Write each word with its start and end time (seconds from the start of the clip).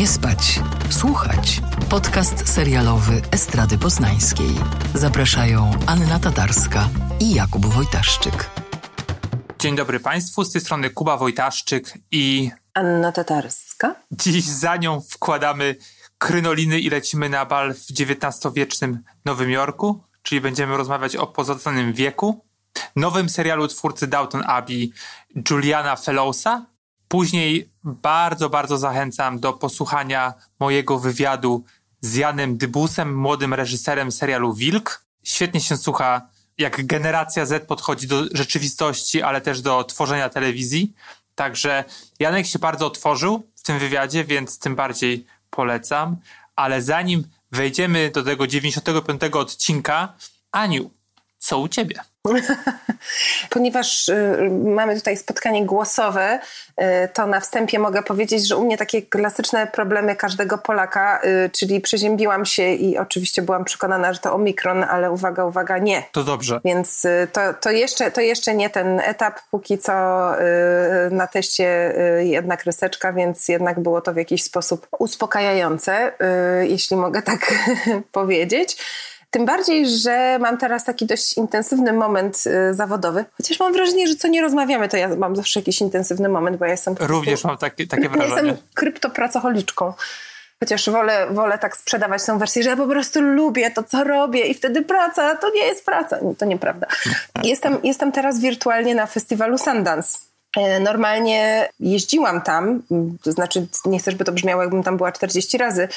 Nie 0.00 0.06
spać, 0.06 0.60
słuchać. 0.90 1.60
Podcast 1.90 2.48
serialowy 2.48 3.22
Estrady 3.32 3.78
Poznańskiej. 3.78 4.50
Zapraszają 4.94 5.70
Anna 5.86 6.18
Tatarska 6.18 6.88
i 7.20 7.34
Jakub 7.34 7.66
Wojtaszczyk. 7.66 8.50
Dzień 9.58 9.76
dobry 9.76 10.00
Państwu, 10.00 10.44
z 10.44 10.52
tej 10.52 10.60
strony 10.60 10.90
Kuba 10.90 11.16
Wojtaszczyk 11.16 11.98
i 12.10 12.50
Anna 12.74 13.12
Tatarska. 13.12 13.96
Dziś 14.10 14.44
za 14.44 14.76
nią 14.76 15.00
wkładamy 15.00 15.76
krynoliny 16.18 16.80
i 16.80 16.90
lecimy 16.90 17.28
na 17.28 17.46
bal 17.46 17.74
w 17.74 17.86
XIX-wiecznym 17.90 18.98
Nowym 19.24 19.50
Jorku, 19.50 20.04
czyli 20.22 20.40
będziemy 20.40 20.76
rozmawiać 20.76 21.16
o 21.16 21.26
pozostanym 21.26 21.92
wieku, 21.92 22.44
nowym 22.96 23.28
serialu 23.28 23.68
twórcy 23.68 24.06
Downton 24.06 24.42
Abbey 24.46 24.92
Juliana 25.50 25.96
Fellowsa. 25.96 26.66
Później 27.08 27.69
bardzo, 27.84 28.50
bardzo 28.50 28.78
zachęcam 28.78 29.40
do 29.40 29.52
posłuchania 29.52 30.34
mojego 30.60 30.98
wywiadu 30.98 31.64
z 32.00 32.14
Janem 32.14 32.56
Dybusem, 32.56 33.16
młodym 33.16 33.54
reżyserem 33.54 34.12
serialu 34.12 34.54
Wilk. 34.54 35.04
Świetnie 35.22 35.60
się 35.60 35.76
słucha, 35.76 36.28
jak 36.58 36.86
generacja 36.86 37.46
Z 37.46 37.66
podchodzi 37.66 38.06
do 38.06 38.24
rzeczywistości, 38.32 39.22
ale 39.22 39.40
też 39.40 39.60
do 39.60 39.84
tworzenia 39.84 40.28
telewizji. 40.28 40.92
Także 41.34 41.84
Janek 42.18 42.46
się 42.46 42.58
bardzo 42.58 42.86
otworzył 42.86 43.46
w 43.56 43.62
tym 43.62 43.78
wywiadzie, 43.78 44.24
więc 44.24 44.58
tym 44.58 44.76
bardziej 44.76 45.26
polecam. 45.50 46.16
Ale 46.56 46.82
zanim 46.82 47.24
wejdziemy 47.52 48.10
do 48.10 48.22
tego 48.22 48.46
95 48.46 49.22
odcinka, 49.22 50.14
Aniu, 50.52 50.90
co 51.38 51.58
u 51.58 51.68
ciebie? 51.68 52.00
Ponieważ 53.50 54.08
y, 54.08 54.50
mamy 54.64 54.96
tutaj 54.96 55.16
spotkanie 55.16 55.66
głosowe, 55.66 56.40
y, 56.80 56.84
to 57.14 57.26
na 57.26 57.40
wstępie 57.40 57.78
mogę 57.78 58.02
powiedzieć, 58.02 58.48
że 58.48 58.56
u 58.56 58.64
mnie 58.64 58.76
takie 58.76 59.02
klasyczne 59.02 59.66
problemy 59.66 60.16
każdego 60.16 60.58
Polaka, 60.58 61.20
y, 61.24 61.50
czyli 61.50 61.80
przeziębiłam 61.80 62.46
się 62.46 62.72
i 62.72 62.98
oczywiście 62.98 63.42
byłam 63.42 63.64
przekonana, 63.64 64.12
że 64.12 64.18
to 64.18 64.34
omikron, 64.34 64.84
ale 64.84 65.12
uwaga, 65.12 65.44
uwaga, 65.44 65.78
nie. 65.78 66.02
To 66.12 66.24
dobrze. 66.24 66.60
Więc 66.64 67.06
to, 67.32 67.40
to, 67.60 67.70
jeszcze, 67.70 68.10
to 68.10 68.20
jeszcze 68.20 68.54
nie 68.54 68.70
ten 68.70 69.00
etap, 69.00 69.40
póki 69.50 69.78
co 69.78 69.92
na 71.10 71.26
teście 71.26 71.94
jednak 72.18 72.64
reseczka, 72.64 73.12
więc 73.12 73.48
jednak 73.48 73.80
było 73.80 74.00
to 74.00 74.12
w 74.12 74.16
jakiś 74.16 74.42
sposób 74.42 74.86
uspokajające, 74.98 76.12
jeśli 76.62 76.96
mogę 76.96 77.22
tak 77.22 77.54
powiedzieć. 78.12 78.76
Tym 79.30 79.46
bardziej, 79.46 79.88
że 79.88 80.38
mam 80.38 80.58
teraz 80.58 80.84
taki 80.84 81.06
dość 81.06 81.36
intensywny 81.36 81.92
moment 81.92 82.44
y, 82.46 82.74
zawodowy. 82.74 83.24
Chociaż 83.36 83.60
mam 83.60 83.72
wrażenie, 83.72 84.08
że 84.08 84.16
co 84.16 84.28
nie 84.28 84.42
rozmawiamy, 84.42 84.88
to 84.88 84.96
ja 84.96 85.16
mam 85.16 85.36
zawsze 85.36 85.60
jakiś 85.60 85.80
intensywny 85.80 86.28
moment, 86.28 86.56
bo 86.56 86.64
ja 86.64 86.70
jestem... 86.70 86.94
Również 87.00 87.44
mam 87.44 87.56
takie, 87.58 87.86
takie 87.86 88.08
wrażenie. 88.10 88.34
jestem 88.34 88.56
kryptopracoholiczką. 88.74 89.92
Chociaż 90.60 90.90
wolę, 90.90 91.26
wolę 91.30 91.58
tak 91.58 91.76
sprzedawać 91.76 92.24
tą 92.24 92.38
wersję, 92.38 92.62
że 92.62 92.70
ja 92.70 92.76
po 92.76 92.86
prostu 92.86 93.20
lubię 93.20 93.70
to, 93.70 93.82
co 93.82 94.04
robię 94.04 94.46
i 94.46 94.54
wtedy 94.54 94.82
praca 94.82 95.36
to 95.36 95.50
nie 95.50 95.66
jest 95.66 95.84
praca. 95.84 96.18
To 96.38 96.46
nieprawda. 96.46 96.86
Jestem, 97.44 97.78
jestem 97.84 98.12
teraz 98.12 98.40
wirtualnie 98.40 98.94
na 98.94 99.06
festiwalu 99.06 99.58
Sundance. 99.58 100.18
E, 100.56 100.80
normalnie 100.80 101.68
jeździłam 101.80 102.42
tam, 102.42 102.82
to 103.22 103.32
znaczy 103.32 103.66
nie 103.84 103.98
chcę, 103.98 104.10
żeby 104.10 104.24
to 104.24 104.32
brzmiało, 104.32 104.62
jakbym 104.62 104.82
tam 104.82 104.96
była 104.96 105.12
40 105.12 105.58
razy, 105.58 105.88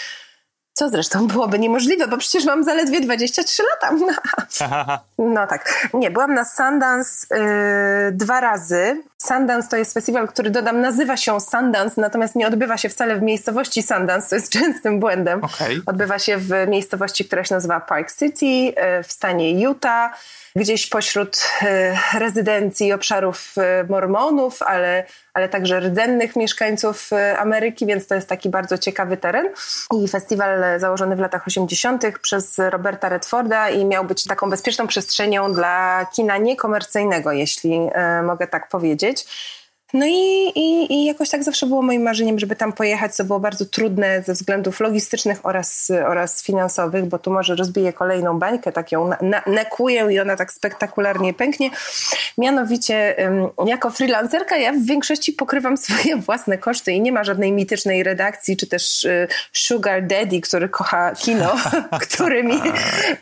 co 0.73 0.89
zresztą 0.89 1.27
byłoby 1.27 1.59
niemożliwe, 1.59 2.07
bo 2.07 2.17
przecież 2.17 2.45
mam 2.45 2.63
zaledwie 2.63 3.01
23 3.01 3.63
lata. 3.63 3.95
No 5.17 5.47
tak. 5.47 5.89
Nie, 5.93 6.11
byłam 6.11 6.33
na 6.33 6.45
Sundance 6.45 7.27
yy, 7.31 8.11
dwa 8.11 8.41
razy. 8.41 9.03
Sundance 9.17 9.69
to 9.69 9.77
jest 9.77 9.93
festiwal, 9.93 10.27
który 10.27 10.49
dodam, 10.49 10.81
nazywa 10.81 11.17
się 11.17 11.41
Sundance, 11.41 12.01
natomiast 12.01 12.35
nie 12.35 12.47
odbywa 12.47 12.77
się 12.77 12.89
wcale 12.89 13.15
w 13.15 13.21
miejscowości 13.21 13.83
Sundance, 13.83 14.29
to 14.29 14.35
jest 14.35 14.51
częstym 14.59 14.99
błędem. 14.99 15.43
Okay. 15.43 15.81
Odbywa 15.85 16.19
się 16.19 16.37
w 16.37 16.49
miejscowości, 16.67 17.25
która 17.25 17.43
się 17.43 17.55
nazywa 17.55 17.79
Park 17.79 18.15
City 18.15 18.45
yy, 18.45 18.73
w 19.03 19.11
stanie 19.11 19.61
Utah 19.61 20.11
gdzieś 20.55 20.87
pośród 20.87 21.49
e, 21.61 21.97
rezydencji 22.19 22.93
obszarów 22.93 23.55
e, 23.57 23.83
mormonów, 23.89 24.61
ale, 24.61 25.05
ale 25.33 25.49
także 25.49 25.79
rdzennych 25.79 26.35
mieszkańców 26.35 27.13
e, 27.13 27.37
Ameryki, 27.37 27.85
więc 27.85 28.07
to 28.07 28.15
jest 28.15 28.29
taki 28.29 28.49
bardzo 28.49 28.77
ciekawy 28.77 29.17
teren. 29.17 29.49
I 30.03 30.07
festiwal 30.07 30.79
założony 30.79 31.15
w 31.15 31.19
latach 31.19 31.47
80. 31.47 32.03
przez 32.21 32.59
Roberta 32.69 33.09
Redforda 33.09 33.69
i 33.69 33.85
miał 33.85 34.05
być 34.05 34.23
taką 34.23 34.49
bezpieczną 34.49 34.87
przestrzenią 34.87 35.53
dla 35.53 36.05
kina 36.15 36.37
niekomercyjnego, 36.37 37.31
jeśli 37.31 37.79
mogę 38.23 38.47
tak 38.47 38.69
powiedzieć. 38.69 39.25
No 39.93 40.05
i, 40.05 40.51
i, 40.55 40.93
i, 40.93 41.05
jakoś 41.05 41.29
tak 41.29 41.43
zawsze 41.43 41.65
było 41.65 41.81
moim 41.81 42.01
marzeniem, 42.01 42.39
żeby 42.39 42.55
tam 42.55 42.73
pojechać, 42.73 43.15
co 43.15 43.23
było 43.23 43.39
bardzo 43.39 43.65
trudne 43.65 44.23
ze 44.25 44.33
względów 44.33 44.79
logistycznych 44.79 45.39
oraz, 45.43 45.91
oraz 46.07 46.43
finansowych, 46.43 47.05
bo 47.05 47.19
tu 47.19 47.31
może 47.31 47.55
rozbiję 47.55 47.93
kolejną 47.93 48.39
bańkę, 48.39 48.71
tak 48.71 48.91
ją 48.91 49.07
na, 49.21 49.41
nekuję 49.47 50.07
i 50.11 50.19
ona 50.19 50.35
tak 50.35 50.51
spektakularnie 50.51 51.33
pęknie. 51.33 51.69
Mianowicie 52.37 53.15
jako 53.65 53.89
freelancerka 53.89 54.57
ja 54.57 54.73
w 54.73 54.85
większości 54.85 55.33
pokrywam 55.33 55.77
swoje 55.83 56.15
własne 56.15 56.57
koszty 56.57 56.91
i 56.91 57.01
nie 57.01 57.11
ma 57.11 57.23
żadnej 57.23 57.51
mitycznej 57.51 58.03
redakcji, 58.03 58.57
czy 58.57 58.67
też 58.67 59.03
y, 59.03 59.27
sugar 59.53 60.07
daddy, 60.07 60.41
który 60.41 60.69
kocha 60.69 61.15
kino, 61.15 61.55
który 62.09 62.43
mi 62.43 62.55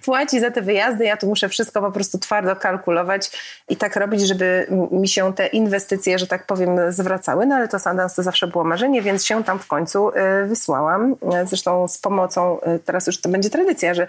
płaci 0.05 0.39
za 0.39 0.51
te 0.51 0.61
wyjazdy. 0.61 1.05
Ja 1.05 1.17
tu 1.17 1.27
muszę 1.27 1.49
wszystko 1.49 1.81
po 1.81 1.91
prostu 1.91 2.19
twardo 2.19 2.55
kalkulować 2.55 3.31
i 3.69 3.77
tak 3.77 3.95
robić, 3.95 4.21
żeby 4.21 4.67
mi 4.91 5.07
się 5.07 5.33
te 5.33 5.47
inwestycje, 5.47 6.19
że 6.19 6.27
tak 6.27 6.45
powiem, 6.45 6.60
powiem, 6.65 6.91
zwracały, 6.91 7.45
no 7.45 7.55
ale 7.55 7.67
to 7.67 7.79
Sundance 7.79 8.15
to 8.15 8.23
zawsze 8.23 8.47
było 8.47 8.63
marzenie, 8.63 9.01
więc 9.01 9.25
się 9.25 9.43
tam 9.43 9.59
w 9.59 9.67
końcu 9.67 10.09
y, 10.09 10.13
wysłałam. 10.47 11.11
Y, 11.11 11.15
zresztą 11.47 11.87
z 11.87 11.97
pomocą, 11.97 12.59
y, 12.75 12.79
teraz 12.79 13.07
już 13.07 13.21
to 13.21 13.29
będzie 13.29 13.49
tradycja, 13.49 13.93
że 13.93 14.07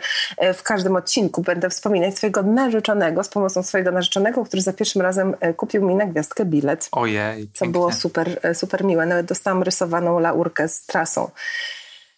w 0.55 0.63
każdym 0.63 0.97
odcinku 0.97 1.43
będę 1.43 1.71
wspominać 1.71 2.17
swojego 2.17 2.43
narzeczonego, 2.43 3.25
z 3.25 3.29
pomocą 3.29 3.63
swojego 3.63 3.91
narzeczonego, 3.91 4.45
który 4.45 4.63
za 4.63 4.73
pierwszym 4.73 5.03
razem 5.03 5.35
kupił 5.57 5.87
mi 5.87 5.95
na 5.95 6.07
gwiazdkę 6.07 6.45
bilet. 6.45 6.89
Ojej, 6.93 7.49
Co 7.55 7.67
było 7.67 7.93
super, 7.93 8.55
super 8.55 8.85
miłe. 8.85 9.07
Nawet 9.07 9.27
dostałam 9.27 9.63
rysowaną 9.63 10.19
laurkę 10.19 10.69
z 10.69 10.87
trasą. 10.87 11.31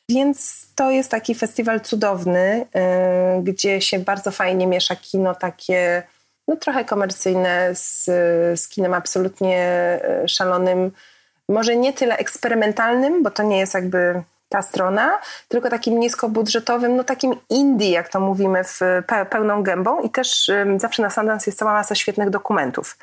Więc 0.09 0.66
to 0.75 0.91
jest 0.91 1.11
taki 1.11 1.34
festiwal 1.34 1.81
cudowny, 1.81 2.66
gdzie 3.43 3.81
się 3.81 3.99
bardzo 3.99 4.31
fajnie 4.31 4.66
miesza 4.66 4.97
kino 4.97 5.34
takie 5.34 6.03
no, 6.49 6.56
trochę 6.56 6.84
komercyjne 6.84 7.75
z, 7.75 8.05
z 8.60 8.69
kinem 8.69 8.94
absolutnie 8.94 9.59
e, 9.59 10.28
szalonym, 10.28 10.93
może 11.49 11.77
nie 11.77 11.93
tyle 11.93 12.16
eksperymentalnym, 12.16 13.22
bo 13.22 13.31
to 13.31 13.43
nie 13.43 13.59
jest 13.59 13.75
jakby 13.75 14.22
ta 14.49 14.62
strona, 14.62 15.19
tylko 15.49 15.71
takim 15.71 16.00
niskobudżetowym, 16.00 16.97
no 16.97 17.04
takim 17.04 17.34
indie, 17.50 17.91
jak 17.91 18.09
to 18.09 18.21
mówimy, 18.21 18.65
w 18.65 18.81
pełną 19.31 19.62
gębą 19.62 20.00
i 20.00 20.10
też 20.10 20.50
zawsze 20.77 21.03
na 21.03 21.10
Sundance 21.10 21.50
jest 21.50 21.59
cała 21.59 21.72
masa 21.72 21.94
świetnych 21.94 22.31
dokumentów. 22.31 22.99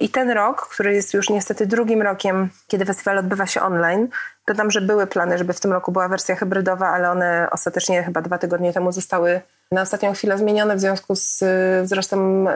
I 0.00 0.08
ten 0.08 0.30
rok, 0.30 0.68
który 0.68 0.94
jest 0.94 1.14
już 1.14 1.30
niestety 1.30 1.66
drugim 1.66 2.02
rokiem, 2.02 2.48
kiedy 2.68 2.84
festiwal 2.84 3.18
odbywa 3.18 3.46
się 3.46 3.62
online, 3.62 4.08
dodam, 4.46 4.70
że 4.70 4.80
były 4.80 5.06
plany, 5.06 5.38
żeby 5.38 5.52
w 5.52 5.60
tym 5.60 5.72
roku 5.72 5.92
była 5.92 6.08
wersja 6.08 6.36
hybrydowa, 6.36 6.88
ale 6.88 7.10
one 7.10 7.48
ostatecznie 7.50 8.02
chyba 8.02 8.22
dwa 8.22 8.38
tygodnie 8.38 8.72
temu 8.72 8.92
zostały 8.92 9.40
na 9.72 9.82
ostatnią 9.82 10.12
chwilę 10.12 10.38
zmienione 10.38 10.76
w 10.76 10.80
związku 10.80 11.16
z 11.16 11.44
wzrostem 11.82 12.48
e, 12.48 12.54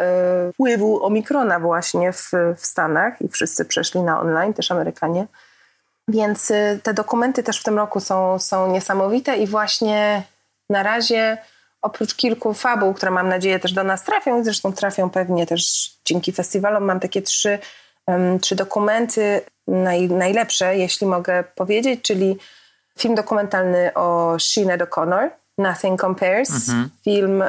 wpływu 0.54 1.04
omikrona 1.04 1.60
właśnie 1.60 2.12
w, 2.12 2.30
w 2.56 2.66
Stanach 2.66 3.22
i 3.22 3.28
wszyscy 3.28 3.64
przeszli 3.64 4.02
na 4.02 4.20
online, 4.20 4.54
też 4.54 4.70
Amerykanie. 4.70 5.26
Więc 6.08 6.50
e, 6.50 6.78
te 6.82 6.94
dokumenty 6.94 7.42
też 7.42 7.60
w 7.60 7.64
tym 7.64 7.76
roku 7.76 8.00
są, 8.00 8.38
są 8.38 8.72
niesamowite 8.72 9.36
i 9.36 9.46
właśnie 9.46 10.22
na 10.70 10.82
razie 10.82 11.38
oprócz 11.82 12.14
kilku 12.14 12.54
fabuł, 12.54 12.94
które 12.94 13.10
mam 13.10 13.28
nadzieję 13.28 13.58
też 13.58 13.72
do 13.72 13.84
nas 13.84 14.04
trafią 14.04 14.40
i 14.40 14.44
zresztą 14.44 14.72
trafią 14.72 15.10
pewnie 15.10 15.46
też 15.46 15.92
dzięki 16.04 16.32
festiwalom, 16.32 16.84
mam 16.84 17.00
takie 17.00 17.22
trzy, 17.22 17.58
um, 18.06 18.40
trzy 18.40 18.56
dokumenty 18.56 19.40
naj, 19.66 20.08
najlepsze, 20.08 20.76
jeśli 20.76 21.06
mogę 21.06 21.44
powiedzieć, 21.54 22.02
czyli 22.02 22.38
film 22.98 23.14
dokumentalny 23.14 23.94
o 23.94 24.36
Sinead 24.38 24.80
O'Connor, 24.80 25.30
Nothing 25.58 26.00
Compares, 26.00 26.68
mhm. 26.68 26.90
film 27.04 27.42
y, 27.42 27.48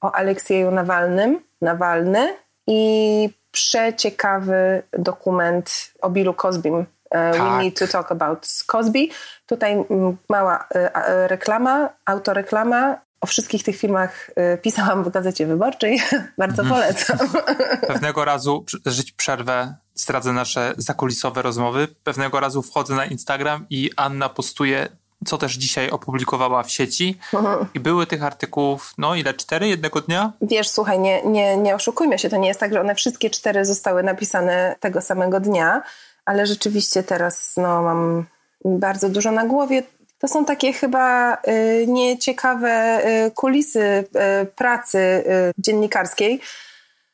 o 0.00 0.12
Aleksieju 0.12 0.70
Nawalnym, 0.70 1.40
Nawalny 1.60 2.34
i 2.66 3.30
przeciekawy 3.50 4.82
dokument 4.92 5.92
o 6.00 6.10
Billu 6.10 6.34
Cosbym. 6.34 6.86
Tak. 7.10 7.32
We 7.36 7.62
need 7.62 7.78
to 7.78 7.86
talk 7.86 8.12
about 8.12 8.46
Cosby. 8.66 9.08
Tutaj 9.46 9.84
mała 10.28 10.68
y, 10.74 11.28
reklama, 11.28 11.88
autoreklama. 12.04 13.07
O 13.20 13.26
wszystkich 13.26 13.62
tych 13.62 13.76
filmach 13.76 14.30
y, 14.30 14.58
pisałam 14.58 15.04
w 15.04 15.10
Gazecie 15.10 15.46
Wyborczej. 15.46 16.02
Bardzo 16.38 16.62
mhm. 16.62 16.80
polecam. 16.80 17.18
Pewnego 17.92 18.24
razu, 18.24 18.64
żyć 18.86 19.12
przerwę, 19.12 19.74
zdradzę 19.94 20.32
nasze 20.32 20.74
zakulisowe 20.76 21.42
rozmowy. 21.42 21.88
Pewnego 22.04 22.40
razu 22.40 22.62
wchodzę 22.62 22.94
na 22.94 23.04
Instagram 23.04 23.66
i 23.70 23.90
Anna 23.96 24.28
postuje 24.28 24.88
co 25.26 25.38
też 25.38 25.54
dzisiaj 25.54 25.90
opublikowała 25.90 26.62
w 26.62 26.70
sieci. 26.70 27.18
Mhm. 27.34 27.66
I 27.74 27.80
były 27.80 28.06
tych 28.06 28.22
artykułów, 28.22 28.94
no 28.98 29.14
ile? 29.14 29.34
Cztery 29.34 29.68
jednego 29.68 30.00
dnia? 30.00 30.32
Wiesz, 30.42 30.68
słuchaj, 30.68 30.98
nie, 30.98 31.22
nie, 31.22 31.56
nie 31.56 31.74
oszukujmy 31.74 32.18
się, 32.18 32.28
to 32.28 32.36
nie 32.36 32.48
jest 32.48 32.60
tak, 32.60 32.72
że 32.72 32.80
one 32.80 32.94
wszystkie 32.94 33.30
cztery 33.30 33.64
zostały 33.64 34.02
napisane 34.02 34.76
tego 34.80 35.00
samego 35.00 35.40
dnia, 35.40 35.82
ale 36.24 36.46
rzeczywiście 36.46 37.02
teraz 37.02 37.54
no, 37.56 37.82
mam 37.82 38.24
bardzo 38.64 39.08
dużo 39.08 39.32
na 39.32 39.46
głowie. 39.46 39.82
To 40.18 40.28
są 40.28 40.44
takie 40.44 40.72
chyba 40.72 41.34
y, 41.34 41.86
nieciekawe 41.88 43.02
y, 43.26 43.30
kulisy 43.30 43.80
y, 43.82 44.04
pracy 44.46 45.24
dziennikarskiej, 45.58 46.40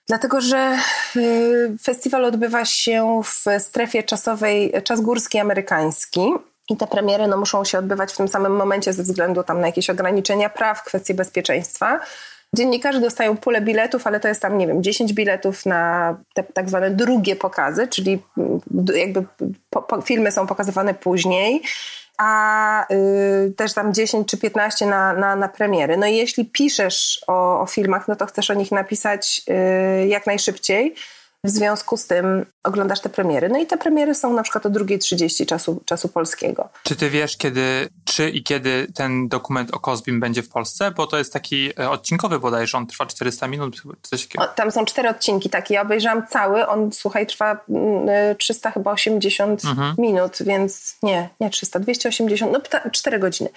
dlatego 0.08 0.40
że 0.40 0.78
festiwal 1.82 2.24
odbywa 2.24 2.64
się 2.64 3.20
w 3.24 3.62
strefie 3.62 4.02
czasowej 4.02 4.72
czas 4.84 5.00
górski 5.00 5.38
amerykański. 5.38 6.20
I 6.68 6.76
te 6.76 6.86
premiery 6.86 7.26
no, 7.26 7.36
muszą 7.36 7.64
się 7.64 7.78
odbywać 7.78 8.12
w 8.12 8.16
tym 8.16 8.28
samym 8.28 8.56
momencie 8.56 8.92
ze 8.92 9.02
względu 9.02 9.42
tam 9.42 9.60
na 9.60 9.66
jakieś 9.66 9.90
ograniczenia 9.90 10.48
praw, 10.50 10.84
kwestie 10.84 11.14
bezpieczeństwa. 11.14 12.00
Dziennikarze 12.54 13.00
dostają 13.00 13.36
pulę 13.36 13.60
biletów, 13.60 14.06
ale 14.06 14.20
to 14.20 14.28
jest 14.28 14.42
tam, 14.42 14.58
nie 14.58 14.66
wiem, 14.66 14.82
10 14.82 15.12
biletów 15.12 15.66
na 15.66 16.16
te 16.34 16.42
tak 16.42 16.68
zwane 16.68 16.90
drugie 16.90 17.36
pokazy, 17.36 17.88
czyli 17.88 18.22
mm, 18.38 18.60
jakby 18.94 19.24
po, 19.70 19.82
po, 19.82 20.00
filmy 20.00 20.32
są 20.32 20.46
pokazywane 20.46 20.94
później, 20.94 21.62
a 22.18 22.86
y, 22.92 23.52
też 23.56 23.74
tam 23.74 23.94
10 23.94 24.28
czy 24.28 24.38
15 24.38 24.86
na, 24.86 25.12
na, 25.12 25.36
na 25.36 25.48
premiery. 25.48 25.96
No 25.96 26.06
i 26.06 26.16
jeśli 26.16 26.44
piszesz 26.44 27.24
o, 27.26 27.60
o 27.60 27.66
filmach, 27.66 28.08
no 28.08 28.16
to 28.16 28.26
chcesz 28.26 28.50
o 28.50 28.54
nich 28.54 28.72
napisać 28.72 29.42
y, 30.02 30.06
jak 30.06 30.26
najszybciej. 30.26 30.94
W 31.44 31.50
związku 31.50 31.96
z 31.96 32.06
tym 32.06 32.46
oglądasz 32.62 33.00
te 33.00 33.08
premiery. 33.08 33.48
No 33.48 33.58
i 33.58 33.66
te 33.66 33.76
premiery 33.76 34.14
są 34.14 34.32
na 34.32 34.42
przykład 34.42 34.66
o 34.66 34.70
2.30 34.70 35.46
czasu, 35.46 35.82
czasu 35.84 36.08
polskiego. 36.08 36.68
Czy 36.82 36.96
ty 36.96 37.10
wiesz, 37.10 37.36
kiedy, 37.36 37.88
czy 38.04 38.30
i 38.30 38.42
kiedy 38.42 38.86
ten 38.94 39.28
dokument 39.28 39.74
o 39.74 39.80
Kozbim 39.80 40.20
będzie 40.20 40.42
w 40.42 40.48
Polsce? 40.48 40.90
Bo 40.90 41.06
to 41.06 41.18
jest 41.18 41.32
taki 41.32 41.70
e, 41.78 41.90
odcinkowy 41.90 42.38
bodajże, 42.38 42.78
on 42.78 42.86
trwa 42.86 43.06
400 43.06 43.48
minut, 43.48 43.82
coś. 44.02 44.28
O, 44.38 44.46
tam 44.46 44.70
są 44.70 44.84
cztery 44.84 45.08
odcinki 45.08 45.50
takie, 45.50 45.74
ja 45.74 45.82
obejrzałam 45.82 46.26
cały, 46.26 46.66
on 46.66 46.92
słuchaj, 46.92 47.26
trwa 47.26 47.64
300 48.38 48.68
mm, 48.68 48.74
chyba 48.74 48.92
80 48.92 49.64
mhm. 49.64 49.94
minut, 49.98 50.38
więc 50.40 50.96
nie, 51.02 51.28
nie 51.40 51.50
300, 51.50 51.80
280, 51.80 52.52
no 52.52 52.60
4 52.90 53.18
godziny. 53.18 53.50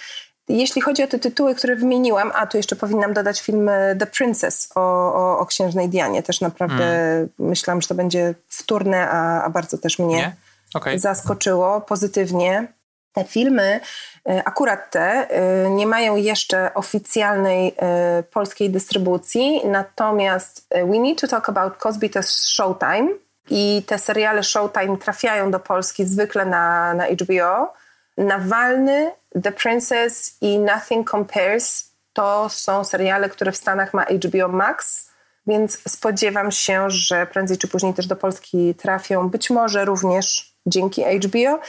Jeśli 0.50 0.82
chodzi 0.82 1.04
o 1.04 1.08
te 1.08 1.20
tytuły, 1.20 1.56
które 1.56 1.76
wymieniłam, 1.76 2.32
a 2.36 2.48
tu 2.48 2.58
jeszcze 2.58 2.76
powinnam 2.76 3.14
dodać 3.14 3.42
film 3.42 3.70
e, 3.70 3.96
The 3.96 4.06
Princess 4.06 4.70
o, 4.76 4.82
o, 5.14 5.40
o 5.40 5.46
księżnej 5.46 5.90
Dianie. 5.90 6.24
Też 6.24 6.42
naprawdę 6.42 6.86
mm. 6.86 7.30
myślałam, 7.40 7.82
że 7.82 7.88
to 7.88 7.96
będzie 7.96 8.36
wtórne, 8.48 9.10
a, 9.10 9.44
a 9.44 9.50
bardzo 9.50 9.78
też 9.78 10.00
mnie 10.00 10.36
okay. 10.74 11.00
zaskoczyło 11.00 11.82
pozytywnie. 11.82 12.68
Te 13.14 13.24
filmy, 13.24 13.80
e, 14.30 14.44
akurat 14.46 14.92
te, 14.92 15.30
e, 15.30 15.70
nie 15.70 15.88
mają 15.88 16.16
jeszcze 16.16 16.74
oficjalnej 16.74 17.76
polskiej 18.32 18.70
dystrybucji, 18.70 19.62
natomiast 19.66 20.68
We 20.72 21.00
Need 21.00 21.22
to 21.22 21.28
Talk 21.28 21.50
About 21.50 21.78
Cosby 21.78 22.10
to 22.10 22.20
jest 22.20 22.48
Showtime 22.48 23.10
i 23.50 23.84
te 23.88 24.00
seriale 24.00 24.44
Showtime 24.44 24.98
trafiają 24.98 25.52
do 25.52 25.60
Polski 25.60 26.06
zwykle 26.06 26.46
na, 26.46 26.94
na 26.94 27.06
HBO. 27.06 27.74
Nawalny 28.18 29.12
The 29.44 29.52
Princess 29.52 30.38
i 30.42 30.60
Nothing 30.60 31.12
Compares 31.12 31.92
to 32.14 32.50
są 32.50 32.84
seriale, 32.84 33.30
które 33.30 33.52
w 33.52 33.58
Stanach 33.58 33.94
ma 33.94 34.06
HBO 34.06 34.48
Max, 34.48 35.10
więc 35.48 35.92
spodziewam 35.92 36.52
się, 36.52 36.90
że 36.90 37.28
prędzej 37.28 37.58
czy 37.58 37.68
później 37.68 37.94
też 37.94 38.08
do 38.08 38.16
Polski 38.16 38.76
trafią, 38.76 39.30
być 39.30 39.50
może 39.50 39.86
również 39.86 40.56
dzięki 40.66 41.04
HBO, 41.04 41.60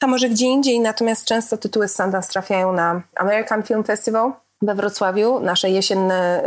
a 0.00 0.06
może 0.06 0.28
gdzie 0.28 0.46
indziej, 0.46 0.80
natomiast 0.80 1.24
często 1.24 1.56
tytuły 1.56 1.88
Sundance 1.88 2.32
trafiają 2.32 2.72
na 2.72 3.02
American 3.16 3.62
Film 3.62 3.84
Festival 3.84 4.32
we 4.62 4.74
Wrocławiu, 4.74 5.40
nasze 5.40 5.70
jesienne 5.70 6.44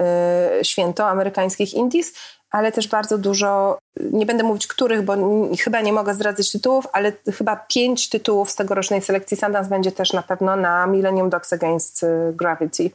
y, 0.61 0.65
święto 0.65 1.07
amerykańskich 1.07 1.73
indies, 1.73 2.13
ale 2.51 2.71
też 2.71 2.87
bardzo 2.87 3.17
dużo, 3.17 3.79
nie 4.11 4.25
będę 4.25 4.43
mówić 4.43 4.67
których, 4.67 5.01
bo 5.01 5.13
chyba 5.59 5.81
nie 5.81 5.93
mogę 5.93 6.13
zdradzać 6.13 6.51
tytułów, 6.51 6.87
ale 6.93 7.11
chyba 7.37 7.55
pięć 7.55 8.09
tytułów 8.09 8.51
z 8.51 8.55
tegorocznej 8.55 9.01
selekcji 9.01 9.37
Sundance 9.37 9.69
będzie 9.69 9.91
też 9.91 10.13
na 10.13 10.21
pewno 10.21 10.55
na 10.55 10.87
Millennium 10.87 11.29
Dogs 11.29 11.53
Against 11.53 12.03
y, 12.03 12.07
Gravity 12.33 12.91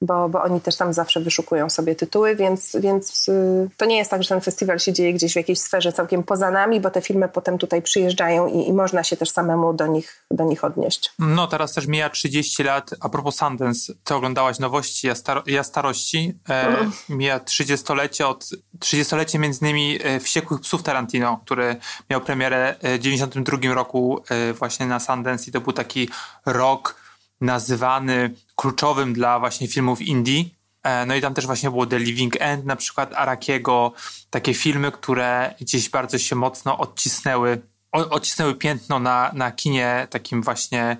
bo, 0.00 0.28
bo 0.28 0.42
oni 0.42 0.60
też 0.60 0.76
tam 0.76 0.92
zawsze 0.92 1.20
wyszukują 1.20 1.70
sobie 1.70 1.94
tytuły, 1.94 2.36
więc, 2.36 2.76
więc 2.80 3.28
y, 3.28 3.68
to 3.76 3.86
nie 3.86 3.96
jest 3.96 4.10
tak, 4.10 4.22
że 4.22 4.28
ten 4.28 4.40
festiwal 4.40 4.78
się 4.78 4.92
dzieje 4.92 5.12
gdzieś 5.12 5.32
w 5.32 5.36
jakiejś 5.36 5.60
sferze 5.60 5.92
całkiem 5.92 6.22
poza 6.22 6.50
nami, 6.50 6.80
bo 6.80 6.90
te 6.90 7.02
filmy 7.02 7.28
potem 7.28 7.58
tutaj 7.58 7.82
przyjeżdżają 7.82 8.46
i, 8.46 8.68
i 8.68 8.72
można 8.72 9.04
się 9.04 9.16
też 9.16 9.30
samemu 9.30 9.72
do 9.72 9.86
nich, 9.86 10.24
do 10.30 10.44
nich 10.44 10.64
odnieść. 10.64 11.12
No 11.18 11.46
teraz 11.46 11.72
też 11.72 11.86
mija 11.86 12.10
30 12.10 12.62
lat, 12.62 12.90
a 13.00 13.08
propos 13.08 13.36
Sundance, 13.36 13.92
ty 14.04 14.14
oglądałaś 14.14 14.58
nowości, 14.58 15.06
ja, 15.06 15.14
staro, 15.14 15.42
ja 15.46 15.62
starości, 15.62 16.38
e, 16.48 16.66
mhm. 16.66 16.92
mija 17.08 17.38
30-lecie 17.38 18.28
od 18.28 18.44
30-lecie 18.78 19.38
między 19.38 19.60
innymi 19.60 19.98
e, 20.04 20.20
Wściekłych 20.20 20.60
Psów 20.60 20.82
Tarantino, 20.82 21.40
który 21.44 21.76
miał 22.10 22.20
premierę 22.20 22.74
e, 22.80 22.98
w 22.98 23.00
92 23.00 23.74
roku 23.74 24.22
e, 24.28 24.52
właśnie 24.52 24.86
na 24.86 25.00
Sundance 25.00 25.50
i 25.50 25.52
to 25.52 25.60
był 25.60 25.72
taki 25.72 26.08
rok 26.46 27.05
nazywany 27.40 28.34
kluczowym 28.56 29.12
dla 29.12 29.38
właśnie 29.38 29.68
filmów 29.68 30.02
indie. 30.02 30.44
E, 30.82 31.06
no 31.06 31.14
i 31.14 31.20
tam 31.20 31.34
też 31.34 31.46
właśnie 31.46 31.70
było 31.70 31.86
The 31.86 31.98
Living 31.98 32.36
End, 32.40 32.64
na 32.64 32.76
przykład 32.76 33.14
Arakiego, 33.14 33.92
takie 34.30 34.54
filmy, 34.54 34.92
które 34.92 35.54
gdzieś 35.60 35.88
bardzo 35.88 36.18
się 36.18 36.36
mocno 36.36 36.78
odcisnęły, 36.78 37.62
odcisnęły 37.92 38.54
piętno 38.54 38.98
na, 38.98 39.30
na 39.34 39.52
kinie 39.52 40.06
takim 40.10 40.42
właśnie 40.42 40.96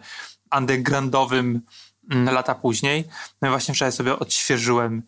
undergroundowym 0.59 1.61
mm, 2.11 2.35
lata 2.35 2.55
później. 2.55 3.05
No 3.43 3.49
i 3.49 3.51
właśnie 3.51 3.75
wczoraj 3.75 3.93
sobie 3.93 4.19
odświeżyłem 4.19 5.03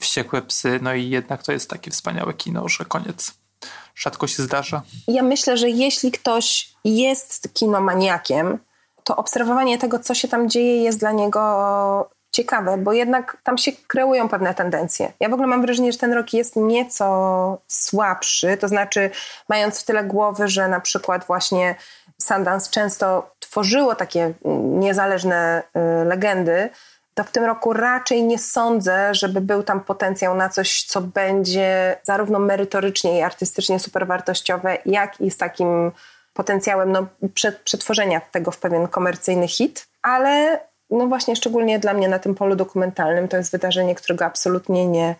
Wściekłe 0.00 0.42
Psy, 0.42 0.78
no 0.82 0.94
i 0.94 1.10
jednak 1.10 1.42
to 1.42 1.52
jest 1.52 1.70
takie 1.70 1.90
wspaniałe 1.90 2.34
kino, 2.34 2.68
że 2.68 2.84
koniec. 2.84 3.34
Rzadko 3.94 4.26
się 4.26 4.42
zdarza. 4.42 4.82
Ja 5.08 5.22
myślę, 5.22 5.56
że 5.56 5.70
jeśli 5.70 6.12
ktoś 6.12 6.74
jest 6.84 7.54
kinomaniakiem, 7.54 8.58
to 9.04 9.16
obserwowanie 9.16 9.78
tego, 9.78 9.98
co 9.98 10.14
się 10.14 10.28
tam 10.28 10.50
dzieje, 10.50 10.82
jest 10.82 10.98
dla 10.98 11.12
niego 11.12 12.10
ciekawe, 12.34 12.78
bo 12.78 12.92
jednak 12.92 13.36
tam 13.42 13.58
się 13.58 13.72
kreują 13.86 14.28
pewne 14.28 14.54
tendencje. 14.54 15.12
Ja 15.20 15.28
w 15.28 15.32
ogóle 15.32 15.48
mam 15.48 15.62
wrażenie, 15.62 15.92
że 15.92 15.98
ten 15.98 16.12
rok 16.12 16.32
jest 16.32 16.56
nieco 16.56 17.58
słabszy, 17.68 18.56
to 18.56 18.68
znaczy 18.68 19.10
mając 19.48 19.80
w 19.80 19.84
tyle 19.84 20.04
głowy, 20.04 20.48
że 20.48 20.68
na 20.68 20.80
przykład 20.80 21.26
właśnie 21.26 21.74
Sundance 22.22 22.70
często 22.70 23.30
tworzyło 23.40 23.94
takie 23.94 24.32
niezależne 24.78 25.62
y, 26.02 26.04
legendy, 26.04 26.70
to 27.14 27.24
w 27.24 27.30
tym 27.30 27.44
roku 27.44 27.72
raczej 27.72 28.24
nie 28.24 28.38
sądzę, 28.38 29.14
żeby 29.14 29.40
był 29.40 29.62
tam 29.62 29.80
potencjał 29.80 30.34
na 30.34 30.48
coś, 30.48 30.82
co 30.82 31.00
będzie 31.00 31.96
zarówno 32.02 32.38
merytorycznie 32.38 33.18
i 33.18 33.22
artystycznie 33.22 33.80
superwartościowe, 33.80 34.78
jak 34.86 35.20
i 35.20 35.30
z 35.30 35.36
takim 35.36 35.92
potencjałem 36.34 36.92
no, 36.92 37.06
przetworzenia 37.64 38.20
tego 38.20 38.50
w 38.50 38.58
pewien 38.58 38.88
komercyjny 38.88 39.48
hit, 39.48 39.86
ale 40.02 40.60
no 40.90 41.06
właśnie 41.06 41.36
szczególnie 41.36 41.78
dla 41.78 41.94
mnie 41.94 42.08
na 42.08 42.18
tym 42.18 42.34
polu 42.34 42.56
dokumentalnym 42.56 43.28
to 43.28 43.36
jest 43.36 43.52
wydarzenie, 43.52 43.94
którego 43.94 44.24
absolutnie 44.24 44.86
nie, 44.86 45.14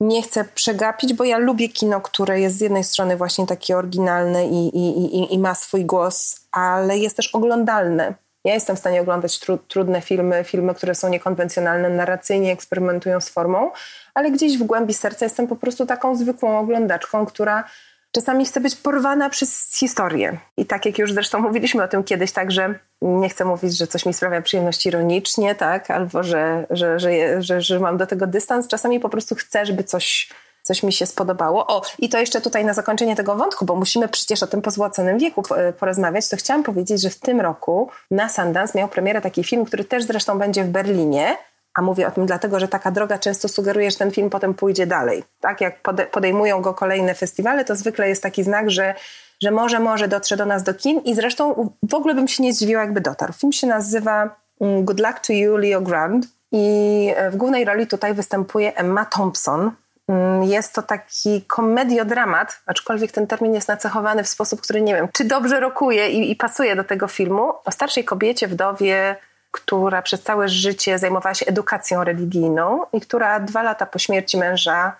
nie 0.00 0.22
chcę 0.22 0.44
przegapić, 0.44 1.14
bo 1.14 1.24
ja 1.24 1.38
lubię 1.38 1.68
kino, 1.68 2.00
które 2.00 2.40
jest 2.40 2.58
z 2.58 2.60
jednej 2.60 2.84
strony 2.84 3.16
właśnie 3.16 3.46
takie 3.46 3.76
oryginalne 3.76 4.46
i, 4.46 4.76
i, 4.76 5.16
i, 5.16 5.34
i 5.34 5.38
ma 5.38 5.54
swój 5.54 5.84
głos, 5.84 6.40
ale 6.52 6.98
jest 6.98 7.16
też 7.16 7.34
oglądalne. 7.34 8.14
Ja 8.44 8.54
jestem 8.54 8.76
w 8.76 8.78
stanie 8.78 9.00
oglądać 9.00 9.38
tru, 9.38 9.58
trudne 9.58 10.00
filmy, 10.00 10.44
filmy, 10.44 10.74
które 10.74 10.94
są 10.94 11.08
niekonwencjonalne, 11.08 11.90
narracyjnie 11.90 12.52
eksperymentują 12.52 13.20
z 13.20 13.28
formą, 13.28 13.70
ale 14.14 14.30
gdzieś 14.30 14.58
w 14.58 14.62
głębi 14.62 14.94
serca 14.94 15.24
jestem 15.24 15.46
po 15.46 15.56
prostu 15.56 15.86
taką 15.86 16.16
zwykłą 16.16 16.58
oglądaczką, 16.58 17.26
która 17.26 17.64
czasami 18.12 18.44
chce 18.44 18.60
być 18.60 18.76
porwana 18.76 19.30
przez 19.30 19.76
historię. 19.78 20.38
I 20.56 20.66
tak 20.66 20.86
jak 20.86 20.98
już 20.98 21.12
zresztą 21.12 21.40
mówiliśmy 21.40 21.82
o 21.82 21.88
tym 21.88 22.04
kiedyś, 22.04 22.32
tak, 22.32 22.50
że 22.50 22.74
nie 23.02 23.28
chcę 23.28 23.44
mówić, 23.44 23.76
że 23.76 23.86
coś 23.86 24.06
mi 24.06 24.14
sprawia 24.14 24.42
przyjemność 24.42 24.86
ironicznie, 24.86 25.54
tak, 25.54 25.90
albo 25.90 26.22
że, 26.22 26.66
że, 26.70 26.98
że, 27.40 27.60
że, 27.60 27.80
mam 27.80 27.96
do 27.96 28.06
tego 28.06 28.26
dystans. 28.26 28.68
Czasami 28.68 29.00
po 29.00 29.08
prostu 29.08 29.34
chcę, 29.34 29.66
żeby 29.66 29.84
coś, 29.84 30.28
coś 30.62 30.82
mi 30.82 30.92
się 30.92 31.06
spodobało. 31.06 31.66
O, 31.66 31.82
i 31.98 32.08
to 32.08 32.18
jeszcze 32.18 32.40
tutaj 32.40 32.64
na 32.64 32.74
zakończenie 32.74 33.16
tego 33.16 33.36
wątku, 33.36 33.64
bo 33.64 33.76
musimy 33.76 34.08
przecież 34.08 34.42
o 34.42 34.46
tym 34.46 34.62
pozłaconym 34.62 35.18
wieku 35.18 35.42
porozmawiać, 35.78 36.28
to 36.28 36.36
chciałam 36.36 36.62
powiedzieć, 36.62 37.02
że 37.02 37.10
w 37.10 37.18
tym 37.18 37.40
roku 37.40 37.90
na 38.10 38.28
Sundance 38.28 38.78
miał 38.78 38.88
premierę 38.88 39.20
taki 39.20 39.44
film, 39.44 39.64
który 39.64 39.84
też 39.84 40.04
zresztą 40.04 40.38
będzie 40.38 40.64
w 40.64 40.68
Berlinie, 40.68 41.36
a 41.76 41.82
mówię 41.82 42.06
o 42.06 42.10
tym 42.10 42.26
dlatego, 42.26 42.60
że 42.60 42.68
taka 42.68 42.90
droga 42.90 43.18
często 43.18 43.48
sugeruje, 43.48 43.90
że 43.90 43.96
ten 43.96 44.10
film 44.10 44.30
potem 44.30 44.54
pójdzie 44.54 44.86
dalej. 44.86 45.24
Tak 45.40 45.60
jak 45.60 45.80
podejmują 46.10 46.62
go 46.62 46.74
kolejne 46.74 47.14
festiwale, 47.14 47.64
to 47.64 47.76
zwykle 47.76 48.08
jest 48.08 48.22
taki 48.22 48.42
znak, 48.44 48.70
że, 48.70 48.94
że 49.42 49.50
może, 49.50 49.80
może 49.80 50.08
dotrze 50.08 50.36
do 50.36 50.46
nas 50.46 50.62
do 50.62 50.74
kin 50.74 51.00
i 51.00 51.14
zresztą 51.14 51.70
w 51.82 51.94
ogóle 51.94 52.14
bym 52.14 52.28
się 52.28 52.42
nie 52.42 52.52
zdziwiła, 52.52 52.80
jakby 52.80 53.00
dotarł. 53.00 53.32
Film 53.32 53.52
się 53.52 53.66
nazywa 53.66 54.36
mm, 54.60 54.84
Good 54.84 55.00
Luck 55.00 55.20
to 55.26 55.32
You, 55.32 55.56
Leo 55.56 55.80
Grant 55.80 56.26
i 56.52 57.12
e, 57.16 57.30
w 57.30 57.36
głównej 57.36 57.64
roli 57.64 57.86
tutaj 57.86 58.14
występuje 58.14 58.76
Emma 58.76 59.04
Thompson. 59.04 59.70
Mm, 60.08 60.44
jest 60.44 60.72
to 60.72 60.82
taki 60.82 61.42
komediodramat, 61.42 62.60
aczkolwiek 62.66 63.12
ten 63.12 63.26
termin 63.26 63.54
jest 63.54 63.68
nacechowany 63.68 64.24
w 64.24 64.28
sposób, 64.28 64.60
który 64.60 64.82
nie 64.82 64.94
wiem, 64.94 65.08
czy 65.12 65.24
dobrze 65.24 65.60
rokuje 65.60 66.10
i, 66.10 66.30
i 66.30 66.36
pasuje 66.36 66.76
do 66.76 66.84
tego 66.84 67.08
filmu. 67.08 67.52
O 67.64 67.70
starszej 67.70 68.04
kobiecie, 68.04 68.48
wdowie, 68.48 69.16
która 69.56 70.02
przez 70.02 70.22
całe 70.22 70.48
życie 70.48 70.98
zajmowała 70.98 71.34
się 71.34 71.46
edukacją 71.46 72.04
religijną 72.04 72.86
i 72.92 73.00
która 73.00 73.40
dwa 73.40 73.62
lata 73.62 73.86
po 73.86 73.98
śmierci 73.98 74.36
męża 74.38 74.96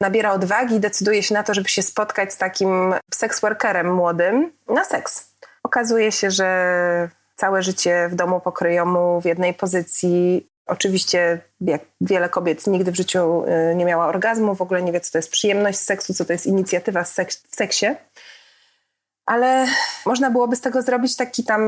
nabiera 0.00 0.32
odwagi 0.32 0.74
i 0.74 0.80
decyduje 0.80 1.22
się 1.22 1.34
na 1.34 1.42
to, 1.42 1.54
żeby 1.54 1.68
się 1.68 1.82
spotkać 1.82 2.32
z 2.32 2.38
takim 2.38 2.94
sex 3.14 3.40
workerem 3.40 3.94
młodym 3.94 4.52
na 4.68 4.84
seks. 4.84 5.32
Okazuje 5.62 6.12
się, 6.12 6.30
że 6.30 7.08
całe 7.36 7.62
życie 7.62 8.08
w 8.10 8.14
domu 8.14 8.40
pokryjomu 8.40 9.20
w 9.20 9.24
jednej 9.24 9.54
pozycji. 9.54 10.50
Oczywiście, 10.66 11.40
jak 11.60 11.80
wiele 12.00 12.28
kobiet, 12.28 12.66
nigdy 12.66 12.92
w 12.92 12.96
życiu 12.96 13.44
y, 13.44 13.74
nie 13.74 13.84
miała 13.84 14.06
orgazmu, 14.06 14.54
w 14.54 14.62
ogóle 14.62 14.82
nie 14.82 14.92
wie, 14.92 15.00
co 15.00 15.12
to 15.12 15.18
jest 15.18 15.30
przyjemność 15.30 15.78
seksu, 15.78 16.14
co 16.14 16.24
to 16.24 16.32
jest 16.32 16.46
inicjatywa 16.46 17.04
w 17.04 17.14
seksie. 17.50 17.86
Ale 19.26 19.66
można 20.06 20.30
byłoby 20.30 20.56
z 20.56 20.60
tego 20.60 20.82
zrobić 20.82 21.16
taki 21.16 21.44
tam 21.44 21.62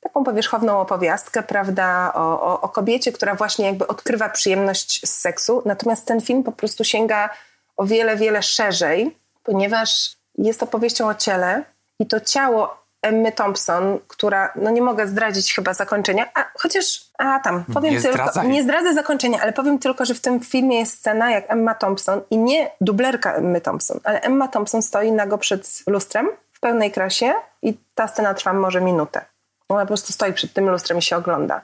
taką 0.00 0.24
powierzchowną 0.24 0.80
opowiastkę, 0.80 1.42
prawda, 1.42 2.12
o, 2.14 2.42
o, 2.42 2.60
o, 2.60 2.68
kobiecie, 2.68 3.12
która 3.12 3.34
właśnie 3.34 3.66
jakby 3.66 3.86
odkrywa 3.86 4.28
przyjemność 4.28 5.08
z 5.08 5.20
seksu. 5.20 5.62
Natomiast 5.64 6.06
ten 6.06 6.20
film 6.20 6.42
po 6.42 6.52
prostu 6.52 6.84
sięga 6.84 7.30
o 7.76 7.86
wiele, 7.86 8.16
wiele 8.16 8.42
szerzej, 8.42 9.16
ponieważ 9.42 10.16
jest 10.38 10.62
opowieścią 10.62 11.08
o 11.08 11.14
ciele 11.14 11.64
i 11.98 12.06
to 12.06 12.20
ciało 12.20 12.88
Emmy 13.02 13.32
Thompson, 13.32 13.98
która, 14.08 14.52
no 14.56 14.70
nie 14.70 14.82
mogę 14.82 15.06
zdradzić 15.06 15.54
chyba 15.54 15.74
zakończenia, 15.74 16.26
a 16.34 16.44
chociaż, 16.54 17.04
a 17.18 17.40
tam, 17.40 17.64
powiem 17.74 17.94
nie 17.94 18.00
tylko, 18.00 18.16
zdradzaj. 18.16 18.48
nie 18.48 18.62
zdradzę 18.62 18.94
zakończenia, 18.94 19.40
ale 19.42 19.52
powiem 19.52 19.78
tylko, 19.78 20.04
że 20.04 20.14
w 20.14 20.20
tym 20.20 20.40
filmie 20.40 20.78
jest 20.78 20.98
scena 20.98 21.30
jak 21.30 21.50
Emma 21.50 21.74
Thompson 21.74 22.20
i 22.30 22.38
nie 22.38 22.70
dublerka 22.80 23.34
Emmy 23.34 23.60
Thompson, 23.60 24.00
ale 24.04 24.20
Emma 24.20 24.48
Thompson 24.48 24.82
stoi 24.82 25.12
nago 25.12 25.38
przed 25.38 25.82
lustrem 25.86 26.28
w 26.52 26.60
pełnej 26.60 26.92
krasie 26.92 27.34
i 27.62 27.78
ta 27.94 28.08
scena 28.08 28.34
trwa 28.34 28.52
może 28.52 28.80
minutę. 28.80 29.24
Ona 29.68 29.80
po 29.80 29.86
prostu 29.86 30.12
stoi 30.12 30.32
przed 30.32 30.52
tym 30.52 30.70
lustrem 30.70 30.98
i 30.98 31.02
się 31.02 31.16
ogląda. 31.16 31.60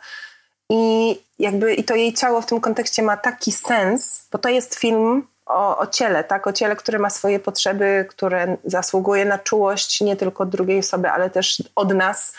I 0.71 1.17
jakby 1.39 1.75
i 1.75 1.85
to 1.85 1.95
jej 1.95 2.15
ciało 2.15 2.41
w 2.41 2.47
tym 2.47 2.61
kontekście 2.61 3.03
ma 3.03 3.17
taki 3.17 3.53
sens, 3.53 4.29
bo 4.33 4.39
to 4.39 4.49
jest 4.49 4.75
film 4.75 5.27
o, 5.47 5.79
o, 5.79 5.87
ciele, 5.87 6.25
tak? 6.25 6.47
O 6.47 6.53
ciele, 6.53 6.77
które 6.77 6.99
ma 6.99 7.11
swoje 7.11 7.41
potrzeby, 7.41 8.07
które 8.11 8.57
zasługuje 8.65 9.25
na 9.25 9.39
czułość 9.39 10.01
nie 10.01 10.17
tylko 10.17 10.47
drugiej 10.47 10.79
osoby, 10.79 11.11
ale 11.11 11.31
też 11.31 11.63
od 11.75 11.95
nas. 11.95 12.35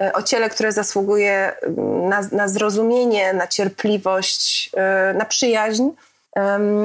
E, 0.00 0.12
o 0.12 0.22
ciele, 0.22 0.50
które 0.50 0.72
zasługuje 0.72 1.52
mm, 1.62 2.08
na, 2.08 2.20
na 2.32 2.48
zrozumienie, 2.48 3.32
na 3.32 3.46
cierpliwość, 3.46 4.70
e, 4.76 5.14
na 5.14 5.24
przyjaźń. 5.24 5.88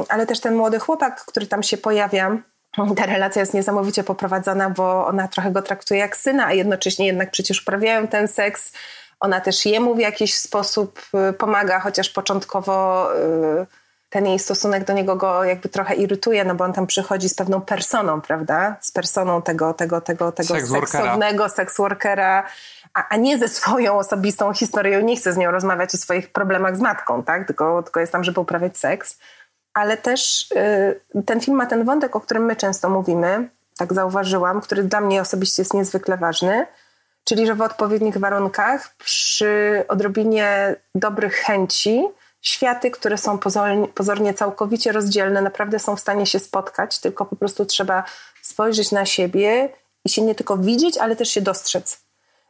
Ale 0.10 0.26
też 0.26 0.40
ten 0.40 0.56
młody 0.56 0.80
chłopak, 0.80 1.26
który 1.26 1.48
tam 1.48 1.64
się 1.64 1.78
pojawia, 1.78 2.38
ta 2.98 3.06
relacja 3.06 3.40
jest 3.40 3.54
niesamowicie 3.54 4.04
poprowadzona, 4.04 4.70
bo 4.70 5.08
ona 5.08 5.28
trochę 5.28 5.52
go 5.52 5.62
traktuje 5.62 6.00
jak 6.00 6.18
syna, 6.18 6.46
a 6.46 6.54
jednocześnie 6.54 7.06
jednak 7.06 7.32
przecież 7.32 7.62
uprawiają 7.62 8.08
ten 8.08 8.28
seks. 8.28 8.74
Ona 9.20 9.42
też 9.42 9.66
jemu 9.66 9.96
w 9.96 10.00
jakiś 10.00 10.36
sposób 10.36 11.02
y, 11.30 11.34
pomaga, 11.34 11.80
chociaż 11.80 12.10
początkowo 12.10 13.08
y, 13.16 13.66
ten 14.10 14.26
jej 14.26 14.40
stosunek 14.40 14.84
do 14.84 14.94
niego 14.94 15.16
go 15.16 15.44
jakby 15.44 15.70
trochę 15.70 15.96
irytuje, 15.96 16.46
no 16.46 16.56
bo 16.56 16.64
on 16.64 16.74
tam 16.74 16.88
przychodzi 16.88 17.30
z 17.30 17.36
pewną 17.36 17.62
personą, 17.62 18.22
prawda? 18.22 18.76
Z 18.82 18.92
personą 18.92 19.42
tego, 19.42 19.74
tego, 19.74 20.02
tego, 20.02 20.32
tego 20.32 20.60
seksownego 20.68 21.50
seksworkera, 21.50 22.48
a, 22.94 23.08
a 23.10 23.18
nie 23.18 23.38
ze 23.38 23.48
swoją 23.48 23.98
osobistą 23.98 24.54
historią. 24.54 25.02
Nie 25.02 25.16
chce 25.16 25.34
z 25.34 25.38
nią 25.38 25.52
rozmawiać 25.52 25.96
o 25.96 25.98
swoich 25.98 26.32
problemach 26.32 26.78
z 26.78 26.80
matką, 26.80 27.24
tak? 27.24 27.48
Tylko, 27.48 27.84
tylko 27.84 28.00
jest 28.00 28.12
tam, 28.12 28.24
żeby 28.24 28.40
uprawiać 28.40 28.78
seks 28.78 29.18
ale 29.74 29.98
też 29.98 30.52
y, 30.52 31.24
ten 31.26 31.42
film 31.42 31.58
ma 31.58 31.66
ten 31.66 31.86
wątek, 31.86 32.16
o 32.16 32.22
którym 32.22 32.46
my 32.46 32.56
często 32.56 32.90
mówimy, 32.90 33.50
tak 33.78 33.94
zauważyłam, 33.94 34.62
który 34.62 34.84
dla 34.84 35.02
mnie 35.02 35.22
osobiście 35.22 35.62
jest 35.62 35.74
niezwykle 35.74 36.18
ważny, 36.18 36.68
czyli 37.24 37.48
że 37.48 37.56
w 37.56 37.62
odpowiednich 37.62 38.18
warunkach, 38.18 38.96
przy 38.96 39.84
odrobinie 39.88 40.76
dobrych 40.96 41.34
chęci, 41.34 42.04
światy, 42.42 42.92
które 42.92 43.18
są 43.18 43.40
pozornie, 43.94 44.34
całkowicie 44.34 44.92
rozdzielne, 44.92 45.42
naprawdę 45.42 45.80
są 45.80 45.96
w 45.96 46.00
stanie 46.00 46.26
się 46.26 46.40
spotkać, 46.40 47.00
tylko 47.00 47.26
po 47.26 47.36
prostu 47.36 47.66
trzeba 47.66 48.04
spojrzeć 48.42 48.92
na 48.92 49.06
siebie 49.06 49.70
i 50.06 50.10
się 50.10 50.22
nie 50.22 50.36
tylko 50.36 50.58
widzieć, 50.58 50.98
ale 50.98 51.16
też 51.16 51.30
się 51.30 51.42
dostrzec. 51.42 52.04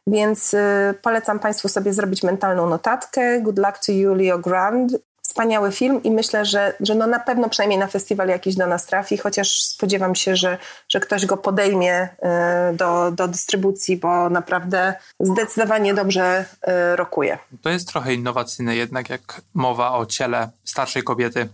Więc 0.06 0.54
y, 0.54 0.58
polecam 1.02 1.38
Państwu 1.38 1.68
sobie 1.68 1.92
zrobić 1.92 2.22
mentalną 2.22 2.68
notatkę. 2.68 3.40
Good 3.40 3.58
luck 3.58 3.78
to 3.86 3.92
you, 3.92 4.14
Leo 4.14 4.38
Grand 4.38 4.92
wspaniały 5.34 5.72
film 5.72 6.02
i 6.02 6.10
myślę, 6.10 6.44
że, 6.44 6.74
że 6.80 6.94
no 6.94 7.06
na 7.06 7.20
pewno 7.20 7.48
przynajmniej 7.48 7.78
na 7.78 7.86
festiwal 7.86 8.28
jakiś 8.28 8.54
do 8.54 8.66
nas 8.66 8.86
trafi, 8.86 9.16
chociaż 9.16 9.62
spodziewam 9.62 10.14
się, 10.14 10.36
że, 10.36 10.58
że 10.88 11.00
ktoś 11.00 11.26
go 11.26 11.36
podejmie 11.36 12.08
e, 12.22 12.72
do, 12.76 13.10
do 13.10 13.28
dystrybucji, 13.28 13.96
bo 13.96 14.30
naprawdę 14.30 14.94
zdecydowanie 15.20 15.94
dobrze 15.94 16.44
e, 16.62 16.96
rokuje. 16.96 17.38
To 17.62 17.70
jest 17.70 17.88
trochę 17.88 18.14
innowacyjne 18.14 18.76
jednak, 18.76 19.10
jak 19.10 19.40
mowa 19.54 19.92
o 19.92 20.06
ciele 20.06 20.50
starszej 20.64 21.02
kobiety. 21.02 21.48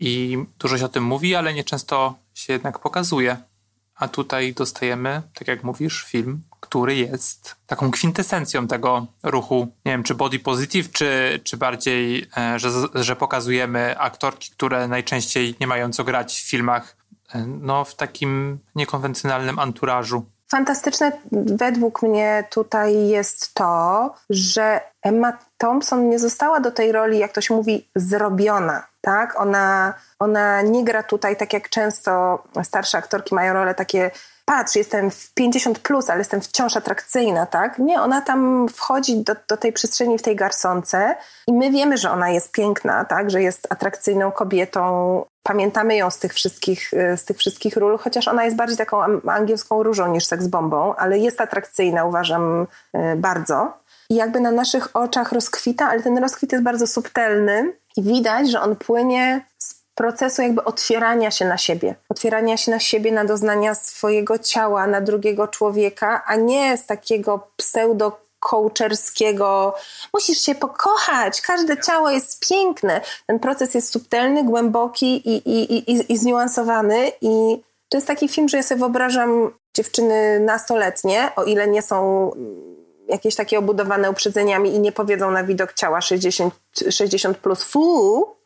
I 0.00 0.38
dużo 0.58 0.78
się 0.78 0.84
o 0.84 0.88
tym 0.88 1.04
mówi, 1.04 1.34
ale 1.34 1.54
nieczęsto 1.54 2.14
się 2.34 2.52
jednak 2.52 2.78
pokazuje. 2.78 3.36
A 3.94 4.08
tutaj 4.08 4.54
dostajemy, 4.54 5.22
tak 5.34 5.48
jak 5.48 5.64
mówisz, 5.64 6.04
film, 6.04 6.42
który 6.60 6.96
jest 6.96 7.56
taką 7.66 7.90
kwintesencją 7.90 8.66
tego 8.66 9.06
ruchu, 9.22 9.68
nie 9.84 9.92
wiem, 9.92 10.02
czy 10.02 10.14
body 10.14 10.38
positive, 10.38 10.92
czy, 10.92 11.40
czy 11.44 11.56
bardziej, 11.56 12.28
e, 12.36 12.58
że, 12.58 12.70
że 12.94 13.16
pokazujemy 13.16 13.98
aktorki, 13.98 14.50
które 14.50 14.88
najczęściej 14.88 15.54
nie 15.60 15.66
mają 15.66 15.92
co 15.92 16.04
grać 16.04 16.40
w 16.40 16.50
filmach, 16.50 16.96
e, 17.34 17.46
no 17.46 17.84
w 17.84 17.94
takim 17.94 18.58
niekonwencjonalnym 18.74 19.58
anturażu. 19.58 20.26
Fantastyczne 20.50 21.12
według 21.32 22.02
mnie 22.02 22.44
tutaj 22.50 23.08
jest 23.08 23.54
to, 23.54 24.14
że 24.30 24.80
Emma 25.02 25.38
Thompson 25.58 26.08
nie 26.08 26.18
została 26.18 26.60
do 26.60 26.70
tej 26.70 26.92
roli, 26.92 27.18
jak 27.18 27.32
to 27.32 27.40
się 27.40 27.54
mówi, 27.54 27.88
zrobiona. 27.96 28.86
Tak? 29.00 29.40
Ona, 29.40 29.94
ona 30.18 30.62
nie 30.62 30.84
gra 30.84 31.02
tutaj 31.02 31.36
tak 31.36 31.52
jak 31.52 31.68
często 31.68 32.42
starsze 32.62 32.98
aktorki 32.98 33.34
mają 33.34 33.54
role 33.54 33.74
takie 33.74 34.10
patrz, 34.48 34.76
jestem 34.76 35.10
w 35.10 35.34
50 35.34 35.78
plus, 35.78 36.10
ale 36.10 36.18
jestem 36.18 36.40
wciąż 36.40 36.76
atrakcyjna, 36.76 37.46
tak? 37.46 37.78
Nie, 37.78 38.02
ona 38.02 38.20
tam 38.20 38.68
wchodzi 38.68 39.16
do, 39.16 39.34
do 39.48 39.56
tej 39.56 39.72
przestrzeni 39.72 40.18
w 40.18 40.22
tej 40.22 40.36
garsonce 40.36 41.16
i 41.46 41.52
my 41.52 41.70
wiemy, 41.70 41.96
że 41.96 42.10
ona 42.10 42.30
jest 42.30 42.52
piękna, 42.52 43.04
tak? 43.04 43.30
Że 43.30 43.42
jest 43.42 43.72
atrakcyjną 43.72 44.32
kobietą. 44.32 45.24
Pamiętamy 45.42 45.96
ją 45.96 46.10
z 46.10 46.18
tych 46.18 46.34
wszystkich, 46.34 46.94
y, 46.94 47.16
z 47.16 47.24
tych 47.24 47.36
wszystkich 47.36 47.76
ról, 47.76 47.98
chociaż 47.98 48.28
ona 48.28 48.44
jest 48.44 48.56
bardziej 48.56 48.76
taką 48.76 49.02
angielską 49.26 49.82
różą 49.82 50.12
niż 50.12 50.26
seks 50.26 50.46
bombą, 50.46 50.94
ale 50.94 51.18
jest 51.18 51.40
atrakcyjna, 51.40 52.04
uważam, 52.04 52.66
y, 52.96 53.16
bardzo. 53.16 53.72
I 54.10 54.14
jakby 54.14 54.40
na 54.40 54.50
naszych 54.50 54.96
oczach 54.96 55.32
rozkwita, 55.32 55.88
ale 55.88 56.02
ten 56.02 56.18
rozkwit 56.18 56.52
jest 56.52 56.64
bardzo 56.64 56.86
subtelny 56.86 57.72
i 57.96 58.02
widać, 58.02 58.50
że 58.50 58.60
on 58.60 58.76
płynie 58.76 59.44
z 59.58 59.77
procesu 59.98 60.42
jakby 60.42 60.64
otwierania 60.64 61.30
się 61.30 61.44
na 61.44 61.58
siebie. 61.58 61.94
Otwierania 62.08 62.56
się 62.56 62.70
na 62.70 62.80
siebie, 62.80 63.12
na 63.12 63.24
doznania 63.24 63.74
swojego 63.74 64.38
ciała, 64.38 64.86
na 64.86 65.00
drugiego 65.00 65.48
człowieka, 65.48 66.22
a 66.26 66.36
nie 66.36 66.76
z 66.76 66.86
takiego 66.86 67.48
pseudo 67.56 68.20
coacherskiego, 68.40 69.74
musisz 70.14 70.38
się 70.38 70.54
pokochać, 70.54 71.40
każde 71.40 71.76
ciało 71.82 72.10
jest 72.10 72.48
piękne. 72.48 73.00
Ten 73.26 73.38
proces 73.38 73.74
jest 73.74 73.92
subtelny, 73.92 74.44
głęboki 74.44 75.28
i, 75.28 75.36
i, 75.36 75.90
i, 75.92 76.12
i 76.12 76.18
zniuansowany 76.18 77.12
i 77.20 77.62
to 77.88 77.96
jest 77.96 78.06
taki 78.06 78.28
film, 78.28 78.48
że 78.48 78.56
ja 78.56 78.62
sobie 78.62 78.78
wyobrażam 78.78 79.50
dziewczyny 79.76 80.40
nastoletnie, 80.40 81.30
o 81.36 81.44
ile 81.44 81.68
nie 81.68 81.82
są 81.82 82.30
jakieś 83.08 83.34
takie 83.34 83.58
obudowane 83.58 84.10
uprzedzeniami 84.10 84.74
i 84.74 84.80
nie 84.80 84.92
powiedzą 84.92 85.30
na 85.30 85.44
widok 85.44 85.72
ciała 85.72 86.00
60, 86.00 86.54
60 86.90 87.38
plus 87.38 87.62
fu, 87.62 88.37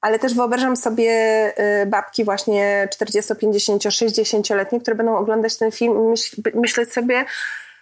ale 0.00 0.18
też 0.18 0.34
wyobrażam 0.34 0.76
sobie 0.76 1.12
y, 1.82 1.86
babki 1.86 2.24
właśnie 2.24 2.88
40, 2.92 3.34
50, 3.36 3.82
60-letnie, 3.82 4.80
które 4.80 4.96
będą 4.96 5.16
oglądać 5.16 5.56
ten 5.56 5.72
film 5.72 5.94
i 5.94 6.08
myśl, 6.10 6.42
myśleć 6.54 6.92
sobie 6.92 7.24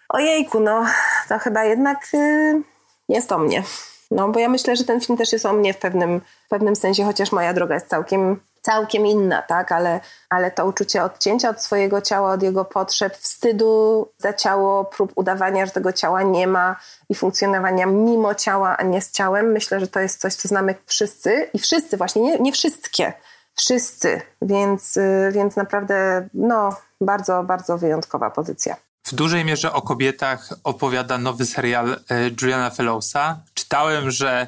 ojejku, 0.09 0.61
no 0.61 0.85
to 1.29 1.39
chyba 1.39 1.65
jednak 1.65 1.99
y, 2.15 2.63
jest 3.09 3.33
o 3.33 3.39
mnie. 3.39 3.63
No 4.11 4.29
bo 4.29 4.41
ja 4.41 4.49
myślę, 4.49 4.77
że 4.77 4.85
ten 4.85 5.01
film 5.01 5.19
też 5.19 5.33
jest 5.33 5.47
o 5.47 5.53
mnie 5.53 5.75
w 5.75 5.79
pewnym, 5.79 6.21
w 6.47 6.49
pewnym 6.49 6.77
sensie, 6.77 7.05
chociaż 7.05 7.33
moja 7.33 7.55
droga 7.55 7.75
jest 7.75 7.89
całkiem 7.89 8.41
całkiem 8.65 9.07
inna, 9.07 9.43
tak? 9.43 9.73
Ale, 9.73 10.01
ale 10.31 10.51
to 10.51 10.67
uczucie 10.67 11.05
odcięcia 11.05 11.51
od 11.51 11.63
swojego 11.63 12.01
ciała, 12.01 12.33
od 12.33 12.43
jego 12.43 12.65
potrzeb, 12.65 13.17
wstydu 13.17 14.09
za 14.19 14.33
ciało, 14.33 14.85
prób 14.85 15.13
udawania, 15.15 15.67
że 15.67 15.73
tego 15.73 15.93
ciała 15.93 16.23
nie 16.23 16.47
ma 16.47 16.77
i 17.09 17.15
funkcjonowania 17.15 17.87
mimo 17.87 18.35
ciała, 18.35 18.77
a 18.77 18.83
nie 18.83 19.01
z 19.01 19.11
ciałem, 19.11 19.53
myślę, 19.53 19.81
że 19.81 19.87
to 19.89 20.01
jest 20.01 20.21
coś, 20.21 20.35
co 20.35 20.49
znamy 20.49 20.75
wszyscy 20.87 21.51
i 21.55 21.59
wszyscy 21.59 21.97
właśnie, 21.97 22.23
nie, 22.23 22.39
nie 22.39 22.53
wszystkie, 22.53 23.13
wszyscy, 23.55 24.21
więc, 24.43 24.97
y, 24.97 25.31
więc 25.35 25.57
naprawdę 25.57 26.29
no, 26.35 26.77
bardzo, 27.01 27.43
bardzo 27.43 27.79
wyjątkowa 27.79 28.31
pozycja. 28.31 28.77
W 29.07 29.15
dużej 29.15 29.45
mierze 29.45 29.73
o 29.73 29.83
kobietach 29.83 30.49
opowiada 30.65 31.19
nowy 31.19 31.47
serial 31.47 31.93
y, 31.93 31.97
Juliana 32.43 32.71
Fellowsa. 32.71 33.41
Czytałem, 33.55 34.11
że 34.11 34.47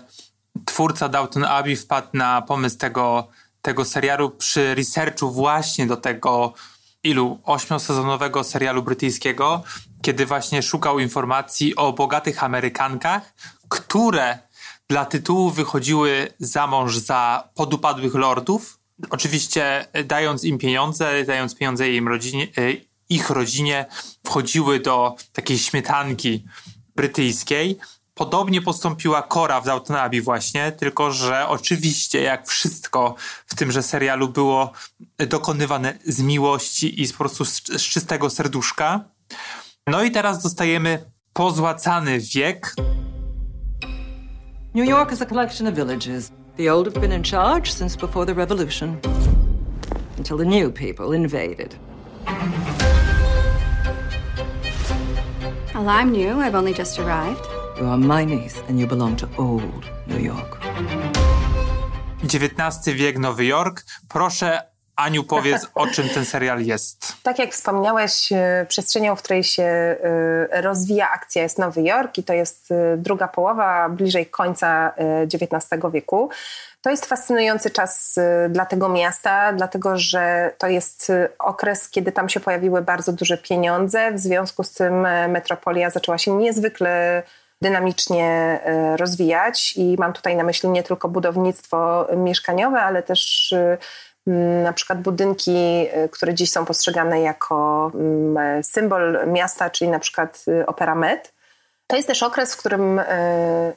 twórca 0.64 1.08
Downton 1.08 1.44
Abbey 1.44 1.76
wpadł 1.76 2.08
na 2.12 2.42
pomysł 2.42 2.78
tego 2.78 3.28
tego 3.66 3.84
serialu 3.84 4.30
przy 4.30 4.74
researchu 4.74 5.30
właśnie 5.30 5.86
do 5.86 5.96
tego 5.96 6.54
ilu 7.02 7.38
ośmiosezonowego 7.44 8.44
serialu 8.44 8.82
brytyjskiego, 8.82 9.62
kiedy 10.02 10.26
właśnie 10.26 10.62
szukał 10.62 10.98
informacji 10.98 11.76
o 11.76 11.92
bogatych 11.92 12.44
Amerykankach, 12.44 13.34
które 13.68 14.38
dla 14.88 15.04
tytułu 15.04 15.50
wychodziły 15.50 16.28
za 16.38 16.66
mąż 16.66 16.96
za 16.96 17.48
podupadłych 17.54 18.14
lordów, 18.14 18.78
oczywiście 19.10 19.86
dając 20.04 20.44
im 20.44 20.58
pieniądze, 20.58 21.24
dając 21.24 21.54
pieniądze 21.54 21.90
im 21.90 22.08
rodzinie, 22.08 22.44
e, 22.44 22.48
ich 23.08 23.30
rodzinie, 23.30 23.86
wchodziły 24.26 24.80
do 24.80 25.16
takiej 25.32 25.58
śmietanki 25.58 26.44
brytyjskiej. 26.96 27.78
Podobnie 28.18 28.62
postąpiła 28.62 29.22
Cora 29.22 29.60
w 29.60 29.64
Downton 29.64 29.96
Abbey 29.96 30.20
właśnie, 30.20 30.72
tylko 30.72 31.10
że 31.10 31.48
oczywiście 31.48 32.22
jak 32.22 32.48
wszystko 32.48 33.14
w 33.46 33.54
tymże 33.54 33.82
serialu 33.82 34.28
było 34.28 34.72
dokonywane 35.28 35.98
z 36.04 36.20
miłości 36.20 37.02
i 37.02 37.06
z 37.06 37.12
po 37.12 37.18
prostu 37.18 37.44
z, 37.44 37.62
z 37.66 37.82
czystego 37.82 38.30
serduszka. 38.30 39.04
No 39.86 40.02
i 40.02 40.10
teraz 40.10 40.42
dostajemy 40.42 41.10
pozłacany 41.32 42.18
wiek. 42.34 42.74
New 44.74 44.88
York 44.88 45.12
is 45.12 45.22
a 45.22 45.26
collection 45.26 45.68
of 45.68 45.74
villages. 45.74 46.32
The 46.56 46.74
old 46.74 46.86
have 46.86 47.00
been 47.00 47.12
in 47.12 47.24
charge 47.24 47.72
since 47.72 47.98
before 47.98 48.26
the 48.26 48.34
revolution, 48.34 48.96
until 50.18 50.38
the 50.38 50.44
new 50.44 50.72
people 50.72 51.16
invaded. 51.16 51.76
Well, 55.74 55.88
I'm 55.88 56.12
new. 56.12 56.40
I've 56.40 56.54
only 56.54 56.74
just 56.74 56.98
arrived. 56.98 57.55
You 57.80 57.86
are 57.88 57.98
my 57.98 58.26
niece, 58.26 58.62
and 58.68 58.80
you 58.80 58.86
belong 58.86 59.16
to 59.16 59.28
old 59.36 59.84
New 60.06 60.20
York. 60.20 60.58
XIX 62.24 62.94
wiek, 62.94 63.18
Nowy 63.18 63.44
Jork. 63.44 63.82
Proszę, 64.08 64.62
Aniu, 64.96 65.24
powiedz, 65.24 65.66
o 65.74 65.86
czym 65.86 66.08
ten 66.08 66.24
serial 66.24 66.62
jest. 66.62 67.12
Tak 67.22 67.38
jak 67.38 67.52
wspomniałeś, 67.52 68.32
e, 68.32 68.66
przestrzenią, 68.68 69.16
w 69.16 69.22
której 69.22 69.44
się 69.44 69.62
e, 69.62 69.96
rozwija 70.62 71.10
akcja 71.10 71.42
jest 71.42 71.58
Nowy 71.58 71.82
Jork 71.82 72.18
i 72.18 72.24
to 72.24 72.32
jest 72.32 72.72
e, 72.72 72.96
druga 72.96 73.28
połowa, 73.28 73.88
bliżej 73.88 74.26
końca 74.26 74.94
XIX 75.34 75.82
wieku. 75.92 76.30
To 76.82 76.90
jest 76.90 77.06
fascynujący 77.06 77.70
czas 77.70 78.18
dla 78.50 78.66
tego 78.66 78.88
miasta, 78.88 79.52
dlatego 79.52 79.98
że 79.98 80.52
to 80.58 80.66
jest 80.68 81.12
okres, 81.38 81.88
kiedy 81.88 82.12
tam 82.12 82.28
się 82.28 82.40
pojawiły 82.40 82.82
bardzo 82.82 83.12
duże 83.12 83.38
pieniądze. 83.38 84.12
W 84.12 84.18
związku 84.18 84.64
z 84.64 84.72
tym 84.72 85.00
metropolia 85.28 85.90
zaczęła 85.90 86.18
się 86.18 86.36
niezwykle 86.36 87.22
dynamicznie 87.62 88.60
rozwijać 88.96 89.74
i 89.76 89.96
mam 89.98 90.12
tutaj 90.12 90.36
na 90.36 90.44
myśli 90.44 90.68
nie 90.68 90.82
tylko 90.82 91.08
budownictwo 91.08 92.06
mieszkaniowe, 92.16 92.80
ale 92.80 93.02
też 93.02 93.54
na 94.62 94.72
przykład 94.72 95.00
budynki, 95.00 95.88
które 96.10 96.34
dziś 96.34 96.52
są 96.52 96.64
postrzegane 96.64 97.20
jako 97.20 97.90
symbol 98.62 99.18
miasta, 99.26 99.70
czyli 99.70 99.90
na 99.90 99.98
przykład 99.98 100.44
Opera 100.66 100.94
Met. 100.94 101.32
To 101.86 101.96
jest 101.96 102.08
też 102.08 102.22
okres, 102.22 102.54
w 102.54 102.58
którym 102.58 103.00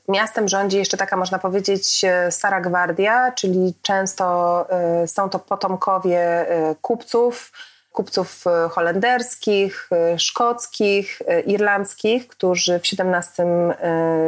miastem 0.08 0.48
rządzi 0.48 0.78
jeszcze 0.78 0.98
taka, 0.98 1.18
można 1.18 1.40
powiedzieć, 1.40 2.06
stara 2.30 2.62
gwardia, 2.62 3.32
czyli 3.32 3.74
często 3.82 4.66
są 5.06 5.30
to 5.30 5.40
potomkowie 5.40 6.46
kupców, 6.82 7.52
kupców 8.00 8.46
holenderskich, 8.72 9.90
szkockich, 10.18 11.22
irlandzkich, 11.46 12.28
którzy 12.28 12.80
w 12.80 12.84
XVII 12.84 13.46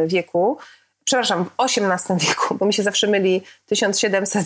wieku 0.05 0.57
przepraszam, 1.11 1.45
w 1.45 1.63
XVIII 1.63 2.19
wieku, 2.27 2.55
bo 2.55 2.65
mi 2.65 2.73
się 2.73 2.83
zawsze 2.83 3.07
myli 3.07 3.41
1700, 3.65 4.45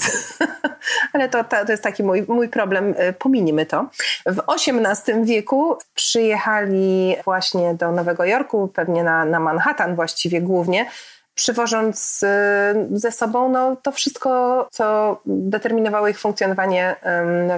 ale 1.13 1.29
to, 1.29 1.43
to, 1.43 1.65
to 1.65 1.71
jest 1.71 1.83
taki 1.83 2.03
mój, 2.03 2.25
mój 2.27 2.49
problem, 2.49 2.95
pominimy 3.19 3.65
to. 3.65 3.89
W 4.25 4.41
XVIII 4.47 5.25
wieku 5.25 5.77
przyjechali 5.95 7.15
właśnie 7.25 7.73
do 7.73 7.91
Nowego 7.91 8.25
Jorku, 8.25 8.67
pewnie 8.67 9.03
na, 9.03 9.25
na 9.25 9.39
Manhattan 9.39 9.95
właściwie 9.95 10.41
głównie, 10.41 10.85
przywożąc 11.35 12.25
ze 12.91 13.11
sobą 13.11 13.49
no, 13.49 13.75
to 13.75 13.91
wszystko, 13.91 14.67
co 14.71 15.17
determinowało 15.25 16.07
ich 16.07 16.19
funkcjonowanie 16.19 16.95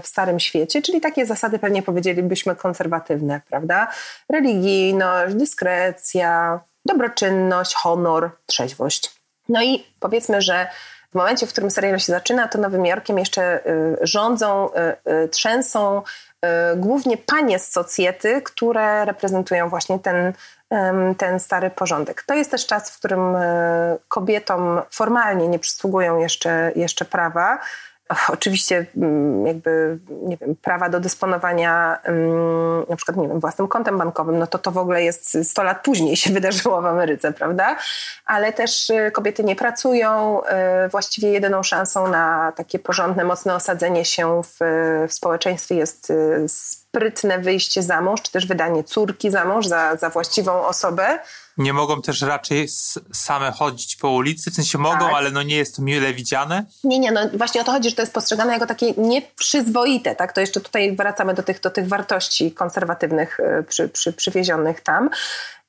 w 0.03 0.07
Starym 0.07 0.39
Świecie, 0.39 0.81
czyli 0.81 1.01
takie 1.01 1.25
zasady 1.25 1.59
pewnie 1.59 1.83
powiedzielibyśmy 1.83 2.55
konserwatywne, 2.55 3.41
prawda? 3.49 3.87
Religijność, 4.29 5.35
dyskrecja, 5.35 6.59
dobroczynność, 6.85 7.75
honor, 7.75 8.29
trzeźwość. 8.45 9.11
No 9.49 9.63
i 9.63 9.85
powiedzmy, 9.99 10.41
że 10.41 10.67
w 11.11 11.15
momencie, 11.15 11.47
w 11.47 11.49
którym 11.49 11.71
serial 11.71 11.99
się 11.99 12.11
zaczyna, 12.11 12.47
to 12.47 12.57
Nowym 12.57 12.85
Jorkiem 12.85 13.19
jeszcze 13.19 13.67
y, 13.67 13.97
rządzą, 14.01 14.69
y, 14.69 15.11
y, 15.11 15.27
trzęsą 15.27 16.01
głównie 16.75 17.17
panie 17.17 17.59
z 17.59 17.71
socjety, 17.71 18.41
które 18.41 19.05
reprezentują 19.05 19.69
właśnie 19.69 19.99
ten, 19.99 20.33
ten 21.17 21.39
stary 21.39 21.69
porządek. 21.69 22.23
To 22.23 22.33
jest 22.33 22.51
też 22.51 22.65
czas, 22.65 22.91
w 22.91 22.97
którym 22.99 23.35
kobietom 24.07 24.81
formalnie 24.91 25.47
nie 25.47 25.59
przysługują 25.59 26.19
jeszcze, 26.19 26.71
jeszcze 26.75 27.05
prawa, 27.05 27.59
Oczywiście 28.29 28.85
mm, 28.97 29.47
jakby, 29.47 29.99
nie 30.09 30.37
wiem, 30.37 30.55
prawa 30.55 30.89
do 30.89 30.99
dysponowania 30.99 31.99
mm, 32.03 32.85
na 32.89 32.95
przykład, 32.95 33.17
nie 33.17 33.27
wiem, 33.27 33.39
własnym 33.39 33.67
kontem 33.67 33.97
bankowym, 33.97 34.39
no 34.39 34.47
to 34.47 34.57
to 34.57 34.71
w 34.71 34.77
ogóle 34.77 35.03
jest 35.03 35.37
100 35.43 35.63
lat 35.63 35.83
później 35.83 36.15
się 36.15 36.33
wydarzyło 36.37 36.81
w 36.81 36.85
Ameryce, 36.85 37.33
prawda? 37.33 37.75
Ale 38.25 38.53
też 38.53 38.89
y, 38.89 39.11
kobiety 39.11 39.43
nie 39.43 39.55
pracują. 39.55 40.41
Y, 40.85 40.89
właściwie 40.89 41.29
jedyną 41.29 41.63
szansą 41.63 42.07
na 42.07 42.51
takie 42.55 42.79
porządne, 42.79 43.23
mocne 43.23 43.55
osadzenie 43.55 44.05
się 44.05 44.41
w, 44.43 44.57
w 45.07 45.13
społeczeństwie 45.13 45.75
jest 45.75 46.09
y, 46.09 46.45
sprytne 46.47 47.39
wyjście 47.39 47.83
za 47.83 48.01
mąż, 48.01 48.21
czy 48.21 48.31
też 48.31 48.47
wydanie 48.47 48.83
córki 48.83 49.31
za 49.31 49.45
mąż, 49.45 49.67
za, 49.67 49.95
za 49.95 50.09
właściwą 50.09 50.65
osobę 50.65 51.19
nie 51.57 51.73
mogą 51.73 52.01
też 52.01 52.21
raczej 52.21 52.67
same 53.13 53.51
chodzić 53.51 53.95
po 53.95 54.09
ulicy, 54.09 54.51
w 54.51 54.53
sensie 54.53 54.77
mogą, 54.77 54.99
tak. 54.99 55.13
ale 55.13 55.31
no 55.31 55.43
nie 55.43 55.55
jest 55.55 55.75
to 55.75 55.81
mile 55.81 56.13
widziane? 56.13 56.65
Nie, 56.83 56.99
nie, 56.99 57.11
no 57.11 57.21
właśnie 57.33 57.61
o 57.61 57.63
to 57.63 57.71
chodzi, 57.71 57.89
że 57.89 57.95
to 57.95 58.01
jest 58.01 58.13
postrzegane 58.13 58.53
jako 58.53 58.65
takie 58.65 58.93
nieprzyzwoite, 58.97 60.15
tak? 60.15 60.33
To 60.33 60.41
jeszcze 60.41 60.61
tutaj 60.61 60.95
wracamy 60.95 61.33
do 61.33 61.43
tych, 61.43 61.61
do 61.61 61.69
tych 61.69 61.87
wartości 61.87 62.51
konserwatywnych 62.51 63.39
e, 63.39 63.63
przy, 63.63 63.89
przy, 63.89 64.13
przywiezionych 64.13 64.81
tam. 64.81 65.09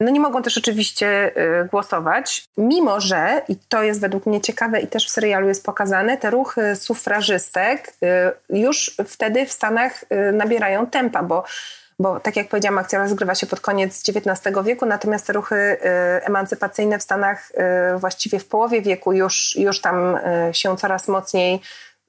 No 0.01 0.11
nie 0.11 0.21
mogą 0.21 0.43
też 0.43 0.59
oczywiście 0.59 1.37
e, 1.37 1.65
głosować, 1.65 2.45
mimo 2.57 3.01
że, 3.01 3.43
i 3.49 3.57
to 3.69 3.83
jest 3.83 4.01
według 4.01 4.27
mnie 4.27 4.41
ciekawe 4.41 4.81
i 4.81 4.87
też 4.87 5.07
w 5.07 5.11
serialu 5.11 5.49
jest 5.49 5.65
pokazane, 5.65 6.17
te 6.17 6.31
ruchy 6.31 6.77
sufrażystek 6.77 7.93
e, 8.03 8.33
już 8.51 8.97
wtedy 9.07 9.47
w 9.47 9.53
Stanach 9.53 10.05
nabierają 10.33 10.87
tempa, 10.87 11.23
bo 11.23 11.45
bo 11.99 12.21
tak 12.21 12.37
jak 12.37 12.49
powiedziałam, 12.49 12.79
akcja 12.79 12.99
rozgrywa 12.99 13.35
się 13.35 13.47
pod 13.47 13.61
koniec 13.61 14.03
XIX 14.09 14.57
wieku, 14.65 14.87
natomiast 14.87 15.27
te 15.27 15.33
ruchy 15.33 15.57
y, 15.57 15.79
emancypacyjne 16.25 16.99
w 16.99 17.03
Stanach 17.03 17.51
y, 17.95 17.99
właściwie 17.99 18.39
w 18.39 18.49
połowie 18.49 18.83
wieku 18.83 19.13
już, 19.13 19.57
już 19.57 19.81
tam 19.81 20.17
y, 20.17 20.55
się 20.55 20.77
coraz 20.77 21.09
mocniej 21.09 21.61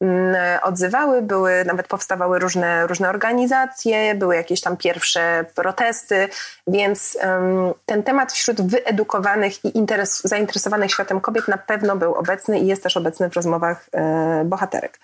mm, 0.01 0.35
odzywały, 0.63 1.21
były, 1.21 1.65
nawet 1.65 1.87
powstawały 1.87 2.39
różne, 2.39 2.87
różne 2.87 3.09
organizacje, 3.09 4.15
były 4.15 4.35
jakieś 4.35 4.61
tam 4.61 4.77
pierwsze 4.77 5.45
protesty, 5.55 6.29
więc 6.67 7.17
um, 7.23 7.73
ten 7.85 8.03
temat 8.03 8.33
wśród 8.33 8.61
wyedukowanych 8.61 9.65
i 9.65 9.77
interes, 9.77 10.21
zainteresowanych 10.23 10.91
światem 10.91 11.21
kobiet 11.21 11.47
na 11.47 11.57
pewno 11.57 11.95
był 11.95 12.13
obecny 12.15 12.59
i 12.59 12.67
jest 12.67 12.83
też 12.83 12.97
obecny 12.97 13.29
w 13.29 13.33
rozmowach 13.33 13.89
e, 13.93 14.43
bohaterek. 14.45 14.99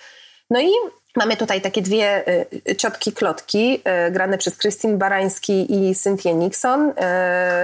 No 0.50 0.62
i 0.62 0.70
Mamy 1.16 1.38
tutaj 1.38 1.62
takie 1.62 1.82
dwie 1.82 2.24
y, 2.70 2.76
ciotki 2.76 3.14
klotki, 3.14 3.82
y, 4.08 4.12
grane 4.12 4.38
przez 4.38 4.58
Christine 4.58 4.98
Barański 4.98 5.74
i 5.74 5.96
Cynthia 5.96 6.32
Nixon. 6.32 6.94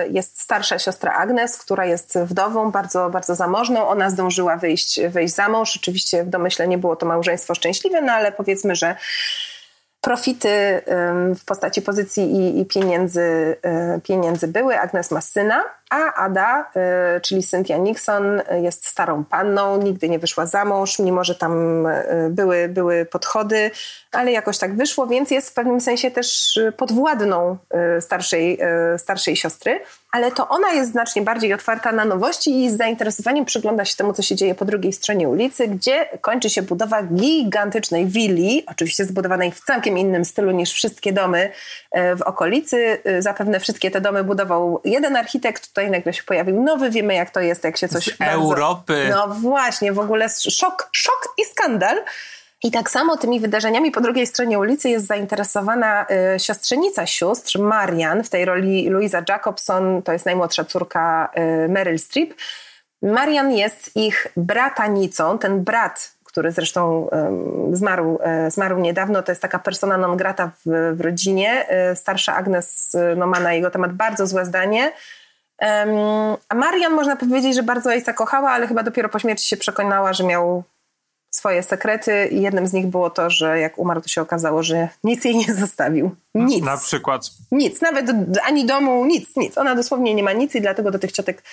Jest 0.10 0.42
starsza 0.42 0.80
siostra 0.80 1.14
Agnes, 1.14 1.58
która 1.58 1.86
jest 1.86 2.18
wdową, 2.20 2.72
bardzo, 2.72 3.10
bardzo 3.10 3.36
zamożną. 3.36 3.88
Ona 3.88 4.10
zdążyła 4.10 4.58
wyjść, 4.58 5.00
wyjść 5.10 5.34
za 5.34 5.50
mąż. 5.50 5.76
Oczywiście 5.76 6.24
w 6.24 6.30
domyśle 6.30 6.68
nie 6.68 6.78
było 6.78 6.96
to 6.96 7.06
małżeństwo 7.06 7.56
szczęśliwe, 7.56 8.02
no 8.02 8.14
ale 8.14 8.32
powiedzmy, 8.32 8.76
że 8.76 8.96
profity 10.02 10.82
w 11.36 11.46
postaci 11.46 11.82
pozycji 11.82 12.60
i, 12.60 12.66
pieniędzy, 12.66 13.56
pieniędzy 14.04 14.48
były. 14.48 14.80
Agnes 14.80 15.12
ma 15.12 15.22
syna 15.22 15.64
a 15.92 16.14
Ada, 16.14 16.72
y, 17.18 17.22
czyli 17.22 17.44
Cynthia 17.44 17.78
Nixon, 17.78 18.42
jest 18.62 18.88
starą 18.88 19.26
panną, 19.26 19.78
nigdy 19.78 20.10
nie 20.10 20.20
wyszła 20.20 20.46
za 20.46 20.66
mąż, 20.66 21.00
mimo 21.00 21.24
że 21.24 21.36
tam 21.36 21.86
y, 21.88 22.28
były, 22.30 22.70
były 22.70 23.06
podchody, 23.06 23.72
ale 24.12 24.32
jakoś 24.32 24.58
tak 24.58 24.76
wyszło, 24.76 25.08
więc 25.08 25.32
jest 25.32 25.50
w 25.50 25.54
pewnym 25.54 25.82
sensie 25.82 26.12
też 26.12 26.60
podwładną 26.78 27.58
y, 27.98 28.02
starszej, 28.02 28.60
starszej 28.98 29.36
siostry. 29.36 29.80
Ale 30.12 30.32
to 30.32 30.48
ona 30.48 30.72
jest 30.72 30.92
znacznie 30.92 31.22
bardziej 31.22 31.54
otwarta 31.54 31.92
na 31.92 32.06
nowości 32.06 32.64
i 32.64 32.70
z 32.72 32.78
zainteresowaniem 32.78 33.46
przygląda 33.46 33.86
się 33.86 33.96
temu, 33.96 34.14
co 34.14 34.22
się 34.22 34.36
dzieje 34.36 34.56
po 34.56 34.66
drugiej 34.66 34.94
stronie 34.94 35.30
ulicy, 35.30 35.68
gdzie 35.68 36.10
kończy 36.22 36.50
się 36.50 36.62
budowa 36.62 37.04
gigantycznej 37.04 38.06
willi, 38.06 38.64
oczywiście 38.68 39.06
zbudowanej 39.06 39.52
w 39.52 39.60
całkiem 39.60 39.98
innym 39.98 40.26
stylu 40.26 40.52
niż 40.52 40.74
wszystkie 40.74 41.14
domy 41.14 41.52
w 42.18 42.22
okolicy. 42.22 43.02
Zapewne 43.20 43.60
wszystkie 43.60 43.92
te 43.92 44.02
domy 44.02 44.24
budował 44.24 44.82
jeden 44.86 45.16
architekt, 45.16 45.68
tutaj 45.68 45.92
nagle 45.92 46.14
się 46.14 46.24
pojawił 46.24 46.64
nowy, 46.64 46.90
wiemy 46.90 47.14
jak 47.14 47.30
to 47.30 47.40
jest, 47.40 47.64
jak 47.64 47.78
się 47.78 47.88
coś... 47.88 48.06
Z 48.06 48.18
bardzo, 48.18 48.34
Europy. 48.34 49.08
No 49.10 49.28
właśnie, 49.28 49.94
w 49.94 50.00
ogóle 50.00 50.30
szok, 50.50 50.90
szok 50.92 51.34
i 51.38 51.46
skandal. 51.46 51.98
I 52.64 52.72
tak 52.72 52.90
samo 52.90 53.18
tymi 53.18 53.40
wydarzeniami 53.40 53.92
po 53.92 54.02
drugiej 54.02 54.28
stronie 54.28 54.60
ulicy 54.60 54.90
jest 54.90 55.08
zainteresowana 55.08 56.06
y, 56.36 56.40
siostrzenica 56.40 57.06
sióstr, 57.06 57.60
Marian, 57.60 58.24
w 58.24 58.30
tej 58.30 58.46
roli 58.46 58.90
Louisa 58.90 59.24
Jacobson, 59.30 60.02
to 60.02 60.14
jest 60.14 60.26
najmłodsza 60.26 60.66
córka 60.66 61.30
y, 61.66 61.70
Meryl 61.70 62.00
Streep. 62.00 62.34
Marian 63.02 63.52
jest 63.52 63.96
ich 63.96 64.28
bratanicą, 64.38 65.38
ten 65.38 65.64
brat, 65.64 66.12
który 66.24 66.52
zresztą 66.52 67.10
y, 67.72 67.76
zmarł, 67.76 68.20
y, 68.48 68.52
zmarł 68.52 68.80
niedawno, 68.80 69.24
to 69.24 69.32
jest 69.32 69.42
taka 69.42 69.60
persona 69.60 69.98
non 69.98 70.18
grata 70.18 70.52
w, 70.66 70.96
w 70.96 71.02
rodzinie. 71.02 71.68
Y, 71.92 71.96
starsza 71.96 72.36
Agnes 72.36 72.96
no, 73.16 73.28
ma 73.28 73.40
na 73.40 73.54
jego 73.54 73.72
temat 73.72 73.94
bardzo 73.94 74.28
złe 74.28 74.46
zdanie, 74.46 74.92
A 76.50 76.56
Marian 76.56 76.94
można 76.94 77.16
powiedzieć, 77.16 77.56
że 77.56 77.64
bardzo 77.64 77.90
Ace'a 77.90 78.14
kochała, 78.14 78.52
ale 78.52 78.68
chyba 78.68 78.84
dopiero 78.84 79.10
po 79.10 79.20
śmierci 79.20 79.48
się 79.48 79.58
przekonała, 79.58 80.14
że 80.14 80.24
miał 80.24 80.64
swoje 81.32 81.64
sekrety 81.64 82.28
i 82.32 82.42
jednym 82.42 82.68
z 82.68 82.74
nich 82.74 82.88
było 82.88 83.10
to, 83.10 83.30
że 83.30 83.60
jak 83.60 83.78
umarł, 83.78 84.02
to 84.02 84.08
się 84.08 84.22
okazało, 84.22 84.64
że 84.64 84.90
nic 85.04 85.26
jej 85.26 85.36
nie 85.38 85.54
zostawił. 85.54 86.16
Nic. 86.36 86.66
Na 86.66 86.78
przykład. 86.78 87.30
Nic, 87.52 87.82
nawet 87.82 88.06
ani 88.44 88.66
domu, 88.66 89.06
nic, 89.06 89.36
nic. 89.36 89.58
Ona 89.58 89.76
dosłownie 89.76 90.14
nie 90.14 90.24
ma 90.24 90.34
nic 90.34 90.56
i 90.56 90.62
dlatego 90.62 90.92
do 90.92 91.00
tych 91.00 91.12
ciotek 91.12 91.44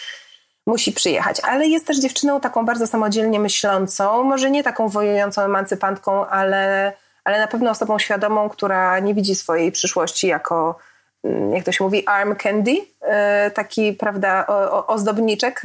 musi 0.66 0.92
przyjechać. 0.92 1.40
Ale 1.40 1.66
jest 1.66 1.86
też 1.86 1.98
dziewczyną 1.98 2.40
taką 2.40 2.64
bardzo 2.64 2.86
samodzielnie 2.86 3.40
myślącą, 3.40 4.22
może 4.22 4.50
nie 4.50 4.62
taką 4.62 4.88
wojującą 4.88 5.42
emancypantką, 5.42 6.26
ale, 6.26 6.92
ale 7.24 7.38
na 7.38 7.46
pewno 7.46 7.70
osobą 7.70 7.98
świadomą, 7.98 8.48
która 8.48 8.98
nie 8.98 9.14
widzi 9.14 9.34
swojej 9.34 9.72
przyszłości 9.72 10.26
jako 10.26 10.78
jak 11.54 11.64
to 11.64 11.72
się 11.72 11.84
mówi, 11.84 12.06
arm 12.06 12.36
candy, 12.36 12.76
e, 13.00 13.50
taki, 13.50 13.92
prawda, 13.92 14.46
ozdobniczek 14.86 15.62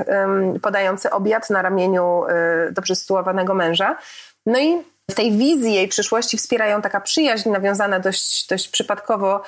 podający 0.61 1.11
obiad 1.11 1.49
na 1.49 1.61
ramieniu 1.61 2.23
e, 2.25 2.71
dobrze 2.71 2.95
sytuowanego 2.95 3.53
męża. 3.53 3.97
No 4.45 4.59
i 4.59 4.77
w 5.11 5.13
tej 5.15 5.31
wizji 5.31 5.73
jej 5.73 5.87
przyszłości 5.87 6.37
wspierają 6.37 6.81
taka 6.81 7.01
przyjaźń 7.01 7.49
nawiązana 7.49 7.99
dość, 7.99 8.47
dość 8.47 8.69
przypadkowo 8.69 9.41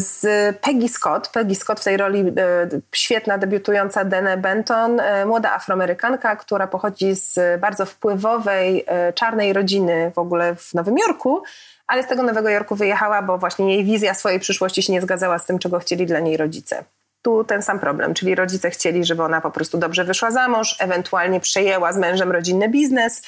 z 0.00 0.26
Peggy 0.60 0.88
Scott. 0.88 1.28
Peggy 1.28 1.54
Scott 1.54 1.80
w 1.80 1.84
tej 1.84 1.96
roli 1.96 2.20
e, 2.20 2.68
świetna, 2.94 3.38
debiutująca 3.38 4.04
Dene 4.04 4.36
Benton, 4.36 5.02
młoda 5.26 5.52
afroamerykanka, 5.52 6.36
która 6.36 6.66
pochodzi 6.66 7.14
z 7.14 7.60
bardzo 7.60 7.86
wpływowej, 7.86 8.86
czarnej 9.14 9.52
rodziny 9.52 10.12
w 10.14 10.18
ogóle 10.18 10.56
w 10.56 10.74
Nowym 10.74 10.98
Jorku, 10.98 11.42
ale 11.86 12.02
z 12.02 12.06
tego 12.06 12.22
Nowego 12.22 12.48
Jorku 12.48 12.74
wyjechała, 12.76 13.22
bo 13.22 13.38
właśnie 13.38 13.74
jej 13.74 13.84
wizja 13.84 14.14
swojej 14.14 14.40
przyszłości 14.40 14.82
się 14.82 14.92
nie 14.92 15.02
zgadzała 15.02 15.38
z 15.38 15.46
tym, 15.46 15.58
czego 15.58 15.78
chcieli 15.78 16.06
dla 16.06 16.20
niej 16.20 16.36
rodzice. 16.36 16.84
Tu 17.22 17.44
ten 17.44 17.62
sam 17.62 17.80
problem, 17.80 18.14
czyli 18.14 18.34
rodzice 18.34 18.70
chcieli, 18.70 19.04
żeby 19.04 19.22
ona 19.22 19.40
po 19.40 19.50
prostu 19.50 19.78
dobrze 19.78 20.04
wyszła 20.04 20.30
za 20.30 20.48
mąż, 20.48 20.76
ewentualnie 20.80 21.40
przejęła 21.40 21.92
z 21.92 21.96
mężem 21.96 22.32
rodzinny 22.32 22.68
biznes, 22.68 23.22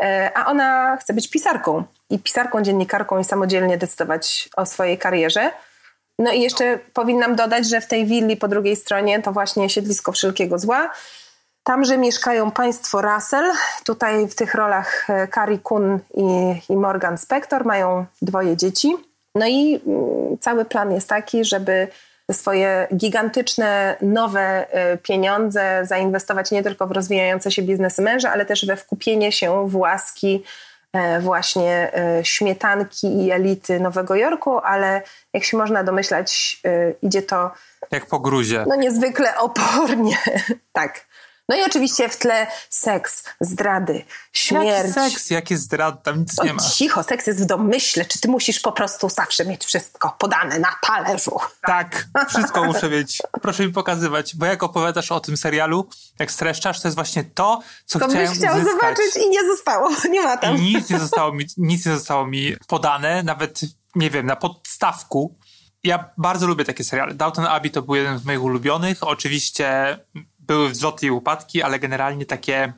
e, 0.00 0.30
a 0.34 0.46
ona 0.46 0.96
chce 0.96 1.14
być 1.14 1.30
pisarką 1.30 1.84
i 2.10 2.18
pisarką, 2.18 2.62
dziennikarką 2.62 3.18
i 3.18 3.24
samodzielnie 3.24 3.78
decydować 3.78 4.48
o 4.56 4.66
swojej 4.66 4.98
karierze. 4.98 5.50
No 6.18 6.32
i 6.32 6.40
jeszcze 6.40 6.78
powinnam 6.92 7.36
dodać, 7.36 7.68
że 7.68 7.80
w 7.80 7.86
tej 7.86 8.06
willi 8.06 8.36
po 8.36 8.48
drugiej 8.48 8.76
stronie 8.76 9.22
to 9.22 9.32
właśnie 9.32 9.70
siedlisko 9.70 10.12
wszelkiego 10.12 10.58
zła, 10.58 10.90
Tamże 11.68 11.98
mieszkają 11.98 12.50
państwo 12.50 13.02
Russell. 13.02 13.52
Tutaj 13.84 14.28
w 14.28 14.34
tych 14.34 14.54
rolach 14.54 15.10
e, 15.10 15.28
Carrie 15.28 15.58
Kun 15.58 15.98
i, 16.14 16.22
i 16.72 16.76
Morgan 16.76 17.18
Spector 17.18 17.64
mają 17.64 18.06
dwoje 18.22 18.56
dzieci. 18.56 18.96
No 19.34 19.46
i 19.46 19.80
mm, 19.86 20.38
cały 20.40 20.64
plan 20.64 20.92
jest 20.92 21.08
taki, 21.08 21.44
żeby 21.44 21.88
swoje 22.32 22.88
gigantyczne, 22.94 23.96
nowe 24.02 24.72
e, 24.72 24.98
pieniądze 24.98 25.86
zainwestować 25.86 26.50
nie 26.50 26.62
tylko 26.62 26.86
w 26.86 26.92
rozwijające 26.92 27.50
się 27.50 27.62
biznesy 27.62 28.02
męża, 28.02 28.32
ale 28.32 28.46
też 28.46 28.66
we 28.66 28.76
wkupienie 28.76 29.32
się 29.32 29.68
w 29.68 29.76
łaski 29.76 30.42
e, 30.92 31.20
właśnie 31.20 31.92
śmietanki 32.22 33.24
i 33.24 33.30
elity 33.30 33.80
Nowego 33.80 34.14
Jorku, 34.14 34.58
ale 34.58 35.02
jak 35.32 35.44
się 35.44 35.56
można 35.56 35.84
domyślać, 35.84 36.62
idzie 37.02 37.22
to. 37.22 37.50
Jak 37.90 38.06
po 38.06 38.20
gruzie. 38.20 38.64
No 38.68 38.76
niezwykle 38.76 39.38
opornie. 39.38 40.16
tak. 40.72 41.07
No 41.48 41.56
i 41.56 41.62
oczywiście 41.62 42.08
w 42.08 42.16
tle 42.16 42.46
seks, 42.70 43.24
zdrady, 43.40 44.04
śmierć. 44.32 44.96
Jaki 44.96 45.10
seks, 45.10 45.30
jakie 45.30 45.56
zdrady, 45.56 45.98
tam 46.02 46.18
nic 46.18 46.42
nie 46.44 46.52
ma. 46.52 46.62
Cicho, 46.62 47.02
seks 47.02 47.26
jest 47.26 47.42
w 47.42 47.46
domyśle. 47.46 48.04
Czy 48.04 48.20
ty 48.20 48.28
musisz 48.28 48.60
po 48.60 48.72
prostu 48.72 49.08
zawsze 49.08 49.44
mieć 49.44 49.64
wszystko 49.64 50.16
podane 50.18 50.58
na 50.58 50.68
talerzu? 50.82 51.38
Tak, 51.62 52.06
wszystko 52.28 52.64
muszę 52.64 52.90
mieć. 52.90 53.18
Proszę 53.42 53.66
mi 53.66 53.72
pokazywać, 53.72 54.36
bo 54.36 54.46
jak 54.46 54.62
opowiadasz 54.62 55.12
o 55.12 55.20
tym 55.20 55.36
serialu, 55.36 55.88
jak 56.18 56.32
streszczasz, 56.32 56.80
to 56.80 56.88
jest 56.88 56.96
właśnie 56.96 57.24
to, 57.24 57.60
co, 57.84 57.98
co 57.98 58.08
chciałem 58.08 58.34
chciał 58.34 58.56
uzyskać. 58.56 58.72
zobaczyć 58.72 59.16
i 59.26 59.30
nie 59.30 59.46
zostało, 59.46 59.90
nie 60.10 60.22
ma 60.22 60.36
tam. 60.36 60.56
I 60.56 60.60
nic 60.60 60.90
nie 60.90 60.98
zostało 60.98 61.32
mi, 61.32 61.46
nic 61.56 61.86
nie 61.86 61.94
zostało 61.94 62.26
mi 62.26 62.56
podane, 62.66 63.22
nawet, 63.22 63.60
nie 63.94 64.10
wiem, 64.10 64.26
na 64.26 64.36
podstawku. 64.36 65.38
Ja 65.84 66.10
bardzo 66.16 66.46
lubię 66.46 66.64
takie 66.64 66.84
seriale. 66.84 67.14
Downton 67.14 67.46
Abbey 67.46 67.70
to 67.70 67.82
był 67.82 67.94
jeden 67.94 68.18
z 68.18 68.24
moich 68.24 68.42
ulubionych. 68.42 68.98
Oczywiście 69.00 69.98
były 70.48 70.68
wzloty 70.68 71.06
i 71.06 71.10
upadki, 71.10 71.62
ale 71.62 71.78
generalnie 71.78 72.26
takie 72.26 72.72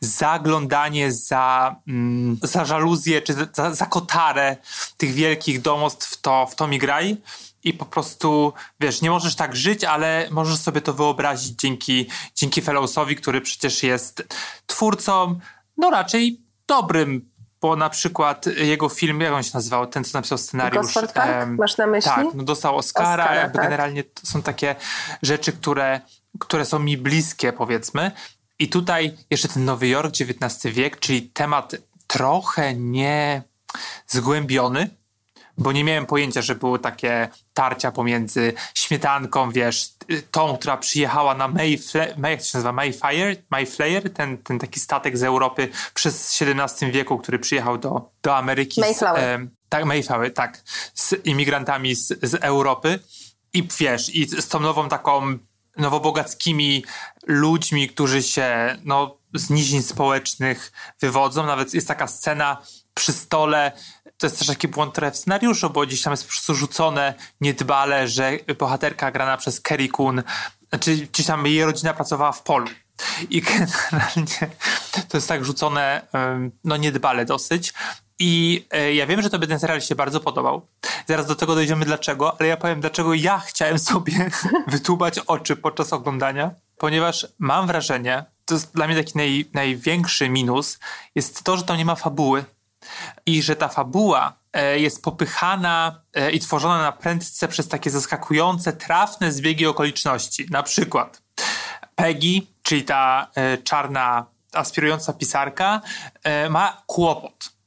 zaglądanie 0.00 1.12
za, 1.12 1.76
mm, 1.88 2.38
za 2.42 2.64
żaluzję 2.64 3.22
czy 3.22 3.34
za, 3.52 3.74
za 3.74 3.86
kotarę 3.86 4.56
tych 4.96 5.12
wielkich 5.12 5.60
domostw, 5.60 6.20
to, 6.20 6.46
w 6.46 6.54
to 6.54 6.68
mi 6.68 6.78
graj. 6.78 7.16
I 7.64 7.74
po 7.74 7.84
prostu, 7.84 8.52
wiesz, 8.80 9.02
nie 9.02 9.10
możesz 9.10 9.36
tak 9.36 9.56
żyć, 9.56 9.84
ale 9.84 10.28
możesz 10.30 10.58
sobie 10.58 10.80
to 10.80 10.92
wyobrazić 10.94 11.60
dzięki, 11.60 12.06
dzięki 12.34 12.62
Fellowsowi, 12.62 13.16
który 13.16 13.40
przecież 13.40 13.82
jest 13.82 14.26
twórcą, 14.66 15.38
no 15.76 15.90
raczej 15.90 16.40
dobrym 16.66 17.30
bo 17.60 17.76
na 17.76 17.90
przykład 17.90 18.46
jego 18.46 18.88
film, 18.88 19.20
jak 19.20 19.32
on 19.32 19.42
się 19.42 19.50
nazywał, 19.54 19.86
ten 19.86 20.04
co 20.04 20.18
napisał 20.18 20.38
scenariusz. 20.38 20.82
Gosford 20.82 21.12
Park? 21.12 21.48
Masz 21.48 21.76
na 21.76 21.86
myśli? 21.86 22.10
Tak, 22.10 22.26
no 22.34 22.42
dostał 22.42 22.76
Oscara, 22.76 23.24
Oscara 23.24 23.48
tak. 23.48 23.62
generalnie 23.62 24.04
to 24.04 24.26
są 24.26 24.42
takie 24.42 24.76
rzeczy, 25.22 25.52
które 25.52 26.00
które 26.38 26.64
są 26.64 26.78
mi 26.78 26.96
bliskie, 26.96 27.52
powiedzmy. 27.52 28.10
I 28.58 28.68
tutaj 28.68 29.16
jeszcze 29.30 29.48
ten 29.48 29.64
Nowy 29.64 29.88
Jork, 29.88 30.14
XIX 30.20 30.74
wiek, 30.74 31.00
czyli 31.00 31.22
temat 31.22 31.76
trochę 32.06 32.74
nie 32.74 33.42
zgłębiony, 34.06 34.90
bo 35.58 35.72
nie 35.72 35.84
miałem 35.84 36.06
pojęcia, 36.06 36.42
że 36.42 36.54
były 36.54 36.78
takie 36.78 37.28
tarcia 37.54 37.92
pomiędzy 37.92 38.52
śmietanką, 38.74 39.50
wiesz, 39.50 39.88
tą, 40.30 40.56
która 40.56 40.76
przyjechała 40.76 41.34
na 41.34 41.48
Mayfla- 41.48 42.18
May, 42.18 42.30
jak 42.30 42.40
to 42.40 42.46
się 42.46 42.58
nazywa, 42.58 42.72
Mayfire, 42.72 43.36
Mayflayer, 43.50 44.12
ten, 44.12 44.38
ten 44.38 44.58
taki 44.58 44.80
statek 44.80 45.18
z 45.18 45.22
Europy 45.22 45.68
przez 45.94 46.42
XVII 46.42 46.92
wieku, 46.92 47.18
który 47.18 47.38
przyjechał 47.38 47.78
do, 47.78 48.10
do 48.22 48.36
Ameryki. 48.36 48.80
Mayflower. 48.80 49.20
Z, 49.20 49.42
e, 49.42 49.46
tak, 49.68 49.84
Mayflower, 49.84 50.34
tak, 50.34 50.62
z 50.94 51.14
imigrantami 51.24 51.94
z, 51.94 52.06
z 52.22 52.34
Europy. 52.34 52.98
I 53.52 53.68
wiesz, 53.78 54.14
i 54.14 54.28
z 54.28 54.48
tą 54.48 54.60
nową 54.60 54.88
taką 54.88 55.38
nowobogackimi 55.78 56.84
ludźmi, 57.26 57.88
którzy 57.88 58.22
się 58.22 58.78
no, 58.84 59.18
z 59.34 59.50
nizin 59.50 59.82
społecznych 59.82 60.72
wywodzą. 61.00 61.46
Nawet 61.46 61.74
jest 61.74 61.88
taka 61.88 62.06
scena 62.06 62.62
przy 62.94 63.12
stole, 63.12 63.72
to 64.16 64.26
jest 64.26 64.38
też 64.38 64.48
taki 64.48 64.68
błąd 64.68 64.94
trochę 64.94 65.10
w 65.10 65.16
scenariuszu, 65.16 65.70
bo 65.70 65.86
gdzieś 65.86 66.02
tam 66.02 66.10
jest 66.10 66.24
po 66.24 66.28
prostu 66.28 66.54
rzucone 66.54 67.14
niedbale, 67.40 68.08
że 68.08 68.32
bohaterka 68.58 69.10
grana 69.10 69.36
przez 69.36 69.60
Kerry 69.60 69.88
Kun, 69.88 70.22
znaczy 70.68 70.96
gdzieś 70.96 71.26
tam 71.26 71.46
jej 71.46 71.64
rodzina 71.64 71.94
pracowała 71.94 72.32
w 72.32 72.42
polu. 72.42 72.66
I 73.30 73.42
generalnie 73.48 74.56
to 75.08 75.16
jest 75.16 75.28
tak 75.28 75.44
rzucone, 75.44 76.06
no 76.64 76.76
niedbale 76.76 77.24
dosyć. 77.24 77.72
I 78.18 78.66
e, 78.70 78.94
ja 78.94 79.06
wiem, 79.06 79.22
że 79.22 79.30
tobie 79.30 79.46
ten 79.46 79.60
serial 79.60 79.80
się 79.80 79.94
bardzo 79.94 80.20
podobał. 80.20 80.66
Zaraz 81.06 81.26
do 81.26 81.34
tego 81.34 81.54
dojdziemy 81.54 81.84
dlaczego, 81.84 82.36
ale 82.40 82.48
ja 82.48 82.56
powiem, 82.56 82.80
dlaczego 82.80 83.14
ja 83.14 83.38
chciałem 83.38 83.78
sobie 83.78 84.30
wytłubać 84.66 85.18
oczy 85.18 85.56
podczas 85.56 85.92
oglądania, 85.92 86.50
ponieważ 86.78 87.26
mam 87.38 87.66
wrażenie, 87.66 88.24
to 88.44 88.54
jest 88.54 88.74
dla 88.74 88.86
mnie 88.86 88.96
taki 88.96 89.18
naj, 89.18 89.50
największy 89.54 90.28
minus, 90.28 90.78
jest 91.14 91.42
to, 91.42 91.56
że 91.56 91.62
tam 91.62 91.76
nie 91.76 91.84
ma 91.84 91.94
fabuły. 91.94 92.44
I 93.26 93.42
że 93.42 93.56
ta 93.56 93.68
fabuła 93.68 94.32
e, 94.52 94.78
jest 94.78 95.02
popychana 95.02 96.00
e, 96.14 96.30
i 96.30 96.40
tworzona 96.40 96.82
na 96.82 96.92
prędce 96.92 97.48
przez 97.48 97.68
takie 97.68 97.90
zaskakujące, 97.90 98.72
trafne 98.72 99.32
zbiegi 99.32 99.66
okoliczności. 99.66 100.46
Na 100.50 100.62
przykład 100.62 101.22
Peggy, 101.94 102.46
czyli 102.62 102.84
ta 102.84 103.30
czarna, 103.64 104.26
aspirująca 104.52 105.12
pisarka, 105.12 105.80
ma 106.50 106.82
kłopot 106.86 107.57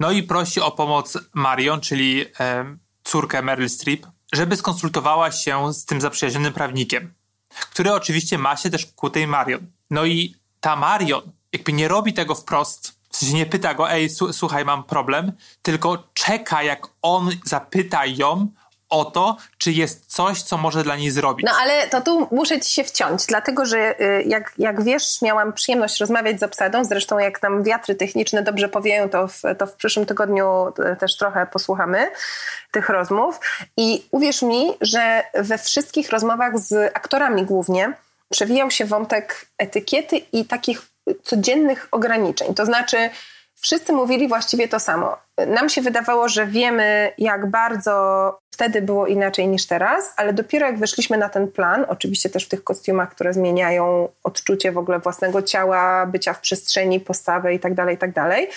no 0.00 0.10
i 0.10 0.22
prosi 0.22 0.60
o 0.60 0.70
pomoc 0.70 1.18
Marion, 1.34 1.80
czyli 1.80 2.24
e, 2.40 2.76
córkę 3.04 3.42
Meryl 3.42 3.68
Streep, 3.68 4.06
żeby 4.32 4.56
skonsultowała 4.56 5.32
się 5.32 5.74
z 5.74 5.84
tym 5.84 6.00
zaprzyjaźnionym 6.00 6.52
prawnikiem, 6.52 7.14
który 7.70 7.92
oczywiście 7.92 8.38
ma 8.38 8.56
się 8.56 8.70
ku 8.70 8.76
ku 8.96 9.10
tej 9.10 9.26
Marion. 9.26 9.66
No 9.90 10.04
i 10.04 10.34
ta 10.60 10.76
Marion 10.76 11.22
jakby 11.52 11.72
nie 11.72 11.88
robi 11.88 12.12
tego 12.12 12.34
wprost, 12.34 12.98
w 13.10 13.16
sensie 13.16 13.34
nie 13.34 13.46
pyta 13.46 13.74
go, 13.74 13.90
ej, 13.90 14.10
słuchaj, 14.32 14.64
mam 14.64 14.84
problem, 14.84 15.32
tylko 15.62 16.08
czeka, 16.14 16.62
jak 16.62 16.86
on 17.02 17.30
zapyta 17.44 18.06
ją 18.06 18.48
o 18.90 19.04
to, 19.04 19.36
czy 19.58 19.72
jest 19.72 20.06
coś, 20.06 20.42
co 20.42 20.56
może 20.56 20.82
dla 20.82 20.96
niej 20.96 21.10
zrobić. 21.10 21.46
No 21.46 21.52
ale 21.60 21.88
to 21.88 22.00
tu 22.00 22.28
muszę 22.30 22.60
ci 22.60 22.72
się 22.72 22.84
wciąć, 22.84 23.26
dlatego 23.26 23.66
że 23.66 24.00
y, 24.00 24.22
jak, 24.26 24.52
jak 24.58 24.82
wiesz, 24.84 25.22
miałam 25.22 25.52
przyjemność 25.52 26.00
rozmawiać 26.00 26.40
z 26.40 26.42
obsadą, 26.42 26.84
zresztą 26.84 27.18
jak 27.18 27.42
nam 27.42 27.62
wiatry 27.62 27.94
techniczne 27.94 28.42
dobrze 28.42 28.68
powieją, 28.68 29.08
to 29.08 29.28
w, 29.28 29.42
to 29.58 29.66
w 29.66 29.72
przyszłym 29.72 30.06
tygodniu 30.06 30.68
y, 30.92 30.96
też 30.96 31.16
trochę 31.16 31.46
posłuchamy 31.46 32.10
tych 32.70 32.88
rozmów. 32.88 33.40
I 33.76 34.04
uwierz 34.10 34.42
mi, 34.42 34.72
że 34.80 35.24
we 35.34 35.58
wszystkich 35.58 36.10
rozmowach 36.10 36.58
z 36.58 36.96
aktorami 36.96 37.44
głównie 37.44 37.92
przewijał 38.30 38.70
się 38.70 38.84
wątek 38.84 39.46
etykiety 39.58 40.16
i 40.16 40.44
takich 40.44 40.82
codziennych 41.24 41.88
ograniczeń, 41.90 42.54
to 42.54 42.66
znaczy 42.66 43.10
wszyscy 43.60 43.92
mówili 43.92 44.28
właściwie 44.28 44.68
to 44.68 44.80
samo. 44.80 45.16
Nam 45.46 45.68
się 45.68 45.82
wydawało, 45.82 46.28
że 46.28 46.46
wiemy, 46.46 47.12
jak 47.18 47.50
bardzo 47.50 48.38
wtedy 48.54 48.82
było 48.82 49.06
inaczej 49.06 49.48
niż 49.48 49.66
teraz, 49.66 50.12
ale 50.16 50.32
dopiero 50.32 50.66
jak 50.66 50.78
weszliśmy 50.78 51.18
na 51.18 51.28
ten 51.28 51.48
plan, 51.48 51.86
oczywiście 51.88 52.30
też 52.30 52.44
w 52.44 52.48
tych 52.48 52.64
kostiumach, 52.64 53.10
które 53.10 53.32
zmieniają 53.32 54.08
odczucie 54.24 54.72
w 54.72 54.78
ogóle 54.78 54.98
własnego 54.98 55.42
ciała, 55.42 56.06
bycia 56.06 56.32
w 56.32 56.40
przestrzeni, 56.40 57.00
postawę 57.00 57.52
itd., 57.52 57.76
tak 57.76 57.90
itd., 57.90 58.12
tak 58.12 58.48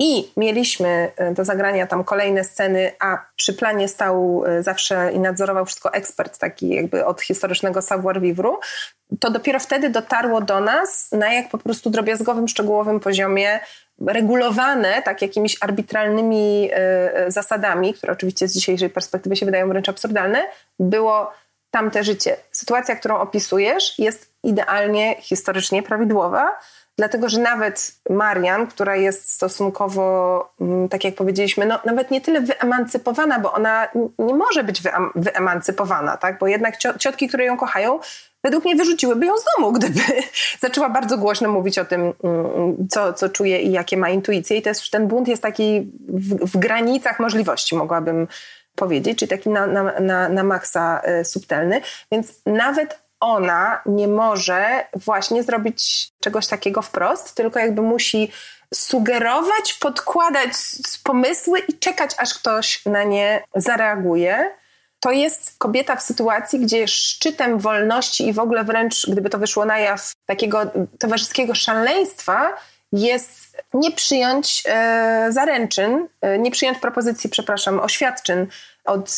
i 0.00 0.32
mieliśmy 0.36 1.12
e, 1.16 1.34
do 1.34 1.44
zagrania 1.44 1.86
tam 1.86 2.04
kolejne 2.04 2.44
sceny, 2.44 2.92
a 3.00 3.18
przy 3.36 3.54
planie 3.54 3.88
stał 3.88 4.44
e, 4.46 4.62
zawsze 4.62 5.12
i 5.12 5.18
nadzorował 5.18 5.64
wszystko 5.64 5.92
ekspert, 5.92 6.38
taki 6.38 6.68
jakby 6.68 7.06
od 7.06 7.20
historycznego 7.20 7.82
savoir-vivre, 7.82 8.56
to 9.20 9.30
dopiero 9.30 9.60
wtedy 9.60 9.90
dotarło 9.90 10.40
do 10.40 10.60
nas 10.60 11.12
na 11.12 11.32
jak 11.32 11.48
po 11.48 11.58
prostu 11.58 11.90
drobiazgowym, 11.90 12.48
szczegółowym 12.48 13.00
poziomie 13.00 13.60
regulowane 14.06 15.02
tak 15.02 15.22
jakimiś 15.22 15.56
arbitralnymi 15.60 16.70
y, 17.26 17.30
zasadami, 17.30 17.94
które 17.94 18.12
oczywiście 18.12 18.48
z 18.48 18.54
dzisiejszej 18.54 18.90
perspektywy 18.90 19.36
się 19.36 19.46
wydają 19.46 19.68
wręcz 19.68 19.88
absurdalne, 19.88 20.46
było 20.78 21.32
tamte 21.70 22.04
życie. 22.04 22.36
Sytuacja, 22.50 22.96
którą 22.96 23.18
opisujesz, 23.18 23.98
jest 23.98 24.34
idealnie 24.42 25.16
historycznie 25.20 25.82
prawidłowa, 25.82 26.58
dlatego 26.98 27.28
że 27.28 27.40
nawet 27.40 27.92
Marian, 28.10 28.66
która 28.66 28.96
jest 28.96 29.32
stosunkowo, 29.32 30.48
mm, 30.60 30.88
tak 30.88 31.04
jak 31.04 31.14
powiedzieliśmy, 31.14 31.66
no, 31.66 31.78
nawet 31.84 32.10
nie 32.10 32.20
tyle 32.20 32.40
wyemancypowana, 32.40 33.38
bo 33.38 33.52
ona 33.52 33.88
nie 34.18 34.34
może 34.34 34.64
być 34.64 34.82
wyemancypowana, 35.14 36.16
tak? 36.16 36.38
bo 36.38 36.46
jednak 36.46 36.76
ciotki, 36.98 37.28
które 37.28 37.44
ją 37.44 37.56
kochają, 37.56 38.00
według 38.46 38.64
mnie 38.64 38.76
wyrzuciłyby 38.76 39.26
ją 39.26 39.36
z 39.36 39.44
domu, 39.56 39.72
gdyby 39.72 40.00
zaczęła 40.64 40.88
bardzo 40.88 41.18
głośno 41.18 41.48
mówić 41.48 41.78
o 41.78 41.84
tym, 41.84 42.00
mm, 42.24 42.88
co, 42.90 43.12
co 43.12 43.28
czuje 43.28 43.62
i 43.62 43.72
jakie 43.72 43.96
ma 43.96 44.10
intuicje. 44.10 44.56
I 44.56 44.62
też 44.62 44.90
ten 44.90 45.08
bunt 45.08 45.28
jest 45.28 45.42
taki 45.42 45.92
w, 46.08 46.52
w 46.52 46.56
granicach 46.56 47.20
możliwości, 47.20 47.76
mogłabym 47.76 48.28
powiedzieć, 48.74 49.18
czyli 49.18 49.28
taki 49.28 49.48
na, 49.48 49.66
na, 49.66 50.00
na, 50.00 50.28
na 50.28 50.44
maksa 50.44 51.02
y, 51.20 51.24
subtelny. 51.24 51.80
Więc 52.12 52.40
nawet 52.46 52.98
ona 53.20 53.82
nie 53.86 54.08
może 54.08 54.84
właśnie 54.94 55.42
zrobić 55.42 56.10
czegoś 56.20 56.46
takiego 56.46 56.82
wprost, 56.82 57.34
tylko 57.34 57.58
jakby 57.58 57.82
musi 57.82 58.32
sugerować, 58.74 59.72
podkładać 59.80 60.50
pomysły 61.04 61.58
i 61.58 61.78
czekać, 61.78 62.14
aż 62.18 62.34
ktoś 62.34 62.84
na 62.86 63.04
nie 63.04 63.42
zareaguje 63.54 64.50
to 65.06 65.12
jest 65.12 65.58
kobieta 65.58 65.96
w 65.96 66.02
sytuacji, 66.02 66.60
gdzie 66.60 66.88
szczytem 66.88 67.58
wolności 67.58 68.28
i 68.28 68.32
w 68.32 68.38
ogóle 68.38 68.64
wręcz, 68.64 69.10
gdyby 69.10 69.30
to 69.30 69.38
wyszło 69.38 69.64
na 69.64 69.78
jaw, 69.78 70.12
takiego 70.26 70.60
towarzyskiego 70.98 71.54
szaleństwa 71.54 72.56
jest 72.92 73.62
nie 73.74 73.92
przyjąć 73.92 74.62
e, 74.66 75.26
zaręczyn, 75.30 76.08
e, 76.20 76.38
nie 76.38 76.50
przyjąć 76.50 76.78
propozycji, 76.78 77.30
przepraszam, 77.30 77.80
oświadczyn 77.80 78.46
od 78.84 79.10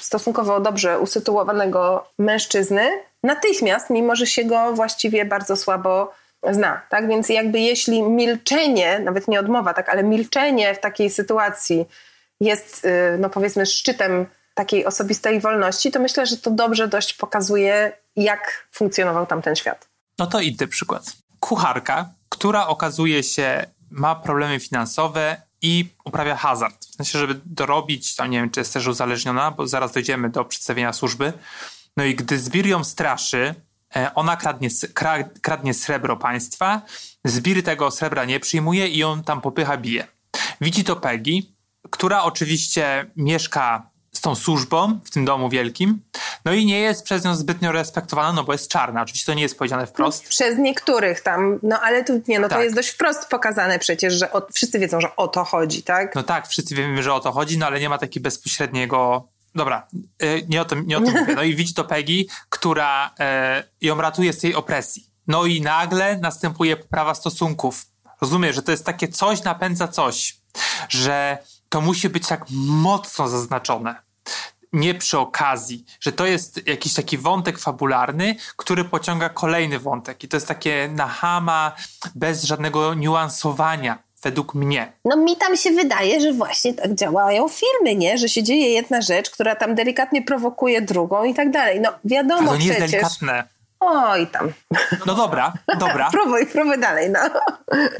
stosunkowo 0.00 0.60
dobrze 0.60 0.98
usytuowanego 0.98 2.06
mężczyzny 2.18 2.90
natychmiast, 3.22 3.90
mimo 3.90 4.16
że 4.16 4.26
się 4.26 4.44
go 4.44 4.72
właściwie 4.72 5.24
bardzo 5.24 5.56
słabo 5.56 6.12
zna. 6.50 6.82
Tak 6.88 7.08
więc 7.08 7.28
jakby 7.28 7.60
jeśli 7.60 8.02
milczenie, 8.02 8.98
nawet 8.98 9.28
nie 9.28 9.40
odmowa, 9.40 9.74
tak, 9.74 9.88
ale 9.88 10.02
milczenie 10.02 10.74
w 10.74 10.80
takiej 10.80 11.10
sytuacji 11.10 11.86
jest, 12.40 12.84
e, 12.84 13.18
no 13.18 13.30
powiedzmy, 13.30 13.66
szczytem 13.66 14.26
takiej 14.54 14.86
osobistej 14.86 15.40
wolności, 15.40 15.90
to 15.90 16.00
myślę, 16.00 16.26
że 16.26 16.36
to 16.36 16.50
dobrze 16.50 16.88
dość 16.88 17.14
pokazuje, 17.14 17.92
jak 18.16 18.68
funkcjonował 18.72 19.26
tam 19.26 19.42
ten 19.42 19.56
świat. 19.56 19.88
No 20.18 20.26
to 20.26 20.40
inny 20.40 20.66
przykład. 20.68 21.12
Kucharka, 21.40 22.08
która 22.28 22.66
okazuje 22.66 23.22
się 23.22 23.66
ma 23.90 24.14
problemy 24.14 24.60
finansowe 24.60 25.42
i 25.62 25.88
uprawia 26.04 26.36
hazard. 26.36 26.86
W 26.86 26.94
sensie, 26.94 27.18
żeby 27.18 27.40
dorobić, 27.46 28.16
tam 28.16 28.30
nie 28.30 28.38
wiem, 28.38 28.50
czy 28.50 28.60
jest 28.60 28.72
też 28.72 28.86
uzależniona, 28.86 29.50
bo 29.50 29.66
zaraz 29.66 29.92
dojdziemy 29.92 30.30
do 30.30 30.44
przedstawienia 30.44 30.92
służby. 30.92 31.32
No 31.96 32.04
i 32.04 32.14
gdy 32.14 32.38
zbir 32.38 32.66
ją 32.66 32.84
straszy, 32.84 33.54
e, 33.96 34.14
ona 34.14 34.36
kradnie, 34.36 34.68
kradnie 35.42 35.74
srebro 35.74 36.16
państwa, 36.16 36.82
zbir 37.24 37.62
tego 37.62 37.90
srebra 37.90 38.24
nie 38.24 38.40
przyjmuje 38.40 38.88
i 38.88 38.98
ją 38.98 39.22
tam 39.22 39.40
popycha, 39.40 39.76
bije. 39.76 40.06
Widzi 40.60 40.84
to 40.84 40.96
Peggy, 40.96 41.42
która 41.90 42.22
oczywiście 42.22 43.10
mieszka 43.16 43.89
z 44.20 44.22
tą 44.22 44.34
służbą 44.34 45.00
w 45.04 45.10
tym 45.10 45.24
domu 45.24 45.48
wielkim, 45.48 46.02
no 46.44 46.52
i 46.52 46.66
nie 46.66 46.80
jest 46.80 47.04
przez 47.04 47.24
nią 47.24 47.34
zbytnio 47.34 47.72
respektowana, 47.72 48.32
no 48.32 48.44
bo 48.44 48.52
jest 48.52 48.68
czarna. 48.68 49.02
Oczywiście 49.02 49.26
to 49.26 49.34
nie 49.34 49.42
jest 49.42 49.58
powiedziane 49.58 49.86
wprost. 49.86 50.28
Przez 50.28 50.58
niektórych 50.58 51.20
tam, 51.20 51.58
no 51.62 51.80
ale 51.80 52.04
tu 52.04 52.22
nie, 52.28 52.40
no 52.40 52.48
tak. 52.48 52.58
to 52.58 52.64
jest 52.64 52.76
dość 52.76 52.88
wprost 52.88 53.28
pokazane 53.28 53.78
przecież, 53.78 54.14
że 54.14 54.32
o, 54.32 54.46
wszyscy 54.52 54.78
wiedzą, 54.78 55.00
że 55.00 55.16
o 55.16 55.28
to 55.28 55.44
chodzi, 55.44 55.82
tak? 55.82 56.14
No 56.14 56.22
tak, 56.22 56.48
wszyscy 56.48 56.74
wiemy, 56.74 57.02
że 57.02 57.14
o 57.14 57.20
to 57.20 57.32
chodzi, 57.32 57.58
no 57.58 57.66
ale 57.66 57.80
nie 57.80 57.88
ma 57.88 57.98
takiego 57.98 58.24
bezpośredniego 58.24 59.28
Dobra, 59.54 59.86
yy, 60.22 60.46
nie 60.48 60.60
o 60.60 60.64
tym, 60.64 60.86
nie 60.86 60.98
o 60.98 61.00
tym 61.00 61.14
mówię. 61.20 61.34
No 61.34 61.42
i 61.42 61.54
widzi 61.54 61.74
to 61.74 61.84
Peggy, 61.84 62.24
która 62.48 63.14
yy, 63.18 63.88
ją 63.88 64.00
ratuje 64.00 64.32
z 64.32 64.38
tej 64.38 64.54
opresji. 64.54 65.06
No 65.26 65.46
i 65.46 65.60
nagle 65.60 66.18
następuje 66.18 66.76
poprawa 66.76 67.14
stosunków. 67.14 67.86
Rozumiem, 68.20 68.52
że 68.52 68.62
to 68.62 68.70
jest 68.70 68.84
takie 68.84 69.08
coś 69.08 69.42
napędza 69.42 69.88
coś, 69.88 70.36
że 70.88 71.38
to 71.68 71.80
musi 71.80 72.08
być 72.08 72.26
tak 72.26 72.44
mocno 72.50 73.28
zaznaczone 73.28 74.09
nie 74.72 74.94
przy 74.94 75.18
okazji, 75.18 75.84
że 76.00 76.12
to 76.12 76.26
jest 76.26 76.66
jakiś 76.66 76.94
taki 76.94 77.18
wątek 77.18 77.58
fabularny, 77.58 78.36
który 78.56 78.84
pociąga 78.84 79.28
kolejny 79.28 79.78
wątek. 79.78 80.24
I 80.24 80.28
to 80.28 80.36
jest 80.36 80.48
takie 80.48 80.88
nahama 80.92 81.72
bez 82.14 82.44
żadnego 82.44 82.94
niuansowania. 82.94 83.98
Według 84.22 84.54
mnie. 84.54 84.92
No 85.04 85.16
mi 85.16 85.36
tam 85.36 85.56
się 85.56 85.70
wydaje, 85.70 86.20
że 86.20 86.32
właśnie 86.32 86.74
tak 86.74 86.94
działają 86.94 87.48
filmy, 87.48 87.96
nie? 87.96 88.18
Że 88.18 88.28
się 88.28 88.42
dzieje 88.42 88.68
jedna 88.68 89.00
rzecz, 89.00 89.30
która 89.30 89.56
tam 89.56 89.74
delikatnie 89.74 90.22
prowokuje 90.22 90.82
drugą 90.82 91.24
i 91.24 91.34
tak 91.34 91.50
dalej. 91.50 91.80
No 91.80 91.90
wiadomo 92.04 92.50
Ale 92.50 92.58
to 92.58 92.64
nie 92.64 92.70
przecież. 92.70 92.80
jest 92.80 92.92
delikatne. 92.92 93.48
Oj 93.80 94.26
tam. 94.26 94.52
No 95.06 95.14
dobra, 95.14 95.52
dobra. 95.78 96.10
próbuj, 96.16 96.46
próbuj 96.46 96.80
dalej, 96.80 97.10
no. 97.10 97.20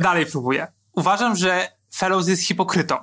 Dalej 0.00 0.26
próbuję. 0.26 0.66
Uważam, 0.92 1.36
że 1.36 1.68
Fellows 1.94 2.28
jest 2.28 2.42
hipokrytą, 2.42 2.96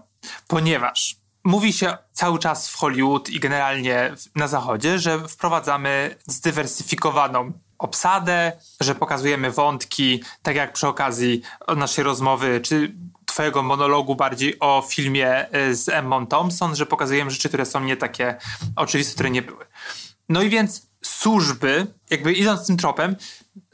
ponieważ 0.47 1.15
mówi 1.47 1.73
się 1.73 1.97
cały 2.13 2.39
czas 2.39 2.69
w 2.69 2.75
Hollywood 2.75 3.29
i 3.29 3.39
generalnie 3.39 4.15
na 4.35 4.47
zachodzie, 4.47 4.99
że 4.99 5.27
wprowadzamy 5.27 6.15
zdywersyfikowaną 6.25 7.51
obsadę, 7.77 8.51
że 8.81 8.95
pokazujemy 8.95 9.51
wątki, 9.51 10.23
tak 10.41 10.55
jak 10.55 10.73
przy 10.73 10.87
okazji 10.87 11.41
naszej 11.75 12.03
rozmowy, 12.03 12.61
czy 12.63 12.95
twojego 13.25 13.63
monologu 13.63 14.15
bardziej 14.15 14.59
o 14.59 14.83
filmie 14.89 15.55
y, 15.55 15.75
z 15.75 15.89
Emmą 15.89 16.27
Thompson, 16.27 16.75
że 16.75 16.85
pokazujemy 16.85 17.31
rzeczy, 17.31 17.47
które 17.47 17.65
są 17.65 17.79
nie 17.79 17.97
takie 17.97 18.35
oczywiste, 18.75 19.13
które 19.13 19.29
nie 19.29 19.41
były. 19.41 19.65
No 20.29 20.41
i 20.41 20.49
więc 20.49 20.87
służby, 21.03 21.87
jakby 22.09 22.33
idąc 22.33 22.67
tym 22.67 22.77
tropem, 22.77 23.15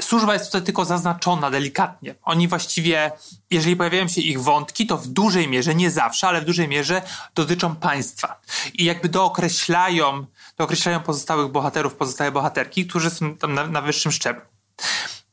służba 0.02 0.34
jest 0.34 0.46
tutaj 0.46 0.62
tylko 0.62 0.86
zaznaczona 0.86 1.52
delikatnie. 1.52 2.16
Oni 2.24 2.48
właściwie, 2.48 3.12
jeżeli 3.52 3.76
pojawiają 3.76 4.08
się 4.08 4.22
ich 4.22 4.42
wątki, 4.42 4.88
to 4.88 4.98
w 4.98 5.08
dużej 5.08 5.48
mierze, 5.48 5.76
nie 5.76 5.92
zawsze, 5.92 6.28
ale 6.28 6.42
w 6.42 6.46
dużej 6.46 6.68
mierze 6.68 7.02
dotyczą 7.36 7.76
państwa. 7.76 8.42
I 8.74 8.86
jakby 8.86 9.10
dookreślają, 9.10 10.26
dookreślają 10.58 11.00
pozostałych 11.00 11.52
bohaterów, 11.52 11.96
pozostałe 11.96 12.32
bohaterki, 12.32 12.88
którzy 12.88 13.10
są 13.10 13.36
tam 13.36 13.54
na, 13.54 13.68
na 13.68 13.82
wyższym 13.82 14.12
szczeblu. 14.12 14.42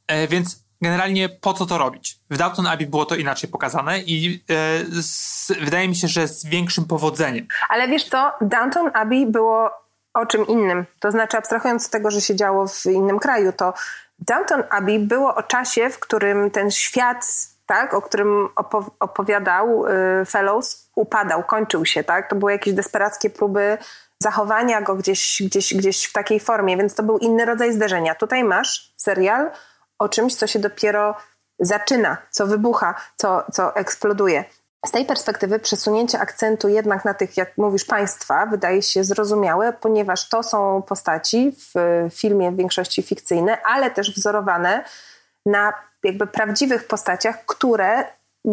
E, 0.06 0.28
więc 0.28 0.64
generalnie 0.82 1.28
po 1.28 1.54
co 1.54 1.66
to 1.66 1.78
robić? 1.78 2.18
W 2.30 2.36
Downton 2.36 2.66
Abbey 2.66 2.86
było 2.86 3.04
to 3.06 3.16
inaczej 3.16 3.50
pokazane 3.50 4.00
i 4.00 4.44
e, 4.50 5.02
z, 5.02 5.52
wydaje 5.60 5.88
mi 5.88 5.96
się, 5.96 6.08
że 6.08 6.28
z 6.28 6.46
większym 6.46 6.84
powodzeniem. 6.84 7.46
Ale 7.68 7.88
wiesz 7.88 8.04
co, 8.04 8.32
Downton 8.40 8.90
Abbey 8.94 9.26
było 9.26 9.70
o 10.14 10.26
czym 10.26 10.46
innym. 10.46 10.86
To 11.00 11.10
znaczy, 11.10 11.36
abstrahując 11.36 11.86
od 11.86 11.90
tego, 11.90 12.10
że 12.10 12.20
się 12.20 12.36
działo 12.36 12.68
w 12.68 12.86
innym 12.86 13.18
kraju, 13.18 13.52
to 13.52 13.74
Downton 14.18 14.62
Abbey 14.70 14.98
było 14.98 15.34
o 15.34 15.42
czasie, 15.42 15.90
w 15.90 15.98
którym 15.98 16.50
ten 16.50 16.70
świat, 16.70 17.26
tak, 17.66 17.94
o 17.94 18.02
którym 18.02 18.48
opowiadał 19.00 19.86
y, 19.86 20.24
Fellows, 20.24 20.90
upadał, 20.94 21.42
kończył 21.42 21.86
się. 21.86 22.04
Tak? 22.04 22.30
To 22.30 22.36
były 22.36 22.52
jakieś 22.52 22.74
desperackie 22.74 23.30
próby 23.30 23.78
zachowania 24.18 24.82
go 24.82 24.94
gdzieś, 24.94 25.42
gdzieś, 25.46 25.74
gdzieś 25.74 26.04
w 26.04 26.12
takiej 26.12 26.40
formie, 26.40 26.76
więc 26.76 26.94
to 26.94 27.02
był 27.02 27.18
inny 27.18 27.44
rodzaj 27.44 27.72
zderzenia. 27.72 28.14
Tutaj 28.14 28.44
masz 28.44 28.92
serial 28.96 29.50
o 29.98 30.08
czymś, 30.08 30.34
co 30.34 30.46
się 30.46 30.58
dopiero 30.58 31.14
zaczyna, 31.58 32.16
co 32.30 32.46
wybucha, 32.46 32.94
co, 33.16 33.44
co 33.52 33.76
eksploduje. 33.76 34.44
Z 34.86 34.90
tej 34.90 35.04
perspektywy 35.04 35.58
przesunięcie 35.58 36.20
akcentu 36.20 36.68
jednak 36.68 37.04
na 37.04 37.14
tych, 37.14 37.36
jak 37.36 37.58
mówisz, 37.58 37.84
państwa 37.84 38.46
wydaje 38.46 38.82
się 38.82 39.04
zrozumiałe, 39.04 39.72
ponieważ 39.72 40.28
to 40.28 40.42
są 40.42 40.82
postaci 40.82 41.52
w 41.56 41.74
filmie 42.14 42.50
w 42.50 42.56
większości 42.56 43.02
fikcyjne, 43.02 43.62
ale 43.62 43.90
też 43.90 44.14
wzorowane 44.14 44.84
na 45.46 45.72
jakby 46.04 46.26
prawdziwych 46.26 46.86
postaciach, 46.86 47.46
które, 47.46 48.04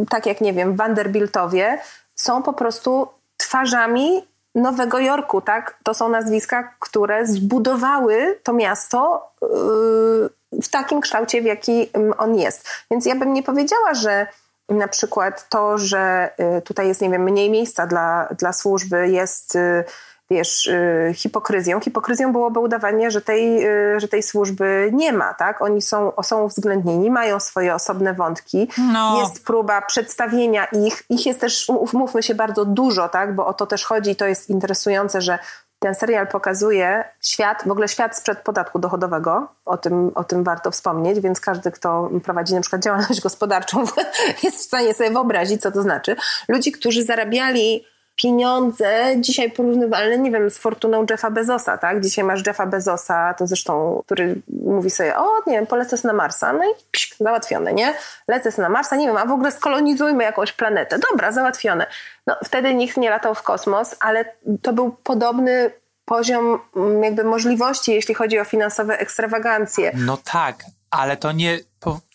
tak 0.10 0.26
jak 0.26 0.42
nie 0.42 0.54
wiem, 0.54 0.76
Vanderbiltowie, 0.76 1.82
są 2.16 2.44
po 2.44 2.54
prostu 2.54 3.08
twarzami 3.38 4.28
Nowego 4.56 5.00
Jorku, 5.00 5.42
tak? 5.42 5.80
To 5.84 5.94
są 5.94 6.10
nazwiska, 6.10 6.74
które 6.80 7.28
zbudowały 7.28 8.40
to 8.44 8.54
miasto 8.54 9.30
yy, 9.42 10.62
w 10.62 10.70
takim 10.72 11.02
kształcie, 11.02 11.42
w 11.42 11.46
jaki 11.46 11.90
on 12.18 12.36
jest. 12.36 12.70
Więc 12.92 13.06
ja 13.06 13.16
bym 13.16 13.34
nie 13.34 13.44
powiedziała, 13.44 13.94
że 13.94 14.28
na 14.70 14.88
przykład 14.88 15.50
to, 15.50 15.78
że 15.78 16.30
y, 16.58 16.62
tutaj 16.62 16.88
jest, 16.88 17.02
nie 17.02 17.10
wiem, 17.10 17.24
mniej 17.24 17.50
miejsca 17.50 17.88
dla, 17.88 18.28
dla 18.38 18.54
służby, 18.54 19.08
jest 19.08 19.56
y, 19.56 19.84
wiesz, 20.30 20.68
y, 20.68 21.12
hipokryzją. 21.16 21.80
Hipokryzją 21.80 22.32
byłoby 22.32 22.60
udawanie, 22.60 23.12
że 23.12 23.22
tej, 23.22 23.68
że 23.98 24.08
tej 24.08 24.24
służby 24.24 24.90
nie 24.94 25.14
ma, 25.14 25.34
tak? 25.34 25.62
Oni 25.62 25.82
są, 25.82 26.12
są 26.24 26.44
uwzględnieni, 26.44 27.12
mają 27.12 27.40
swoje 27.40 27.76
osobne 27.76 28.14
wątki. 28.14 28.68
No. 28.94 29.20
Jest 29.22 29.46
próba 29.46 29.82
przedstawienia 29.82 30.66
ich. 30.66 31.04
Ich 31.10 31.26
jest 31.26 31.40
też, 31.40 31.70
umówmy 31.70 32.24
się, 32.24 32.36
bardzo 32.36 32.66
dużo, 32.66 33.10
tak? 33.10 33.36
Bo 33.36 33.46
o 33.46 33.54
to 33.54 33.68
też 33.68 33.86
chodzi 33.86 34.12
i 34.12 34.16
to 34.16 34.26
jest 34.26 34.50
interesujące, 34.50 35.22
że 35.22 35.40
ten 35.80 35.96
serial 35.96 36.28
pokazuje 36.28 37.04
świat, 37.22 37.64
w 37.66 37.72
ogóle 37.72 37.88
świat 37.88 38.18
sprzed 38.18 38.40
podatku 38.40 38.80
dochodowego, 38.80 39.48
o 39.66 39.78
tym, 39.78 40.12
o 40.16 40.24
tym 40.24 40.44
warto 40.44 40.72
wspomnieć, 40.72 41.20
więc 41.20 41.40
każdy, 41.40 41.72
kto 41.72 42.10
prowadzi 42.24 42.56
na 42.56 42.62
przykład 42.62 42.84
działalność 42.84 43.22
gospodarczą 43.22 43.84
jest 44.44 44.58
w 44.58 44.62
stanie 44.62 44.94
sobie 44.94 45.12
wyobrazić, 45.12 45.62
co 45.62 45.72
to 45.72 45.82
znaczy. 45.82 46.16
Ludzi, 46.48 46.72
którzy 46.72 47.04
zarabiali 47.04 47.86
pieniądze 48.18 49.16
dzisiaj 49.18 49.52
porównywalne, 49.52 50.18
nie 50.18 50.32
wiem, 50.32 50.50
z 50.50 50.58
fortuną 50.58 51.06
Jeffa 51.10 51.32
Bezosa, 51.32 51.78
tak? 51.78 52.02
Dzisiaj 52.02 52.26
masz 52.26 52.48
Jeffa 52.48 52.66
Bezosa, 52.66 53.34
to 53.34 53.48
zresztą, 53.48 54.04
który 54.06 54.42
mówi 54.66 54.90
sobie, 54.90 55.18
o 55.18 55.28
nie 55.48 55.54
wiem, 55.54 55.68
polecę 55.68 56.08
na 56.08 56.14
Marsa, 56.14 56.54
no 56.54 56.64
i 56.64 56.74
psz, 56.92 57.16
załatwione, 57.20 57.74
nie? 57.74 57.94
Lecę 58.28 58.62
na 58.62 58.70
Marsa, 58.70 58.96
nie 58.96 59.08
wiem, 59.08 59.18
a 59.18 59.26
w 59.26 59.32
ogóle 59.32 59.52
skolonizujmy 59.52 60.24
jakąś 60.24 60.52
planetę. 60.52 61.00
Dobra, 61.12 61.32
załatwione. 61.32 61.88
No 62.28 62.36
wtedy 62.44 62.74
nikt 62.74 62.98
nie 62.98 63.10
latał 63.10 63.36
w 63.36 63.44
kosmos, 63.44 63.96
ale 64.00 64.26
to 64.62 64.74
był 64.74 64.92
podobny 64.92 65.72
poziom 66.06 66.60
mm, 66.76 67.04
jakby 67.04 67.24
możliwości, 67.24 67.92
jeśli 67.92 68.16
chodzi 68.16 68.40
o 68.40 68.46
finansowe 68.46 69.00
ekstrawagancje. 69.00 69.92
No 69.96 70.18
tak, 70.32 70.56
ale 70.90 71.18
to 71.18 71.32
nie, 71.32 71.60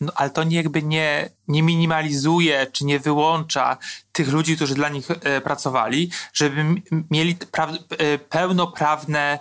no, 0.01 0.13
ale 0.15 0.31
to 0.31 0.45
nie 0.45 0.57
jakby 0.57 0.83
nie, 0.83 1.31
nie 1.49 1.63
minimalizuje 1.63 2.67
czy 2.73 2.85
nie 2.85 2.99
wyłącza 2.99 3.77
tych 4.13 4.29
ludzi, 4.29 4.57
którzy 4.57 4.75
dla 4.75 4.89
nich 4.89 5.11
e, 5.11 5.41
pracowali, 5.41 6.11
żeby 6.33 6.65
mieli 7.11 7.35
pra, 7.35 7.73
e, 7.99 8.19
pełnoprawne 8.19 9.39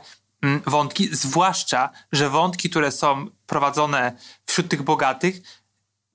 wątki, 0.65 1.15
zwłaszcza, 1.15 1.89
że 2.11 2.29
wątki, 2.29 2.69
które 2.69 2.91
są 2.91 3.27
prowadzone 3.47 4.17
wśród 4.45 4.69
tych 4.69 4.83
bogatych, 4.83 5.61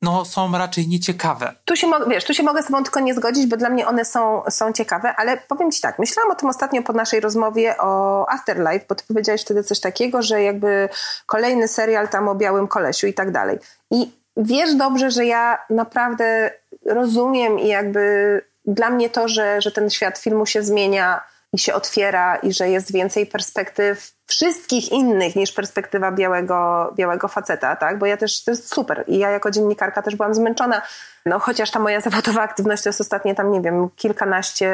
no, 0.06 0.24
są 0.24 0.52
raczej 0.52 0.88
nieciekawe. 0.88 1.54
Tu 1.64 1.76
się, 1.76 1.90
wiesz, 2.08 2.24
tu 2.24 2.34
się 2.34 2.42
mogę 2.42 2.62
z 2.62 2.66
tobą 2.66 2.82
tylko 2.82 3.00
nie 3.00 3.14
zgodzić, 3.14 3.46
bo 3.46 3.56
dla 3.56 3.70
mnie 3.70 3.86
one 3.86 4.04
są, 4.04 4.42
są 4.50 4.72
ciekawe, 4.72 5.14
ale 5.16 5.36
powiem 5.36 5.70
ci 5.70 5.80
tak, 5.80 5.98
myślałam 5.98 6.32
o 6.32 6.34
tym 6.34 6.48
ostatnio 6.48 6.82
po 6.82 6.92
naszej 6.92 7.20
rozmowie 7.20 7.74
o 7.78 8.24
Afterlife, 8.28 8.84
bo 8.88 8.94
ty 8.94 9.04
powiedziałeś 9.08 9.42
wtedy 9.42 9.64
coś 9.64 9.80
takiego, 9.80 10.22
że 10.22 10.42
jakby 10.42 10.88
kolejny 11.26 11.68
serial 11.68 12.08
tam 12.08 12.28
o 12.28 12.34
białym 12.34 12.68
kolesiu 12.68 13.06
i 13.06 13.14
tak 13.14 13.32
dalej. 13.32 13.58
I 13.90 14.10
wiesz 14.36 14.74
dobrze, 14.74 15.10
że 15.10 15.24
ja 15.26 15.58
naprawdę 15.70 16.50
rozumiem 16.86 17.58
i 17.58 17.68
jakby 17.68 18.42
dla 18.64 18.90
mnie 18.90 19.10
to, 19.10 19.28
że, 19.28 19.60
że 19.60 19.72
ten 19.72 19.90
świat 19.90 20.18
filmu 20.18 20.46
się 20.46 20.62
zmienia 20.62 21.22
i 21.52 21.58
się 21.58 21.74
otwiera 21.74 22.36
i 22.36 22.52
że 22.52 22.68
jest 22.68 22.92
więcej 22.92 23.26
perspektyw 23.26 24.15
wszystkich 24.26 24.92
innych 24.92 25.36
niż 25.36 25.52
perspektywa 25.52 26.12
białego, 26.12 26.92
białego 26.96 27.28
faceta, 27.28 27.76
tak? 27.76 27.98
Bo 27.98 28.06
ja 28.06 28.16
też, 28.16 28.44
to 28.44 28.50
jest 28.50 28.74
super. 28.74 29.04
I 29.06 29.18
ja 29.18 29.30
jako 29.30 29.50
dziennikarka 29.50 30.02
też 30.02 30.16
byłam 30.16 30.34
zmęczona. 30.34 30.82
No 31.26 31.38
chociaż 31.38 31.70
ta 31.70 31.78
moja 31.78 32.00
zawodowa 32.10 32.42
aktywność 32.42 32.82
to 32.82 32.88
jest 32.88 33.00
ostatnie 33.00 33.34
tam, 33.34 33.52
nie 33.52 33.60
wiem, 33.60 33.88
kilkanaście 33.96 34.68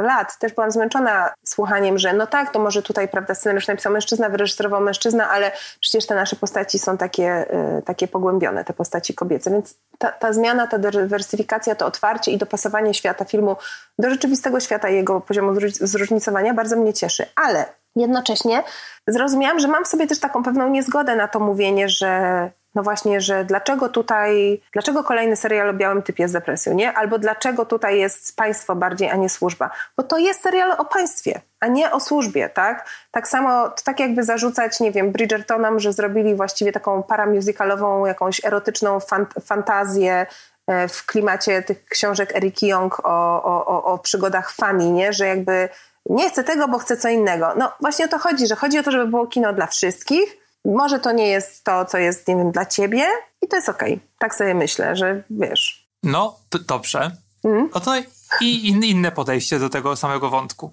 y, 0.00 0.02
lat. 0.02 0.38
Też 0.38 0.52
byłam 0.52 0.70
zmęczona 0.70 1.32
słuchaniem, 1.44 1.98
że 1.98 2.12
no 2.12 2.26
tak, 2.26 2.52
to 2.52 2.58
może 2.58 2.82
tutaj, 2.82 3.08
prawda, 3.08 3.34
scenariusz 3.34 3.66
napisał 3.66 3.92
mężczyzna, 3.92 4.28
wyreżyserował 4.28 4.80
mężczyzna, 4.80 5.30
ale 5.30 5.52
przecież 5.80 6.06
te 6.06 6.14
nasze 6.14 6.36
postaci 6.36 6.78
są 6.78 6.96
takie, 6.96 7.46
y, 7.78 7.82
takie 7.82 8.08
pogłębione, 8.08 8.64
te 8.64 8.72
postaci 8.72 9.14
kobiece. 9.14 9.50
Więc 9.50 9.74
ta, 9.98 10.12
ta 10.12 10.32
zmiana, 10.32 10.66
ta 10.66 10.78
dywersyfikacja, 10.78 11.74
to 11.74 11.86
otwarcie 11.86 12.30
i 12.30 12.38
dopasowanie 12.38 12.94
świata 12.94 13.24
filmu 13.24 13.56
do 13.98 14.10
rzeczywistego 14.10 14.60
świata 14.60 14.88
i 14.88 14.94
jego 14.94 15.20
poziomu 15.20 15.60
zróżnicowania 15.70 16.54
bardzo 16.54 16.76
mnie 16.76 16.94
cieszy. 16.94 17.26
Ale 17.36 17.77
jednocześnie 17.98 18.62
zrozumiałam, 19.06 19.58
że 19.58 19.68
mam 19.68 19.84
w 19.84 19.88
sobie 19.88 20.06
też 20.06 20.20
taką 20.20 20.42
pewną 20.42 20.68
niezgodę 20.68 21.16
na 21.16 21.28
to 21.28 21.40
mówienie, 21.40 21.88
że 21.88 22.50
no 22.74 22.82
właśnie, 22.82 23.20
że 23.20 23.44
dlaczego 23.44 23.88
tutaj, 23.88 24.60
dlaczego 24.72 25.04
kolejny 25.04 25.36
serial 25.36 25.68
o 25.68 25.74
białym 25.74 26.02
typie 26.02 26.28
z 26.28 26.32
depresją, 26.32 26.74
nie? 26.74 26.92
Albo 26.92 27.18
dlaczego 27.18 27.66
tutaj 27.66 27.98
jest 27.98 28.36
państwo 28.36 28.74
bardziej, 28.74 29.10
a 29.10 29.16
nie 29.16 29.28
służba? 29.28 29.70
Bo 29.96 30.02
to 30.02 30.18
jest 30.18 30.42
serial 30.42 30.72
o 30.72 30.84
państwie, 30.84 31.40
a 31.60 31.66
nie 31.66 31.92
o 31.92 32.00
służbie, 32.00 32.48
tak? 32.48 32.88
Tak 33.10 33.28
samo, 33.28 33.68
to 33.68 33.82
tak 33.84 34.00
jakby 34.00 34.22
zarzucać, 34.22 34.80
nie 34.80 34.92
wiem, 34.92 35.12
Bridgertonom, 35.12 35.80
że 35.80 35.92
zrobili 35.92 36.34
właściwie 36.34 36.72
taką 36.72 37.02
paramusicalową, 37.02 38.06
jakąś 38.06 38.44
erotyczną 38.44 39.00
fant 39.00 39.34
fantazję 39.44 40.26
e, 40.66 40.88
w 40.88 41.06
klimacie 41.06 41.62
tych 41.62 41.84
książek 41.84 42.36
Eriki 42.36 42.66
Young 42.66 43.00
o, 43.00 43.42
o, 43.42 43.66
o, 43.66 43.84
o 43.84 43.98
przygodach 43.98 44.52
Fanny, 44.52 44.90
nie? 44.90 45.12
Że 45.12 45.26
jakby 45.26 45.68
nie 46.08 46.30
chcę 46.30 46.44
tego, 46.44 46.68
bo 46.68 46.78
chcę 46.78 46.96
co 46.96 47.08
innego. 47.08 47.54
No 47.56 47.72
właśnie 47.80 48.04
o 48.04 48.08
to 48.08 48.18
chodzi, 48.18 48.46
że 48.46 48.56
chodzi 48.56 48.78
o 48.78 48.82
to, 48.82 48.90
żeby 48.90 49.06
było 49.06 49.26
kino 49.26 49.52
dla 49.52 49.66
wszystkich. 49.66 50.38
Może 50.64 50.98
to 50.98 51.12
nie 51.12 51.28
jest 51.28 51.64
to, 51.64 51.84
co 51.84 51.98
jest, 51.98 52.28
nie 52.28 52.36
wiem, 52.36 52.52
dla 52.52 52.66
ciebie 52.66 53.06
i 53.42 53.48
to 53.48 53.56
jest 53.56 53.68
okej. 53.68 53.94
Okay. 53.94 54.08
Tak 54.18 54.34
sobie 54.34 54.54
myślę, 54.54 54.96
że 54.96 55.22
wiesz. 55.30 55.88
No, 56.02 56.36
dobrze. 56.68 57.10
Mm? 57.44 57.70
No 57.74 57.80
to 57.80 57.92
i 58.40 58.68
inne 58.68 59.12
podejście 59.12 59.58
do 59.58 59.68
tego 59.68 59.96
samego 59.96 60.30
wątku. 60.30 60.72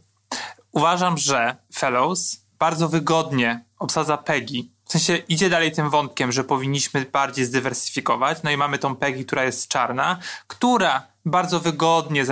Uważam, 0.72 1.18
że 1.18 1.56
Fellows 1.76 2.38
bardzo 2.60 2.90
wygodnie 2.90 3.64
obsadza 3.80 4.18
Peggy. 4.18 4.64
W 4.86 4.92
sensie 4.92 5.16
idzie 5.16 5.50
dalej 5.50 5.72
tym 5.72 5.90
wątkiem, 5.90 6.32
że 6.32 6.44
powinniśmy 6.44 7.06
bardziej 7.12 7.46
zdywersyfikować. 7.46 8.44
No 8.44 8.52
i 8.52 8.58
mamy 8.58 8.78
tą 8.78 8.96
Peggy, 8.96 9.26
która 9.26 9.44
jest 9.44 9.68
czarna, 9.68 10.20
która 10.48 11.08
bardzo 11.26 11.60
wygodnie 11.60 12.26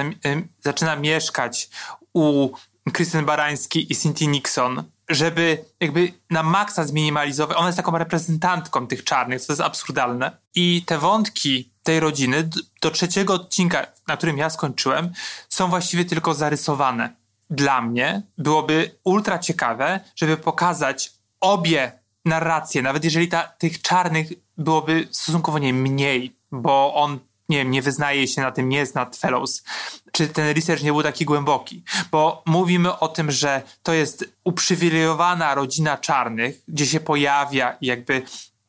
zaczyna 0.60 0.96
mieszkać 0.96 1.70
u 2.14 2.50
Krystyn 2.92 3.26
Barański 3.26 3.94
i 3.94 3.96
Cynthia 3.96 4.30
Nixon, 4.30 4.84
żeby 5.10 5.66
jakby 5.80 6.14
na 6.30 6.44
maksa 6.44 6.84
zminimalizować. 6.84 7.58
Ona 7.58 7.68
jest 7.68 7.78
taką 7.78 7.98
reprezentantką 7.98 8.88
tych 8.88 9.04
czarnych, 9.04 9.42
co 9.42 9.54
jest 9.54 9.62
absurdalne. 9.62 10.38
I 10.56 10.84
te 10.86 10.98
wątki 10.98 11.72
tej 11.84 12.00
rodziny 12.00 12.50
do 12.82 12.92
trzeciego 12.92 13.34
odcinka, 13.34 13.86
na 14.08 14.18
którym 14.18 14.38
ja 14.38 14.50
skończyłem, 14.50 15.12
są 15.50 15.70
właściwie 15.70 16.06
tylko 16.06 16.34
zarysowane. 16.34 17.16
Dla 17.50 17.82
mnie 17.82 18.22
byłoby 18.38 18.96
ultra 19.04 19.40
ciekawe, 19.40 20.00
żeby 20.16 20.38
pokazać 20.38 21.14
obie 21.40 21.92
narracje, 22.26 22.82
nawet 22.82 23.04
jeżeli 23.04 23.28
ta, 23.28 23.44
tych 23.44 23.82
czarnych 23.82 24.28
byłoby 24.58 25.08
stosunkowo 25.12 25.60
nie 25.60 25.74
mniej, 25.74 26.36
bo 26.52 26.94
on 26.96 27.20
nie 27.54 27.60
wiem, 27.60 27.72
nie 27.72 27.82
wyznaje 27.82 28.28
się 28.28 28.42
na 28.42 28.52
tym, 28.52 28.70
nie 28.70 28.78
jest 28.78 28.96
nad 28.96 29.18
Fellows, 29.18 29.64
czy 30.12 30.28
ten 30.28 30.56
research 30.56 30.84
nie 30.84 30.92
był 30.92 31.04
taki 31.04 31.26
głęboki, 31.26 31.84
bo 32.12 32.44
mówimy 32.46 33.00
o 33.00 33.08
tym, 33.08 33.32
że 33.32 33.62
to 33.84 33.94
jest 33.94 34.26
uprzywilejowana 34.44 35.56
rodzina 35.56 35.98
czarnych, 35.98 36.62
gdzie 36.68 36.86
się 36.86 37.00
pojawia 37.00 37.78
jakby 37.82 38.22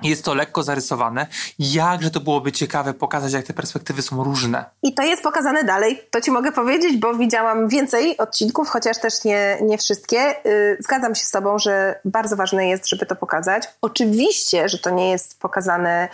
jest 0.03 0.25
to 0.25 0.35
lekko 0.35 0.63
zarysowane. 0.63 1.27
Jakże 1.59 2.11
to 2.11 2.21
byłoby 2.21 2.53
ciekawe 2.53 2.95
pokazać, 2.95 3.33
jak 3.33 3.47
te 3.47 3.55
perspektywy 3.55 4.03
są 4.03 4.25
różne. 4.25 4.65
I 4.83 4.95
to 4.95 5.03
jest 5.03 5.23
pokazane 5.23 5.65
dalej, 5.65 6.03
to 6.11 6.21
ci 6.21 6.31
mogę 6.31 6.53
powiedzieć, 6.53 6.97
bo 6.97 7.15
widziałam 7.15 7.69
więcej 7.69 8.17
odcinków, 8.19 8.69
chociaż 8.69 9.01
też 9.01 9.25
nie, 9.25 9.59
nie 9.63 9.79
wszystkie. 9.79 10.35
Yy, 10.45 10.77
zgadzam 10.81 11.15
się 11.15 11.25
z 11.25 11.31
tobą, 11.31 11.59
że 11.59 12.01
bardzo 12.05 12.37
ważne 12.37 12.69
jest, 12.69 12.89
żeby 12.89 13.07
to 13.07 13.17
pokazać. 13.17 13.65
Oczywiście, 13.81 14.69
że 14.69 14.79
to 14.79 14.91
nie 14.91 15.11
jest 15.11 15.41
pokazane 15.41 16.09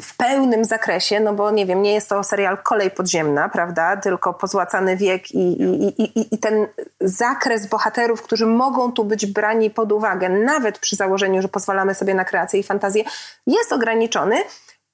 w 0.00 0.16
pełnym 0.16 0.64
zakresie, 0.64 1.20
no 1.20 1.32
bo 1.32 1.50
nie 1.50 1.66
wiem, 1.66 1.82
nie 1.82 1.92
jest 1.92 2.08
to 2.08 2.24
serial 2.24 2.58
kolej 2.62 2.90
podziemna, 2.90 3.48
prawda, 3.48 3.96
tylko 3.96 4.34
pozłacany 4.34 4.96
wiek 4.96 5.30
i, 5.30 5.62
i, 5.62 6.02
i, 6.02 6.34
i 6.34 6.38
ten 6.38 6.66
zakres 7.00 7.66
bohaterów, 7.66 8.22
którzy 8.22 8.46
mogą 8.46 8.92
tu 8.92 9.04
być 9.04 9.26
brani 9.26 9.70
pod 9.70 9.92
uwagę, 9.92 10.28
nawet 10.28 10.78
przy 10.78 10.96
założeniu, 10.96 11.42
że 11.42 11.48
pozwalamy 11.48 11.94
sobie 11.94 12.14
na 12.14 12.24
kreację 12.24 12.60
i 12.60 12.62
fantazję, 12.62 13.04
jest 13.46 13.72
ograniczony, 13.72 14.36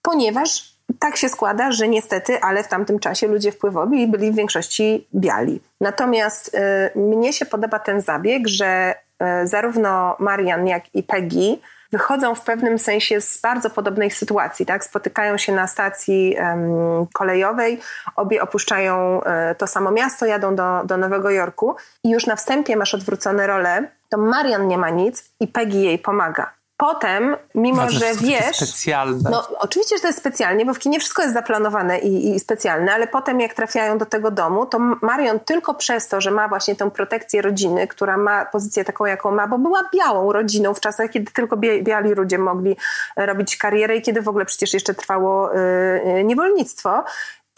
ponieważ 0.02 0.80
tak 0.98 1.16
się 1.16 1.28
składa, 1.28 1.72
że 1.72 1.88
niestety, 1.88 2.40
ale 2.40 2.64
w 2.64 2.68
tamtym 2.68 2.98
czasie 2.98 3.26
ludzie 3.26 3.52
wpływowi 3.52 4.06
byli 4.06 4.30
w 4.30 4.34
większości 4.34 5.08
biali. 5.14 5.60
Natomiast 5.80 6.54
y, 6.94 6.98
mnie 6.98 7.32
się 7.32 7.46
podoba 7.46 7.78
ten 7.78 8.00
zabieg, 8.00 8.48
że 8.48 8.94
y, 9.42 9.46
zarówno 9.46 10.16
Marian, 10.18 10.66
jak 10.66 10.94
i 10.94 11.02
Peggy 11.02 11.58
wychodzą 11.92 12.34
w 12.34 12.40
pewnym 12.40 12.78
sensie 12.78 13.20
z 13.20 13.40
bardzo 13.40 13.70
podobnej 13.70 14.10
sytuacji. 14.10 14.66
Tak? 14.66 14.84
Spotykają 14.84 15.38
się 15.38 15.52
na 15.52 15.66
stacji 15.66 16.36
um, 16.38 17.06
kolejowej, 17.14 17.80
obie 18.16 18.42
opuszczają 18.42 19.14
um, 19.14 19.22
to 19.58 19.66
samo 19.66 19.90
miasto, 19.90 20.26
jadą 20.26 20.56
do, 20.56 20.82
do 20.84 20.96
Nowego 20.96 21.30
Jorku 21.30 21.76
i 22.04 22.10
już 22.10 22.26
na 22.26 22.36
wstępie 22.36 22.76
masz 22.76 22.94
odwrócone 22.94 23.46
role. 23.46 23.88
To 24.08 24.18
Marian 24.18 24.68
nie 24.68 24.78
ma 24.78 24.90
nic 24.90 25.24
i 25.40 25.48
Peggy 25.48 25.78
jej 25.78 25.98
pomaga 25.98 26.59
potem, 26.80 27.36
mimo 27.54 27.82
no, 27.82 27.90
że 27.90 28.14
wiesz. 28.14 28.56
Specjalne. 28.56 29.30
No, 29.30 29.48
oczywiście, 29.58 29.96
że 29.96 30.00
to 30.00 30.06
jest 30.06 30.18
specjalnie, 30.18 30.66
bo 30.66 30.74
w 30.74 30.78
kinie 30.78 31.00
wszystko 31.00 31.22
jest 31.22 31.34
zaplanowane 31.34 31.98
i, 31.98 32.34
i, 32.34 32.40
specjalne, 32.40 32.92
ale 32.92 33.06
potem, 33.06 33.40
jak 33.40 33.54
trafiają 33.54 33.98
do 33.98 34.06
tego 34.06 34.30
domu, 34.30 34.66
to 34.66 34.78
Marion 34.78 35.40
tylko 35.40 35.74
przez 35.74 36.08
to, 36.08 36.20
że 36.20 36.30
ma 36.30 36.48
właśnie 36.48 36.76
tę 36.76 36.90
protekcję 36.90 37.42
rodziny, 37.42 37.86
która 37.86 38.16
ma 38.16 38.44
pozycję 38.44 38.84
taką, 38.84 39.06
jaką 39.06 39.30
ma, 39.30 39.48
bo 39.48 39.58
była 39.58 39.82
białą 39.94 40.32
rodziną 40.32 40.74
w 40.74 40.80
czasach, 40.80 41.10
kiedy 41.10 41.32
tylko 41.32 41.56
biali 41.56 42.10
ludzie 42.14 42.38
mogli 42.38 42.76
robić 43.16 43.56
karierę 43.56 43.96
i 43.96 44.02
kiedy 44.02 44.22
w 44.22 44.28
ogóle 44.28 44.44
przecież 44.44 44.74
jeszcze 44.74 44.94
trwało 44.94 45.50
yy, 45.52 46.24
niewolnictwo 46.24 47.04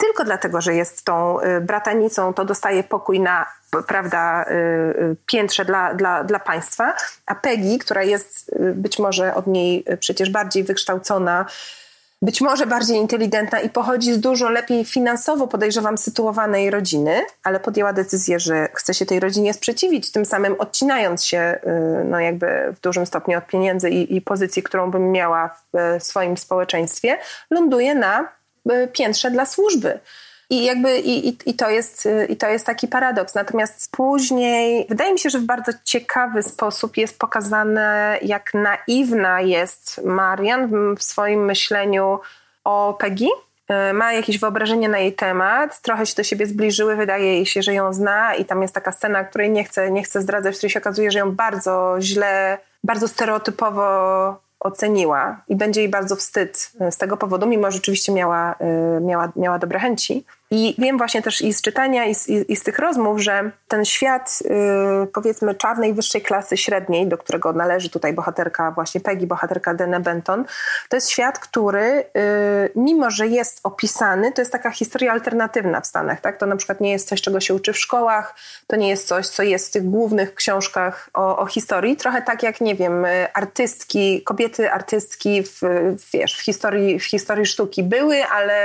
tylko 0.03 0.23
dlatego, 0.23 0.61
że 0.61 0.75
jest 0.75 1.05
tą 1.05 1.41
y, 1.41 1.61
bratanicą, 1.61 2.33
to 2.33 2.45
dostaje 2.45 2.83
pokój 2.83 3.19
na 3.19 3.45
prawda, 3.87 4.43
y, 4.43 4.53
y, 4.53 5.15
piętrze 5.25 5.65
dla, 5.65 5.93
dla, 5.93 6.23
dla 6.23 6.39
państwa, 6.39 6.95
a 7.25 7.35
Peggy, 7.35 7.77
która 7.77 8.03
jest 8.03 8.51
być 8.59 8.99
może 8.99 9.35
od 9.35 9.47
niej 9.47 9.85
przecież 9.99 10.29
bardziej 10.29 10.63
wykształcona, 10.63 11.45
być 12.21 12.41
może 12.41 12.67
bardziej 12.67 12.97
inteligentna 12.97 13.59
i 13.59 13.69
pochodzi 13.69 14.13
z 14.13 14.19
dużo 14.19 14.49
lepiej 14.49 14.85
finansowo, 14.85 15.47
podejrzewam, 15.47 15.97
sytuowanej 15.97 16.69
rodziny, 16.69 17.21
ale 17.43 17.59
podjęła 17.59 17.93
decyzję, 17.93 18.39
że 18.39 18.69
chce 18.73 18.93
się 18.93 19.05
tej 19.05 19.19
rodzinie 19.19 19.53
sprzeciwić, 19.53 20.11
tym 20.11 20.25
samym 20.25 20.55
odcinając 20.59 21.25
się 21.25 21.59
no 22.05 22.19
jakby 22.19 22.73
w 22.75 22.79
dużym 22.79 23.05
stopniu 23.05 23.37
od 23.37 23.47
pieniędzy 23.47 23.89
i, 23.89 24.15
i 24.15 24.21
pozycji, 24.21 24.63
którą 24.63 24.91
bym 24.91 25.11
miała 25.11 25.55
w 25.73 26.03
swoim 26.03 26.37
społeczeństwie, 26.37 27.17
ląduje 27.51 27.95
na 27.95 28.42
piętrze 28.93 29.31
dla 29.31 29.45
służby. 29.45 29.99
I 30.49 30.63
jakby 30.63 30.99
i, 30.99 31.49
i, 31.49 31.53
to 31.53 31.69
jest, 31.69 32.07
i 32.29 32.37
to 32.37 32.47
jest 32.47 32.65
taki 32.65 32.87
paradoks. 32.87 33.35
Natomiast 33.35 33.91
później 33.91 34.85
wydaje 34.89 35.13
mi 35.13 35.19
się, 35.19 35.29
że 35.29 35.39
w 35.39 35.43
bardzo 35.43 35.71
ciekawy 35.83 36.43
sposób 36.43 36.97
jest 36.97 37.19
pokazane, 37.19 38.17
jak 38.21 38.51
naiwna 38.53 39.41
jest 39.41 40.01
Marian 40.05 40.95
w 40.95 41.03
swoim 41.03 41.45
myśleniu 41.45 42.19
o 42.63 42.93
Peggy. 42.99 43.27
E, 43.67 43.93
ma 43.93 44.13
jakieś 44.13 44.39
wyobrażenie 44.39 44.89
na 44.89 44.99
jej 44.99 45.13
temat, 45.13 45.81
trochę 45.81 46.05
się 46.05 46.15
do 46.15 46.23
siebie 46.23 46.47
zbliżyły, 46.47 46.95
wydaje 46.95 47.25
jej 47.25 47.45
się, 47.45 47.61
że 47.61 47.73
ją 47.73 47.93
zna, 47.93 48.35
i 48.35 48.45
tam 48.45 48.61
jest 48.61 48.73
taka 48.73 48.91
scena, 48.91 49.23
której 49.23 49.49
nie 49.49 49.63
chcę, 49.63 49.91
nie 49.91 50.03
chcę 50.03 50.21
zdradzać, 50.21 50.55
w 50.55 50.57
której 50.57 50.71
się 50.71 50.79
okazuje, 50.79 51.11
że 51.11 51.19
ją 51.19 51.31
bardzo 51.31 51.95
źle, 51.99 52.57
bardzo 52.83 53.07
stereotypowo 53.07 53.83
oceniła 54.63 55.41
i 55.47 55.55
będzie 55.55 55.81
jej 55.81 55.89
bardzo 55.89 56.15
wstyd 56.15 56.71
e, 56.79 56.91
z 56.91 56.97
tego 56.97 57.17
powodu, 57.17 57.47
mimo 57.47 57.71
że 57.71 57.71
rzeczywiście 57.71 58.11
miała, 58.11 58.55
e, 58.59 59.01
miała, 59.01 59.31
miała 59.35 59.59
dobre 59.59 59.79
chęci. 59.79 60.25
I 60.55 60.75
wiem 60.77 60.97
właśnie 60.97 61.21
też 61.21 61.41
i 61.41 61.53
z 61.53 61.61
czytania, 61.61 62.05
i 62.05 62.15
z, 62.15 62.29
i 62.29 62.55
z 62.55 62.63
tych 62.63 62.79
rozmów, 62.79 63.19
że 63.19 63.51
ten 63.67 63.85
świat 63.85 64.39
yy, 64.41 65.07
powiedzmy 65.07 65.55
czarnej 65.55 65.93
wyższej 65.93 66.21
klasy 66.21 66.57
średniej, 66.57 67.07
do 67.07 67.17
którego 67.17 67.53
należy 67.53 67.89
tutaj 67.89 68.13
bohaterka 68.13 68.71
właśnie 68.71 69.01
Peggy, 69.01 69.27
bohaterka 69.27 69.73
Dene 69.73 69.99
Benton, 69.99 70.45
to 70.89 70.97
jest 70.97 71.09
świat, 71.09 71.39
który 71.39 72.05
yy, 72.15 72.71
mimo, 72.75 73.11
że 73.11 73.27
jest 73.27 73.59
opisany, 73.63 74.31
to 74.31 74.41
jest 74.41 74.51
taka 74.51 74.71
historia 74.71 75.11
alternatywna 75.11 75.81
w 75.81 75.87
Stanach. 75.87 76.21
Tak? 76.21 76.37
To 76.37 76.45
na 76.45 76.55
przykład 76.55 76.81
nie 76.81 76.91
jest 76.91 77.07
coś, 77.07 77.21
czego 77.21 77.39
się 77.39 77.53
uczy 77.53 77.73
w 77.73 77.79
szkołach, 77.79 78.35
to 78.67 78.75
nie 78.75 78.89
jest 78.89 79.07
coś, 79.07 79.27
co 79.27 79.43
jest 79.43 79.67
w 79.67 79.71
tych 79.71 79.89
głównych 79.89 80.35
książkach 80.35 81.09
o, 81.13 81.37
o 81.37 81.45
historii. 81.45 81.97
Trochę 81.97 82.21
tak 82.21 82.43
jak, 82.43 82.61
nie 82.61 82.75
wiem, 82.75 83.05
artystki, 83.33 84.21
kobiety 84.21 84.71
artystki 84.71 85.43
w, 85.43 85.61
wiesz, 86.13 86.37
w, 86.37 86.41
historii, 86.41 86.99
w 86.99 87.05
historii 87.05 87.45
sztuki 87.45 87.83
były, 87.83 88.23
ale 88.25 88.63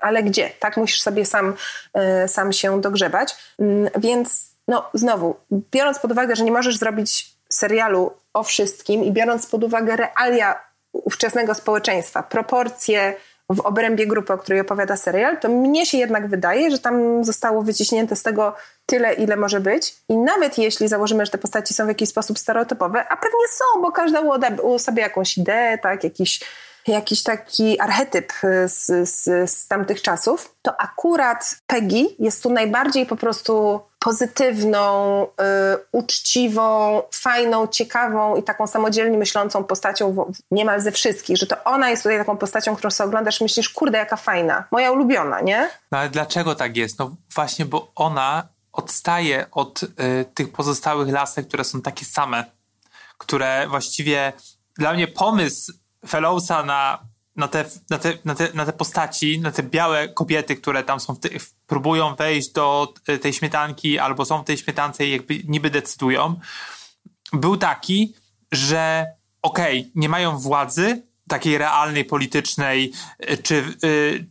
ale 0.00 0.22
gdzie? 0.22 0.50
Tak 0.60 0.76
musisz 0.76 1.02
sobie 1.02 1.24
sam, 1.24 1.54
e, 1.94 2.28
sam 2.28 2.52
się 2.52 2.80
dogrzebać. 2.80 3.36
Mm, 3.58 3.90
więc 3.98 4.46
no 4.68 4.90
znowu, 4.94 5.36
biorąc 5.50 5.98
pod 5.98 6.12
uwagę, 6.12 6.36
że 6.36 6.44
nie 6.44 6.52
możesz 6.52 6.76
zrobić 6.76 7.36
serialu 7.48 8.12
o 8.34 8.42
wszystkim 8.42 9.04
i 9.04 9.12
biorąc 9.12 9.46
pod 9.46 9.64
uwagę 9.64 9.96
realia 9.96 10.60
ówczesnego 10.92 11.54
społeczeństwa, 11.54 12.22
proporcje 12.22 13.14
w 13.50 13.60
obrębie 13.60 14.06
grupy, 14.06 14.32
o 14.32 14.38
której 14.38 14.60
opowiada 14.60 14.96
serial, 14.96 15.40
to 15.40 15.48
mnie 15.48 15.86
się 15.86 15.98
jednak 15.98 16.28
wydaje, 16.28 16.70
że 16.70 16.78
tam 16.78 17.24
zostało 17.24 17.62
wyciśnięte 17.62 18.16
z 18.16 18.22
tego 18.22 18.54
tyle, 18.86 19.14
ile 19.14 19.36
może 19.36 19.60
być. 19.60 19.96
I 20.08 20.16
nawet 20.16 20.58
jeśli 20.58 20.88
założymy, 20.88 21.26
że 21.26 21.32
te 21.32 21.38
postaci 21.38 21.74
są 21.74 21.84
w 21.84 21.88
jakiś 21.88 22.08
sposób 22.08 22.38
stereotypowe, 22.38 23.08
a 23.08 23.16
pewnie 23.16 23.48
są, 23.50 23.82
bo 23.82 23.92
każda 23.92 24.20
u 24.62 24.78
sobie 24.78 25.02
jakąś 25.02 25.38
ideę, 25.38 25.78
tak, 25.78 26.04
jakiś 26.04 26.40
jakiś 26.92 27.22
taki 27.22 27.80
archetyp 27.80 28.32
y, 28.44 28.68
z, 28.68 29.08
z, 29.10 29.50
z 29.50 29.68
tamtych 29.68 30.02
czasów, 30.02 30.54
to 30.62 30.80
akurat 30.80 31.56
Peggy 31.66 32.06
jest 32.18 32.42
tu 32.42 32.50
najbardziej 32.50 33.06
po 33.06 33.16
prostu 33.16 33.80
pozytywną, 33.98 35.24
y, 35.24 35.26
uczciwą, 35.92 37.02
fajną, 37.12 37.66
ciekawą 37.66 38.36
i 38.36 38.42
taką 38.42 38.66
samodzielnie 38.66 39.18
myślącą 39.18 39.64
postacią 39.64 40.32
niemal 40.50 40.80
ze 40.80 40.92
wszystkich, 40.92 41.36
że 41.36 41.46
to 41.46 41.64
ona 41.64 41.90
jest 41.90 42.02
tutaj 42.02 42.18
taką 42.18 42.36
postacią, 42.36 42.76
którą 42.76 42.90
sobie 42.90 43.08
oglądasz 43.08 43.40
i 43.40 43.44
myślisz, 43.44 43.68
kurde, 43.68 43.98
jaka 43.98 44.16
fajna, 44.16 44.64
moja 44.70 44.92
ulubiona, 44.92 45.40
nie? 45.40 45.70
No 45.92 45.98
ale 45.98 46.10
dlaczego 46.10 46.54
tak 46.54 46.76
jest? 46.76 46.98
No 46.98 47.16
właśnie, 47.34 47.64
bo 47.64 47.92
ona 47.94 48.48
odstaje 48.72 49.46
od 49.50 49.82
y, 49.82 49.88
tych 50.34 50.52
pozostałych 50.52 51.12
lasek, 51.12 51.48
które 51.48 51.64
są 51.64 51.82
takie 51.82 52.04
same, 52.04 52.44
które 53.18 53.66
właściwie 53.68 54.32
dla 54.78 54.92
mnie 54.92 55.08
pomysł 55.08 55.72
Fellowsa 56.06 56.62
na, 56.62 56.98
na, 57.36 57.48
te, 57.48 57.64
na, 57.90 57.98
te, 57.98 58.18
na, 58.24 58.34
te, 58.34 58.48
na 58.54 58.66
te 58.66 58.72
postaci, 58.72 59.40
na 59.40 59.52
te 59.52 59.62
białe 59.62 60.08
kobiety, 60.08 60.56
które 60.56 60.82
tam 60.82 61.00
są, 61.00 61.16
te, 61.16 61.28
próbują 61.66 62.14
wejść 62.14 62.52
do 62.52 62.94
e, 63.06 63.18
tej 63.18 63.32
śmietanki 63.32 63.98
albo 63.98 64.24
są 64.24 64.42
w 64.42 64.44
tej 64.44 64.58
śmietance 64.58 65.06
i 65.06 65.10
jakby 65.10 65.42
niby 65.48 65.70
decydują, 65.70 66.40
był 67.32 67.56
taki, 67.56 68.14
że 68.52 69.06
okej, 69.42 69.80
okay, 69.80 69.90
nie 69.94 70.08
mają 70.08 70.38
władzy 70.38 71.02
takiej 71.28 71.58
realnej, 71.58 72.04
politycznej, 72.04 72.92
e, 73.18 73.36
czy, 73.36 73.56
e, 73.56 73.68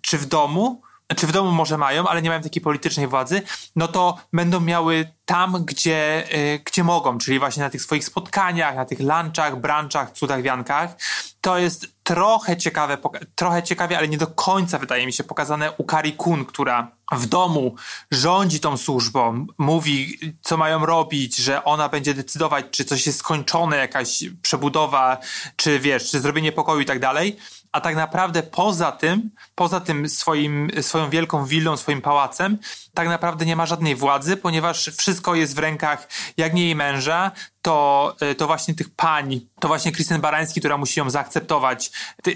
czy 0.01 0.17
w 0.17 0.25
domu, 0.25 0.81
czy 1.15 1.27
w 1.27 1.31
domu 1.31 1.51
może 1.51 1.77
mają, 1.77 2.07
ale 2.07 2.21
nie 2.21 2.29
mają 2.29 2.41
takiej 2.41 2.61
politycznej 2.61 3.07
władzy, 3.07 3.41
no 3.75 3.87
to 3.87 4.17
będą 4.33 4.59
miały 4.59 5.11
tam, 5.25 5.65
gdzie, 5.65 6.27
gdzie 6.65 6.83
mogą, 6.83 7.17
czyli 7.17 7.39
właśnie 7.39 7.63
na 7.63 7.69
tych 7.69 7.81
swoich 7.81 8.05
spotkaniach, 8.05 8.75
na 8.75 8.85
tych 8.85 8.99
lunchach, 8.99 9.61
brunchach, 9.61 10.11
cudach, 10.11 10.41
wiankach. 10.41 10.95
To 11.41 11.57
jest 11.57 11.87
trochę 12.03 12.57
ciekawe, 12.57 12.97
trochę 13.35 13.63
ciekawie, 13.63 13.97
ale 13.97 14.07
nie 14.07 14.17
do 14.17 14.27
końca 14.27 14.79
wydaje 14.79 15.05
mi 15.05 15.13
się 15.13 15.23
pokazane 15.23 15.71
u 15.71 15.83
Kari 15.83 16.13
Kun, 16.13 16.45
która 16.45 16.91
w 17.11 17.25
domu 17.25 17.75
rządzi 18.11 18.59
tą 18.59 18.77
służbą, 18.77 19.47
mówi, 19.57 20.19
co 20.41 20.57
mają 20.57 20.85
robić, 20.85 21.35
że 21.35 21.63
ona 21.63 21.89
będzie 21.89 22.13
decydować, 22.13 22.65
czy 22.71 22.85
coś 22.85 23.05
jest 23.07 23.19
skończone, 23.19 23.77
jakaś 23.77 24.23
przebudowa, 24.41 25.17
czy 25.55 25.79
wiesz, 25.79 26.11
czy 26.11 26.19
zrobienie 26.19 26.51
pokoju 26.51 26.81
i 26.81 26.85
tak 26.85 26.99
dalej 26.99 27.37
a 27.75 27.81
tak 27.81 27.95
naprawdę 27.95 28.43
poza 28.43 28.91
tym, 28.91 29.31
poza 29.55 29.79
tym 29.79 30.09
swoim, 30.09 30.71
swoją 30.81 31.09
wielką 31.09 31.45
willą, 31.45 31.77
swoim 31.77 32.01
pałacem, 32.01 32.57
tak 32.93 33.07
naprawdę 33.07 33.45
nie 33.45 33.55
ma 33.55 33.65
żadnej 33.65 33.95
władzy, 33.95 34.37
ponieważ 34.37 34.91
wszystko 34.97 35.35
jest 35.35 35.55
w 35.55 35.59
rękach, 35.59 36.07
jak 36.37 36.53
nie 36.53 36.63
jej 36.63 36.75
męża, 36.75 37.31
to, 37.61 38.15
e, 38.21 38.35
to 38.35 38.47
właśnie 38.47 38.73
tych 38.73 38.89
pań, 38.89 39.39
to 39.59 39.67
właśnie 39.67 39.91
Krystian 39.91 40.21
Barański, 40.21 40.59
która 40.59 40.77
musi 40.77 40.99
ją 40.99 41.09
zaakceptować. 41.09 41.91
W, 42.19 42.21
tej, 42.21 42.35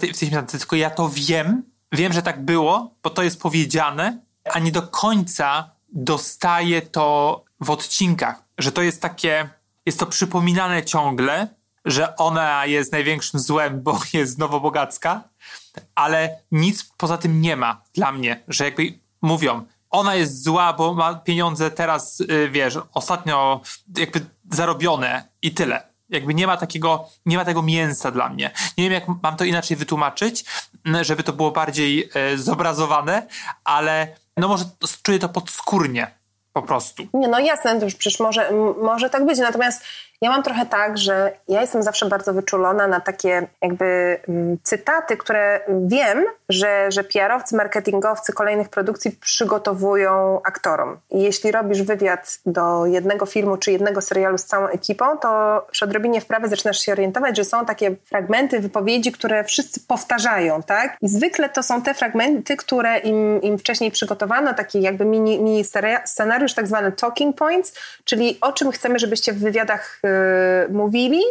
tej 0.00 0.30
Tylko 0.58 0.76
ja 0.76 0.90
to 0.90 1.08
wiem, 1.08 1.62
wiem, 1.92 2.12
że 2.12 2.22
tak 2.22 2.44
było, 2.44 2.94
bo 3.02 3.10
to 3.10 3.22
jest 3.22 3.40
powiedziane, 3.40 4.18
a 4.52 4.58
nie 4.58 4.72
do 4.72 4.82
końca 4.82 5.70
dostaję 5.92 6.82
to 6.82 7.44
w 7.60 7.70
odcinkach, 7.70 8.42
że 8.58 8.72
to 8.72 8.82
jest 8.82 9.02
takie, 9.02 9.48
jest 9.86 9.98
to 9.98 10.06
przypominane 10.06 10.84
ciągle, 10.84 11.48
że 11.84 12.16
ona 12.16 12.66
jest 12.66 12.92
największym 12.92 13.40
złem, 13.40 13.82
bo 13.82 13.98
jest 14.12 14.38
nowobogacka, 14.38 15.22
ale 15.94 16.38
nic 16.52 16.92
poza 16.96 17.18
tym 17.18 17.40
nie 17.40 17.56
ma 17.56 17.82
dla 17.94 18.12
mnie, 18.12 18.42
że 18.48 18.64
jakby 18.64 18.98
mówią, 19.22 19.64
ona 19.90 20.14
jest 20.14 20.42
zła, 20.44 20.72
bo 20.72 20.94
ma 20.94 21.14
pieniądze 21.14 21.70
teraz, 21.70 22.20
y, 22.20 22.48
wiesz, 22.52 22.78
ostatnio 22.94 23.60
jakby 23.96 24.20
zarobione 24.50 25.24
i 25.42 25.54
tyle. 25.54 25.90
Jakby 26.08 26.34
nie 26.34 26.46
ma 26.46 26.56
takiego, 26.56 27.08
nie 27.26 27.36
ma 27.36 27.44
tego 27.44 27.62
mięsa 27.62 28.10
dla 28.10 28.28
mnie. 28.28 28.50
Nie 28.78 28.84
wiem, 28.84 28.92
jak 28.92 29.04
mam 29.22 29.36
to 29.36 29.44
inaczej 29.44 29.76
wytłumaczyć, 29.76 30.44
żeby 31.00 31.22
to 31.22 31.32
było 31.32 31.50
bardziej 31.50 32.10
e, 32.14 32.38
zobrazowane, 32.38 33.26
ale 33.64 34.16
no 34.36 34.48
może 34.48 34.64
czuję 35.02 35.18
to 35.18 35.28
podskórnie 35.28 36.14
po 36.52 36.62
prostu. 36.62 37.06
Nie, 37.14 37.28
no 37.28 37.38
jasne, 37.38 37.78
to 37.78 37.84
już 37.84 37.94
przecież 37.94 38.20
może, 38.20 38.50
może 38.82 39.10
tak 39.10 39.26
być, 39.26 39.38
natomiast 39.38 39.84
ja 40.22 40.30
mam 40.30 40.42
trochę 40.42 40.66
tak, 40.66 40.98
że 40.98 41.32
ja 41.48 41.60
jestem 41.60 41.82
zawsze 41.82 42.06
bardzo 42.06 42.34
wyczulona 42.34 42.86
na 42.86 43.00
takie 43.00 43.46
jakby 43.62 44.20
mm, 44.28 44.58
cytaty, 44.62 45.16
które 45.16 45.60
wiem, 45.68 46.24
że, 46.48 46.92
że 46.92 47.04
PR-owcy, 47.04 47.56
marketingowcy 47.56 48.32
kolejnych 48.32 48.68
produkcji 48.68 49.10
przygotowują 49.10 50.40
aktorom. 50.44 50.98
I 51.10 51.22
jeśli 51.22 51.52
robisz 51.52 51.82
wywiad 51.82 52.38
do 52.46 52.86
jednego 52.86 53.26
filmu 53.26 53.56
czy 53.56 53.72
jednego 53.72 54.00
serialu 54.00 54.38
z 54.38 54.44
całą 54.44 54.66
ekipą, 54.66 55.18
to 55.18 55.66
przy 55.70 55.84
odrobinie 55.84 56.20
wprawy 56.20 56.48
zaczynasz 56.48 56.80
się 56.80 56.92
orientować, 56.92 57.36
że 57.36 57.44
są 57.44 57.66
takie 57.66 57.96
fragmenty 58.04 58.60
wypowiedzi, 58.60 59.12
które 59.12 59.44
wszyscy 59.44 59.80
powtarzają, 59.80 60.62
tak? 60.62 60.96
I 61.02 61.08
zwykle 61.08 61.48
to 61.48 61.62
są 61.62 61.82
te 61.82 61.94
fragmenty, 61.94 62.56
które 62.56 62.98
im, 62.98 63.42
im 63.42 63.58
wcześniej 63.58 63.90
przygotowano, 63.90 64.54
taki 64.54 64.82
jakby 64.82 65.04
mini, 65.04 65.42
mini 65.42 65.64
scenariusz, 66.04 66.54
tak 66.54 66.66
zwany 66.66 66.92
talking 66.92 67.36
points, 67.36 67.74
czyli 68.04 68.38
o 68.40 68.52
czym 68.52 68.72
chcemy, 68.72 68.98
żebyście 68.98 69.32
w 69.32 69.38
wywiadach 69.38 70.00
mówili, 70.70 71.22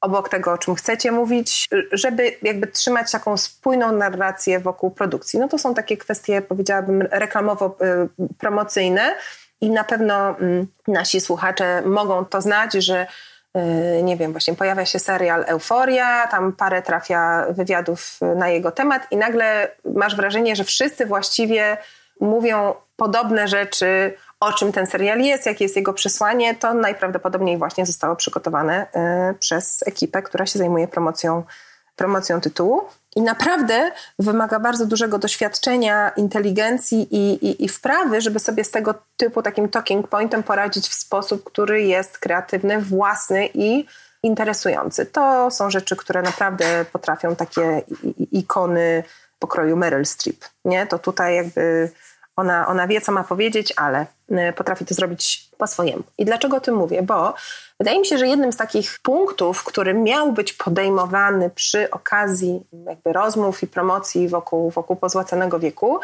obok 0.00 0.28
tego, 0.28 0.52
o 0.52 0.58
czym 0.58 0.74
chcecie 0.74 1.12
mówić, 1.12 1.68
żeby 1.92 2.32
jakby 2.42 2.66
trzymać 2.66 3.10
taką 3.10 3.36
spójną 3.36 3.92
narrację 3.92 4.60
wokół 4.60 4.90
produkcji. 4.90 5.38
No 5.38 5.48
to 5.48 5.58
są 5.58 5.74
takie 5.74 5.96
kwestie, 5.96 6.42
powiedziałabym, 6.42 7.02
reklamowo-promocyjne 7.02 9.00
i 9.60 9.70
na 9.70 9.84
pewno 9.84 10.38
mm, 10.38 10.66
nasi 10.88 11.20
słuchacze 11.20 11.82
mogą 11.86 12.24
to 12.24 12.40
znać, 12.40 12.72
że 12.72 13.06
Yy, 13.96 14.02
nie 14.02 14.16
wiem, 14.16 14.32
właśnie 14.32 14.54
pojawia 14.54 14.86
się 14.86 14.98
serial 14.98 15.44
Euforia, 15.46 16.26
tam 16.26 16.52
parę 16.52 16.82
trafia 16.82 17.46
wywiadów 17.50 18.18
na 18.36 18.48
jego 18.48 18.70
temat 18.70 19.06
i 19.10 19.16
nagle 19.16 19.70
masz 19.94 20.16
wrażenie, 20.16 20.56
że 20.56 20.64
wszyscy 20.64 21.06
właściwie 21.06 21.76
mówią 22.20 22.74
podobne 22.96 23.48
rzeczy, 23.48 24.14
o 24.40 24.52
czym 24.52 24.72
ten 24.72 24.86
serial 24.86 25.20
jest, 25.20 25.46
jakie 25.46 25.64
jest 25.64 25.76
jego 25.76 25.92
przesłanie, 25.92 26.54
to 26.54 26.74
najprawdopodobniej 26.74 27.58
właśnie 27.58 27.86
zostało 27.86 28.16
przygotowane 28.16 28.86
yy, 28.94 29.34
przez 29.34 29.82
ekipę, 29.86 30.22
która 30.22 30.46
się 30.46 30.58
zajmuje 30.58 30.88
promocją, 30.88 31.42
promocją 31.96 32.40
tytułu. 32.40 32.82
I 33.16 33.22
naprawdę 33.22 33.90
wymaga 34.18 34.60
bardzo 34.60 34.86
dużego 34.86 35.18
doświadczenia, 35.18 36.08
inteligencji 36.08 37.08
i, 37.10 37.46
i, 37.46 37.64
i 37.64 37.68
wprawy, 37.68 38.20
żeby 38.20 38.38
sobie 38.38 38.64
z 38.64 38.70
tego 38.70 38.94
typu 39.16 39.42
takim 39.42 39.68
talking 39.68 40.08
pointem 40.08 40.42
poradzić 40.42 40.88
w 40.88 40.94
sposób, 40.94 41.44
który 41.44 41.82
jest 41.82 42.18
kreatywny, 42.18 42.80
własny 42.80 43.48
i 43.54 43.86
interesujący. 44.22 45.06
To 45.06 45.50
są 45.50 45.70
rzeczy, 45.70 45.96
które 45.96 46.22
naprawdę 46.22 46.84
potrafią 46.92 47.36
takie 47.36 47.82
ikony 48.32 49.04
pokroju 49.38 49.76
Meryl 49.76 50.06
Streep. 50.06 50.44
Nie? 50.64 50.86
To 50.86 50.98
tutaj 50.98 51.36
jakby 51.36 51.90
ona, 52.36 52.66
ona 52.66 52.86
wie, 52.86 53.00
co 53.00 53.12
ma 53.12 53.24
powiedzieć, 53.24 53.72
ale 53.76 54.06
y, 54.30 54.52
potrafi 54.56 54.84
to 54.84 54.94
zrobić 54.94 55.50
po 55.58 55.66
swojemu. 55.66 56.02
I 56.18 56.24
dlaczego 56.24 56.56
o 56.56 56.60
tym 56.60 56.74
mówię? 56.74 57.02
Bo 57.02 57.34
wydaje 57.80 57.98
mi 57.98 58.06
się, 58.06 58.18
że 58.18 58.26
jednym 58.28 58.52
z 58.52 58.56
takich 58.56 58.98
punktów, 59.02 59.64
który 59.64 59.94
miał 59.94 60.32
być 60.32 60.52
podejmowany 60.52 61.50
przy 61.50 61.90
okazji 61.90 62.66
jakby 62.86 63.12
rozmów 63.12 63.62
i 63.62 63.66
promocji 63.66 64.28
wokół, 64.28 64.70
wokół 64.70 64.96
pozłacanego 64.96 65.58
wieku, 65.58 66.00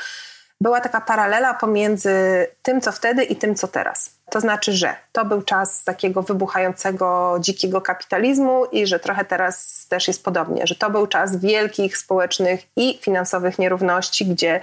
była 0.61 0.81
taka 0.81 1.01
paralela 1.01 1.55
pomiędzy 1.55 2.47
tym, 2.63 2.81
co 2.81 2.93
wtedy 2.93 3.25
i 3.25 3.37
tym, 3.37 3.55
co 3.55 3.69
teraz. 3.69 4.11
To 4.31 4.41
znaczy, 4.41 4.73
że 4.73 4.95
to 5.13 5.25
był 5.25 5.43
czas 5.43 5.85
takiego 5.85 6.23
wybuchającego 6.23 7.37
dzikiego 7.41 7.81
kapitalizmu 7.81 8.65
i 8.65 8.87
że 8.87 9.01
trochę 9.01 9.25
teraz 9.25 9.87
też 9.89 10.09
jest 10.09 10.25
podobnie, 10.25 10.67
że 10.67 10.75
to 10.75 10.91
był 10.91 11.07
czas 11.07 11.37
wielkich 11.37 11.99
społecznych 11.99 12.61
i 12.77 12.99
finansowych 13.03 13.59
nierówności, 13.59 14.27
gdzie 14.27 14.61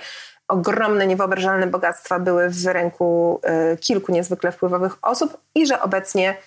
ogromne, 0.47 1.07
niewyobrażalne 1.07 1.67
bogactwa 1.67 2.19
były 2.19 2.49
w 2.49 2.65
ręku 2.65 3.39
y, 3.73 3.77
kilku 3.77 4.11
niezwykle 4.11 4.51
wpływowych 4.51 4.97
osób 5.01 5.37
i 5.55 5.67
że 5.67 5.81
obecnie 5.81 6.37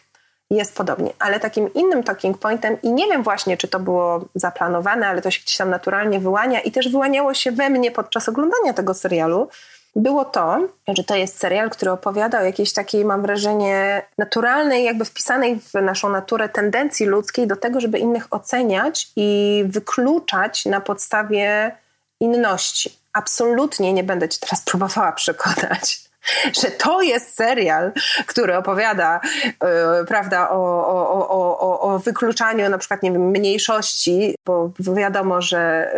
jest 0.51 0.77
podobnie. 0.77 1.11
Ale 1.19 1.41
takim 1.41 1.75
innym 1.75 2.03
talking 2.03 2.39
pointem, 2.39 2.77
i 2.83 2.93
nie 2.93 3.07
wiem 3.07 3.23
właśnie, 3.23 3.57
czy 3.57 3.69
to 3.69 3.81
było 3.81 4.25
zaplanowane, 4.35 5.09
ale 5.09 5.23
to 5.23 5.31
się 5.31 5.41
gdzieś 5.43 5.57
tam 5.57 5.71
naturalnie 5.71 6.21
wyłania 6.21 6.61
i 6.61 6.71
też 6.73 6.89
wyłaniało 6.89 7.35
się 7.35 7.53
we 7.53 7.71
mnie 7.71 7.91
podczas 7.91 8.29
oglądania 8.29 8.73
tego 8.73 8.95
serialu, 8.95 9.49
było 9.97 10.25
to, 10.25 10.69
że 10.89 11.05
to 11.05 11.17
jest 11.17 11.39
serial, 11.39 11.71
który 11.71 11.91
opowiada 11.91 12.41
o 12.41 12.45
jakiejś 12.45 12.73
takiej, 12.73 13.05
mam 13.05 13.23
wrażenie, 13.23 14.03
naturalnej, 14.19 14.85
jakby 14.85 15.05
wpisanej 15.05 15.61
w 15.61 15.75
naszą 15.75 16.09
naturę 16.09 16.49
tendencji 16.49 17.07
ludzkiej 17.07 17.47
do 17.47 17.57
tego, 17.57 17.81
żeby 17.81 17.99
innych 17.99 18.27
oceniać 18.31 19.13
i 19.17 19.65
wykluczać 19.69 20.67
na 20.67 20.81
podstawie 20.81 21.77
inności 22.21 23.00
absolutnie 23.13 23.93
nie 23.93 24.05
będę 24.05 24.29
ci 24.29 24.41
teraz 24.41 24.63
próbowała 24.63 25.13
przekonać, 25.13 26.11
że 26.63 26.71
to 26.71 27.03
jest 27.03 27.37
serial, 27.37 27.93
który 28.27 28.57
opowiada 28.57 29.21
yy, 29.45 30.05
prawda, 30.09 30.51
o, 30.51 30.87
o, 30.87 31.29
o, 31.61 31.81
o, 31.81 31.99
wykluczaniu 31.99 32.71
na 32.71 32.79
przykład 32.79 33.03
nie 33.03 33.13
wiem, 33.13 33.31
mniejszości, 33.31 34.35
bo 34.47 34.73
wiadomo, 34.79 35.43
że, 35.43 35.93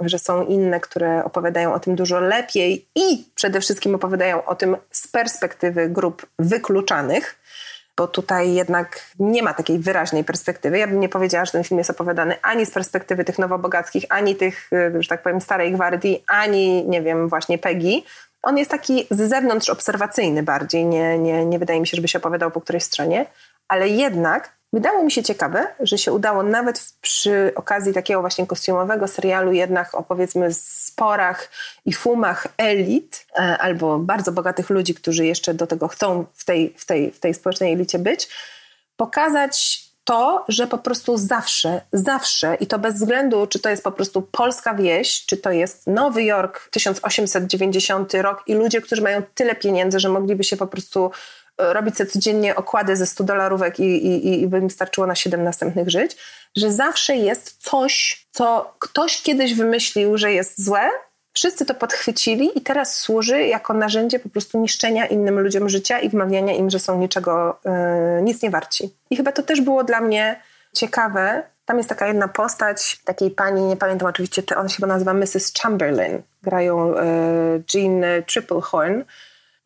yy, 0.00 0.08
że 0.08 0.18
są 0.18 0.44
inne, 0.44 0.80
które 0.80 1.24
opowiadają 1.24 1.74
o 1.74 1.80
tym 1.80 1.96
dużo 1.96 2.20
lepiej 2.20 2.86
i 2.94 3.24
przede 3.34 3.60
wszystkim 3.60 3.94
opowiadają 3.94 4.44
o 4.44 4.54
tym 4.54 4.76
z 4.90 5.08
perspektywy 5.08 5.88
grup 5.88 6.26
wykluczanych 6.38 7.38
bo 7.98 8.06
tutaj 8.06 8.54
jednak 8.54 9.00
nie 9.18 9.42
ma 9.42 9.54
takiej 9.54 9.78
wyraźnej 9.78 10.24
perspektywy. 10.24 10.78
Ja 10.78 10.86
bym 10.86 11.00
nie 11.00 11.08
powiedziała, 11.08 11.44
że 11.44 11.52
ten 11.52 11.64
film 11.64 11.78
jest 11.78 11.90
opowiadany 11.90 12.36
ani 12.42 12.66
z 12.66 12.70
perspektywy 12.70 13.24
tych 13.24 13.38
nowobogackich, 13.38 14.04
ani 14.08 14.36
tych, 14.36 14.70
y, 14.72 15.02
że 15.02 15.08
tak 15.08 15.22
powiem, 15.22 15.40
starej 15.40 15.72
gwardii, 15.72 16.24
ani, 16.26 16.88
nie 16.88 17.02
wiem, 17.02 17.28
właśnie 17.28 17.58
Peggy. 17.58 18.02
On 18.42 18.58
jest 18.58 18.70
taki 18.70 19.06
z 19.10 19.28
zewnątrz 19.28 19.70
obserwacyjny 19.70 20.42
bardziej, 20.42 20.86
nie, 20.86 21.18
nie, 21.18 21.44
nie 21.44 21.58
wydaje 21.58 21.80
mi 21.80 21.86
się, 21.86 21.96
żeby 21.96 22.08
się 22.08 22.18
opowiadał 22.18 22.50
po 22.50 22.60
którejś 22.60 22.84
stronie, 22.84 23.26
ale 23.68 23.88
jednak 23.88 24.57
Wydało 24.72 25.02
mi 25.02 25.12
się 25.12 25.22
ciekawe, 25.22 25.66
że 25.80 25.98
się 25.98 26.12
udało 26.12 26.42
nawet 26.42 26.92
przy 27.00 27.52
okazji 27.54 27.92
takiego 27.92 28.20
właśnie 28.20 28.46
kostiumowego 28.46 29.08
serialu 29.08 29.52
jednak 29.52 29.94
o 29.94 30.02
powiedzmy 30.02 30.54
sporach 30.54 31.50
i 31.84 31.92
fumach 31.92 32.46
elit 32.56 33.26
e, 33.38 33.58
albo 33.58 33.98
bardzo 33.98 34.32
bogatych 34.32 34.70
ludzi, 34.70 34.94
którzy 34.94 35.26
jeszcze 35.26 35.54
do 35.54 35.66
tego 35.66 35.88
chcą 35.88 36.24
w 36.34 36.44
tej, 36.44 36.74
w 36.76 36.86
tej, 36.86 37.10
w 37.10 37.20
tej 37.20 37.34
społecznej 37.34 37.72
elicie 37.72 37.98
być, 37.98 38.28
pokazać 38.96 39.88
to, 40.08 40.44
że 40.48 40.66
po 40.66 40.78
prostu 40.78 41.16
zawsze, 41.16 41.80
zawsze 41.92 42.54
i 42.60 42.66
to 42.66 42.78
bez 42.78 42.94
względu, 42.94 43.46
czy 43.46 43.58
to 43.58 43.68
jest 43.68 43.84
po 43.84 43.92
prostu 43.92 44.22
polska 44.22 44.74
wieś, 44.74 45.26
czy 45.26 45.36
to 45.36 45.50
jest 45.52 45.86
Nowy 45.86 46.24
Jork 46.24 46.68
1890 46.70 48.14
rok 48.14 48.42
i 48.46 48.54
ludzie, 48.54 48.80
którzy 48.80 49.02
mają 49.02 49.22
tyle 49.34 49.54
pieniędzy, 49.54 50.00
że 50.00 50.08
mogliby 50.08 50.44
się 50.44 50.56
po 50.56 50.66
prostu 50.66 51.10
robić 51.58 51.96
sobie 51.96 52.10
codziennie 52.10 52.56
okłady 52.56 52.96
ze 52.96 53.06
100 53.06 53.24
dolarówek 53.24 53.80
i, 53.80 54.06
i, 54.06 54.42
i 54.42 54.46
by 54.46 54.60
mi 54.60 54.70
starczyło 54.70 55.06
na 55.06 55.14
7 55.14 55.44
następnych 55.44 55.90
żyć, 55.90 56.16
że 56.56 56.72
zawsze 56.72 57.16
jest 57.16 57.62
coś, 57.62 58.26
co 58.30 58.74
ktoś 58.78 59.22
kiedyś 59.22 59.54
wymyślił, 59.54 60.18
że 60.18 60.32
jest 60.32 60.64
złe, 60.64 60.90
wszyscy 61.32 61.66
to 61.66 61.74
podchwycili 61.74 62.58
i 62.58 62.60
teraz 62.60 62.94
służy 62.94 63.42
jako 63.42 63.74
narzędzie 63.74 64.18
po 64.18 64.28
prostu 64.28 64.60
niszczenia 64.60 65.06
innym 65.06 65.40
ludziom 65.40 65.68
życia 65.68 65.98
i 65.98 66.08
wmawiania 66.08 66.54
im, 66.54 66.70
że 66.70 66.78
są 66.78 66.98
niczego, 66.98 67.60
yy, 67.64 68.22
nic 68.22 68.42
nie 68.42 68.50
warci. 68.50 68.94
I 69.10 69.16
chyba 69.16 69.32
to 69.32 69.42
też 69.42 69.60
było 69.60 69.84
dla 69.84 70.00
mnie 70.00 70.40
ciekawe. 70.72 71.42
Tam 71.64 71.76
jest 71.76 71.88
taka 71.88 72.06
jedna 72.06 72.28
postać 72.28 73.00
takiej 73.04 73.30
pani, 73.30 73.62
nie 73.62 73.76
pamiętam 73.76 74.08
oczywiście, 74.08 74.42
on 74.56 74.68
się 74.68 74.76
chyba 74.76 74.86
nazywa 74.86 75.14
Mrs. 75.14 75.52
Chamberlain. 75.62 76.22
Grają 76.42 76.94
yy, 76.94 77.62
Jean 77.74 78.02
Triplehorn 78.26 79.02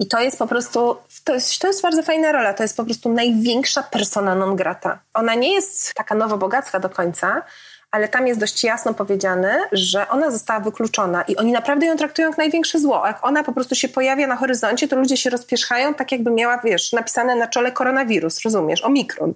i 0.02 0.06
to 0.06 0.20
jest 0.20 0.38
po 0.38 0.46
prostu, 0.46 0.96
to 1.24 1.34
jest, 1.34 1.58
to 1.58 1.66
jest 1.66 1.82
bardzo 1.82 2.02
fajna 2.02 2.32
rola, 2.32 2.54
to 2.54 2.62
jest 2.62 2.76
po 2.76 2.84
prostu 2.84 3.12
największa 3.12 3.82
persona 3.82 4.34
non 4.34 4.56
grata. 4.56 4.98
Ona 5.14 5.34
nie 5.34 5.52
jest 5.52 5.94
taka 5.94 6.14
nowobogacka 6.14 6.80
do 6.80 6.90
końca, 6.90 7.42
ale 7.90 8.08
tam 8.08 8.26
jest 8.26 8.40
dość 8.40 8.64
jasno 8.64 8.94
powiedziane, 8.94 9.58
że 9.72 10.08
ona 10.08 10.30
została 10.30 10.60
wykluczona 10.60 11.22
i 11.22 11.36
oni 11.36 11.52
naprawdę 11.52 11.86
ją 11.86 11.96
traktują 11.96 12.28
jak 12.28 12.38
największe 12.38 12.78
zło. 12.78 13.06
Jak 13.06 13.24
ona 13.24 13.44
po 13.44 13.52
prostu 13.52 13.74
się 13.74 13.88
pojawia 13.88 14.26
na 14.26 14.36
horyzoncie, 14.36 14.88
to 14.88 14.96
ludzie 14.96 15.16
się 15.16 15.30
rozpieszchają, 15.30 15.94
tak 15.94 16.12
jakby 16.12 16.30
miała, 16.30 16.58
wiesz, 16.58 16.92
napisane 16.92 17.36
na 17.36 17.46
czole 17.46 17.72
koronawirus, 17.72 18.42
rozumiesz, 18.44 18.84
omikron. 18.84 19.34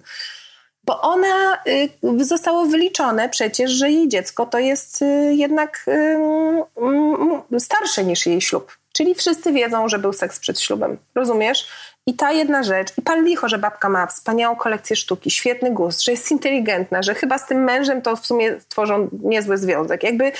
Bo 0.83 1.01
ona 1.01 1.57
y, 1.67 2.25
zostało 2.25 2.65
wyliczone 2.65 3.29
przecież, 3.29 3.71
że 3.71 3.91
jej 3.91 4.07
dziecko 4.07 4.45
to 4.45 4.59
jest 4.59 5.01
y, 5.01 5.33
jednak 5.33 5.85
y, 7.53 7.59
starsze 7.59 8.03
niż 8.03 8.25
jej 8.25 8.41
ślub. 8.41 8.77
Czyli 8.97 9.15
wszyscy 9.15 9.51
wiedzą, 9.51 9.89
że 9.89 9.99
był 9.99 10.13
seks 10.13 10.39
przed 10.39 10.61
ślubem. 10.61 10.97
Rozumiesz? 11.15 11.67
I 12.07 12.13
ta 12.13 12.31
jedna 12.31 12.63
rzecz, 12.63 12.97
i 12.97 13.01
pal 13.01 13.23
licho, 13.23 13.49
że 13.49 13.57
babka 13.57 13.89
ma 13.89 14.07
wspaniałą 14.07 14.55
kolekcję 14.55 14.95
sztuki, 14.95 15.31
świetny 15.31 15.71
gust, 15.71 16.03
że 16.03 16.11
jest 16.11 16.31
inteligentna, 16.31 17.03
że 17.03 17.15
chyba 17.15 17.37
z 17.37 17.45
tym 17.45 17.63
mężem 17.63 18.01
to 18.01 18.15
w 18.15 18.25
sumie 18.25 18.57
tworzą 18.69 19.09
niezły 19.11 19.57
związek. 19.57 20.03
Jakby 20.03 20.31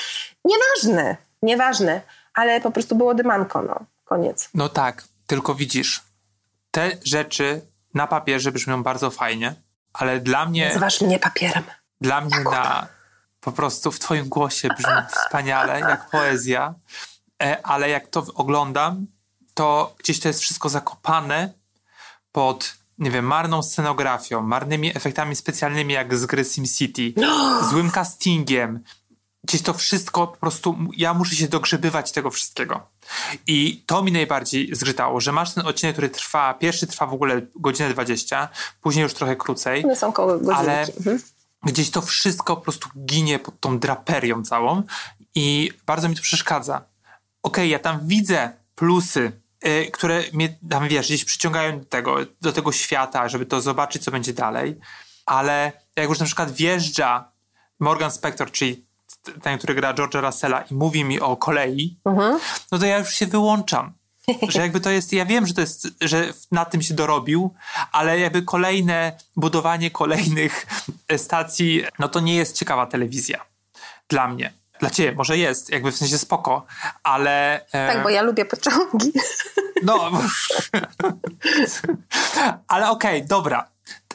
nieważne, 0.45 1.17
nieważne, 1.41 2.01
ale 2.33 2.61
po 2.61 2.71
prostu 2.71 2.95
było 2.95 3.13
dymanko, 3.13 3.61
no. 3.61 3.79
Koniec. 4.05 4.49
No 4.53 4.69
tak, 4.69 5.03
tylko 5.27 5.55
widzisz, 5.55 6.03
te 6.71 6.91
rzeczy 7.03 7.61
na 7.93 8.07
papierze 8.07 8.51
brzmią 8.51 8.83
bardzo 8.83 9.11
fajnie, 9.11 9.55
ale 9.93 10.19
dla 10.19 10.45
mnie... 10.45 10.67
Nazywasz 10.67 11.01
mnie 11.01 11.19
papierem. 11.19 11.63
Dla 12.01 12.21
mnie 12.21 12.39
na... 12.39 12.87
Po 13.41 13.51
prostu 13.51 13.91
w 13.91 13.99
twoim 13.99 14.29
głosie 14.29 14.69
brzmi 14.77 15.01
wspaniale, 15.09 15.79
jak 15.79 16.09
poezja. 16.09 16.73
E, 17.43 17.65
ale 17.65 17.89
jak 17.89 18.07
to 18.07 18.25
oglądam, 18.35 19.05
to 19.53 19.95
gdzieś 19.99 20.19
to 20.19 20.27
jest 20.27 20.39
wszystko 20.39 20.69
zakopane 20.69 21.53
pod, 22.31 22.73
nie 22.97 23.11
wiem, 23.11 23.25
marną 23.25 23.63
scenografią, 23.63 24.41
marnymi 24.41 24.97
efektami 24.97 25.35
specjalnymi 25.35 25.93
jak 25.93 26.17
z 26.17 26.25
gry 26.25 26.45
SimCity, 26.45 27.13
złym 27.69 27.91
castingiem. 27.91 28.83
Gdzieś 29.43 29.61
to 29.61 29.73
wszystko 29.73 30.27
po 30.27 30.37
prostu, 30.37 30.77
ja 30.97 31.13
muszę 31.13 31.35
się 31.35 31.47
dogrzebywać 31.47 32.11
tego 32.11 32.31
wszystkiego. 32.31 32.87
I 33.47 33.83
to 33.85 34.03
mi 34.03 34.11
najbardziej 34.11 34.75
zgrzytało, 34.75 35.21
że 35.21 35.31
masz 35.31 35.53
ten 35.53 35.67
odcinek, 35.67 35.95
który 35.95 36.09
trwa, 36.09 36.53
pierwszy 36.53 36.87
trwa 36.87 37.05
w 37.05 37.13
ogóle 37.13 37.41
godzinę 37.55 37.89
20, 37.89 38.49
później 38.81 39.03
już 39.03 39.13
trochę 39.13 39.35
krócej. 39.35 39.83
One 39.83 39.95
są 39.95 40.11
koło 40.11 40.33
godziny. 40.33 40.55
Ale 40.55 40.81
mhm. 40.81 41.19
gdzieś 41.63 41.89
to 41.89 42.01
wszystko 42.01 42.55
po 42.55 42.61
prostu 42.61 42.89
ginie 43.05 43.39
pod 43.39 43.59
tą 43.59 43.79
draperią 43.79 44.43
całą 44.43 44.83
i 45.35 45.71
bardzo 45.85 46.09
mi 46.09 46.15
to 46.15 46.21
przeszkadza 46.21 46.81
okej, 47.47 47.63
okay, 47.63 47.67
ja 47.67 47.79
tam 47.79 48.07
widzę 48.07 48.53
plusy, 48.75 49.31
yy, 49.63 49.91
które 49.91 50.23
mnie 50.33 50.57
tam, 50.69 50.87
wiesz, 50.87 51.05
gdzieś 51.05 51.25
przyciągają 51.25 51.79
do 51.79 51.85
tego, 51.85 52.17
do 52.41 52.53
tego 52.53 52.71
świata, 52.71 53.29
żeby 53.29 53.45
to 53.45 53.61
zobaczyć, 53.61 54.03
co 54.03 54.11
będzie 54.11 54.33
dalej, 54.33 54.79
ale 55.25 55.71
jak 55.95 56.09
już 56.09 56.19
na 56.19 56.25
przykład 56.25 56.51
wjeżdża 56.51 57.31
Morgan 57.79 58.11
Spector, 58.11 58.51
czyli 58.51 58.85
ten, 59.41 59.57
który 59.57 59.75
gra 59.75 59.93
George'a 59.93 60.21
Russella 60.25 60.61
i 60.61 60.73
mówi 60.73 61.03
mi 61.03 61.19
o 61.19 61.35
kolei, 61.35 61.99
mhm. 62.05 62.39
no 62.71 62.79
to 62.79 62.85
ja 62.85 62.97
już 62.97 63.09
się 63.09 63.25
wyłączam. 63.25 63.93
że 64.49 64.61
jakby 64.61 64.79
to 64.79 64.89
jest, 64.89 65.13
ja 65.13 65.25
wiem, 65.25 65.47
że 65.47 65.53
to 65.53 65.61
jest, 65.61 65.87
że 66.01 66.33
na 66.51 66.65
tym 66.65 66.81
się 66.81 66.93
dorobił, 66.93 67.53
ale 67.91 68.19
jakby 68.19 68.41
kolejne, 68.41 69.17
budowanie 69.35 69.91
kolejnych 69.91 70.67
stacji, 71.17 71.83
no 71.99 72.07
to 72.07 72.19
nie 72.19 72.35
jest 72.35 72.55
ciekawa 72.55 72.85
telewizja. 72.85 73.45
Dla 74.09 74.27
mnie. 74.27 74.53
Dla 74.79 74.89
ciebie 74.89 75.11
może 75.11 75.37
jest, 75.37 75.69
jakby 75.69 75.91
w 75.91 75.95
sensie 75.95 76.17
spoko, 76.17 76.65
ale... 77.03 77.65
E... 77.71 77.93
Tak, 77.93 78.03
bo 78.03 78.09
ja 78.09 78.21
lubię 78.21 78.45
pociągi. 78.45 79.11
No, 79.83 80.11
ale 82.67 82.89
okej, 82.89 83.17
okay, 83.17 83.27
dobra. 83.27 83.69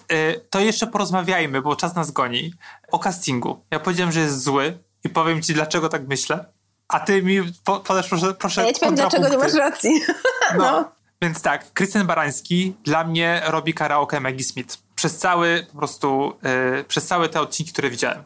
E, 0.09 0.41
to 0.51 0.61
jeszcze 0.61 0.87
porozmawiajmy, 0.87 1.63
bo 1.63 1.77
czas 1.77 1.95
nas 1.95 2.11
goni. 2.11 2.55
O 2.91 2.99
castingu. 2.99 3.65
Ja 3.71 3.81
powiedziałem, 3.81 4.13
że 4.13 4.21
jest 4.21 4.43
zły 4.43 4.79
i 5.05 5.09
powiem 5.09 5.43
ci, 5.43 5.55
dlaczego 5.55 5.89
tak 5.89 6.09
myślę. 6.09 6.45
A 6.89 7.01
ty 7.01 7.23
mi 7.23 7.53
podasz 7.65 8.09
proszę, 8.09 8.35
proszę 8.35 8.63
A 8.63 8.65
ja 8.65 8.73
ci 8.73 8.81
powiem, 8.81 8.95
dlaczego 8.95 9.29
nie 9.29 9.39
masz 9.39 9.55
racji. 9.55 10.03
No. 10.57 10.65
no. 10.65 10.93
Więc 11.23 11.43
tak, 11.43 11.73
Krystian 11.73 12.07
Barański 12.07 12.75
dla 12.85 13.05
mnie 13.05 13.43
robi 13.45 13.75
karaoke 13.75 14.21
Maggie 14.21 14.45
Smith. 14.45 14.79
Przez 14.95 15.19
cały, 15.19 15.67
po 15.73 15.79
prostu, 15.79 16.33
yy, 16.75 16.85
przez 16.85 17.07
całe 17.07 17.29
te 17.29 17.41
odcinki, 17.41 17.73
które 17.73 17.91
widziałem. 17.91 18.25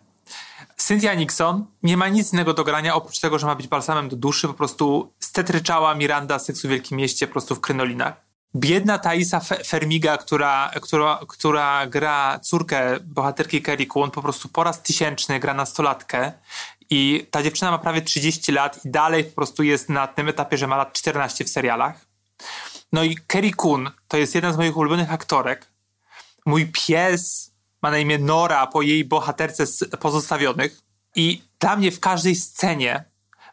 Cynthia 0.77 1.15
Nixon 1.15 1.67
nie 1.83 1.97
ma 1.97 2.09
nic 2.09 2.33
innego 2.33 2.55
do 2.55 2.65
grania, 2.65 2.95
oprócz 2.95 3.21
tego, 3.21 3.39
że 3.39 3.47
ma 3.47 3.55
być 3.55 3.69
balsamem 3.69 4.09
do 4.09 4.17
duszy, 4.17 4.49
po 4.49 4.55
prostu 4.55 5.13
stetryczała 5.21 5.95
Miranda 5.95 6.39
seksu 6.39 6.69
w 6.69 6.71
Wielkim 6.71 6.99
Mieście 6.99 7.27
po 7.27 7.33
prostu 7.33 7.55
w 7.55 7.61
krynolinach. 7.61 8.27
Biedna 8.55 8.99
Thaisa 8.99 9.41
Fermiga, 9.41 10.17
która, 10.17 10.71
która, 10.83 11.21
która 11.29 11.87
gra 11.87 12.39
córkę 12.43 13.01
bohaterki 13.01 13.63
Kerry 13.63 13.87
Coon, 13.87 14.11
po 14.11 14.23
prostu 14.23 14.49
po 14.49 14.65
raz 14.65 14.83
tysięczny 14.83 15.41
gra 15.41 15.55
nastolatkę 15.55 16.33
i 16.91 17.27
ta 17.31 17.43
dziewczyna 17.43 17.71
ma 17.71 17.79
prawie 17.79 18.03
30 18.03 18.53
lat 18.53 18.85
i 18.85 18.91
dalej 18.91 19.25
po 19.25 19.35
prostu 19.35 19.63
jest 19.63 19.89
na 19.89 20.07
tym 20.07 20.29
etapie, 20.29 20.59
że 20.59 20.67
ma 20.67 20.77
lat 20.77 20.93
14 20.93 21.45
w 21.45 21.49
serialach. 21.49 22.07
No 22.93 23.05
i 23.05 23.17
Kerry 23.27 23.51
Coon 23.51 23.91
to 24.09 24.17
jest 24.17 24.35
jeden 24.35 24.53
z 24.53 24.57
moich 24.57 24.77
ulubionych 24.77 25.13
aktorek. 25.13 25.67
Mój 26.47 26.67
pies 26.67 27.46
ma 27.83 27.91
na 27.91 27.99
imię 27.99 28.19
Nora 28.19 28.67
po 28.67 28.83
jej 28.83 29.05
bohaterce 29.05 29.67
z 29.67 29.85
pozostawionych 30.01 30.81
i 31.15 31.43
dla 31.61 31.77
mnie 31.77 31.93
w 31.93 32.01
każdej 32.01 32.37
scenie 32.37 33.05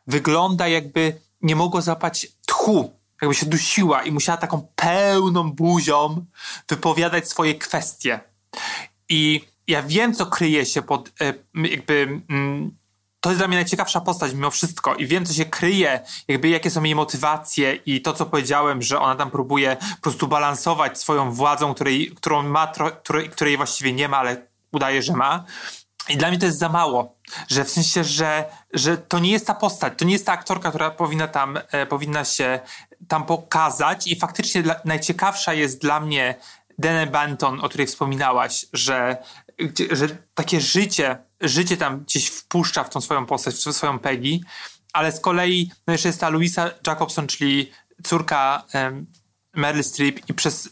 wygląda 0.08 0.68
jakby 0.68 1.22
nie 1.42 1.56
mogło 1.56 1.82
zapać 1.82 2.28
tchu, 2.46 2.92
jakby 3.22 3.36
się 3.36 3.46
dusiła 3.46 4.04
i 4.04 4.12
musiała 4.12 4.38
taką 4.38 4.68
pełną 4.76 5.52
buzią 5.52 6.26
wypowiadać 6.70 7.30
swoje 7.30 7.56
kwestie. 7.56 8.20
I 9.10 9.42
ja 9.68 9.84
wiem, 9.84 10.14
co 10.14 10.26
kryje 10.26 10.66
się 10.66 10.82
pod 10.82 11.12
e, 11.22 11.34
jakby 11.56 12.22
mm, 12.30 12.78
to 13.24 13.30
jest 13.30 13.40
dla 13.40 13.48
mnie 13.48 13.58
najciekawsza 13.58 14.02
postać 14.02 14.34
mimo 14.34 14.52
wszystko 14.52 14.96
i 14.96 15.08
wiem, 15.08 15.26
co 15.26 15.34
się 15.34 15.46
kryje, 15.46 16.00
jakby 16.28 16.50
jakie 16.50 16.72
są 16.72 16.84
jej 16.84 16.96
motywacje 16.96 17.76
i 17.76 18.02
to, 18.02 18.14
co 18.14 18.26
powiedziałem, 18.26 18.82
że 18.82 19.00
ona 19.00 19.16
tam 19.16 19.32
próbuje 19.32 19.78
po 19.96 20.02
prostu 20.02 20.28
balansować 20.28 21.00
swoją 21.00 21.32
władzą, 21.32 21.74
której, 21.74 22.12
którą 22.16 22.44
ma, 22.44 22.72
której, 23.04 23.30
której 23.30 23.58
właściwie 23.58 23.94
nie 23.94 24.10
ma, 24.10 24.18
ale 24.18 24.48
udaje, 24.72 25.02
że 25.02 25.14
ma. 25.14 25.44
I 26.10 26.18
dla 26.18 26.30
mnie 26.30 26.40
to 26.40 26.46
jest 26.46 26.58
za 26.58 26.70
mało, 26.70 27.16
że 27.48 27.66
w 27.66 27.70
sensie, 27.70 28.04
że, 28.04 28.46
że 28.74 28.98
to 28.98 29.20
nie 29.20 29.32
jest 29.32 29.48
ta 29.48 29.54
postać, 29.54 29.94
to 29.98 30.06
nie 30.06 30.14
jest 30.14 30.26
ta 30.26 30.32
aktorka, 30.32 30.70
która 30.70 30.92
powinna 30.92 31.28
tam, 31.28 31.60
e, 31.72 31.86
powinna 31.86 32.26
się 32.26 32.60
tam 33.08 33.26
pokazać 33.26 34.08
i 34.08 34.20
faktycznie 34.20 34.64
dla, 34.64 34.76
najciekawsza 34.86 35.54
jest 35.54 35.82
dla 35.82 36.00
mnie 36.00 36.36
Dene 36.78 37.08
Banton, 37.08 37.60
o 37.60 37.70
której 37.70 37.88
wspominałaś, 37.88 38.66
że, 38.74 39.18
że 39.92 40.08
takie 40.34 40.62
życie 40.62 41.18
życie 41.44 41.78
tam 41.78 42.00
gdzieś 42.00 42.28
wpuszcza 42.28 42.84
w 42.84 42.90
tą 42.90 43.02
swoją 43.02 43.26
postać, 43.26 43.56
w 43.56 43.74
swoją 43.74 44.00
Peggy, 44.00 44.40
ale 44.94 45.12
z 45.12 45.20
kolei 45.20 45.72
no 45.88 45.94
jeszcze 45.94 46.10
jest 46.10 46.20
ta 46.20 46.30
Louisa 46.30 46.70
Jacobson, 46.88 47.28
czyli 47.28 47.72
córka 48.04 48.64
um, 48.74 49.06
Meryl 49.54 49.84
Streep 49.84 50.30
i 50.30 50.34
przez 50.34 50.70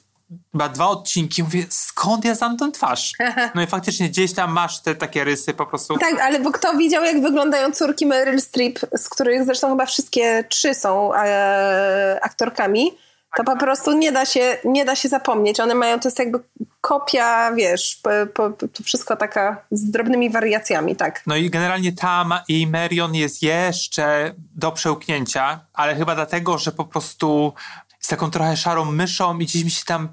chyba 0.52 0.70
dwa 0.70 0.88
odcinki 0.88 1.44
mówię, 1.44 1.66
skąd 1.70 2.26
ja 2.26 2.36
znam 2.36 2.58
tą 2.58 2.72
twarz? 2.72 3.14
No 3.56 3.62
i 3.62 3.68
faktycznie 3.68 4.10
gdzieś 4.10 4.34
tam 4.34 4.52
masz 4.52 4.82
te 4.82 4.96
takie 4.96 5.24
rysy 5.24 5.54
po 5.54 5.66
prostu. 5.66 5.98
Tak, 5.98 6.22
ale 6.22 6.40
bo 6.40 6.52
kto 6.52 6.78
widział, 6.78 7.04
jak 7.04 7.22
wyglądają 7.22 7.72
córki 7.72 8.06
Meryl 8.06 8.42
Streep, 8.42 8.80
z 8.98 9.10
których 9.10 9.46
zresztą 9.46 9.70
chyba 9.70 9.86
wszystkie 9.86 10.44
trzy 10.50 10.74
są 10.74 11.16
e, 11.16 12.20
aktorkami, 12.22 12.92
to 13.38 13.44
po 13.44 13.58
prostu 13.58 13.94
nie 13.94 14.12
da 14.12 14.26
się, 14.26 14.58
nie 14.66 14.86
da 14.86 14.96
się 14.96 15.10
zapomnieć. 15.10 15.60
One 15.60 15.76
mają, 15.76 16.00
to 16.00 16.08
jest 16.08 16.20
jakby 16.20 16.40
kopia, 16.82 17.52
wiesz, 17.54 18.00
po, 18.04 18.10
po, 18.34 18.68
to 18.68 18.84
wszystko 18.84 19.16
taka 19.16 19.66
z 19.72 19.92
drobnymi 19.92 20.30
wariacjami, 20.30 20.96
tak. 20.96 21.24
No 21.28 21.36
i 21.36 21.50
generalnie 21.50 21.92
tam 21.92 22.34
i 22.48 22.68
Merion 22.68 23.16
jest 23.16 23.44
jeszcze 23.44 24.34
do 24.56 24.72
przełknięcia, 24.72 25.66
ale 25.74 25.96
chyba 25.96 26.16
dlatego, 26.16 26.58
że 26.58 26.72
po 26.72 26.86
prostu 26.86 27.54
jest 27.98 28.10
taką 28.10 28.32
trochę 28.32 28.58
szarą 28.58 28.86
myszą 28.86 29.40
i 29.40 29.46
gdzieś 29.46 29.64
mi 29.64 29.72
się 29.72 29.86
tam 29.86 30.10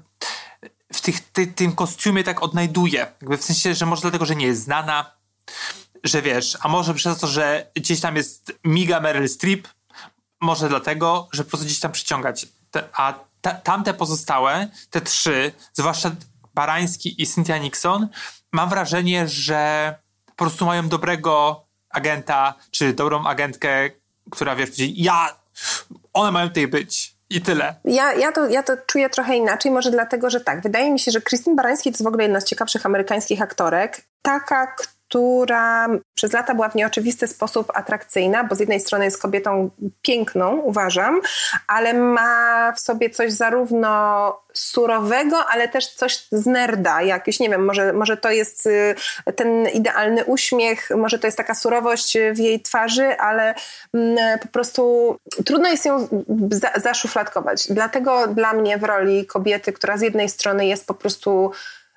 w 0.93 1.01
tych, 1.01 1.19
ty, 1.19 1.47
tym 1.47 1.75
kostiumie 1.75 2.23
tak 2.23 2.43
odnajduje. 2.43 2.99
Jakby 3.21 3.37
w 3.37 3.43
sensie, 3.43 3.73
że 3.75 3.85
może 3.85 4.01
dlatego, 4.01 4.25
że 4.25 4.35
nie 4.35 4.45
jest 4.45 4.63
znana, 4.63 5.11
że 6.03 6.21
wiesz, 6.21 6.57
a 6.61 6.67
może 6.67 6.93
przez 6.93 7.17
to, 7.17 7.27
że 7.27 7.71
gdzieś 7.75 8.01
tam 8.01 8.15
jest 8.15 8.59
miga 8.63 8.99
Meryl 8.99 9.29
Streep, 9.29 9.67
może 10.41 10.69
dlatego, 10.69 11.27
że 11.31 11.43
po 11.43 11.49
prostu 11.49 11.65
gdzieś 11.65 11.79
tam 11.79 11.91
przyciągać 11.91 12.47
te, 12.71 12.83
a 12.93 13.13
ta, 13.41 13.53
tamte 13.53 13.93
pozostałe, 13.93 14.67
te 14.89 15.01
trzy, 15.01 15.51
zwłaszcza 15.73 16.11
Barański 16.53 17.21
i 17.21 17.27
Cynthia 17.27 17.57
Nixon, 17.57 18.07
mam 18.51 18.69
wrażenie, 18.69 19.27
że 19.27 19.95
po 20.25 20.33
prostu 20.33 20.65
mają 20.65 20.89
dobrego 20.89 21.65
agenta, 21.89 22.53
czy 22.71 22.93
dobrą 22.93 23.25
agentkę, 23.25 23.89
która 24.31 24.55
wiesz, 24.55 24.69
ja, 24.77 25.35
one 26.13 26.31
mają 26.31 26.47
tutaj 26.47 26.67
być. 26.67 27.19
I 27.31 27.41
tyle. 27.41 27.75
Ja, 27.85 28.13
ja, 28.13 28.31
to, 28.31 28.47
ja 28.47 28.63
to 28.63 28.73
czuję 28.85 29.09
trochę 29.09 29.37
inaczej, 29.37 29.71
może 29.71 29.91
dlatego, 29.91 30.29
że 30.29 30.41
tak. 30.41 30.61
Wydaje 30.61 30.91
mi 30.91 30.99
się, 30.99 31.11
że 31.11 31.21
Christine 31.21 31.55
Barański 31.55 31.89
to 31.89 31.93
jest 31.93 32.03
w 32.03 32.07
ogóle 32.07 32.23
jedna 32.23 32.41
z 32.41 32.45
ciekawszych 32.45 32.85
amerykańskich 32.85 33.41
aktorek. 33.41 34.01
Taka, 34.21 34.67
która 34.67 34.98
przez 36.13 36.33
lata 36.33 36.55
była 36.55 36.69
w 36.69 36.75
nieoczywisty 36.75 37.27
sposób 37.27 37.71
atrakcyjna, 37.73 38.43
bo 38.43 38.55
z 38.55 38.59
jednej 38.59 38.79
strony 38.79 39.05
jest 39.05 39.21
kobietą 39.21 39.69
piękną, 40.01 40.57
uważam, 40.57 41.21
ale 41.67 41.93
ma 41.93 42.73
w 42.75 42.79
sobie 42.79 43.09
coś 43.09 43.31
zarówno 43.33 44.41
surowego, 44.53 45.45
ale 45.45 45.67
też 45.67 45.87
coś 45.87 46.27
z 46.31 46.45
nerda, 46.45 47.01
jakiś, 47.01 47.39
nie 47.39 47.49
wiem, 47.49 47.65
może, 47.65 47.93
może 47.93 48.17
to 48.17 48.31
jest 48.31 48.65
y, 48.65 48.95
ten 49.35 49.67
idealny 49.67 50.25
uśmiech, 50.25 50.89
może 50.97 51.19
to 51.19 51.27
jest 51.27 51.37
taka 51.37 51.55
surowość 51.55 52.17
w 52.33 52.37
jej 52.37 52.61
twarzy, 52.61 53.17
ale 53.17 53.55
mm, 53.93 54.39
po 54.39 54.47
prostu 54.47 55.15
trudno 55.45 55.69
jest 55.69 55.85
ją 55.85 56.07
zaszufladkować. 56.75 57.67
Dlatego 57.69 58.27
dla 58.27 58.53
mnie 58.53 58.77
w 58.77 58.83
roli 58.83 59.25
kobiety, 59.25 59.73
która 59.73 59.97
z 59.97 60.01
jednej 60.01 60.29
strony 60.29 60.65
jest 60.65 60.87
po 60.87 60.93
prostu 60.93 61.51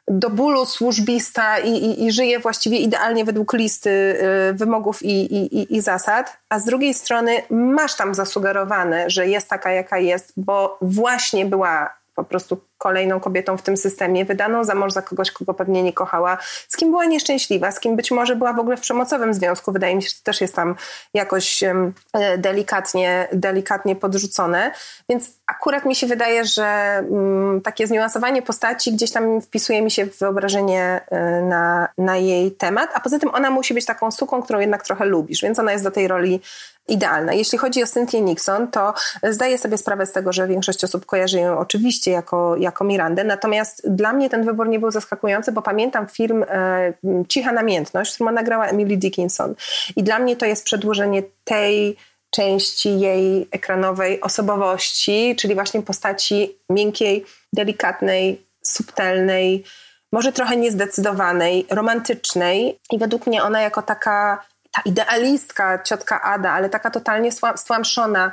do 0.08 0.30
bólu 0.30 0.66
służbista 0.66 1.58
i, 1.58 1.70
i, 1.70 2.04
i 2.04 2.12
żyje 2.12 2.38
właściwie 2.38 2.78
idealnie 2.78 3.24
według 3.24 3.52
listy 3.52 3.90
y, 3.90 4.54
wymogów 4.54 5.02
i, 5.02 5.34
i, 5.34 5.76
i 5.76 5.80
zasad, 5.80 6.36
a 6.48 6.58
z 6.58 6.64
drugiej 6.64 6.94
strony 6.94 7.42
masz 7.50 7.96
tam 7.96 8.14
zasugerowane, 8.14 9.10
że 9.10 9.28
jest 9.28 9.48
taka, 9.48 9.72
jaka 9.72 9.98
jest, 9.98 10.32
bo 10.36 10.78
właśnie 10.80 11.46
była 11.46 12.01
po 12.14 12.24
prostu 12.24 12.60
kolejną 12.78 13.20
kobietą 13.20 13.56
w 13.56 13.62
tym 13.62 13.76
systemie, 13.76 14.24
wydaną 14.24 14.64
za 14.64 14.74
mąż 14.74 14.92
za 14.92 15.02
kogoś, 15.02 15.30
kogo 15.30 15.54
pewnie 15.54 15.82
nie 15.82 15.92
kochała, 15.92 16.38
z 16.68 16.76
kim 16.76 16.90
była 16.90 17.04
nieszczęśliwa, 17.04 17.70
z 17.70 17.80
kim 17.80 17.96
być 17.96 18.10
może 18.10 18.36
była 18.36 18.52
w 18.52 18.58
ogóle 18.58 18.76
w 18.76 18.80
przemocowym 18.80 19.34
związku. 19.34 19.72
Wydaje 19.72 19.96
mi 19.96 20.02
się, 20.02 20.08
że 20.08 20.14
to 20.14 20.22
też 20.24 20.40
jest 20.40 20.54
tam 20.54 20.74
jakoś 21.14 21.62
e, 21.62 21.92
delikatnie, 22.38 23.28
delikatnie 23.32 23.96
podrzucone. 23.96 24.72
Więc 25.08 25.30
akurat 25.46 25.84
mi 25.84 25.94
się 25.94 26.06
wydaje, 26.06 26.44
że 26.44 26.64
mm, 26.64 27.60
takie 27.60 27.86
zniuansowanie 27.86 28.42
postaci 28.42 28.92
gdzieś 28.92 29.10
tam 29.10 29.40
wpisuje 29.40 29.82
mi 29.82 29.90
się 29.90 30.06
w 30.06 30.18
wyobrażenie 30.18 31.00
e, 31.10 31.42
na, 31.42 31.88
na 31.98 32.16
jej 32.16 32.52
temat, 32.52 32.90
a 32.94 33.00
poza 33.00 33.18
tym 33.18 33.30
ona 33.34 33.50
musi 33.50 33.74
być 33.74 33.84
taką 33.84 34.10
suką, 34.10 34.42
którą 34.42 34.60
jednak 34.60 34.82
trochę 34.82 35.04
lubisz, 35.04 35.42
więc 35.42 35.58
ona 35.58 35.72
jest 35.72 35.84
do 35.84 35.90
tej 35.90 36.08
roli 36.08 36.40
idealna. 36.88 37.32
Jeśli 37.32 37.58
chodzi 37.58 37.82
o 37.82 37.86
Cynthia 37.86 38.18
Nixon, 38.18 38.68
to 38.68 38.94
zdaję 39.22 39.58
sobie 39.58 39.78
sprawę 39.78 40.06
z 40.06 40.12
tego, 40.12 40.32
że 40.32 40.48
większość 40.48 40.84
osób 40.84 41.06
kojarzy 41.06 41.38
ją 41.38 41.58
oczywiście 41.58 42.10
jako, 42.10 42.56
jako 42.56 42.84
Mirandę, 42.84 43.24
natomiast 43.24 43.90
dla 43.90 44.12
mnie 44.12 44.30
ten 44.30 44.44
wybór 44.44 44.68
nie 44.68 44.78
był 44.78 44.90
zaskakujący, 44.90 45.52
bo 45.52 45.62
pamiętam 45.62 46.06
film 46.06 46.44
e, 46.48 46.92
Cicha 47.28 47.52
Namiętność, 47.52 48.14
którą 48.14 48.32
nagrała 48.32 48.66
Emily 48.66 48.96
Dickinson. 48.96 49.54
I 49.96 50.02
dla 50.02 50.18
mnie 50.18 50.36
to 50.36 50.46
jest 50.46 50.64
przedłużenie 50.64 51.22
tej 51.44 51.96
części 52.30 53.00
jej 53.00 53.48
ekranowej 53.50 54.20
osobowości, 54.20 55.36
czyli 55.38 55.54
właśnie 55.54 55.82
postaci 55.82 56.58
miękkiej, 56.70 57.24
delikatnej, 57.52 58.46
subtelnej, 58.62 59.64
może 60.12 60.32
trochę 60.32 60.56
niezdecydowanej, 60.56 61.66
romantycznej. 61.70 62.80
I 62.92 62.98
według 62.98 63.26
mnie 63.26 63.42
ona 63.42 63.60
jako 63.60 63.82
taka 63.82 64.44
ta 64.72 64.82
idealistka, 64.84 65.82
ciotka 65.82 66.22
Ada, 66.22 66.52
ale 66.52 66.68
taka 66.68 66.90
totalnie 66.90 67.30
stłamszona, 67.56 68.32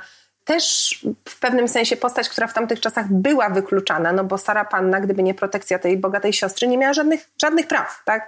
też 0.50 1.00
w 1.30 1.40
pewnym 1.40 1.68
sensie 1.68 1.98
postać, 1.98 2.30
która 2.30 2.48
w 2.48 2.54
tamtych 2.54 2.80
czasach 2.80 3.06
była 3.10 3.50
wykluczana, 3.50 4.12
no 4.12 4.24
bo 4.24 4.38
Sara 4.38 4.66
Panna, 4.66 5.00
gdyby 5.02 5.24
nie 5.24 5.34
protekcja 5.34 5.80
tej 5.80 5.98
bogatej 5.98 6.34
siostry, 6.34 6.68
nie 6.68 6.78
miała 6.78 6.94
żadnych, 6.94 7.30
żadnych 7.42 7.68
praw, 7.68 8.02
tak? 8.06 8.28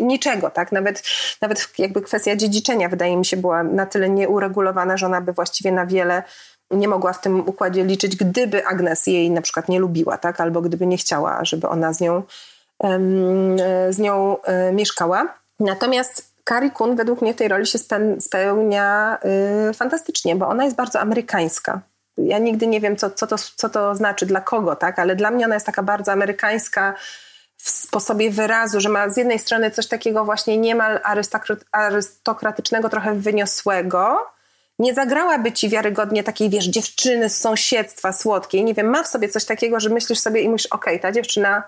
niczego, 0.00 0.50
tak? 0.50 0.72
Nawet, 0.72 1.02
nawet 1.40 1.68
jakby 1.78 2.02
kwestia 2.02 2.36
dziedziczenia 2.36 2.88
wydaje 2.88 3.16
mi 3.16 3.24
się 3.24 3.36
była 3.36 3.62
na 3.62 3.86
tyle 3.86 4.10
nieuregulowana, 4.10 4.96
że 4.96 5.06
ona 5.06 5.20
by 5.20 5.32
właściwie 5.32 5.72
na 5.72 5.86
wiele 5.86 6.22
nie 6.70 6.88
mogła 6.88 7.12
w 7.12 7.20
tym 7.20 7.48
układzie 7.48 7.84
liczyć, 7.84 8.16
gdyby 8.16 8.66
Agnes 8.66 9.06
jej 9.06 9.30
na 9.30 9.42
przykład 9.42 9.68
nie 9.68 9.80
lubiła, 9.80 10.18
tak? 10.18 10.40
albo 10.40 10.60
gdyby 10.60 10.86
nie 10.86 10.96
chciała, 10.96 11.44
żeby 11.44 11.68
ona 11.68 11.92
z 11.92 12.00
nią, 12.00 12.22
z 13.90 13.98
nią 13.98 14.42
e, 14.42 14.72
mieszkała. 14.72 15.34
Natomiast 15.60 16.31
Carrie 16.48 16.70
Coon 16.70 16.96
według 16.96 17.22
mnie 17.22 17.34
w 17.34 17.36
tej 17.36 17.48
roli 17.48 17.66
się 17.66 17.78
spełnia 18.20 19.18
y, 19.70 19.74
fantastycznie, 19.74 20.36
bo 20.36 20.48
ona 20.48 20.64
jest 20.64 20.76
bardzo 20.76 21.00
amerykańska. 21.00 21.80
Ja 22.18 22.38
nigdy 22.38 22.66
nie 22.66 22.80
wiem, 22.80 22.96
co, 22.96 23.10
co, 23.10 23.26
to, 23.26 23.36
co 23.56 23.68
to 23.68 23.94
znaczy, 23.94 24.26
dla 24.26 24.40
kogo, 24.40 24.76
tak? 24.76 24.98
ale 24.98 25.16
dla 25.16 25.30
mnie 25.30 25.44
ona 25.44 25.54
jest 25.54 25.66
taka 25.66 25.82
bardzo 25.82 26.12
amerykańska 26.12 26.94
w 27.56 27.70
sposobie 27.70 28.30
wyrazu, 28.30 28.80
że 28.80 28.88
ma 28.88 29.08
z 29.08 29.16
jednej 29.16 29.38
strony 29.38 29.70
coś 29.70 29.86
takiego 29.86 30.24
właśnie 30.24 30.58
niemal 30.58 31.00
arystokratycznego, 31.72 32.88
trochę 32.88 33.14
wyniosłego, 33.14 34.32
nie 34.78 34.94
zagrałaby 34.94 35.52
ci 35.52 35.68
wiarygodnie 35.68 36.24
takiej, 36.24 36.50
wiesz, 36.50 36.64
dziewczyny 36.64 37.28
z 37.28 37.36
sąsiedztwa 37.36 38.12
słodkiej. 38.12 38.64
Nie 38.64 38.74
wiem, 38.74 38.86
ma 38.86 39.02
w 39.02 39.08
sobie 39.08 39.28
coś 39.28 39.44
takiego, 39.44 39.80
że 39.80 39.90
myślisz 39.90 40.18
sobie 40.18 40.40
i 40.40 40.48
myślisz, 40.48 40.72
okej, 40.72 40.94
okay, 40.94 41.02
ta 41.02 41.12
dziewczyna 41.12 41.62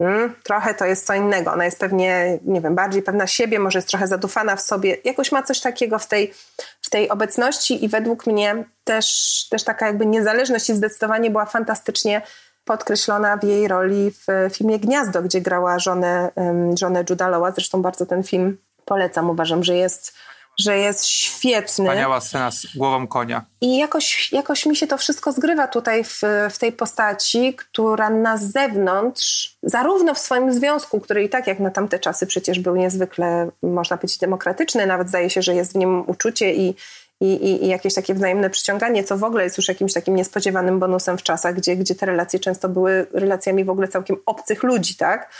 mm, 0.00 0.34
trochę 0.42 0.74
to 0.74 0.84
jest 0.84 1.06
co 1.06 1.14
innego. 1.14 1.52
Ona 1.52 1.64
jest 1.64 1.78
pewnie, 1.78 2.38
nie 2.44 2.60
wiem, 2.60 2.74
bardziej 2.74 3.02
pewna 3.02 3.26
siebie, 3.26 3.58
może 3.58 3.78
jest 3.78 3.88
trochę 3.88 4.06
zadufana 4.06 4.56
w 4.56 4.60
sobie. 4.60 4.96
Jakoś 5.04 5.32
ma 5.32 5.42
coś 5.42 5.60
takiego 5.60 5.98
w 5.98 6.06
tej, 6.06 6.34
w 6.82 6.90
tej 6.90 7.08
obecności 7.08 7.84
i 7.84 7.88
według 7.88 8.26
mnie 8.26 8.64
też, 8.84 9.46
też 9.50 9.64
taka 9.64 9.86
jakby 9.86 10.06
niezależność 10.06 10.70
i 10.70 10.74
zdecydowanie 10.74 11.30
była 11.30 11.46
fantastycznie 11.46 12.22
podkreślona 12.64 13.36
w 13.36 13.44
jej 13.44 13.68
roli 13.68 14.10
w 14.10 14.54
filmie 14.56 14.78
Gniazdo, 14.78 15.22
gdzie 15.22 15.40
grała 15.40 15.78
żonę, 15.78 16.30
żonę 16.78 17.04
Juda 17.10 17.28
Lawa. 17.28 17.52
Zresztą 17.52 17.82
bardzo 17.82 18.06
ten 18.06 18.22
film 18.22 18.58
polecam. 18.84 19.30
Uważam, 19.30 19.64
że 19.64 19.76
jest 19.76 20.14
że 20.58 20.78
jest 20.78 21.06
świetny. 21.06 21.84
Wspaniała 21.84 22.20
scena 22.20 22.50
z 22.50 22.66
głową 22.76 23.06
konia. 23.06 23.44
I 23.60 23.78
jakoś, 23.78 24.32
jakoś 24.32 24.66
mi 24.66 24.76
się 24.76 24.86
to 24.86 24.98
wszystko 24.98 25.32
zgrywa 25.32 25.68
tutaj 25.68 26.04
w, 26.04 26.20
w 26.50 26.58
tej 26.58 26.72
postaci, 26.72 27.54
która 27.54 28.10
na 28.10 28.36
zewnątrz, 28.36 29.56
zarówno 29.62 30.14
w 30.14 30.18
swoim 30.18 30.52
związku, 30.52 31.00
który 31.00 31.24
i 31.24 31.28
tak 31.28 31.46
jak 31.46 31.60
na 31.60 31.70
tamte 31.70 31.98
czasy 31.98 32.26
przecież 32.26 32.60
był 32.60 32.76
niezwykle, 32.76 33.50
można 33.62 33.96
powiedzieć, 33.96 34.18
demokratyczny, 34.18 34.86
nawet 34.86 35.08
zdaje 35.08 35.30
się, 35.30 35.42
że 35.42 35.54
jest 35.54 35.72
w 35.72 35.76
nim 35.76 36.04
uczucie 36.06 36.54
i, 36.54 36.74
i, 37.20 37.64
i, 37.64 37.68
jakieś 37.68 37.94
takie 37.94 38.14
wzajemne 38.14 38.50
przyciąganie, 38.50 39.04
co 39.04 39.18
w 39.18 39.24
ogóle 39.24 39.44
jest 39.44 39.56
już 39.56 39.68
jakimś 39.68 39.92
takim 39.92 40.16
niespodziewanym 40.16 40.78
bonusem 40.78 41.18
w 41.18 41.22
czasach, 41.22 41.54
gdzie, 41.54 41.76
gdzie 41.76 41.94
te 41.94 42.06
relacje 42.06 42.40
często 42.40 42.68
były 42.68 43.06
relacjami 43.12 43.64
w 43.64 43.70
ogóle 43.70 43.88
całkiem 43.88 44.16
obcych 44.26 44.62
ludzi, 44.62 44.96
tak? 44.96 45.30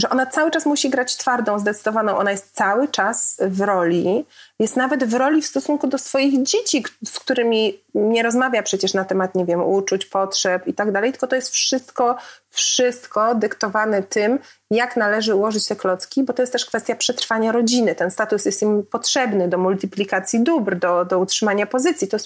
Że 0.00 0.10
ona 0.10 0.26
cały 0.26 0.50
czas 0.50 0.66
musi 0.66 0.90
grać 0.90 1.16
twardą, 1.16 1.58
zdecydowaną. 1.58 2.16
Ona 2.16 2.30
jest 2.30 2.54
cały 2.54 2.88
czas 2.88 3.36
w 3.40 3.60
roli, 3.60 4.24
jest 4.58 4.76
nawet 4.76 5.04
w 5.04 5.14
roli 5.14 5.42
w 5.42 5.46
stosunku 5.46 5.86
do 5.86 5.98
swoich 5.98 6.42
dzieci, 6.42 6.84
z 7.04 7.18
którymi 7.18 7.82
nie 7.94 8.22
rozmawia 8.22 8.62
przecież 8.62 8.94
na 8.94 9.04
temat, 9.04 9.34
nie 9.34 9.44
wiem, 9.44 9.62
uczuć, 9.62 10.06
potrzeb 10.06 10.66
i 10.66 10.74
tak 10.74 10.92
dalej, 10.92 11.12
tylko 11.12 11.26
to 11.26 11.36
jest 11.36 11.50
wszystko, 11.50 12.16
wszystko 12.50 13.34
dyktowane 13.34 14.02
tym, 14.02 14.38
jak 14.70 14.96
należy 14.96 15.34
ułożyć 15.34 15.66
te 15.66 15.76
klocki, 15.76 16.22
bo 16.22 16.32
to 16.32 16.42
jest 16.42 16.52
też 16.52 16.66
kwestia 16.66 16.96
przetrwania 16.96 17.52
rodziny. 17.52 17.94
Ten 17.94 18.10
status 18.10 18.44
jest 18.44 18.62
im 18.62 18.86
potrzebny 18.86 19.48
do 19.48 19.58
multiplikacji 19.58 20.40
dóbr, 20.40 20.78
do, 20.78 21.04
do 21.04 21.18
utrzymania 21.18 21.66
pozycji. 21.66 22.08
To, 22.08 22.16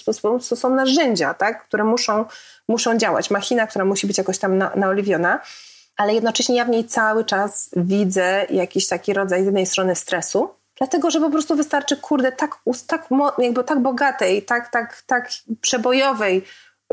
to 0.49 0.55
są 0.55 0.75
narzędzia, 0.75 1.33
tak, 1.33 1.67
które 1.67 1.83
muszą, 1.83 2.25
muszą 2.67 2.97
działać. 2.97 3.31
Machina, 3.31 3.67
która 3.67 3.85
musi 3.85 4.07
być 4.07 4.17
jakoś 4.17 4.37
tam 4.37 4.57
na, 4.57 4.71
naoliwiona 4.75 5.39
ale 5.97 6.13
jednocześnie 6.13 6.55
ja 6.55 6.65
w 6.65 6.69
niej 6.69 6.85
cały 6.85 7.25
czas 7.25 7.69
widzę 7.75 8.45
jakiś 8.49 8.87
taki 8.87 9.13
rodzaj 9.13 9.41
z 9.41 9.45
jednej 9.45 9.65
strony 9.65 9.95
stresu, 9.95 10.49
dlatego 10.77 11.11
że 11.11 11.19
po 11.19 11.29
prostu 11.29 11.55
wystarczy, 11.55 11.97
kurde, 11.97 12.31
tak, 12.31 12.55
tak, 12.87 13.07
jakby 13.37 13.63
tak 13.63 13.79
bogatej, 13.79 14.43
tak, 14.43 14.71
tak, 14.71 15.01
tak 15.05 15.29
przebojowej 15.61 16.43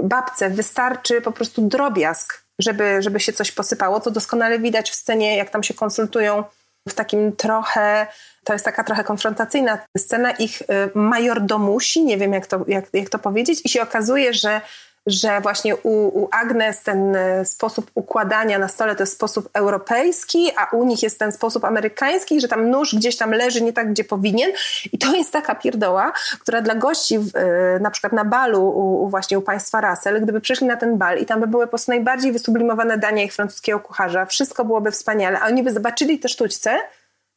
babce 0.03 0.51
wystarczy 0.51 1.21
po 1.21 1.33
prostu 1.33 1.63
drobiazg, 1.63 2.45
żeby, 2.59 3.03
żeby 3.03 3.21
się 3.21 3.33
coś 3.33 3.53
posypało, 3.53 4.01
co 4.01 4.11
doskonale 4.11 4.59
widać 4.59 4.91
w 4.91 4.95
scenie, 4.95 5.37
jak 5.37 5.51
tam 5.51 5.63
się 5.63 5.75
konsultują 5.75 6.45
w 6.89 6.95
takim 6.95 7.37
trochę, 7.37 8.07
to 8.45 8.53
jest 8.53 8.65
taka 8.65 8.85
trochę 8.85 9.05
konfrontacyjna 9.05 9.79
scena 9.99 10.31
ich 10.31 10.63
y, 10.63 10.65
majordomusi, 10.95 12.05
nie 12.05 12.17
wiem 12.17 12.33
jak 12.33 12.47
to, 12.47 12.65
jak, 12.69 12.85
jak 12.93 13.09
to 13.09 13.19
powiedzieć, 13.19 13.61
i 13.65 13.69
się 13.69 13.83
okazuje, 13.83 14.35
że 14.35 14.61
że 15.09 15.41
właśnie 15.41 15.77
u, 15.77 16.23
u 16.23 16.29
Agnes 16.33 16.83
ten 16.83 17.17
e, 17.17 17.45
sposób 17.45 17.91
układania 17.95 18.59
na 18.59 18.69
stole 18.69 18.97
to 18.97 19.03
jest 19.03 19.13
sposób 19.13 19.49
europejski, 19.53 20.51
a 20.57 20.77
u 20.77 20.85
nich 20.85 21.03
jest 21.03 21.19
ten 21.19 21.33
sposób 21.33 21.65
amerykański, 21.65 22.41
że 22.41 22.49
tam 22.49 22.71
nóż 22.71 22.95
gdzieś 22.95 23.17
tam 23.17 23.31
leży 23.31 23.63
nie 23.63 23.73
tak, 23.73 23.91
gdzie 23.91 24.05
powinien. 24.05 24.53
I 24.93 24.99
to 24.99 25.17
jest 25.17 25.33
taka 25.33 25.55
pierdoła, 25.55 26.13
która 26.41 26.61
dla 26.61 26.75
gości 26.75 27.19
w, 27.19 27.37
e, 27.37 27.81
na 27.81 27.91
przykład 27.91 28.13
na 28.13 28.25
balu 28.25 28.69
u, 28.69 29.05
u, 29.05 29.09
właśnie 29.09 29.39
u 29.39 29.43
państwa 29.43 29.81
Russell, 29.81 30.23
gdyby 30.23 30.41
przyszli 30.41 30.67
na 30.67 30.77
ten 30.77 30.99
bal 30.99 31.19
i 31.19 31.27
tam 31.27 31.41
by 31.41 31.47
były 31.47 31.67
po 31.67 31.71
prostu 31.71 31.91
najbardziej 31.91 32.33
wysublimowane 32.33 32.99
dania 32.99 33.23
ich 33.23 33.35
francuskiego 33.35 33.81
kucharza, 33.81 34.27
wszystko 34.27 34.65
byłoby 34.65 34.91
wspaniale, 34.91 35.41
a 35.41 35.47
oni 35.47 35.63
by 35.63 35.73
zobaczyli 35.73 36.19
te 36.19 36.29
sztućce, 36.29 36.79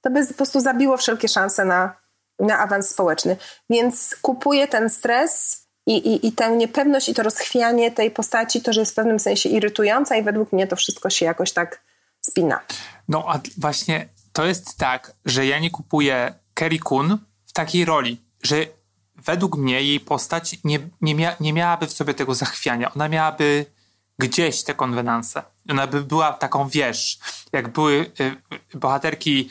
to 0.02 0.10
by 0.10 0.28
po 0.28 0.34
prostu 0.34 0.60
zabiło 0.60 0.98
wszelkie 0.98 1.28
szanse 1.28 1.66
na, 1.66 1.96
na 2.40 2.60
awans 2.60 2.90
społeczny. 2.90 3.38
Więc 3.70 4.16
kupuję 4.22 4.68
ten 4.68 4.90
stres 4.90 5.62
i, 5.92 6.14
i, 6.14 6.28
I 6.28 6.32
tę 6.32 6.58
niepewność 6.58 7.10
i 7.10 7.14
to 7.14 7.24
rozchwianie 7.24 7.92
tej 7.92 8.12
postaci, 8.12 8.62
to, 8.62 8.74
że 8.74 8.80
jest 8.80 8.92
w 8.92 8.96
pewnym 8.96 9.20
sensie 9.20 9.50
irytująca 9.50 10.16
i 10.16 10.24
według 10.24 10.52
mnie 10.52 10.68
to 10.68 10.76
wszystko 10.76 11.10
się 11.10 11.26
jakoś 11.26 11.52
tak 11.52 11.82
spina. 12.22 12.60
No 13.08 13.26
a 13.28 13.40
właśnie 13.58 14.10
to 14.34 14.46
jest 14.46 14.78
tak, 14.78 15.14
że 15.26 15.46
ja 15.46 15.60
nie 15.60 15.72
kupuję 15.72 16.34
Kerry 16.54 16.80
Kun 16.80 17.18
w 17.46 17.54
takiej 17.54 17.86
roli, 17.86 18.22
że 18.44 18.56
według 19.16 19.58
mnie 19.58 19.82
jej 19.82 20.00
postać 20.00 20.58
nie, 20.64 20.80
nie, 21.02 21.16
mia, 21.16 21.36
nie 21.40 21.54
miałaby 21.54 21.88
w 21.88 21.94
sobie 21.94 22.14
tego 22.14 22.36
zachwiania. 22.36 22.94
Ona 22.94 23.10
miałaby 23.10 23.66
gdzieś 24.20 24.64
te 24.64 24.74
konwenanse. 24.74 25.44
Ona 25.70 25.88
by 25.88 26.02
była 26.02 26.34
taką, 26.34 26.70
wiesz, 26.70 27.20
jak 27.52 27.70
były 27.70 28.12
y, 28.74 28.78
bohaterki, 28.78 29.50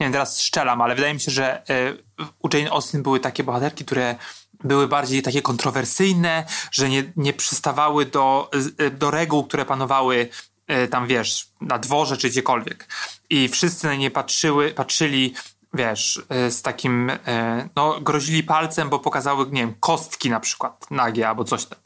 nie 0.00 0.06
wiem, 0.06 0.12
teraz 0.12 0.40
szczelam, 0.40 0.80
ale 0.80 0.94
wydaje 0.94 1.14
mi 1.14 1.20
się, 1.20 1.30
że 1.30 1.62
y, 1.70 2.24
u 2.38 2.48
Jane 2.56 2.70
Austen 2.70 3.02
były 3.02 3.20
takie 3.20 3.44
bohaterki, 3.44 3.84
które 3.84 4.16
były 4.64 4.88
bardziej 4.88 5.22
takie 5.22 5.42
kontrowersyjne, 5.42 6.44
że 6.70 6.88
nie, 6.88 7.12
nie 7.16 7.32
przystawały 7.32 8.06
do, 8.06 8.50
do 8.92 9.10
reguł, 9.10 9.44
które 9.44 9.64
panowały 9.64 10.28
e, 10.66 10.88
tam, 10.88 11.06
wiesz, 11.06 11.46
na 11.60 11.78
dworze 11.78 12.16
czy 12.16 12.30
gdziekolwiek. 12.30 12.88
I 13.30 13.48
wszyscy 13.48 13.86
na 13.86 13.94
nie 13.94 14.10
patrzyły, 14.10 14.70
patrzyli, 14.70 15.34
wiesz, 15.74 16.22
e, 16.28 16.50
z 16.50 16.62
takim, 16.62 17.10
e, 17.10 17.68
no, 17.76 18.00
grozili 18.00 18.42
palcem, 18.42 18.88
bo 18.88 18.98
pokazały, 18.98 19.46
nie 19.50 19.60
wiem, 19.60 19.74
kostki 19.80 20.30
na 20.30 20.40
przykład, 20.40 20.90
nagie 20.90 21.28
albo 21.28 21.44
coś 21.44 21.64
tam. 21.64 21.78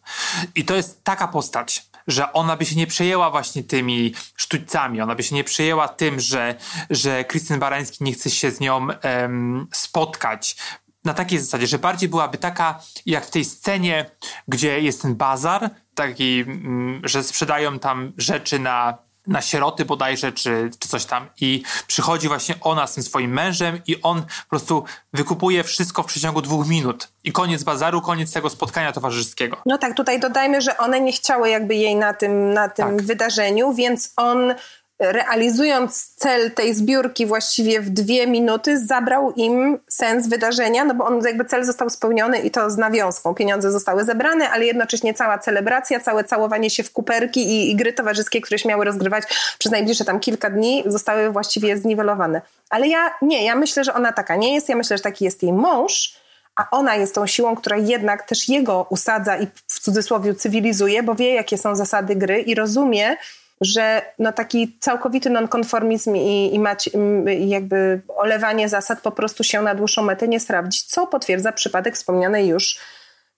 I 0.55 0.65
to 0.65 0.77
jest 0.77 1.05
taka 1.05 1.29
postać, 1.29 1.87
że 2.07 2.33
ona 2.33 2.57
by 2.57 2.67
się 2.67 2.77
nie 2.77 2.87
przejęła 2.87 3.31
właśnie 3.31 3.65
tymi 3.65 4.15
sztućcami, 4.37 5.01
ona 5.01 5.15
by 5.15 5.23
się 5.23 5.35
nie 5.35 5.45
przejęła 5.45 5.89
tym, 5.89 6.21
że, 6.21 6.55
że 6.91 7.25
Krystyn 7.25 7.61
Barański 7.61 8.05
nie 8.05 8.13
chce 8.13 8.31
się 8.31 8.51
z 8.51 8.61
nią 8.61 8.87
um, 8.87 9.67
spotkać, 9.73 10.57
na 11.05 11.15
takiej 11.15 11.39
zasadzie, 11.39 11.67
że 11.67 11.79
bardziej 11.79 12.09
byłaby 12.09 12.39
taka 12.39 12.81
jak 13.07 13.27
w 13.27 13.31
tej 13.31 13.45
scenie, 13.45 14.11
gdzie 14.49 14.81
jest 14.81 15.03
ten 15.03 15.15
bazar, 15.15 15.71
taki, 15.95 16.41
mm, 16.41 17.01
że 17.05 17.25
sprzedają 17.25 17.79
tam 17.79 18.13
rzeczy 18.17 18.59
na, 18.59 18.99
na 19.27 19.41
sieroty 19.41 19.85
bodajże, 19.85 20.33
czy, 20.33 20.71
czy 20.79 20.89
coś 20.89 21.05
tam 21.05 21.29
i 21.41 21.63
przychodzi 21.87 22.29
właśnie 22.29 22.55
ona 22.61 22.87
z 22.87 22.95
tym 22.95 23.03
swoim 23.03 23.33
mężem 23.33 23.81
i 23.87 24.03
on 24.03 24.23
po 24.23 24.51
prostu 24.51 24.85
wykupuje 25.13 25.65
wszystko 25.65 26.03
w 26.03 26.07
przeciągu 26.07 26.43
dwóch 26.43 26.69
minut 26.69 27.09
i 27.25 27.33
koniec 27.33 27.65
bazaru, 27.65 28.01
koniec 28.01 28.33
tego 28.33 28.51
spotkania 28.51 28.93
towarzyskiego. 28.93 29.57
No 29.67 29.79
tak, 29.79 29.97
tutaj 29.97 30.21
dodajmy, 30.21 30.61
że 30.61 30.79
one 30.79 31.01
nie 31.01 31.13
chciały 31.13 31.51
jakby 31.51 31.75
jej 31.75 31.97
na 31.97 32.15
tym, 32.15 32.53
na 32.53 32.69
tym 32.69 32.87
tak. 32.87 33.03
wydarzeniu, 33.03 33.75
więc 33.75 34.13
on 34.17 34.55
realizując 35.01 36.15
cel 36.17 36.51
tej 36.51 36.75
zbiórki 36.75 37.27
właściwie 37.27 37.81
w 37.81 37.91
dwie 37.91 38.27
minuty, 38.27 38.87
zabrał 38.87 39.33
im 39.33 39.79
sens 39.89 40.29
wydarzenia, 40.29 40.85
no 40.85 40.95
bo 40.95 41.05
on 41.05 41.25
jakby 41.25 41.45
cel 41.45 41.65
został 41.65 41.91
spełniony 41.91 42.39
i 42.39 42.51
to 42.51 42.71
z 42.71 42.77
nawiązką. 42.77 43.35
Pieniądze 43.35 43.73
zostały 43.73 44.05
zebrane, 44.05 44.51
ale 44.51 44.65
jednocześnie 44.67 45.15
cała 45.15 45.39
celebracja, 45.39 46.01
całe 46.01 46.25
całowanie 46.25 46.71
się 46.71 46.83
w 46.83 46.93
kuperki 46.93 47.41
i, 47.41 47.71
i 47.71 47.77
gry 47.77 47.93
towarzyskie, 47.93 48.41
które 48.41 48.59
się 48.59 48.69
miały 48.69 48.85
rozgrywać 48.85 49.25
przez 49.59 49.73
najbliższe 49.73 50.05
tam 50.05 50.21
kilka 50.21 50.51
dni, 50.51 50.85
zostały 50.87 51.31
właściwie 51.31 51.79
zniwelowane. 51.79 52.41
Ale 52.71 52.89
ja 52.89 53.11
nie, 53.23 53.45
ja 53.45 53.55
myślę, 53.55 53.85
że 53.85 53.95
ona 53.95 54.13
taka 54.13 54.37
nie 54.37 54.55
jest. 54.55 54.69
Ja 54.69 54.77
myślę, 54.77 54.97
że 54.97 55.03
taki 55.03 55.25
jest 55.25 55.43
jej 55.43 55.53
mąż, 55.53 56.19
a 56.57 56.71
ona 56.71 56.97
jest 56.97 57.15
tą 57.15 57.27
siłą, 57.27 57.57
która 57.57 57.77
jednak 57.77 58.23
też 58.23 58.49
jego 58.49 58.87
usadza 58.91 59.37
i 59.37 59.47
w 59.67 59.81
cudzysłowie 59.81 60.35
cywilizuje, 60.35 61.03
bo 61.03 61.15
wie, 61.15 61.35
jakie 61.35 61.59
są 61.59 61.77
zasady 61.77 62.17
gry 62.17 62.41
i 62.41 62.55
rozumie, 62.55 63.17
że 63.61 64.03
no 64.19 64.33
taki 64.33 64.79
całkowity 64.81 65.31
nonkonformizm 65.31 66.17
i, 66.17 66.55
i, 66.55 66.59
mać, 66.59 66.91
jakby 67.39 68.01
olewanie 68.09 68.69
zasad 68.69 69.01
po 69.01 69.11
prostu 69.11 69.45
się 69.45 69.63
na 69.63 69.75
dłuższą 69.75 70.03
metę 70.03 70.29
nie 70.29 70.41
sprawdzi, 70.41 70.83
co 70.87 71.07
potwierdza 71.07 71.53
przypadek 71.53 71.95
wspomnianej 71.95 72.49
już 72.49 72.79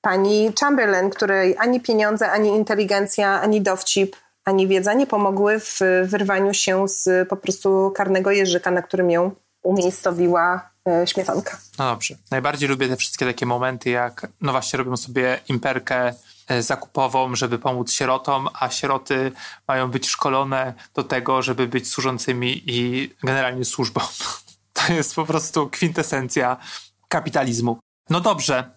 pani 0.00 0.52
Chamberlain, 0.60 1.10
której 1.10 1.56
ani 1.58 1.80
pieniądze, 1.80 2.30
ani 2.30 2.48
inteligencja, 2.48 3.40
ani 3.40 3.60
dowcip, 3.60 4.16
ani 4.44 4.68
wiedza 4.68 4.94
nie 4.94 5.06
pomogły 5.06 5.60
w 5.60 5.80
wyrwaniu 6.04 6.54
się 6.54 6.88
z 6.88 7.28
po 7.28 7.36
prostu 7.36 7.92
karnego 7.96 8.30
jeżyka, 8.30 8.70
na 8.70 8.82
którym 8.82 9.10
ją 9.10 9.30
umiejscowiła 9.62 10.70
e, 10.88 11.06
śmietanka. 11.06 11.58
No 11.78 11.90
dobrze. 11.90 12.14
Najbardziej 12.30 12.68
lubię 12.68 12.88
te 12.88 12.96
wszystkie 12.96 13.26
takie 13.26 13.46
momenty, 13.46 13.90
jak 13.90 14.26
no 14.40 14.52
właśnie 14.52 14.76
robią 14.76 14.96
sobie 14.96 15.40
imperkę 15.48 16.14
zakupową, 16.58 17.36
żeby 17.36 17.58
pomóc 17.58 17.92
sierotom, 17.92 18.48
a 18.54 18.70
sieroty 18.70 19.32
mają 19.68 19.90
być 19.90 20.08
szkolone 20.08 20.74
do 20.94 21.04
tego, 21.04 21.42
żeby 21.42 21.68
być 21.68 21.88
służącymi 21.88 22.62
i 22.66 23.10
generalnie 23.22 23.64
służbą. 23.64 24.00
To 24.72 24.92
jest 24.92 25.14
po 25.14 25.26
prostu 25.26 25.70
kwintesencja 25.70 26.56
kapitalizmu. 27.08 27.78
No 28.10 28.20
dobrze, 28.20 28.70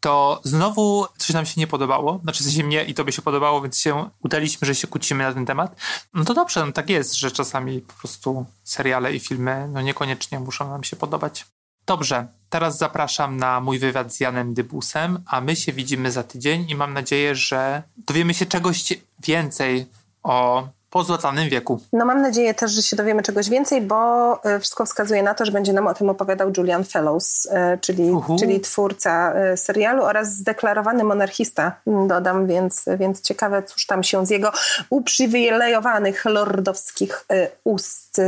to 0.00 0.40
znowu 0.44 1.06
coś 1.18 1.30
nam 1.30 1.46
się 1.46 1.60
nie 1.60 1.66
podobało. 1.66 2.20
Znaczy, 2.22 2.44
sensie 2.44 2.64
mnie 2.64 2.84
i 2.84 2.94
to 2.94 3.04
by 3.04 3.12
się 3.12 3.22
podobało, 3.22 3.60
więc 3.60 3.78
się 3.78 4.10
udaliśmy, 4.20 4.66
że 4.66 4.74
się 4.74 4.86
kłócimy 4.86 5.24
na 5.24 5.32
ten 5.32 5.46
temat. 5.46 5.76
No 6.14 6.24
to 6.24 6.34
dobrze, 6.34 6.66
no 6.66 6.72
tak 6.72 6.90
jest, 6.90 7.14
że 7.14 7.30
czasami 7.30 7.80
po 7.80 7.92
prostu 7.92 8.46
seriale 8.64 9.14
i 9.14 9.20
filmy 9.20 9.68
no 9.72 9.80
niekoniecznie 9.80 10.40
muszą 10.40 10.68
nam 10.68 10.84
się 10.84 10.96
podobać. 10.96 11.46
Dobrze, 11.86 12.26
teraz 12.50 12.78
zapraszam 12.78 13.36
na 13.36 13.60
mój 13.60 13.78
wywiad 13.78 14.12
z 14.14 14.20
Janem 14.20 14.54
Dybusem, 14.54 15.18
a 15.26 15.40
my 15.40 15.56
się 15.56 15.72
widzimy 15.72 16.10
za 16.10 16.22
tydzień 16.22 16.66
i 16.68 16.74
mam 16.74 16.94
nadzieję, 16.94 17.34
że 17.34 17.82
dowiemy 17.96 18.34
się 18.34 18.46
czegoś 18.46 18.92
więcej 19.20 19.86
o 20.22 20.68
pozłacanym 20.90 21.48
wieku. 21.48 21.80
No 21.92 22.04
mam 22.04 22.22
nadzieję 22.22 22.54
też, 22.54 22.72
że 22.72 22.82
się 22.82 22.96
dowiemy 22.96 23.22
czegoś 23.22 23.48
więcej, 23.48 23.80
bo 23.80 24.42
e, 24.44 24.60
wszystko 24.60 24.86
wskazuje 24.86 25.22
na 25.22 25.34
to, 25.34 25.44
że 25.44 25.52
będzie 25.52 25.72
nam 25.72 25.86
o 25.86 25.94
tym 25.94 26.08
opowiadał 26.08 26.52
Julian 26.56 26.84
Fellows, 26.84 27.48
e, 27.50 27.78
czyli, 27.78 28.12
czyli 28.38 28.60
twórca 28.60 29.32
e, 29.34 29.56
serialu 29.56 30.02
oraz 30.02 30.36
zdeklarowany 30.36 31.04
monarchista, 31.04 31.80
dodam, 31.86 32.46
więc, 32.46 32.84
więc 32.98 33.20
ciekawe, 33.20 33.62
cóż 33.62 33.86
tam 33.86 34.02
się 34.02 34.26
z 34.26 34.30
jego 34.30 34.52
uprzywilejowanych 34.90 36.24
lordowskich 36.24 37.26
ust 37.64 38.20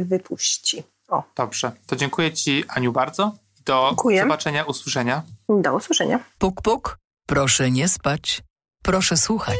wypuści. 0.00 0.95
O. 1.08 1.22
Dobrze, 1.36 1.72
to 1.86 1.96
dziękuję 1.96 2.32
Ci 2.32 2.64
Aniu 2.68 2.92
bardzo. 2.92 3.32
Do 3.64 3.86
dziękuję. 3.88 4.22
zobaczenia, 4.22 4.64
usłyszenia. 4.64 5.22
Do 5.48 5.74
usłyszenia. 5.74 6.18
Puk, 6.38 6.62
puk, 6.62 6.98
proszę 7.26 7.70
nie 7.70 7.88
spać, 7.88 8.42
proszę 8.82 9.16
słuchać. 9.16 9.58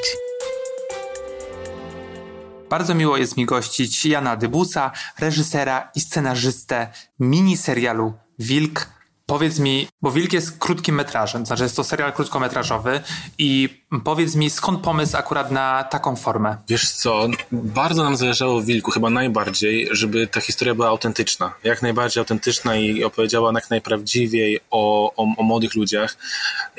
Bardzo 2.71 2.95
miło 2.95 3.17
jest 3.17 3.37
mi 3.37 3.47
gościć 3.47 4.07
Jana 4.07 4.37
Dybusa, 4.37 4.93
reżysera 5.19 5.91
i 5.95 6.01
scenarzystę 6.01 6.89
miniserialu 7.21 8.13
Wilk 8.39 8.96
Powiedz 9.27 9.59
mi, 9.59 9.89
bo 10.03 10.11
Wilk 10.11 10.33
jest 10.33 10.59
krótkim 10.59 10.95
metrażem, 10.95 11.47
znaczy 11.47 11.63
jest 11.63 11.77
to 11.77 11.85
serial 11.85 12.13
krótkometrażowy 12.13 13.01
i 13.39 13.69
powiedz 14.05 14.35
mi, 14.35 14.51
skąd 14.51 14.81
pomysł 14.81 15.17
akurat 15.17 15.51
na 15.51 15.85
taką 15.85 16.17
formę? 16.17 16.57
Wiesz 16.69 16.91
co, 16.91 17.29
bardzo 17.53 18.05
nam 18.05 18.17
zależało 18.17 18.61
w 18.61 18.65
Wilku, 18.65 18.91
chyba 18.91 19.11
najbardziej, 19.11 19.89
żeby 19.91 20.27
ta 20.27 20.41
historia 20.41 20.75
była 20.75 20.89
autentyczna. 20.89 21.55
Jak 21.65 21.83
najbardziej 21.83 22.21
autentyczna 22.21 22.77
i 22.77 23.05
opowiedziała 23.05 23.53
jak 23.55 23.71
najprawdziwiej 23.71 24.61
o, 24.71 25.13
o, 25.17 25.27
o 25.37 25.43
młodych 25.43 25.75
ludziach 25.75 26.17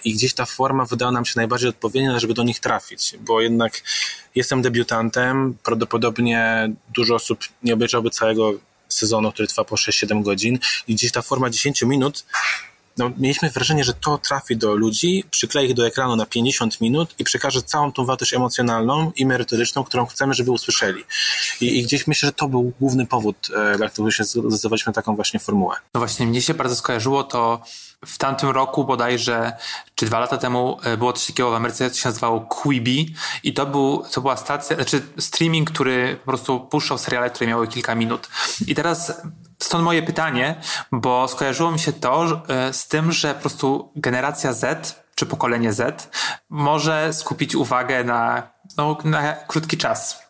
i 0.05 0.13
gdzieś 0.13 0.33
ta 0.33 0.45
forma 0.45 0.85
wydała 0.85 1.11
nam 1.11 1.25
się 1.25 1.33
najbardziej 1.35 1.69
odpowiednia, 1.69 2.19
żeby 2.19 2.33
do 2.33 2.43
nich 2.43 2.59
trafić, 2.59 3.15
bo 3.19 3.41
jednak 3.41 3.81
jestem 4.35 4.61
debiutantem, 4.61 5.57
prawdopodobnie 5.63 6.69
dużo 6.95 7.15
osób 7.15 7.39
nie 7.63 7.73
obejrzałoby 7.73 8.09
całego 8.09 8.53
sezonu, 8.89 9.31
który 9.31 9.47
trwa 9.47 9.63
po 9.63 9.75
6-7 9.75 10.23
godzin 10.23 10.59
i 10.88 10.95
gdzieś 10.95 11.11
ta 11.11 11.21
forma 11.21 11.49
10 11.49 11.81
minut 11.81 12.25
no, 12.97 13.11
mieliśmy 13.17 13.49
wrażenie, 13.49 13.83
że 13.83 13.93
to 13.93 14.17
trafi 14.17 14.57
do 14.57 14.75
ludzi, 14.75 15.23
przyklei 15.31 15.67
ich 15.67 15.73
do 15.73 15.88
ekranu 15.88 16.15
na 16.15 16.25
50 16.25 16.81
minut 16.81 17.15
i 17.19 17.23
przekaże 17.23 17.61
całą 17.61 17.91
tą 17.91 18.05
wartość 18.05 18.33
emocjonalną 18.33 19.11
i 19.15 19.25
merytoryczną, 19.25 19.83
którą 19.83 20.05
chcemy, 20.05 20.33
żeby 20.33 20.51
usłyszeli. 20.51 21.03
I, 21.61 21.79
i 21.79 21.83
gdzieś 21.83 22.07
myślę, 22.07 22.27
że 22.27 22.33
to 22.33 22.47
był 22.47 22.73
główny 22.79 23.05
powód, 23.05 23.47
e, 23.55 23.77
dla 23.77 23.89
którego 23.89 24.11
się 24.11 24.23
zdecydowaliśmy 24.23 24.93
taką 24.93 25.15
właśnie 25.15 25.39
formułę. 25.39 25.75
No 25.93 25.99
właśnie, 25.99 26.25
mnie 26.25 26.41
się 26.41 26.53
bardzo 26.53 26.75
skojarzyło 26.75 27.23
to 27.23 27.61
w 28.05 28.17
tamtym 28.17 28.49
roku 28.49 28.85
bodajże, 28.85 29.57
czy 29.95 30.05
dwa 30.05 30.19
lata 30.19 30.37
temu 30.37 30.79
e, 30.83 30.97
było 30.97 31.13
coś 31.13 31.27
takiego 31.27 31.51
w 31.51 31.53
Ameryce, 31.53 31.91
co 31.91 31.97
się 31.99 32.09
nazywało 32.09 32.41
Quibi 32.41 33.15
i 33.43 33.53
to, 33.53 33.65
był, 33.65 34.03
to 34.11 34.21
była 34.21 34.37
stacja, 34.37 34.75
znaczy 34.75 35.01
streaming, 35.19 35.71
który 35.71 36.15
po 36.15 36.25
prostu 36.25 36.59
puszczał 36.59 36.97
seriale, 36.97 37.29
które 37.29 37.47
miały 37.49 37.67
kilka 37.67 37.95
minut. 37.95 38.29
I 38.67 38.75
teraz 38.75 39.21
Stąd 39.59 39.83
moje 39.83 40.03
pytanie, 40.03 40.55
bo 40.91 41.27
skojarzyło 41.27 41.71
mi 41.71 41.79
się 41.79 41.93
to 41.93 42.43
e, 42.47 42.73
z 42.73 42.87
tym, 42.87 43.11
że 43.11 43.33
po 43.33 43.41
prostu 43.41 43.91
generacja 43.95 44.53
Z 44.53 45.03
czy 45.15 45.25
pokolenie 45.25 45.73
Z 45.73 46.09
może 46.49 47.13
skupić 47.13 47.55
uwagę 47.55 48.03
na, 48.03 48.43
no, 48.77 48.97
na 49.03 49.33
krótki 49.33 49.77
czas. 49.77 50.27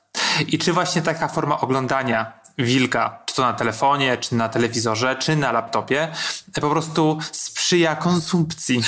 I 0.47 0.57
czy 0.57 0.73
właśnie 0.73 1.01
taka 1.01 1.27
forma 1.27 1.59
oglądania 1.59 2.36
wilka, 2.57 3.19
czy 3.25 3.35
to 3.35 3.41
na 3.41 3.53
telefonie, 3.53 4.17
czy 4.17 4.35
na 4.35 4.49
telewizorze, 4.49 5.15
czy 5.15 5.35
na 5.35 5.51
laptopie, 5.51 6.07
po 6.61 6.69
prostu 6.69 7.17
sprzyja 7.31 7.95
konsumpcji. 7.95 8.81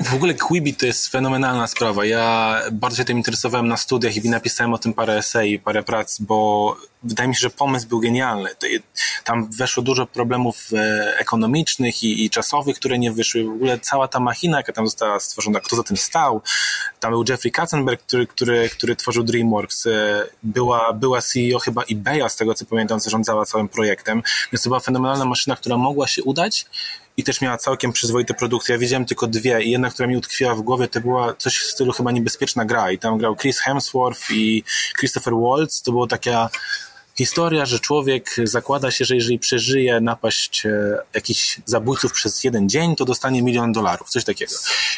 W 0.00 0.14
ogóle 0.14 0.34
Quibi 0.34 0.74
to 0.74 0.86
jest 0.86 1.08
fenomenalna 1.08 1.66
sprawa. 1.66 2.04
Ja 2.04 2.58
bardzo 2.72 2.96
się 2.96 3.04
tym 3.04 3.16
interesowałem 3.16 3.68
na 3.68 3.76
studiach 3.76 4.16
i 4.16 4.30
napisałem 4.30 4.74
o 4.74 4.78
tym 4.78 4.94
parę 4.94 5.16
esej, 5.16 5.58
parę 5.58 5.82
prac, 5.82 6.18
bo 6.20 6.76
wydaje 7.06 7.28
mi 7.28 7.34
się, 7.34 7.40
że 7.40 7.50
pomysł 7.50 7.88
był 7.88 8.00
genialny. 8.00 8.50
Tam 9.24 9.50
weszło 9.50 9.82
dużo 9.82 10.06
problemów 10.06 10.56
e, 10.72 11.18
ekonomicznych 11.18 12.02
i, 12.02 12.24
i 12.24 12.30
czasowych, 12.30 12.76
które 12.76 12.98
nie 12.98 13.12
wyszły. 13.12 13.44
W 13.44 13.48
ogóle 13.48 13.78
cała 13.78 14.08
ta 14.08 14.20
machina, 14.20 14.56
jaka 14.56 14.72
tam 14.72 14.86
została 14.86 15.20
stworzona, 15.20 15.60
kto 15.60 15.76
za 15.76 15.82
tym 15.82 15.96
stał. 15.96 16.42
Tam 17.00 17.10
był 17.10 17.24
Jeffrey 17.28 17.52
Katzenberg, 17.52 18.02
który, 18.02 18.26
który, 18.26 18.68
który 18.68 18.96
tworzył 18.96 19.22
DreamWorks. 19.24 19.86
E, 19.86 19.90
była, 20.42 20.92
była 20.92 21.22
CEO 21.22 21.58
chyba 21.58 21.82
eBaya, 21.82 22.28
z 22.28 22.36
tego 22.36 22.54
co 22.54 22.64
pamiętam, 22.64 23.00
zarządzała 23.00 23.44
całym 23.44 23.68
projektem. 23.68 24.22
Więc 24.52 24.62
to 24.62 24.70
była 24.70 24.80
fenomenalna 24.80 25.24
maszyna, 25.24 25.56
która 25.56 25.76
mogła 25.76 26.06
się 26.06 26.22
udać 26.22 26.66
i 27.16 27.24
też 27.24 27.40
miała 27.40 27.58
całkiem 27.58 27.92
przyzwoite 27.92 28.34
produkcje. 28.34 28.74
Ja 28.74 28.78
widziałem 28.78 29.04
tylko 29.04 29.26
dwie 29.26 29.62
i 29.62 29.70
jedna, 29.70 29.90
która 29.90 30.08
mi 30.08 30.16
utkwiła 30.16 30.54
w 30.54 30.60
głowie, 30.60 30.88
to 30.88 31.00
była 31.00 31.34
coś 31.34 31.58
w 31.58 31.70
stylu 31.70 31.92
chyba 31.92 32.12
niebezpieczna 32.12 32.64
gra 32.64 32.90
i 32.90 32.98
tam 32.98 33.18
grał 33.18 33.36
Chris 33.36 33.58
Hemsworth 33.58 34.30
i 34.30 34.64
Christopher 34.98 35.34
Waltz. 35.34 35.82
To 35.82 35.92
było 35.92 36.06
taka 36.06 36.50
historia, 37.18 37.66
że 37.66 37.80
człowiek 37.80 38.36
zakłada 38.44 38.90
się, 38.90 39.04
że 39.04 39.14
jeżeli 39.14 39.38
przeżyje 39.38 40.00
napaść 40.00 40.66
e, 40.66 40.98
jakichś 41.14 41.60
zabójców 41.64 42.12
przez 42.12 42.44
jeden 42.44 42.68
dzień, 42.68 42.96
to 42.96 43.04
dostanie 43.04 43.42
milion 43.42 43.72
dolarów, 43.72 44.08
coś 44.08 44.24
takiego. 44.24 44.52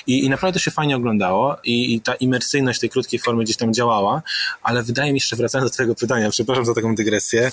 I, 0.06 0.24
i 0.24 0.30
naprawdę 0.30 0.60
to 0.60 0.64
się 0.64 0.70
fajnie 0.70 0.96
oglądało 0.96 1.56
i, 1.64 1.94
i 1.94 2.00
ta 2.00 2.14
imersyjność 2.14 2.80
tej 2.80 2.90
krótkiej 2.90 3.20
formy 3.20 3.44
gdzieś 3.44 3.56
tam 3.56 3.74
działała, 3.74 4.22
ale 4.62 4.82
wydaje 4.82 5.12
mi 5.12 5.20
się, 5.20 5.26
że 5.26 5.36
wracając 5.36 5.70
do 5.70 5.74
twojego 5.74 5.94
pytania, 5.94 6.30
przepraszam 6.30 6.64
za 6.64 6.74
taką 6.74 6.94
dygresję, 6.94 7.50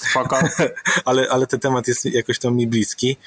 ale, 1.05 1.27
ale 1.29 1.47
ten 1.47 1.59
temat 1.59 1.87
jest 1.87 2.05
jakoś 2.05 2.39
tam 2.39 2.55
mi 2.55 2.67
bliski, 2.67 3.17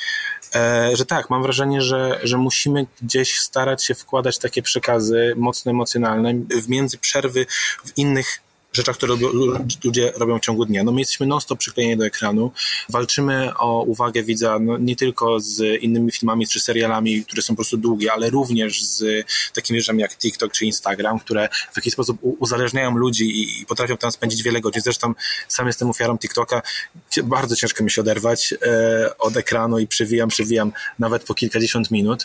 e, 0.54 0.90
że 0.96 1.06
tak, 1.06 1.30
mam 1.30 1.42
wrażenie, 1.42 1.82
że, 1.82 2.20
że 2.22 2.38
musimy 2.38 2.86
gdzieś 3.02 3.38
starać 3.38 3.84
się 3.84 3.94
wkładać 3.94 4.38
takie 4.38 4.62
przekazy 4.62 5.34
mocno 5.36 5.70
emocjonalne 5.70 6.34
w 6.34 6.68
między 6.68 6.98
przerwy 6.98 7.46
w 7.84 7.98
innych 7.98 8.40
rzeczach, 8.78 8.96
które 8.96 9.14
ludzie 9.84 10.12
robią 10.16 10.38
w 10.38 10.40
ciągu 10.40 10.64
dnia. 10.64 10.84
No 10.84 10.92
my 10.92 11.00
jesteśmy 11.00 11.26
non-stop 11.26 11.58
przyklejeni 11.58 11.96
do 11.96 12.06
ekranu, 12.06 12.52
walczymy 12.88 13.56
o 13.56 13.82
uwagę 13.82 14.22
widza 14.22 14.58
no, 14.58 14.78
nie 14.78 14.96
tylko 14.96 15.40
z 15.40 15.82
innymi 15.82 16.12
filmami 16.12 16.46
czy 16.46 16.60
serialami, 16.60 17.24
które 17.24 17.42
są 17.42 17.54
po 17.54 17.56
prostu 17.56 17.76
długie, 17.76 18.12
ale 18.12 18.30
również 18.30 18.84
z 18.84 19.26
takimi 19.54 19.80
rzeczami 19.80 20.00
jak 20.00 20.16
TikTok 20.16 20.52
czy 20.52 20.64
Instagram, 20.64 21.18
które 21.18 21.48
w 21.72 21.76
jakiś 21.76 21.92
sposób 21.92 22.18
uzależniają 22.22 22.96
ludzi 22.96 23.42
i 23.42 23.66
potrafią 23.66 23.96
tam 23.96 24.12
spędzić 24.12 24.42
wiele 24.42 24.60
godzin. 24.60 24.82
Zresztą 24.82 25.14
sam 25.48 25.66
jestem 25.66 25.90
ofiarą 25.90 26.18
TikToka. 26.18 26.62
Bardzo 27.24 27.56
ciężko 27.56 27.84
mi 27.84 27.90
się 27.90 28.00
oderwać 28.00 28.54
e, 28.62 29.18
od 29.18 29.36
ekranu 29.36 29.78
i 29.78 29.86
przewijam, 29.86 30.28
przewijam 30.28 30.72
nawet 30.98 31.24
po 31.24 31.34
kilkadziesiąt 31.34 31.90
minut. 31.90 32.24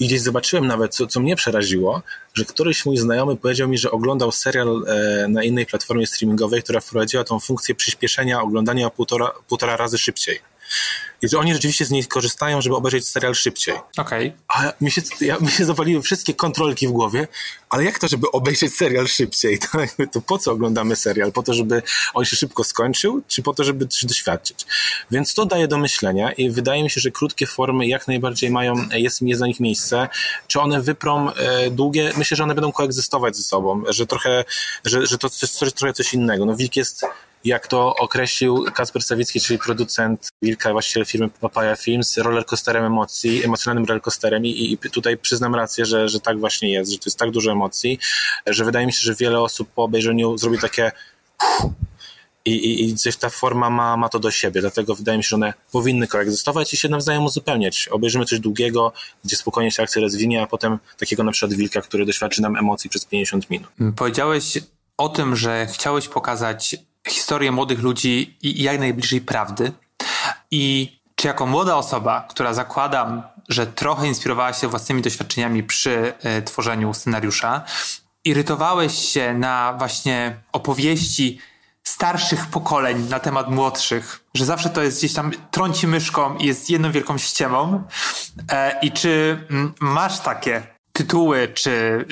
I 0.00 0.06
gdzieś 0.06 0.20
zobaczyłem 0.20 0.66
nawet, 0.66 0.94
co, 0.94 1.06
co 1.06 1.20
mnie 1.20 1.36
przeraziło, 1.36 2.02
że 2.34 2.44
któryś 2.44 2.86
mój 2.86 2.96
znajomy 2.96 3.36
powiedział 3.36 3.68
mi, 3.68 3.78
że 3.78 3.90
oglądał 3.90 4.32
serial 4.32 4.84
e, 4.86 5.28
na 5.28 5.42
innej 5.42 5.66
platformie 5.66 6.06
streamingowej, 6.06 6.62
która 6.62 6.80
wprowadziła 6.80 7.24
tą 7.24 7.40
funkcję 7.40 7.74
przyspieszenia 7.74 8.42
oglądania 8.42 8.90
półtora, 8.90 9.32
półtora 9.48 9.76
razy 9.76 9.98
szybciej 9.98 10.53
i 11.22 11.28
że 11.28 11.38
oni 11.38 11.54
rzeczywiście 11.54 11.84
z 11.84 11.90
niej 11.90 12.06
korzystają, 12.06 12.62
żeby 12.62 12.76
obejrzeć 12.76 13.08
serial 13.08 13.34
szybciej. 13.34 13.74
Okej. 13.98 14.34
Okay. 14.48 14.68
A 14.68 14.72
mi 14.80 14.90
się, 14.90 15.02
ja, 15.20 15.38
mi 15.38 15.50
się 15.50 15.64
zawaliły 15.64 16.02
wszystkie 16.02 16.34
kontrolki 16.34 16.88
w 16.88 16.90
głowie, 16.90 17.28
ale 17.70 17.84
jak 17.84 17.98
to, 17.98 18.08
żeby 18.08 18.30
obejrzeć 18.30 18.74
serial 18.74 19.06
szybciej? 19.06 19.58
To, 19.64 20.06
to 20.12 20.20
po 20.20 20.38
co 20.38 20.52
oglądamy 20.52 20.96
serial? 20.96 21.32
Po 21.32 21.42
to, 21.42 21.54
żeby 21.54 21.82
on 22.14 22.24
się 22.24 22.36
szybko 22.36 22.64
skończył, 22.64 23.22
czy 23.28 23.42
po 23.42 23.54
to, 23.54 23.64
żeby 23.64 23.88
coś 23.88 24.04
doświadczyć? 24.04 24.66
Więc 25.10 25.34
to 25.34 25.46
daje 25.46 25.68
do 25.68 25.78
myślenia 25.78 26.32
i 26.32 26.50
wydaje 26.50 26.82
mi 26.82 26.90
się, 26.90 27.00
że 27.00 27.10
krótkie 27.10 27.46
formy 27.46 27.86
jak 27.86 28.08
najbardziej 28.08 28.50
mają, 28.50 28.74
jest, 28.92 29.22
jest 29.22 29.40
na 29.40 29.46
nich 29.46 29.60
miejsce. 29.60 30.08
Czy 30.46 30.60
one 30.60 30.82
wyprą 30.82 31.30
e, 31.30 31.70
długie? 31.70 32.12
Myślę, 32.16 32.36
że 32.36 32.44
one 32.44 32.54
będą 32.54 32.72
koegzystować 32.72 33.36
ze 33.36 33.42
sobą, 33.42 33.82
że 33.88 34.06
trochę, 34.06 34.44
że, 34.84 35.06
że 35.06 35.18
to 35.18 35.28
jest 35.42 35.58
trochę 35.76 35.92
coś 35.92 36.14
innego. 36.14 36.44
No 36.44 36.56
Wilk 36.56 36.76
jest 36.76 37.06
jak 37.44 37.66
to 37.66 37.96
określił 37.96 38.64
Kasper 38.74 39.02
Sawicki, 39.02 39.40
czyli 39.40 39.58
producent 39.58 40.28
Wilka, 40.42 40.72
właściciel 40.72 41.04
firmy 41.04 41.28
Papaya 41.28 41.76
Films, 41.76 42.16
rollercoasterem 42.16 42.84
emocji, 42.84 43.44
emocjonalnym 43.44 43.84
rollercoasterem 43.84 44.46
i, 44.46 44.72
i 44.72 44.90
tutaj 44.90 45.16
przyznam 45.16 45.54
rację, 45.54 45.84
że, 45.84 46.08
że 46.08 46.20
tak 46.20 46.40
właśnie 46.40 46.72
jest, 46.72 46.92
że 46.92 46.98
to 46.98 47.04
jest 47.06 47.18
tak 47.18 47.30
dużo 47.30 47.52
emocji, 47.52 47.98
że 48.46 48.64
wydaje 48.64 48.86
mi 48.86 48.92
się, 48.92 49.00
że 49.00 49.14
wiele 49.14 49.40
osób 49.40 49.68
po 49.74 49.82
obejrzeniu 49.84 50.38
zrobi 50.38 50.58
takie 50.58 50.92
i, 52.44 52.50
i, 52.50 52.90
i 52.90 53.12
ta 53.20 53.30
forma 53.30 53.70
ma, 53.70 53.96
ma 53.96 54.08
to 54.08 54.18
do 54.18 54.30
siebie, 54.30 54.60
dlatego 54.60 54.94
wydaje 54.94 55.18
mi 55.18 55.24
się, 55.24 55.28
że 55.28 55.36
one 55.36 55.54
powinny 55.72 56.06
koegzystować 56.06 56.74
i 56.74 56.76
się 56.76 56.88
nawzajem 56.88 57.24
uzupełniać. 57.24 57.88
Obejrzymy 57.88 58.24
coś 58.24 58.40
długiego, 58.40 58.92
gdzie 59.24 59.36
spokojnie 59.36 59.70
się 59.70 59.82
akcja 59.82 60.02
rozwinie, 60.02 60.42
a 60.42 60.46
potem 60.46 60.78
takiego 60.98 61.24
na 61.24 61.32
przykład 61.32 61.52
wilka, 61.52 61.80
który 61.80 62.06
doświadczy 62.06 62.42
nam 62.42 62.56
emocji 62.56 62.90
przez 62.90 63.04
50 63.04 63.50
minut. 63.50 63.68
Powiedziałeś 63.96 64.58
o 64.96 65.08
tym, 65.08 65.36
że 65.36 65.66
chciałeś 65.72 66.08
pokazać 66.08 66.76
historię 67.08 67.52
młodych 67.52 67.82
ludzi 67.82 68.36
i 68.42 68.62
jak 68.62 68.78
najbliżej 68.78 69.20
prawdy. 69.20 69.72
I 70.50 70.94
czy 71.14 71.26
jako 71.26 71.46
młoda 71.46 71.76
osoba, 71.76 72.26
która 72.30 72.54
zakładam, 72.54 73.22
że 73.48 73.66
trochę 73.66 74.06
inspirowała 74.06 74.52
się 74.52 74.68
własnymi 74.68 75.02
doświadczeniami 75.02 75.62
przy 75.62 76.12
y, 76.38 76.42
tworzeniu 76.42 76.94
scenariusza, 76.94 77.64
irytowałeś 78.24 78.94
się 78.94 79.34
na 79.34 79.74
właśnie 79.78 80.36
opowieści 80.52 81.38
starszych 81.84 82.46
pokoleń 82.46 83.08
na 83.08 83.20
temat 83.20 83.50
młodszych, 83.50 84.24
że 84.34 84.44
zawsze 84.44 84.70
to 84.70 84.82
jest 84.82 84.98
gdzieś 84.98 85.12
tam 85.12 85.30
trąci 85.50 85.86
myszką 85.86 86.36
i 86.36 86.46
jest 86.46 86.70
jedną 86.70 86.92
wielką 86.92 87.18
ściemą. 87.18 87.82
E, 88.52 88.80
I 88.82 88.92
czy 88.92 89.38
m, 89.50 89.74
masz 89.80 90.20
takie 90.20 90.73
tytuły 90.96 91.48
czy 91.54 92.04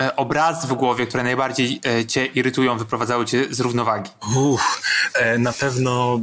e, 0.00 0.16
obrazy 0.16 0.66
w 0.66 0.72
głowie, 0.72 1.06
które 1.06 1.22
najbardziej 1.22 1.80
e, 1.86 2.06
cię 2.06 2.26
irytują, 2.26 2.78
wyprowadzały 2.78 3.26
cię 3.26 3.46
z 3.50 3.60
równowagi? 3.60 4.10
Uff, 4.36 4.82
e, 5.14 5.38
na 5.38 5.52
pewno 5.52 6.20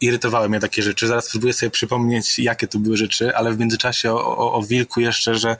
irytowały 0.00 0.48
mnie 0.48 0.60
takie 0.60 0.82
rzeczy. 0.82 1.06
Zaraz 1.06 1.24
spróbuję 1.28 1.52
sobie 1.52 1.70
przypomnieć, 1.70 2.38
jakie 2.38 2.68
to 2.68 2.78
były 2.78 2.96
rzeczy, 2.96 3.36
ale 3.36 3.52
w 3.52 3.58
międzyczasie 3.58 4.12
o, 4.12 4.38
o, 4.38 4.52
o 4.52 4.62
Wilku 4.62 5.00
jeszcze, 5.00 5.34
że, 5.34 5.56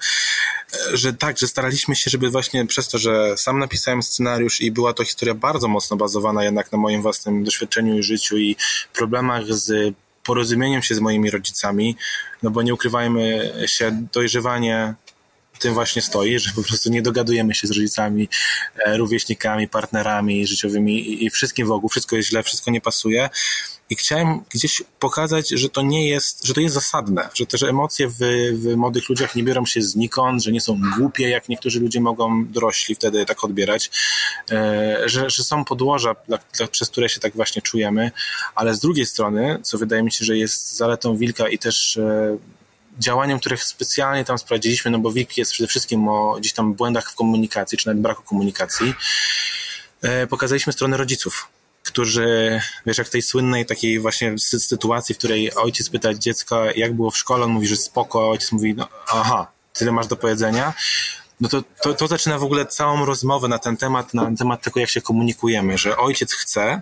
że 0.93 1.13
tak, 1.13 1.39
że 1.39 1.47
staraliśmy 1.47 1.97
się, 1.97 2.11
żeby 2.11 2.31
właśnie 2.31 2.67
przez 2.67 2.89
to, 2.89 2.99
że 2.99 3.37
sam 3.37 3.59
napisałem 3.59 4.03
scenariusz 4.03 4.61
i 4.61 4.71
była 4.71 4.93
to 4.93 5.05
historia 5.05 5.35
bardzo 5.35 5.69
mocno 5.69 5.97
bazowana 5.97 6.45
jednak 6.45 6.73
na 6.73 6.79
moim 6.79 7.03
własnym 7.03 7.45
doświadczeniu 7.45 7.99
i 7.99 8.03
życiu 8.03 8.39
i 8.39 8.57
problemach 8.93 9.45
z 9.47 9.95
porozumieniem 10.25 10.83
się 10.83 10.95
z 10.95 11.01
moimi 11.01 11.31
rodzicami, 11.31 11.97
no 12.43 12.51
bo 12.51 12.63
nie 12.63 12.75
ukrywajmy 12.75 13.53
się, 13.67 14.07
dojrzewanie 14.13 14.95
tym 15.63 15.75
właśnie 15.75 16.03
stoi, 16.03 16.39
że 16.39 16.51
po 16.55 16.63
prostu 16.63 16.91
nie 16.91 17.03
dogadujemy 17.03 17.55
się 17.55 17.67
z 17.67 17.71
rodzicami, 17.71 18.29
e, 18.87 18.97
rówieśnikami, 18.97 19.69
partnerami 19.69 20.47
życiowymi 20.47 21.25
i 21.25 21.31
wszystkim 21.31 21.67
wokół, 21.67 21.89
wszystko 21.89 22.17
jest 22.17 22.29
źle, 22.29 22.43
wszystko 22.43 22.71
nie 22.71 22.81
pasuje. 22.81 23.31
I 23.91 23.97
chciałem 23.97 24.41
gdzieś 24.51 24.83
pokazać, 24.99 25.49
że 25.49 25.69
to 25.69 25.83
nie 25.83 26.09
jest, 26.09 26.47
że 26.47 26.55
to 26.55 26.61
jest 26.61 26.75
zasadne, 26.75 27.29
że 27.35 27.47
te 27.47 27.59
że 27.59 27.69
emocje 27.69 28.09
w, 28.09 28.19
w 28.53 28.77
młodych 28.77 29.09
ludziach 29.09 29.35
nie 29.37 29.43
biorą 29.43 29.67
się 29.67 29.83
znikąd, 29.83 30.43
że 30.43 30.53
nie 30.53 30.61
są 30.61 30.81
głupie, 30.99 31.29
jak 31.29 31.49
niektórzy 31.49 31.81
ludzie 31.81 32.01
mogą 32.01 32.47
dorośli 32.47 32.95
wtedy 32.95 33.27
tak 33.27 33.45
odbierać, 33.45 33.91
e, 34.51 35.03
że, 35.07 35.31
że 35.31 35.45
są 35.45 35.65
podłoża, 35.65 36.15
dla, 36.29 36.39
dla, 36.57 36.67
przez 36.67 36.89
które 36.89 37.09
się 37.09 37.21
tak 37.21 37.35
właśnie 37.35 37.63
czujemy, 37.63 38.11
ale 38.55 38.75
z 38.75 38.81
drugiej 38.81 39.07
strony, 39.07 39.59
co 39.63 39.79
wydaje 39.79 40.03
mi 40.03 40.13
się, 40.13 40.25
że 40.25 40.37
jest 40.37 40.77
zaletą 40.77 41.17
Wilka 41.17 41.49
i 41.49 41.59
też 41.59 41.97
e, 41.97 42.39
działaniem, 42.99 43.39
których 43.39 43.65
specjalnie 43.65 44.25
tam 44.25 44.39
sprawdziliśmy, 44.39 44.91
no 44.91 44.99
bo 44.99 45.13
WIK 45.13 45.37
jest 45.37 45.53
przede 45.53 45.69
wszystkim 45.69 46.09
o 46.09 46.37
gdzieś 46.41 46.53
tam 46.53 46.75
błędach 46.75 47.11
w 47.11 47.15
komunikacji, 47.15 47.79
czy 47.79 47.87
nawet 47.87 48.03
braku 48.03 48.23
komunikacji, 48.23 48.95
e, 50.03 50.27
pokazaliśmy 50.27 50.73
stronę 50.73 50.97
rodziców, 50.97 51.49
którzy, 51.83 52.61
wiesz, 52.87 52.99
jak 52.99 53.09
tej 53.09 53.23
słynnej 53.23 53.67
takiej 53.67 53.99
właśnie 54.01 54.39
sytuacji, 54.39 55.15
w 55.15 55.19
której 55.19 55.55
ojciec 55.55 55.91
pyta 55.91 56.15
dziecka, 56.15 56.73
jak 56.77 56.95
było 56.95 57.11
w 57.11 57.19
szkole, 57.19 57.45
on 57.45 57.51
mówi, 57.51 57.67
że 57.67 57.77
spoko, 57.77 58.31
ojciec 58.31 58.53
mówi, 58.53 58.75
no 58.75 58.89
aha, 59.09 59.47
tyle 59.73 59.93
masz 59.93 60.07
do 60.07 60.17
powiedzenia, 60.17 60.75
no 61.41 61.49
to, 61.49 61.63
to, 61.83 61.95
to 61.95 62.07
zaczyna 62.07 62.39
w 62.39 62.45
ogóle 62.45 62.67
całą 62.67 63.05
rozmowę 63.05 63.49
na 63.49 63.59
ten 63.59 63.77
temat, 63.77 64.15
na 64.15 64.37
temat 64.39 64.63
tego, 64.63 64.81
jak 64.81 64.91
się 64.91 65.01
komunikujemy, 65.01 65.79
że 65.79 65.97
ojciec 65.97 66.33
chce, 66.33 66.81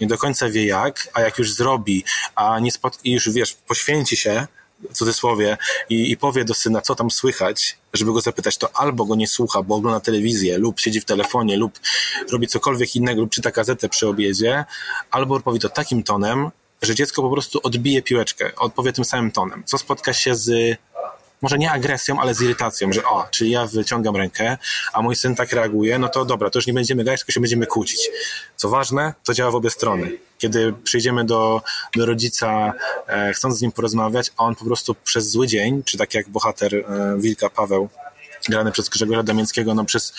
nie 0.00 0.06
do 0.06 0.18
końca 0.18 0.48
wie 0.48 0.66
jak, 0.66 1.08
a 1.14 1.20
jak 1.20 1.38
już 1.38 1.52
zrobi, 1.52 2.04
a 2.34 2.58
nie 2.58 2.70
spot- 2.70 2.98
i 3.04 3.12
już 3.12 3.30
wiesz, 3.30 3.54
poświęci 3.66 4.16
się, 4.16 4.46
w 4.90 4.94
cudzysłowie, 4.94 5.56
i, 5.88 6.10
i 6.10 6.16
powie 6.16 6.44
do 6.44 6.54
syna, 6.54 6.80
co 6.80 6.94
tam 6.94 7.10
słychać, 7.10 7.78
żeby 7.94 8.12
go 8.12 8.20
zapytać, 8.20 8.56
to 8.58 8.76
albo 8.76 9.04
go 9.04 9.16
nie 9.16 9.28
słucha, 9.28 9.62
bo 9.62 9.74
ogląda 9.74 10.00
telewizję, 10.00 10.58
lub 10.58 10.80
siedzi 10.80 11.00
w 11.00 11.04
telefonie, 11.04 11.56
lub 11.56 11.80
robi 12.32 12.46
cokolwiek 12.46 12.96
innego, 12.96 13.20
lub 13.20 13.30
czyta 13.30 13.50
gazetę 13.50 13.88
przy 13.88 14.08
obiedzie, 14.08 14.64
albo 15.10 15.40
powie 15.40 15.58
to 15.58 15.68
takim 15.68 16.02
tonem, 16.02 16.50
że 16.82 16.94
dziecko 16.94 17.22
po 17.22 17.30
prostu 17.30 17.60
odbije 17.62 18.02
piłeczkę, 18.02 18.52
odpowie 18.56 18.92
tym 18.92 19.04
samym 19.04 19.30
tonem, 19.30 19.62
co 19.66 19.78
spotka 19.78 20.12
się 20.12 20.34
z 20.34 20.78
może 21.42 21.58
nie 21.58 21.70
agresją, 21.70 22.20
ale 22.20 22.34
z 22.34 22.40
irytacją, 22.40 22.92
że 22.92 23.04
o, 23.04 23.26
czyli 23.30 23.50
ja 23.50 23.66
wyciągam 23.66 24.16
rękę, 24.16 24.58
a 24.92 25.02
mój 25.02 25.16
syn 25.16 25.34
tak 25.34 25.52
reaguje, 25.52 25.98
no 25.98 26.08
to 26.08 26.24
dobra, 26.24 26.50
to 26.50 26.58
już 26.58 26.66
nie 26.66 26.72
będziemy 26.72 27.04
grać, 27.04 27.20
tylko 27.20 27.32
się 27.32 27.40
będziemy 27.40 27.66
kłócić. 27.66 28.10
Co 28.56 28.68
ważne, 28.68 29.14
to 29.24 29.34
działa 29.34 29.50
w 29.50 29.54
obie 29.54 29.70
strony. 29.70 30.12
Kiedy 30.38 30.74
przyjdziemy 30.84 31.24
do, 31.24 31.62
do 31.96 32.06
rodzica, 32.06 32.72
e, 33.06 33.32
chcąc 33.32 33.58
z 33.58 33.62
nim 33.62 33.72
porozmawiać, 33.72 34.30
a 34.36 34.44
on 34.44 34.54
po 34.54 34.64
prostu 34.64 34.94
przez 34.94 35.30
zły 35.30 35.46
dzień, 35.46 35.82
czy 35.84 35.98
tak 35.98 36.14
jak 36.14 36.28
bohater 36.28 36.74
e, 36.74 36.84
Wilka 37.18 37.50
Paweł, 37.50 37.88
grany 38.48 38.72
przez 38.72 38.88
Grzegorza 38.88 39.22
Damięckiego, 39.22 39.74
no 39.74 39.84
przez 39.84 40.12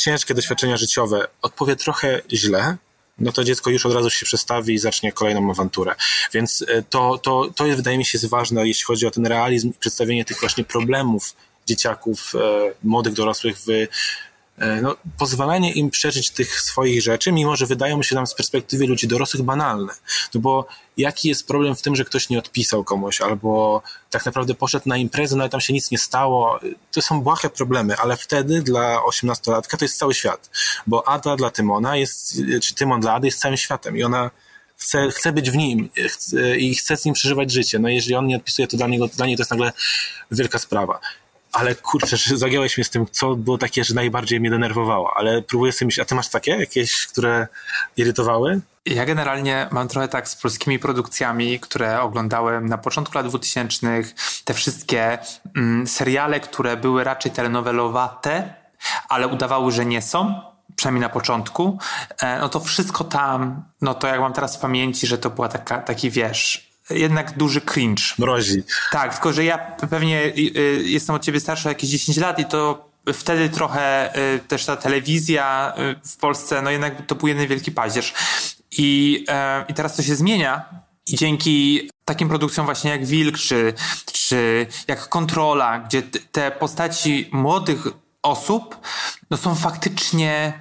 ciężkie 0.00 0.34
doświadczenia 0.34 0.76
życiowe, 0.76 1.26
odpowie 1.42 1.76
trochę 1.76 2.20
źle, 2.32 2.76
no 3.18 3.32
to 3.32 3.44
dziecko 3.44 3.70
już 3.70 3.86
od 3.86 3.94
razu 3.94 4.10
się 4.10 4.26
przestawi 4.26 4.74
i 4.74 4.78
zacznie 4.78 5.12
kolejną 5.12 5.50
awanturę. 5.50 5.94
Więc 6.32 6.64
e, 6.68 6.82
to, 6.82 7.18
to, 7.18 7.50
to 7.56 7.66
jest, 7.66 7.78
wydaje 7.78 7.98
mi 7.98 8.04
się, 8.04 8.18
jest 8.18 8.30
ważne, 8.30 8.68
jeśli 8.68 8.84
chodzi 8.84 9.06
o 9.06 9.10
ten 9.10 9.26
realizm 9.26 9.68
i 9.68 9.72
przedstawienie 9.72 10.24
tych 10.24 10.40
właśnie 10.40 10.64
problemów 10.64 11.34
dzieciaków, 11.66 12.32
e, 12.34 12.38
młodych 12.82 13.12
dorosłych 13.12 13.56
w 13.58 13.86
no, 14.82 14.96
pozwalanie 15.18 15.72
im 15.72 15.90
przeżyć 15.90 16.30
tych 16.30 16.60
swoich 16.60 17.02
rzeczy, 17.02 17.32
mimo 17.32 17.56
że 17.56 17.66
wydają 17.66 18.02
się 18.02 18.14
nam 18.14 18.26
z 18.26 18.34
perspektywy 18.34 18.86
ludzi 18.86 19.08
dorosłych 19.08 19.42
banalne. 19.42 19.92
No 20.34 20.40
bo 20.40 20.66
jaki 20.96 21.28
jest 21.28 21.46
problem 21.46 21.76
w 21.76 21.82
tym, 21.82 21.96
że 21.96 22.04
ktoś 22.04 22.28
nie 22.28 22.38
odpisał 22.38 22.84
komuś, 22.84 23.20
albo 23.20 23.82
tak 24.10 24.26
naprawdę 24.26 24.54
poszedł 24.54 24.88
na 24.88 24.96
imprezę, 24.96 25.36
no 25.36 25.42
ale 25.42 25.50
tam 25.50 25.60
się 25.60 25.72
nic 25.72 25.90
nie 25.90 25.98
stało. 25.98 26.60
To 26.92 27.02
są 27.02 27.20
błahe 27.20 27.50
problemy, 27.50 27.96
ale 27.96 28.16
wtedy 28.16 28.62
dla 28.62 29.04
osiemnastolatka 29.04 29.76
to 29.76 29.84
jest 29.84 29.98
cały 29.98 30.14
świat. 30.14 30.50
Bo 30.86 31.08
Ada 31.08 31.36
dla 31.36 31.50
Tymona 31.50 31.96
jest, 31.96 32.38
czy 32.62 32.74
Tymon 32.74 33.00
dla 33.00 33.14
Ady 33.14 33.26
jest 33.26 33.40
całym 33.40 33.56
światem 33.56 33.96
i 33.96 34.02
ona 34.02 34.30
chce, 34.76 35.10
chce 35.10 35.32
być 35.32 35.50
w 35.50 35.56
nim 35.56 35.90
i 36.58 36.74
chce 36.74 36.96
z 36.96 37.04
nim 37.04 37.14
przeżywać 37.14 37.52
życie. 37.52 37.78
No 37.78 37.88
jeżeli 37.88 38.14
on 38.14 38.26
nie 38.26 38.36
odpisuje, 38.36 38.68
to 38.68 38.76
dla 38.76 38.86
niego, 38.86 39.08
dla 39.08 39.26
niej 39.26 39.36
to 39.36 39.40
jest 39.40 39.50
nagle 39.50 39.72
wielka 40.30 40.58
sprawa 40.58 41.00
ale 41.54 41.74
kurczę, 41.74 42.16
że 42.16 42.36
zagiąłeś 42.36 42.78
mnie 42.78 42.84
z 42.84 42.90
tym, 42.90 43.06
co 43.10 43.36
było 43.36 43.58
takie, 43.58 43.84
że 43.84 43.94
najbardziej 43.94 44.40
mnie 44.40 44.50
denerwowało, 44.50 45.12
ale 45.16 45.42
próbuję 45.42 45.72
sobie 45.72 45.86
myśleć, 45.86 46.06
a 46.06 46.08
ty 46.08 46.14
masz 46.14 46.28
takie 46.28 46.50
jakieś, 46.50 47.06
które 47.06 47.46
irytowały? 47.96 48.60
Ja 48.86 49.06
generalnie 49.06 49.68
mam 49.70 49.88
trochę 49.88 50.08
tak 50.08 50.28
z 50.28 50.36
polskimi 50.36 50.78
produkcjami, 50.78 51.60
które 51.60 52.00
oglądałem 52.00 52.66
na 52.66 52.78
początku 52.78 53.18
lat 53.18 53.28
2000, 53.28 54.02
te 54.44 54.54
wszystkie 54.54 55.18
mm, 55.56 55.86
seriale, 55.86 56.40
które 56.40 56.76
były 56.76 57.04
raczej 57.04 57.32
telenowelowate, 57.32 58.54
ale 59.08 59.28
udawały, 59.28 59.72
że 59.72 59.84
nie 59.84 60.02
są, 60.02 60.40
przynajmniej 60.76 61.02
na 61.02 61.08
początku, 61.08 61.78
e, 62.18 62.38
no 62.38 62.48
to 62.48 62.60
wszystko 62.60 63.04
tam, 63.04 63.64
no 63.80 63.94
to 63.94 64.06
jak 64.06 64.20
mam 64.20 64.32
teraz 64.32 64.56
w 64.56 64.60
pamięci, 64.60 65.06
że 65.06 65.18
to 65.18 65.30
była 65.30 65.48
taka, 65.48 65.78
taki 65.78 66.10
wiesz, 66.10 66.73
jednak 66.90 67.38
duży 67.38 67.60
cringe. 67.60 68.02
Mrozi. 68.18 68.62
Tak, 68.92 69.12
tylko 69.14 69.32
że 69.32 69.44
ja 69.44 69.58
pewnie 69.90 70.24
y, 70.24 70.32
y, 70.56 70.82
jestem 70.84 71.16
od 71.16 71.22
ciebie 71.22 71.40
starszy 71.40 71.68
o 71.68 71.70
jakieś 71.70 71.90
10 71.90 72.18
lat 72.18 72.38
i 72.38 72.44
to 72.44 72.88
wtedy 73.12 73.48
trochę 73.48 74.16
y, 74.34 74.38
też 74.38 74.66
ta 74.66 74.76
telewizja 74.76 75.74
w 76.06 76.16
Polsce, 76.16 76.62
no 76.62 76.70
jednak 76.70 77.06
to 77.06 77.14
był 77.14 77.28
jeden 77.28 77.46
wielki 77.46 77.72
paździerz. 77.72 78.14
I, 78.78 79.24
e, 79.28 79.64
i 79.68 79.74
teraz 79.74 79.96
to 79.96 80.02
się 80.02 80.16
zmienia 80.16 80.64
i 81.06 81.16
dzięki 81.16 81.90
takim 82.04 82.28
produkcjom 82.28 82.66
właśnie 82.66 82.90
jak 82.90 83.06
Wilk, 83.06 83.38
czy, 83.38 83.74
czy 84.12 84.66
jak 84.88 85.08
Kontrola, 85.08 85.78
gdzie 85.78 86.02
te 86.32 86.50
postaci 86.50 87.28
młodych 87.32 87.86
osób 88.22 88.78
no 89.30 89.36
są 89.36 89.54
faktycznie 89.54 90.52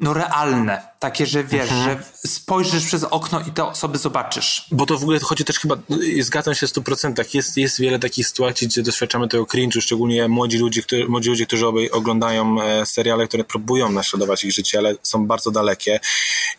no 0.00 0.12
realne. 0.12 0.82
Takie, 0.98 1.26
że 1.26 1.44
wiesz, 1.44 1.70
mhm. 1.70 1.98
że 1.98 2.04
spojrzysz 2.30 2.86
przez 2.86 3.04
okno 3.04 3.40
i 3.40 3.50
te 3.50 3.64
osoby 3.64 3.98
zobaczysz. 3.98 4.66
Bo 4.70 4.86
to 4.86 4.98
w 4.98 5.02
ogóle 5.02 5.20
chodzi 5.20 5.44
też 5.44 5.58
chyba, 5.58 5.76
zgadzam 6.20 6.54
się 6.54 6.66
w 6.66 6.70
100%, 6.70 7.34
jest, 7.34 7.56
jest 7.56 7.80
wiele 7.80 7.98
takich 7.98 8.28
sytuacji, 8.28 8.66
gdzie 8.68 8.82
doświadczamy 8.82 9.28
tego 9.28 9.44
cringe'u, 9.44 9.80
szczególnie 9.80 10.28
młodzi 10.28 10.58
ludzie, 10.58 10.82
którzy, 10.82 11.08
młodzi 11.08 11.30
ludzie, 11.30 11.46
którzy 11.46 11.66
oglądają 11.92 12.62
e, 12.62 12.86
seriale, 12.86 13.28
które 13.28 13.44
próbują 13.44 13.92
naśladować 13.92 14.44
ich 14.44 14.52
życie, 14.52 14.78
ale 14.78 14.94
są 15.02 15.26
bardzo 15.26 15.50
dalekie. 15.50 16.00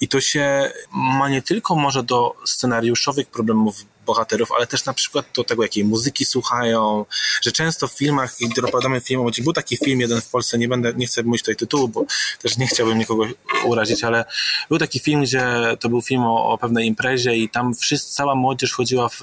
I 0.02 0.08
to 0.08 0.22
się 0.22 0.72
ma 0.92 1.30
nie 1.30 1.42
tylko 1.42 1.76
może 1.76 2.04
do 2.04 2.36
scenariuszowych 2.46 3.28
problemów 3.28 3.86
bohaterów, 4.12 4.52
ale 4.58 4.68
też 4.68 4.86
na 4.86 4.94
przykład 4.94 5.26
do 5.36 5.44
tego, 5.44 5.64
jakiej 5.64 5.86
muzyki 5.86 6.26
słuchają, 6.26 7.06
że 7.42 7.52
często 7.52 7.88
w 7.88 7.92
filmach, 7.92 8.42
i 8.42 8.46
opowiadamy 8.60 9.02
filmom, 9.02 9.32
był 9.44 9.54
taki 9.54 9.78
film 9.78 10.00
jeden 10.02 10.22
w 10.22 10.28
Polsce, 10.28 10.58
nie 10.58 10.68
będę, 10.68 10.94
nie 10.94 11.08
chcę 11.08 11.24
mówić 11.24 11.42
tutaj 11.42 11.56
tytułu, 11.56 11.88
bo 11.88 12.06
też 12.42 12.58
nie 12.58 12.68
chciałbym 12.68 12.98
nikogo 12.98 13.26
urazić, 13.66 14.04
ale 14.04 14.26
był 14.70 14.78
taki 14.78 15.00
film, 15.00 15.22
gdzie 15.22 15.44
to 15.80 15.90
był 15.90 16.02
film 16.02 16.24
o, 16.24 16.52
o 16.52 16.58
pewnej 16.58 16.88
imprezie 16.88 17.36
i 17.36 17.50
tam 17.50 17.74
wszyscy, 17.76 18.16
cała 18.16 18.36
młodzież 18.36 18.74
chodziła 18.74 19.10
w 19.10 19.22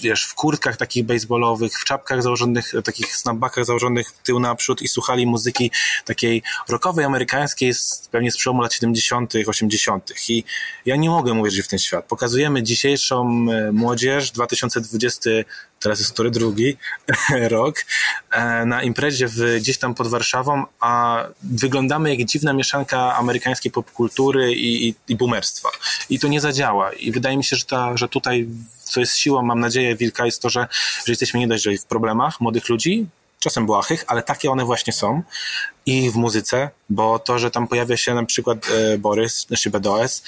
wiesz, 0.00 0.24
w 0.24 0.34
kurtkach 0.34 0.76
takich 0.76 1.04
baseballowych, 1.04 1.72
w 1.72 1.84
czapkach 1.84 2.22
założonych, 2.22 2.72
takich 2.84 3.16
snapbackach 3.16 3.64
założonych 3.64 4.12
tył 4.12 4.40
naprzód 4.40 4.82
i 4.82 4.88
słuchali 4.88 5.26
muzyki 5.26 5.70
takiej 6.04 6.42
rockowej, 6.68 7.04
amerykańskiej, 7.04 7.72
pewnie 8.10 8.32
z 8.32 8.36
przełomu 8.36 8.62
lat 8.62 8.72
70., 8.72 9.34
80. 9.46 10.12
I 10.28 10.44
ja 10.86 10.96
nie 10.96 11.10
mogę 11.10 11.32
uwierzyć 11.32 11.66
w 11.66 11.68
ten 11.68 11.78
świat. 11.78 12.04
Pokazujemy 12.04 12.62
dzisiejszą 12.62 13.46
e, 13.50 13.72
młodzież, 13.72 14.30
2020 14.30 15.30
teraz 15.80 15.98
jest 15.98 16.12
który 16.12 16.30
drugi 16.30 16.76
rok, 17.48 17.84
e, 18.30 18.66
na 18.66 18.82
imprezie 18.82 19.28
w, 19.28 19.58
gdzieś 19.58 19.78
tam 19.78 19.94
pod 19.94 20.08
Warszawą, 20.08 20.64
a 20.80 21.24
wyglądamy 21.42 22.16
jak 22.16 22.28
dziwna 22.28 22.52
mieszanka 22.52 23.16
amerykańskiej 23.16 23.72
popkultury 23.72 24.52
i, 24.52 24.88
i, 24.88 24.94
i 25.08 25.16
boomerstwa. 25.16 25.68
I 26.10 26.18
to 26.18 26.28
nie 26.28 26.40
zadziała. 26.40 26.92
I 26.92 27.12
wydaje 27.12 27.36
mi 27.36 27.44
się, 27.44 27.56
że, 27.56 27.64
ta, 27.64 27.96
że 27.96 28.08
tutaj, 28.08 28.48
co 28.84 29.00
jest 29.00 29.16
siłą, 29.16 29.42
mam 29.42 29.60
nadzieję, 29.60 29.96
Wilka, 29.96 30.26
jest 30.26 30.42
to, 30.42 30.50
że, 30.50 30.68
że 31.06 31.12
jesteśmy 31.12 31.40
nie 31.40 31.48
dość, 31.48 31.64
że 31.64 31.78
w 31.78 31.84
problemach 31.84 32.40
młodych 32.40 32.68
ludzi, 32.68 33.06
czasem 33.40 33.66
błahych, 33.66 34.04
ale 34.06 34.22
takie 34.22 34.50
one 34.50 34.64
właśnie 34.64 34.92
są 34.92 35.22
i 35.86 36.10
w 36.10 36.16
muzyce, 36.16 36.70
bo 36.90 37.18
to, 37.18 37.38
że 37.38 37.50
tam 37.50 37.68
pojawia 37.68 37.96
się 37.96 38.14
na 38.14 38.24
przykład 38.24 38.58
e, 38.70 38.98
Borys, 38.98 39.46
znaczy 39.46 39.70
BDOS, 39.70 40.22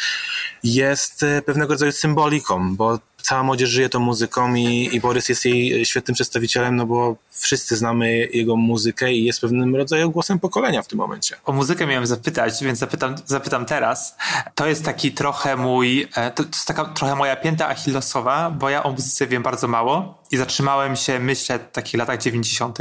jest 0.65 1.23
e, 1.23 1.43
pewnego 1.43 1.75
rodzaju 1.75 1.93
symboliką, 1.93 2.77
bo 2.77 2.99
cała 3.23 3.43
młodzież 3.43 3.71
żyje 3.71 3.89
tą 3.89 4.01
muzyką 4.01 4.55
i, 4.55 4.89
i 4.93 5.01
Borys 5.01 5.29
jest 5.29 5.45
jej 5.45 5.87
świetnym 5.87 6.15
przedstawicielem, 6.15 6.77
no 6.77 6.87
bo 6.87 7.17
wszyscy 7.31 7.77
znamy 7.77 8.29
jego 8.33 8.57
muzykę 8.57 9.13
i 9.13 9.25
jest 9.25 9.41
pewnym 9.41 9.77
rodzaju 9.77 10.11
głosem 10.11 10.39
pokolenia 10.39 10.83
w 10.83 10.89
tym 10.89 10.99
momencie. 10.99 11.37
O 11.45 11.53
muzykę 11.53 11.87
miałem 11.87 12.07
zapytać, 12.07 12.65
więc 12.65 12.79
zapytam, 12.79 13.15
zapytam 13.27 13.67
teraz. 13.67 14.17
To 14.55 14.67
jest 14.67 14.85
taki 14.85 15.13
trochę 15.13 15.57
mój, 15.57 16.09
e, 16.15 16.31
to, 16.31 16.43
jest 16.43 16.67
taka 16.67 16.85
trochę 16.85 17.17
moja 17.17 17.37
pięta 17.37 17.69
achillesowa, 17.69 18.51
bo 18.51 18.71
ja 18.71 18.83
o 18.83 18.93
muzyce 18.93 19.27
wiem 19.27 19.43
bardzo 19.43 19.69
mało 19.69 20.23
i 20.31 20.37
zatrzymałem 20.37 20.97
się, 20.97 21.19
myślę, 21.19 21.59
w 21.59 21.73
takich 21.73 21.99
latach 21.99 22.23
90. 22.23 22.79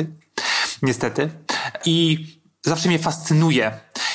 Niestety. 0.82 1.30
I 1.86 2.26
zawsze 2.62 2.90
mnie 2.90 3.00
fascynuje, 3.00 3.72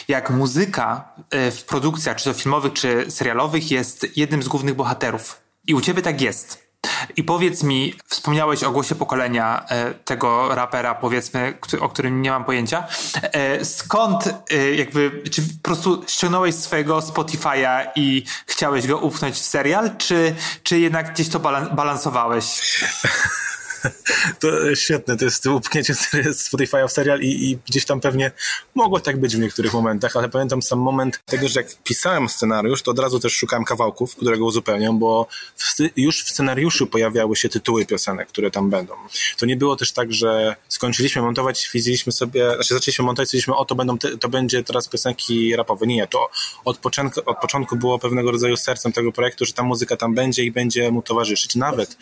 jak 0.08 0.30
muzyka 0.30 1.14
e, 1.30 1.50
w 1.50 1.64
produkcjach, 1.64 2.16
czy 2.16 2.24
to 2.24 2.32
filmowych, 2.32 2.72
czy 2.72 3.10
serialowych, 3.10 3.70
jest 3.70 4.16
jednym 4.16 4.42
z 4.42 4.48
głównych 4.48 4.74
bohaterów. 4.74 5.45
I 5.66 5.74
u 5.74 5.80
ciebie 5.80 6.02
tak 6.02 6.20
jest. 6.20 6.66
I 7.16 7.24
powiedz 7.24 7.62
mi, 7.62 7.94
wspomniałeś 8.06 8.64
o 8.64 8.70
głosie 8.70 8.94
pokolenia 8.94 9.64
e, 9.68 9.94
tego 9.94 10.54
rapera, 10.54 10.94
powiedzmy, 10.94 11.58
o 11.80 11.88
którym 11.88 12.22
nie 12.22 12.30
mam 12.30 12.44
pojęcia. 12.44 12.86
E, 13.22 13.64
skąd 13.64 14.34
jakby, 14.76 15.22
czy 15.30 15.42
po 15.42 15.62
prostu 15.62 16.04
ściągnąłeś 16.06 16.54
swojego 16.54 16.98
Spotify'a 16.98 17.86
i 17.96 18.24
chciałeś 18.46 18.86
go 18.86 18.98
upchnąć 18.98 19.34
w 19.34 19.44
serial, 19.44 19.96
czy, 19.96 20.34
czy 20.62 20.80
jednak 20.80 21.12
gdzieś 21.12 21.28
to 21.28 21.40
balansowałeś? 21.72 22.46
to 24.41 24.74
świetne, 24.74 25.16
to 25.16 25.24
jest 25.24 25.47
upchnięcie 25.47 25.95
Spotify'a 26.47 26.89
w 26.89 26.93
serial 26.93 27.20
i, 27.20 27.51
i, 27.51 27.59
gdzieś 27.68 27.84
tam 27.84 28.01
pewnie 28.01 28.30
mogło 28.74 29.01
tak 29.01 29.20
być 29.20 29.37
w 29.37 29.39
niektórych 29.39 29.72
momentach, 29.72 30.16
ale 30.16 30.28
pamiętam 30.28 30.62
sam 30.62 30.78
moment 30.78 31.20
tego, 31.24 31.49
że 31.49 31.61
jak 31.61 31.68
pisałem 31.84 32.28
scenariusz, 32.28 32.82
to 32.82 32.91
od 32.91 32.99
razu 32.99 33.20
też 33.20 33.32
szukałem 33.32 33.64
kawałków, 33.64 34.16
które 34.16 34.39
go 34.39 34.45
uzupełnią, 34.45 34.99
bo 34.99 35.26
w, 35.57 35.74
już 35.97 36.24
w 36.24 36.28
scenariuszu 36.28 36.87
pojawiały 36.87 37.37
się 37.37 37.49
tytuły 37.49 37.87
piosenek, 37.87 38.28
które 38.28 38.51
tam 38.51 38.70
będą. 38.70 38.95
To 39.39 39.47
nie 39.47 39.57
było 39.57 39.76
też 39.76 39.93
tak, 39.93 40.12
że 40.12 40.57
skończyliśmy 40.68 41.22
montować, 41.22 41.70
widzieliśmy 41.74 42.12
sobie, 42.12 42.55
znaczy 42.55 42.74
zaczęliśmy 42.74 43.05
montować, 43.05 43.28
stwierdziliśmy, 43.28 43.57
o 43.57 43.64
to, 43.64 43.74
będą, 43.74 43.99
to 43.99 44.28
będzie 44.28 44.62
teraz 44.62 44.89
piosenki 44.89 45.57
rapowe. 45.57 45.87
Nie, 45.87 46.07
to 46.07 46.30
od 46.64 46.78
początku, 46.78 47.20
od 47.26 47.39
początku 47.39 47.76
było 47.76 47.99
pewnego 47.99 48.30
rodzaju 48.30 48.57
sercem 48.57 48.93
tego 48.93 49.12
projektu, 49.12 49.45
że 49.45 49.53
ta 49.53 49.62
muzyka 49.62 49.97
tam 49.97 50.14
będzie 50.14 50.45
i 50.45 50.53
będzie 50.53 50.91
mu 50.91 51.03
towarzyszyć. 51.03 51.55
Nawet 51.55 51.97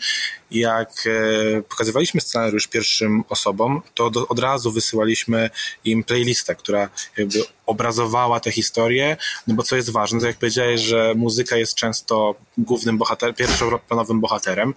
jak 0.51 0.89
e, 1.07 1.61
pokazywaliśmy 1.75 2.21
scenariusz 2.21 2.67
pierwszym 2.67 3.23
osobom, 3.29 3.81
to 3.93 4.09
do, 4.09 4.27
od 4.27 4.39
razu 4.39 4.71
wysyłaliśmy 4.71 5.49
im 5.85 6.03
playlistę, 6.03 6.55
która 6.55 6.89
jakby 7.17 7.39
obrazowała 7.65 8.39
tę 8.39 8.51
historię, 8.51 9.17
no 9.47 9.55
bo 9.55 9.63
co 9.63 9.75
jest 9.75 9.89
ważne, 9.89 10.19
to 10.19 10.27
jak 10.27 10.37
powiedziałeś, 10.37 10.81
że 10.81 11.13
muzyka 11.15 11.57
jest 11.57 11.75
często 11.75 12.35
głównym 12.57 12.97
bohaterem, 12.97 13.35
pierwszoplanowym 13.35 14.21
bohaterem, 14.21 14.73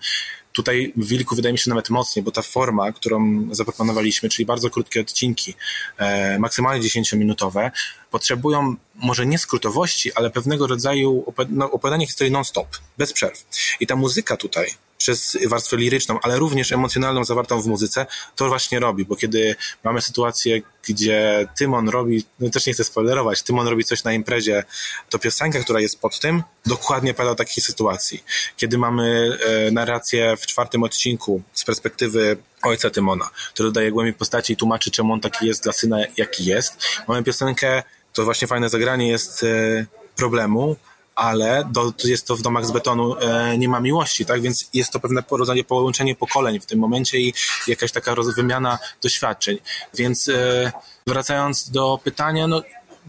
Tutaj 0.52 0.92
w 0.96 1.06
Wilku 1.06 1.36
wydaje 1.36 1.52
mi 1.52 1.58
się 1.58 1.70
nawet 1.70 1.90
mocniej, 1.90 2.22
bo 2.22 2.30
ta 2.30 2.42
forma, 2.42 2.92
którą 2.92 3.48
zaproponowaliśmy, 3.50 4.28
czyli 4.28 4.46
bardzo 4.46 4.70
krótkie 4.70 5.00
odcinki, 5.00 5.54
e, 5.98 6.38
maksymalnie 6.38 6.88
10-minutowe, 6.88 7.70
potrzebują 8.10 8.76
może 8.94 9.26
nie 9.26 9.38
skrótowości, 9.38 10.12
ale 10.14 10.30
pewnego 10.30 10.66
rodzaju 10.66 11.34
no, 11.48 11.70
opowiadania 11.70 12.06
historii 12.06 12.32
non-stop, 12.32 12.68
bez 12.98 13.12
przerw. 13.12 13.44
I 13.80 13.86
ta 13.86 13.96
muzyka 13.96 14.36
tutaj, 14.36 14.74
przez 14.98 15.38
warstwę 15.46 15.76
liryczną, 15.76 16.18
ale 16.22 16.38
również 16.38 16.72
emocjonalną 16.72 17.24
zawartą 17.24 17.62
w 17.62 17.66
muzyce, 17.66 18.06
to 18.36 18.48
właśnie 18.48 18.80
robi, 18.80 19.04
bo 19.04 19.16
kiedy 19.16 19.56
mamy 19.84 20.00
sytuację, 20.00 20.60
gdzie 20.88 21.48
Tymon 21.58 21.88
robi, 21.88 22.24
no 22.40 22.50
też 22.50 22.66
nie 22.66 22.72
chcę 22.72 22.84
spoilerować, 22.84 23.42
Tymon 23.42 23.68
robi 23.68 23.84
coś 23.84 24.04
na 24.04 24.12
imprezie, 24.12 24.64
to 25.10 25.18
piosenka, 25.18 25.60
która 25.60 25.80
jest 25.80 26.00
pod 26.00 26.20
tym, 26.20 26.42
dokładnie 26.66 27.14
pada 27.14 27.34
takiej 27.34 27.64
sytuacji. 27.64 28.24
Kiedy 28.56 28.78
mamy 28.78 29.38
e, 29.46 29.70
narrację 29.70 30.36
w 30.36 30.46
czwartym 30.46 30.82
odcinku 30.82 31.42
z 31.52 31.64
perspektywy 31.64 32.36
ojca 32.62 32.90
Tymona, 32.90 33.30
który 33.54 33.68
dodaje 33.68 33.92
głębi 33.92 34.12
postaci 34.12 34.52
i 34.52 34.56
tłumaczy, 34.56 34.90
czemu 34.90 35.12
on 35.12 35.20
taki 35.20 35.46
jest 35.46 35.62
dla 35.62 35.72
syna, 35.72 35.98
jaki 36.16 36.44
jest. 36.44 36.72
Mamy 37.08 37.22
piosenkę, 37.22 37.82
to 38.12 38.24
właśnie 38.24 38.48
fajne 38.48 38.68
zagranie 38.68 39.08
jest 39.08 39.42
e, 39.42 39.86
problemu, 40.16 40.76
ale 41.18 41.68
do, 41.72 41.92
jest 42.04 42.26
to 42.26 42.36
w 42.36 42.42
domach 42.42 42.66
z 42.66 42.70
betonu 42.70 43.16
e, 43.18 43.58
nie 43.58 43.68
ma 43.68 43.80
miłości, 43.80 44.26
tak? 44.26 44.40
Więc 44.42 44.68
jest 44.74 44.92
to 44.92 45.00
pewne 45.00 45.22
rodzaju 45.30 45.64
połączenie 45.64 46.14
pokoleń 46.14 46.60
w 46.60 46.66
tym 46.66 46.78
momencie 46.78 47.18
i 47.18 47.34
jakaś 47.66 47.92
taka 47.92 48.14
wymiana 48.36 48.78
doświadczeń. 49.02 49.58
Więc 49.94 50.28
e, 50.28 50.72
wracając 51.06 51.70
do 51.70 52.00
pytania, 52.04 52.46
no 52.46 52.62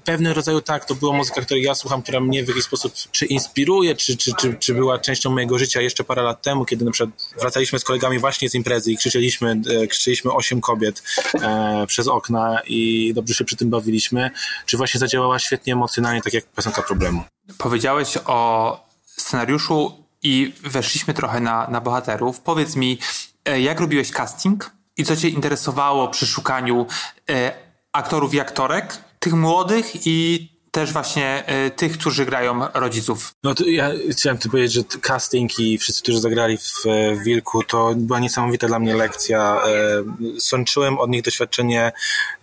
pewnego 0.05 0.35
rodzaju 0.35 0.61
tak, 0.61 0.85
to 0.85 0.95
była 0.95 1.13
muzyka, 1.13 1.41
której 1.41 1.63
ja 1.63 1.75
słucham, 1.75 2.01
która 2.01 2.19
mnie 2.19 2.43
w 2.43 2.47
jakiś 2.47 2.63
sposób 2.63 2.93
czy 3.11 3.25
inspiruje, 3.25 3.95
czy, 3.95 4.17
czy, 4.17 4.31
czy, 4.39 4.53
czy 4.53 4.73
była 4.73 4.99
częścią 4.99 5.29
mojego 5.29 5.59
życia 5.59 5.81
jeszcze 5.81 6.03
parę 6.03 6.21
lat 6.21 6.41
temu, 6.41 6.65
kiedy 6.65 6.85
na 6.85 6.91
przykład 6.91 7.33
wracaliśmy 7.39 7.79
z 7.79 7.83
kolegami 7.83 8.19
właśnie 8.19 8.49
z 8.49 8.55
imprezy 8.55 8.91
i 8.91 8.97
krzyczeliśmy, 8.97 9.61
e, 9.81 9.87
krzyczeliśmy 9.87 10.31
osiem 10.31 10.61
kobiet 10.61 11.03
e, 11.41 11.85
przez 11.87 12.07
okna 12.07 12.61
i 12.67 13.11
dobrze 13.15 13.33
się 13.33 13.45
przy 13.45 13.55
tym 13.55 13.69
bawiliśmy, 13.69 14.31
czy 14.65 14.77
właśnie 14.77 14.99
zadziałała 14.99 15.39
świetnie 15.39 15.73
emocjonalnie, 15.73 16.21
tak 16.21 16.33
jak 16.33 16.45
piosenka 16.45 16.81
problemu. 16.81 17.23
Powiedziałeś 17.57 18.17
o 18.25 18.89
scenariuszu 19.05 20.03
i 20.23 20.53
weszliśmy 20.63 21.13
trochę 21.13 21.39
na, 21.39 21.67
na 21.67 21.81
bohaterów. 21.81 22.39
Powiedz 22.39 22.75
mi, 22.75 22.99
e, 23.45 23.61
jak 23.61 23.79
robiłeś 23.79 24.11
casting 24.11 24.71
i 24.97 25.05
co 25.05 25.15
cię 25.15 25.29
interesowało 25.29 26.07
przy 26.07 26.27
szukaniu 26.27 26.85
e, 27.29 27.51
aktorów 27.91 28.33
i 28.33 28.39
aktorek, 28.39 28.97
tych 29.19 29.33
młodych 29.33 30.07
i 30.07 30.49
też 30.71 30.93
właśnie 30.93 31.43
y, 31.67 31.71
tych, 31.71 31.97
którzy 31.97 32.25
grają 32.25 32.67
rodziców. 32.73 33.33
No 33.43 33.55
to 33.55 33.65
ja 33.65 33.91
chciałem 34.11 34.37
tu 34.37 34.49
powiedzieć, 34.49 34.73
że 34.73 34.83
casting 35.01 35.59
i 35.59 35.77
wszyscy, 35.77 36.01
którzy 36.01 36.19
zagrali 36.19 36.57
w, 36.57 36.83
w 37.15 37.23
Wilku, 37.23 37.63
to 37.63 37.93
była 37.95 38.19
niesamowita 38.19 38.67
dla 38.67 38.79
mnie 38.79 38.95
lekcja. 38.95 39.61
E, 39.65 40.39
sączyłem 40.39 40.97
od 40.97 41.09
nich 41.09 41.21
doświadczenie 41.21 41.91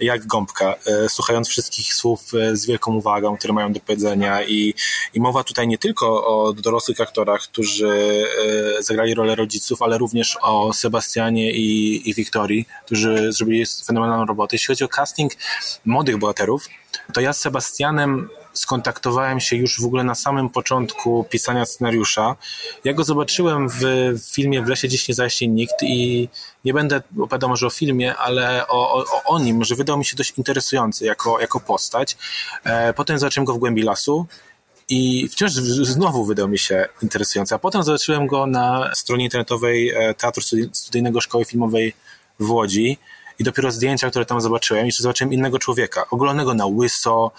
jak 0.00 0.26
gąbka, 0.26 0.74
e, 0.86 1.08
słuchając 1.08 1.48
wszystkich 1.48 1.94
słów 1.94 2.34
e, 2.34 2.56
z 2.56 2.66
wielką 2.66 2.94
uwagą, 2.94 3.36
które 3.36 3.54
mają 3.54 3.72
do 3.72 3.80
powiedzenia 3.80 4.42
i, 4.42 4.74
i 5.14 5.20
mowa 5.20 5.44
tutaj 5.44 5.68
nie 5.68 5.78
tylko 5.78 6.26
o 6.26 6.52
dorosłych 6.52 7.00
aktorach, 7.00 7.42
którzy 7.42 7.88
e, 8.78 8.82
zagrali 8.82 9.14
rolę 9.14 9.34
rodziców, 9.34 9.82
ale 9.82 9.98
również 9.98 10.38
o 10.42 10.72
Sebastianie 10.72 11.52
i, 11.52 12.10
i 12.10 12.14
Wiktorii, 12.14 12.66
którzy 12.86 13.32
zrobili 13.32 13.64
fenomenalną 13.86 14.26
robotę. 14.26 14.54
Jeśli 14.56 14.66
chodzi 14.66 14.84
o 14.84 14.88
casting 14.88 15.32
młodych 15.84 16.16
bohaterów, 16.16 16.68
to 17.12 17.20
ja 17.20 17.32
z 17.32 17.40
Sebastianem 17.40 18.28
skontaktowałem 18.52 19.40
się 19.40 19.56
już 19.56 19.80
w 19.80 19.84
ogóle 19.84 20.04
na 20.04 20.14
samym 20.14 20.50
początku 20.50 21.26
pisania 21.30 21.66
scenariusza. 21.66 22.36
Ja 22.84 22.92
go 22.92 23.04
zobaczyłem 23.04 23.68
w 23.68 23.80
filmie 24.32 24.62
W 24.62 24.68
lesie 24.68 24.88
dziś 24.88 25.08
nie 25.08 25.14
zaśnie 25.14 25.48
nikt 25.48 25.82
i 25.82 26.28
nie 26.64 26.74
będę 26.74 27.02
opowiadał 27.18 27.50
może 27.50 27.66
o 27.66 27.70
filmie, 27.70 28.16
ale 28.16 28.68
o, 28.68 28.94
o, 28.94 29.22
o 29.24 29.38
nim, 29.38 29.64
że 29.64 29.74
wydał 29.74 29.98
mi 29.98 30.04
się 30.04 30.16
dość 30.16 30.32
interesujący 30.38 31.04
jako, 31.04 31.40
jako 31.40 31.60
postać. 31.60 32.16
E, 32.64 32.92
potem 32.92 33.18
zobaczyłem 33.18 33.44
go 33.44 33.54
w 33.54 33.58
głębi 33.58 33.82
lasu 33.82 34.26
i 34.88 35.28
wciąż 35.28 35.52
znowu 35.52 36.24
wydał 36.24 36.48
mi 36.48 36.58
się 36.58 36.88
interesujący. 37.02 37.54
A 37.54 37.58
potem 37.58 37.82
zobaczyłem 37.82 38.26
go 38.26 38.46
na 38.46 38.90
stronie 38.94 39.24
internetowej 39.24 39.90
e, 39.90 40.14
Teatru 40.14 40.42
Studyjnego 40.72 41.20
Szkoły 41.20 41.44
Filmowej 41.44 41.94
w 42.40 42.50
Łodzi 42.50 42.98
i 43.38 43.44
dopiero 43.44 43.70
zdjęcia, 43.70 44.10
które 44.10 44.24
tam 44.24 44.40
zobaczyłem, 44.40 44.86
jeszcze 44.86 45.02
zobaczyłem 45.02 45.32
innego 45.32 45.58
człowieka, 45.58 46.06
ogolonego 46.10 46.54
na 46.54 46.66
łyso, 46.66 47.30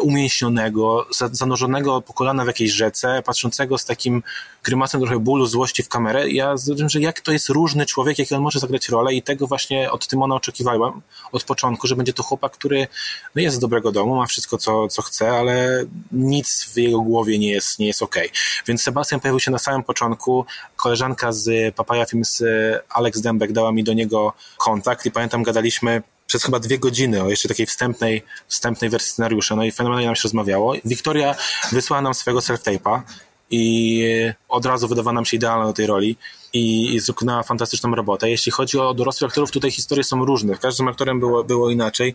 umięśnionego, 0.00 1.06
zanurzonego 1.32 2.02
po 2.02 2.12
kolana 2.12 2.44
w 2.44 2.46
jakiejś 2.46 2.70
rzece, 2.70 3.22
patrzącego 3.26 3.78
z 3.78 3.84
takim 3.84 4.22
grymasem 4.62 5.00
trochę 5.00 5.18
bólu, 5.18 5.46
złości 5.46 5.82
w 5.82 5.88
kamerę. 5.88 6.30
Ja 6.30 6.56
zrozumiałem, 6.56 6.88
że 6.88 7.00
jak 7.00 7.20
to 7.20 7.32
jest 7.32 7.48
różny 7.48 7.86
człowiek, 7.86 8.18
jak 8.18 8.32
on 8.32 8.42
może 8.42 8.58
zagrać 8.58 8.88
rolę 8.88 9.14
i 9.14 9.22
tego 9.22 9.46
właśnie 9.46 9.90
od 9.90 10.06
Tymona 10.06 10.34
oczekiwałem 10.34 11.00
od 11.32 11.44
początku, 11.44 11.86
że 11.86 11.96
będzie 11.96 12.12
to 12.12 12.22
chłopak, 12.22 12.52
który 12.52 12.86
no 13.34 13.42
jest 13.42 13.56
z 13.56 13.58
dobrego 13.58 13.92
domu, 13.92 14.16
ma 14.16 14.26
wszystko, 14.26 14.58
co, 14.58 14.88
co 14.88 15.02
chce, 15.02 15.30
ale 15.30 15.84
nic 16.12 16.64
w 16.74 16.76
jego 16.76 17.00
głowie 17.00 17.38
nie 17.38 17.50
jest, 17.50 17.78
nie 17.78 17.86
jest 17.86 18.02
okej. 18.02 18.26
Okay. 18.26 18.38
Więc 18.66 18.82
Sebastian 18.82 19.20
pojawił 19.20 19.40
się 19.40 19.50
na 19.50 19.58
samym 19.58 19.82
początku. 19.82 20.46
Koleżanka 20.76 21.32
z 21.32 21.74
Papaya 21.74 22.04
Films, 22.06 22.42
Alex 22.88 23.20
Dębek, 23.20 23.52
dała 23.52 23.72
mi 23.72 23.84
do 23.84 23.92
niego 23.92 24.32
kontakt 24.56 25.06
i 25.06 25.10
pamiętam, 25.10 25.42
gadaliśmy 25.42 26.02
przez 26.26 26.44
chyba 26.44 26.58
dwie 26.58 26.78
godziny 26.78 27.22
o 27.22 27.30
jeszcze 27.30 27.48
takiej 27.48 27.66
wstępnej, 27.66 28.22
wstępnej 28.48 28.90
wersji 28.90 29.12
scenariusza, 29.12 29.56
no 29.56 29.64
i 29.64 29.72
fenomenalnie 29.72 30.06
nam 30.06 30.16
się 30.16 30.22
rozmawiało. 30.24 30.74
Wiktoria 30.84 31.34
wysłała 31.72 32.02
nam 32.02 32.14
swojego 32.14 32.40
self-tape'a 32.40 33.02
i 33.50 34.04
od 34.48 34.66
razu 34.66 34.88
wydawała 34.88 35.12
nam 35.12 35.24
się 35.24 35.36
idealna 35.36 35.66
do 35.66 35.72
tej 35.72 35.86
roli 35.86 36.16
i, 36.52 36.94
i 36.94 37.00
wykonała 37.00 37.42
fantastyczną 37.42 37.94
robotę. 37.94 38.30
Jeśli 38.30 38.52
chodzi 38.52 38.78
o 38.78 38.94
dorosłych 38.94 39.28
aktorów, 39.28 39.50
tutaj 39.50 39.70
historie 39.70 40.04
są 40.04 40.24
różne. 40.24 40.56
Każdym 40.56 40.88
aktorem 40.88 41.20
było, 41.20 41.44
było 41.44 41.70
inaczej. 41.70 42.14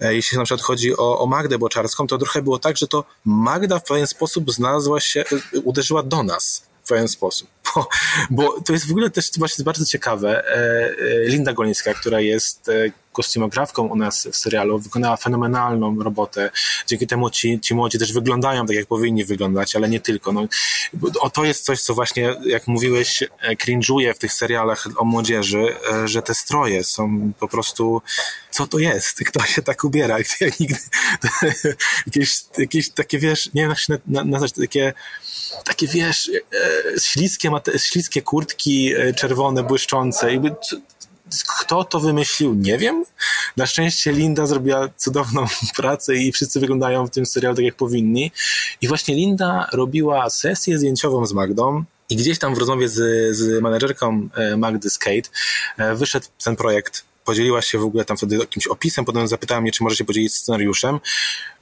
E, 0.00 0.14
jeśli 0.14 0.38
na 0.38 0.44
przykład 0.44 0.66
chodzi 0.66 0.96
o, 0.96 1.18
o 1.18 1.26
Magdę 1.26 1.58
Boczarską, 1.58 2.06
to 2.06 2.18
trochę 2.18 2.42
było 2.42 2.58
tak, 2.58 2.76
że 2.76 2.88
to 2.88 3.04
Magda 3.24 3.78
w 3.78 3.84
pewien 3.84 4.06
sposób 4.06 4.52
znalazła 4.52 5.00
się, 5.00 5.24
e, 5.54 5.60
uderzyła 5.60 6.02
do 6.02 6.22
nas 6.22 6.62
w 6.84 6.88
pewien 6.88 7.08
sposób. 7.08 7.48
Bo, 7.74 7.86
bo 8.30 8.60
to 8.60 8.72
jest 8.72 8.88
w 8.88 8.90
ogóle 8.90 9.10
też 9.10 9.30
właśnie 9.38 9.64
bardzo 9.64 9.84
ciekawe. 9.84 10.44
E, 10.46 10.94
Linda 11.28 11.52
Golińska, 11.52 11.94
która 11.94 12.20
jest 12.20 12.70
kostiumografką 13.12 13.86
u 13.86 13.96
nas 13.96 14.28
w 14.32 14.36
serialu, 14.36 14.78
wykonała 14.78 15.16
fenomenalną 15.16 16.02
robotę. 16.02 16.50
Dzięki 16.86 17.06
temu 17.06 17.30
ci, 17.30 17.60
ci 17.60 17.74
młodzi 17.74 17.98
też 17.98 18.12
wyglądają 18.12 18.66
tak, 18.66 18.76
jak 18.76 18.86
powinni 18.86 19.24
wyglądać, 19.24 19.76
ale 19.76 19.88
nie 19.88 20.00
tylko. 20.00 20.32
No, 20.32 20.46
o, 21.20 21.30
to 21.30 21.44
jest 21.44 21.64
coś, 21.64 21.80
co 21.80 21.94
właśnie, 21.94 22.36
jak 22.46 22.66
mówiłeś, 22.66 23.22
e, 23.22 23.54
cringe'uje 23.54 24.14
w 24.14 24.18
tych 24.18 24.32
serialach 24.32 24.86
o 24.96 25.04
młodzieży, 25.04 25.76
e, 25.92 26.08
że 26.08 26.22
te 26.22 26.34
stroje 26.34 26.84
są 26.84 27.32
po 27.40 27.48
prostu 27.48 28.02
co 28.50 28.66
to 28.66 28.78
jest? 28.78 29.18
Kto 29.26 29.42
się 29.42 29.62
tak 29.62 29.84
ubiera? 29.84 30.18
Ja 30.40 30.48
nigdy, 30.60 30.78
jakieś, 32.06 32.44
jakieś 32.58 32.90
takie, 32.90 33.18
wiesz, 33.18 33.50
nie 33.54 33.62
wiem 33.62 33.70
jak 33.70 33.78
się 33.78 33.98
nazwać, 34.06 34.52
takie 34.52 34.92
takie, 35.64 35.86
wiesz, 35.86 36.30
e, 36.30 37.00
śliskie, 37.00 37.50
śliskie 37.76 38.22
kurtki 38.22 38.92
czerwone, 39.16 39.62
błyszczące. 39.62 40.32
Kto 41.48 41.84
to 41.84 42.00
wymyślił, 42.00 42.54
nie 42.54 42.78
wiem. 42.78 43.04
Na 43.56 43.66
szczęście 43.66 44.12
Linda 44.12 44.46
zrobiła 44.46 44.88
cudowną 44.96 45.46
pracę 45.76 46.16
i 46.16 46.32
wszyscy 46.32 46.60
wyglądają 46.60 47.06
w 47.06 47.10
tym 47.10 47.26
serialu 47.26 47.56
tak, 47.56 47.64
jak 47.64 47.74
powinni. 47.74 48.32
I 48.80 48.88
właśnie 48.88 49.14
Linda 49.14 49.66
robiła 49.72 50.30
sesję 50.30 50.78
zdjęciową 50.78 51.26
z 51.26 51.32
Magdą, 51.32 51.84
i 52.10 52.16
gdzieś 52.16 52.38
tam 52.38 52.54
w 52.54 52.58
rozmowie 52.58 52.88
z, 52.88 52.96
z 53.36 53.62
menedżerką 53.62 54.28
e, 54.34 54.56
Magdy 54.56 54.90
Skate 54.90 55.28
e, 55.78 55.94
wyszedł 55.94 56.26
ten 56.44 56.56
projekt 56.56 57.04
podzieliła 57.24 57.62
się 57.62 57.78
w 57.78 57.84
ogóle 57.84 58.04
tam 58.04 58.16
wtedy 58.16 58.36
jakimś 58.36 58.66
opisem, 58.66 59.04
potem 59.04 59.28
zapytała 59.28 59.60
mnie, 59.60 59.72
czy 59.72 59.84
może 59.84 59.96
się 59.96 60.04
podzielić 60.04 60.34
scenariuszem. 60.34 61.00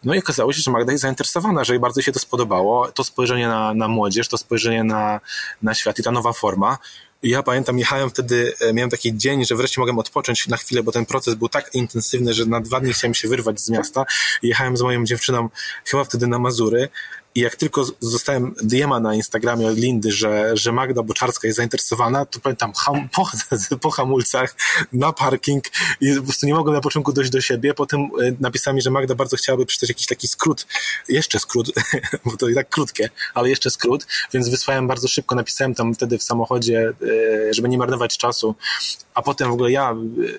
No 0.05 0.15
i 0.15 0.19
okazało 0.19 0.53
się, 0.53 0.63
że 0.63 0.71
Magda 0.71 0.93
jest 0.93 1.03
zainteresowana, 1.03 1.65
że 1.65 1.73
jej 1.73 1.81
bardzo 1.81 2.03
się 2.03 2.13
to 2.13 2.19
spodobało. 2.19 2.93
To 2.93 3.05
spojrzenie 3.05 3.49
na, 3.49 3.75
na 3.75 3.89
młodzież, 3.89 4.29
to 4.29 4.39
spojrzenie 4.39 4.85
na, 4.85 5.21
na 5.63 5.75
świat 5.75 5.99
i 5.99 6.03
ta 6.03 6.11
nowa 6.11 6.33
forma 6.33 6.79
ja 7.23 7.43
pamiętam, 7.43 7.79
jechałem 7.79 8.11
wtedy, 8.11 8.55
e, 8.61 8.73
miałem 8.73 8.91
taki 8.91 9.17
dzień, 9.17 9.45
że 9.45 9.57
wreszcie 9.57 9.81
mogłem 9.81 9.99
odpocząć 9.99 10.49
na 10.49 10.57
chwilę, 10.57 10.83
bo 10.83 10.93
ten 10.93 11.07
proces 11.07 11.35
był 11.35 11.49
tak 11.49 11.75
intensywny, 11.75 12.35
że 12.35 12.47
na 12.47 12.61
dwa 12.61 12.81
dni 12.81 12.93
chciałem 12.93 13.15
się 13.15 13.29
wyrwać 13.29 13.61
z 13.61 13.71
miasta. 13.71 14.05
Jechałem 14.43 14.77
z 14.77 14.83
moją 14.83 15.05
dziewczyną 15.05 15.49
chyba 15.85 16.05
wtedy 16.05 16.27
na 16.27 16.39
Mazury 16.39 16.89
i 17.35 17.41
jak 17.41 17.57
tylko 17.57 17.85
zostałem 18.01 18.55
dm 18.63 19.03
na 19.03 19.15
Instagramie 19.15 19.67
od 19.67 19.77
Lindy, 19.77 20.13
że, 20.13 20.51
że 20.57 20.73
Magda 20.73 21.03
Boczarska 21.03 21.47
jest 21.49 21.57
zainteresowana, 21.57 22.27
to 22.27 22.41
pamiętam 22.41 22.73
ham, 22.73 23.09
po, 23.09 23.31
po 23.83 23.91
hamulcach 23.91 24.57
na 24.93 25.13
parking 25.13 25.65
i 26.01 26.15
po 26.17 26.23
prostu 26.23 26.47
nie 26.47 26.55
mogłem 26.55 26.75
na 26.75 26.81
początku 26.81 27.13
dojść 27.13 27.31
do 27.31 27.41
siebie. 27.41 27.75
Potem 27.75 28.01
e, 28.01 28.09
napisała 28.41 28.75
mi, 28.75 28.83
że 28.83 28.91
Magda 28.91 29.15
bardzo 29.15 29.37
chciałaby 29.37 29.67
przeczytać 29.67 29.89
jakiś 29.89 30.07
taki 30.07 30.29
skrót, 30.29 30.67
jeszcze 31.09 31.39
skrót, 31.39 31.73
bo 32.25 32.37
to 32.37 32.49
i 32.49 32.55
tak 32.55 32.69
krótkie, 32.69 33.11
ale 33.35 33.49
jeszcze 33.49 33.71
skrót, 33.71 34.07
więc 34.33 34.49
wysłałem 34.49 34.89
bardzo 34.89 35.09
szybko, 35.09 35.35
napisałem 35.35 35.75
tam 35.75 35.95
wtedy 35.95 36.19
w 36.19 36.23
samochodzie, 36.23 36.93
e, 37.49 37.55
żeby 37.55 37.69
nie 37.69 37.79
marnować 37.79 38.19
czasu, 38.19 38.55
a 39.15 39.23
potem 39.23 39.51
w 39.51 39.53
ogóle 39.53 39.71
ja 39.71 39.91
e, 39.91 39.97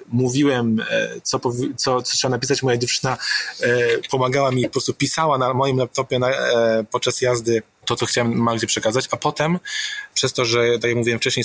mówiłem, 0.08 0.84
co, 1.24 1.40
co, 1.78 2.02
co 2.02 2.18
trzeba 2.18 2.32
napisać, 2.32 2.64
moja 2.64 2.78
dziewczyna 2.78 3.18
pomagała 4.12 4.52
mi, 4.52 4.64
po 4.64 4.70
prostu 4.70 4.94
pisała 4.94 5.38
na 5.38 5.54
moim 5.54 5.78
laptopie 5.78 6.20
na, 6.20 6.32
podczas 6.84 7.22
jazdy 7.22 7.64
to, 7.86 7.96
co 7.96 8.06
chciałem 8.06 8.38
Magdzie 8.38 8.68
przekazać, 8.68 9.08
a 9.12 9.18
potem 9.18 9.60
przez 10.14 10.34
to, 10.34 10.46
że 10.46 10.80
tak 10.80 10.90
jak 10.90 10.98
mówiłem 10.98 11.20
wcześniej, 11.20 11.44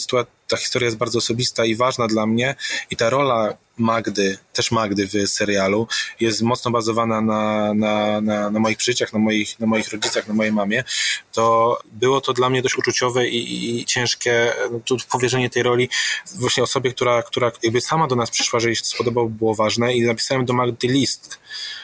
ta 0.49 0.57
historia 0.57 0.87
jest 0.87 0.97
bardzo 0.97 1.19
osobista 1.19 1.65
i 1.65 1.75
ważna 1.75 2.07
dla 2.07 2.27
mnie 2.27 2.55
i 2.91 2.97
ta 2.97 3.11
rola 3.11 3.57
Magdy, 3.79 4.39
też 4.53 4.71
Magdy 4.71 5.09
w 5.09 5.29
serialu 5.29 5.89
jest 6.21 6.43
mocno 6.43 6.71
bazowana 6.71 7.21
na, 7.21 7.75
na, 7.75 8.21
na, 8.21 8.51
na 8.51 8.61
moich 8.61 8.77
przeżyciach, 8.77 9.13
na 9.13 9.19
moich, 9.19 9.61
na 9.61 9.67
moich 9.67 9.89
rodzicach, 9.89 10.29
na 10.29 10.35
mojej 10.35 10.53
mamie, 10.53 10.85
to 11.33 11.79
było 11.93 12.21
to 12.21 12.33
dla 12.33 12.51
mnie 12.51 12.63
dość 12.63 12.79
uczuciowe 12.79 13.29
i, 13.29 13.81
i 13.81 13.85
ciężkie 13.85 14.53
no, 14.73 14.81
tu 14.85 14.97
powierzenie 15.11 15.51
tej 15.51 15.63
roli 15.63 15.89
właśnie 16.35 16.63
osobie, 16.63 16.91
która, 16.91 17.23
która 17.23 17.53
jakby 17.63 17.81
sama 17.81 18.07
do 18.07 18.17
nas 18.17 18.31
przyszła, 18.31 18.61
że 18.61 18.69
jej 18.69 18.77
się 18.77 18.85
spodobało, 18.85 19.29
było 19.29 19.55
ważne 19.55 19.95
i 19.95 20.03
napisałem 20.03 20.45
do 20.45 20.53
Magdy 20.53 20.89
list, 20.89 21.39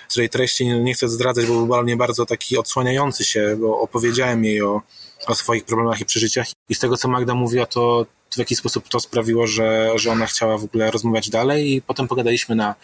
której 0.08 0.28
treści 0.28 0.66
nie, 0.66 0.80
nie 0.80 0.94
chcę 0.94 1.08
zdradzać, 1.08 1.46
bo 1.46 1.54
był 1.54 1.66
dla 1.66 1.82
mnie 1.82 1.96
bardzo 1.96 2.26
taki 2.26 2.58
odsłaniający 2.58 3.24
się, 3.24 3.56
bo 3.60 3.80
opowiedziałem 3.80 4.44
jej 4.44 4.62
o, 4.62 4.82
o 5.26 5.34
swoich 5.34 5.64
problemach 5.64 6.00
i 6.00 6.04
przeżyciach. 6.04 6.46
I 6.68 6.74
z 6.74 6.78
tego, 6.78 6.96
co 6.96 7.08
Magda 7.08 7.34
mówiła, 7.34 7.66
to 7.66 8.06
w 8.34 8.38
jakiś 8.38 8.58
sposób 8.58 8.88
to 8.88 9.00
sprawiło, 9.00 9.46
że, 9.46 9.90
że 9.96 10.10
ona 10.10 10.26
chciała 10.26 10.58
w 10.58 10.64
ogóle 10.64 10.90
rozmawiać 10.90 11.30
dalej 11.30 11.72
i 11.72 11.82
potem 11.82 12.08
pogadaliśmy 12.08 12.54
na, 12.54 12.74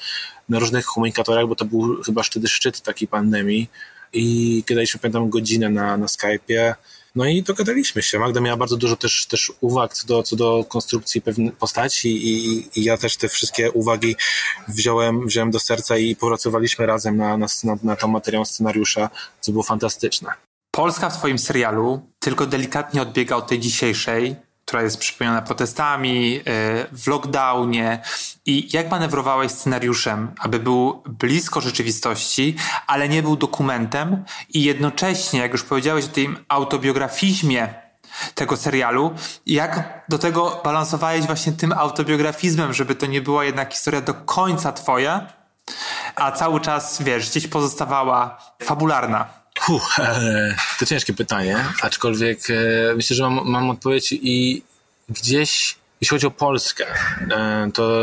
na 0.49 0.59
różnych 0.59 0.85
komunikatorach, 0.85 1.47
bo 1.47 1.55
to 1.55 1.65
był 1.65 2.03
chyba 2.03 2.23
wtedy 2.23 2.49
szczyt 2.49 2.81
takiej 2.81 3.09
pandemii 3.09 3.71
i 4.13 4.65
gadaliśmy, 4.67 5.01
pamiętam, 5.01 5.31
godzinę 5.31 5.71
na, 5.71 5.97
na 5.97 6.07
Skype'ie 6.07 6.75
no 7.15 7.25
i 7.25 7.43
dogadaliśmy 7.43 8.03
się. 8.03 8.19
Magda 8.19 8.41
miała 8.41 8.57
bardzo 8.57 8.77
dużo 8.77 8.97
też, 8.97 9.27
też 9.27 9.53
uwag 9.61 9.95
co 9.95 10.07
do, 10.07 10.23
co 10.23 10.37
do 10.37 10.65
konstrukcji 10.69 11.23
pewnej 11.23 11.51
postaci 11.51 12.09
i, 12.09 12.65
i 12.81 12.85
ja 12.85 12.97
też 12.97 13.17
te 13.17 13.29
wszystkie 13.29 13.73
uwagi 13.73 14.17
wziąłem, 14.69 15.27
wziąłem 15.27 15.51
do 15.51 15.61
serca 15.61 15.97
i 15.97 16.17
popracowaliśmy 16.17 16.87
razem 16.87 17.17
na, 17.17 17.37
na, 17.37 17.47
na, 17.83 17.97
tą 17.97 18.09
materiał 18.09 18.45
scenariusza, 18.45 19.11
co 19.41 19.53
było 19.53 19.65
fantastyczne. 19.65 20.33
Polska 20.71 21.11
w 21.11 21.19
twoim 21.19 21.39
serialu 21.39 22.01
tylko 22.19 22.47
delikatnie 22.47 23.03
odbiega 23.03 23.37
od 23.37 23.47
tej 23.47 23.59
dzisiejszej, 23.59 24.37
która 24.69 24.83
jest 24.83 24.99
przypomniana 24.99 25.43
protestami, 25.43 26.37
e, 26.37 26.41
w 26.93 27.07
lockdownie 27.07 28.03
i 28.47 28.69
jak 28.73 28.91
manewrowałeś 28.91 29.53
scenariuszem, 29.53 30.33
aby 30.41 30.59
był 30.59 31.03
blisko 31.07 31.61
rzeczywistości, 31.61 32.57
ale 32.87 33.09
nie 33.09 33.23
był 33.23 33.37
dokumentem 33.37 34.25
i 34.55 34.63
jednocześnie, 34.63 35.41
jak 35.41 35.53
już 35.53 35.63
powiedziałeś 35.63 36.05
o 36.05 36.09
tym 36.09 36.45
autobiografizmie 36.49 37.75
tego 38.35 38.57
serialu, 38.57 39.15
jak 39.47 40.03
do 40.09 40.19
tego 40.19 40.61
balansowałeś 40.65 41.27
właśnie 41.27 41.53
tym 41.53 41.73
autobiografizmem, 41.73 42.73
żeby 42.73 42.95
to 42.95 43.07
nie 43.07 43.21
była 43.21 43.45
jednak 43.45 43.73
historia 43.73 44.01
do 44.01 44.15
końca 44.15 44.73
twoja, 44.73 45.27
a 46.15 46.33
cały 46.33 46.61
czas, 46.61 47.03
wiesz, 47.03 47.31
gdzieś 47.31 47.49
pozostawała 47.49 48.39
fabularna. 48.63 49.38
E, 49.99 50.55
to 50.79 50.87
ciężkie 50.87 51.13
pytanie, 51.13 51.65
aczkolwiek 51.83 52.51
e, 52.51 52.55
myślę, 52.97 53.17
że 53.17 53.23
mam, 53.23 53.49
mam 53.49 53.71
odpowiedź 53.71 54.13
i 54.13 54.63
gdzieś 55.09 55.77
jeśli 56.01 56.15
chodzi 56.15 56.27
o 56.27 56.31
Polskę, 56.31 56.87
e, 57.31 57.71
to 57.75 58.01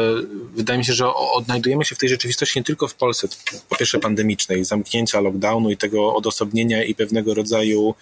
wydaje 0.55 0.79
mi 0.79 0.85
się, 0.85 0.93
że 0.93 1.13
odnajdujemy 1.13 1.85
się 1.85 1.95
w 1.95 1.97
tej 1.97 2.09
rzeczywistości 2.09 2.59
nie 2.59 2.63
tylko 2.63 2.87
w 2.87 2.95
Polsce, 2.95 3.27
po 3.69 3.75
pierwsze 3.75 3.99
pandemicznej, 3.99 4.65
zamknięcia, 4.65 5.21
lockdownu 5.21 5.71
i 5.71 5.77
tego 5.77 6.15
odosobnienia 6.15 6.83
i 6.83 6.95
pewnego 6.95 7.33
rodzaju 7.33 7.95